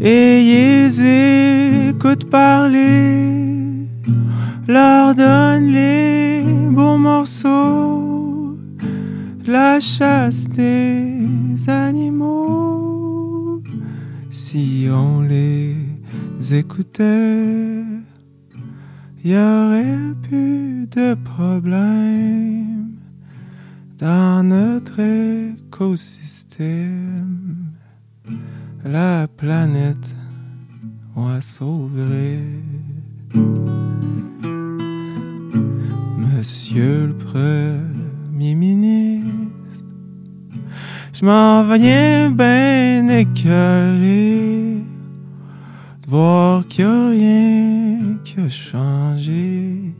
[0.01, 3.87] et ils écoutent parler.
[4.67, 8.57] Leur donne les beaux morceaux,
[9.45, 11.19] la chasse des
[11.67, 13.63] animaux.
[14.29, 15.75] Si on les
[16.51, 17.83] écoutait,
[19.23, 22.76] y aurait plus de problème
[23.97, 26.35] dans notre écosystème.
[28.85, 30.09] La planète,
[31.15, 32.43] on la sauverait.
[36.17, 39.85] Monsieur le Premier ministre,
[41.11, 44.83] je m'en viens ben écœuré
[46.03, 49.95] de voir qu'il n'y a rien qui a changé.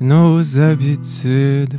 [0.00, 1.76] Nos habitudes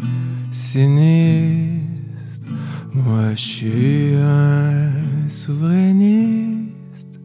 [2.94, 4.92] Moi, je suis un
[5.30, 7.20] souverainiste.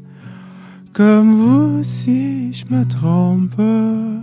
[0.92, 4.20] Comme vous, si je me trompe pas.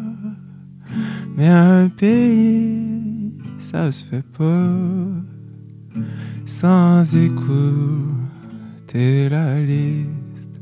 [1.36, 4.70] Mais un pays, ça se fait pas
[6.46, 7.50] sans écouter
[9.30, 10.62] la liste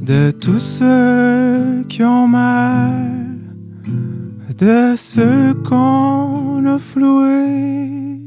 [0.00, 3.23] de tous ceux qui ont mal,
[4.58, 8.20] de ceux qu'on a floués.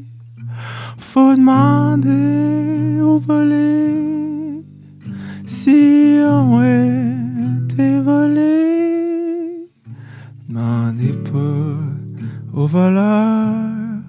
[0.98, 4.62] Faut demander au volé
[5.46, 9.66] si on été volé.
[10.50, 14.02] Demandez pas aux voleurs.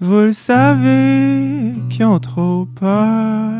[0.00, 3.50] Vous le savez qui ont trop peur.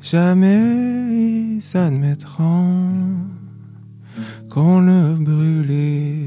[0.00, 3.29] Jamais ils admettront
[4.50, 6.26] qu'on a brûlé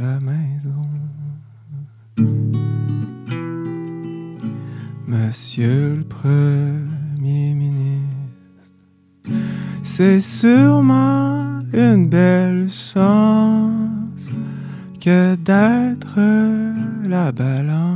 [0.00, 0.82] la maison.
[5.06, 8.08] Monsieur le Premier ministre,
[9.82, 14.30] c'est sûrement une belle chance
[14.98, 16.18] que d'être
[17.06, 17.92] la balance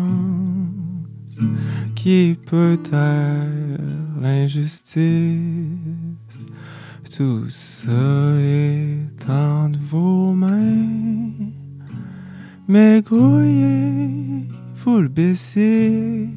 [1.95, 3.79] qui peut taire
[4.21, 4.93] l'injustice.
[7.17, 7.93] Tout ça
[8.41, 11.33] est entre vos mains,
[12.69, 16.29] mais grouillez, vous le baissez.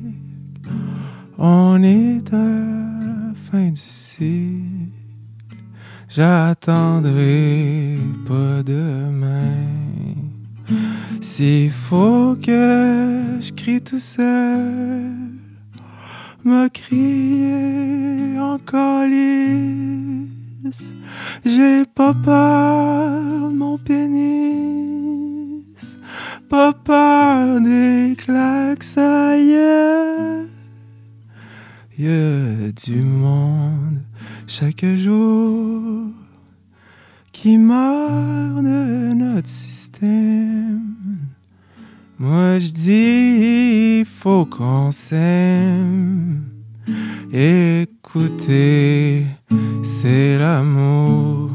[1.38, 4.94] On est à la fin du cycle.
[6.08, 9.66] J'attendrai pas demain.
[11.20, 15.12] S'il faut que je crie tout seul,
[16.46, 20.39] me crier encore lisse.
[21.46, 25.64] J'ai pas peur de mon pénis,
[26.50, 30.46] pas peur des claques ailleurs.
[31.98, 34.00] y a du monde
[34.48, 36.08] chaque jour
[37.32, 40.82] qui meurt notre système.
[42.18, 46.44] Moi je dis, faut qu'on s'aime.
[48.16, 49.24] Écoutez,
[49.84, 51.52] c'est l'amour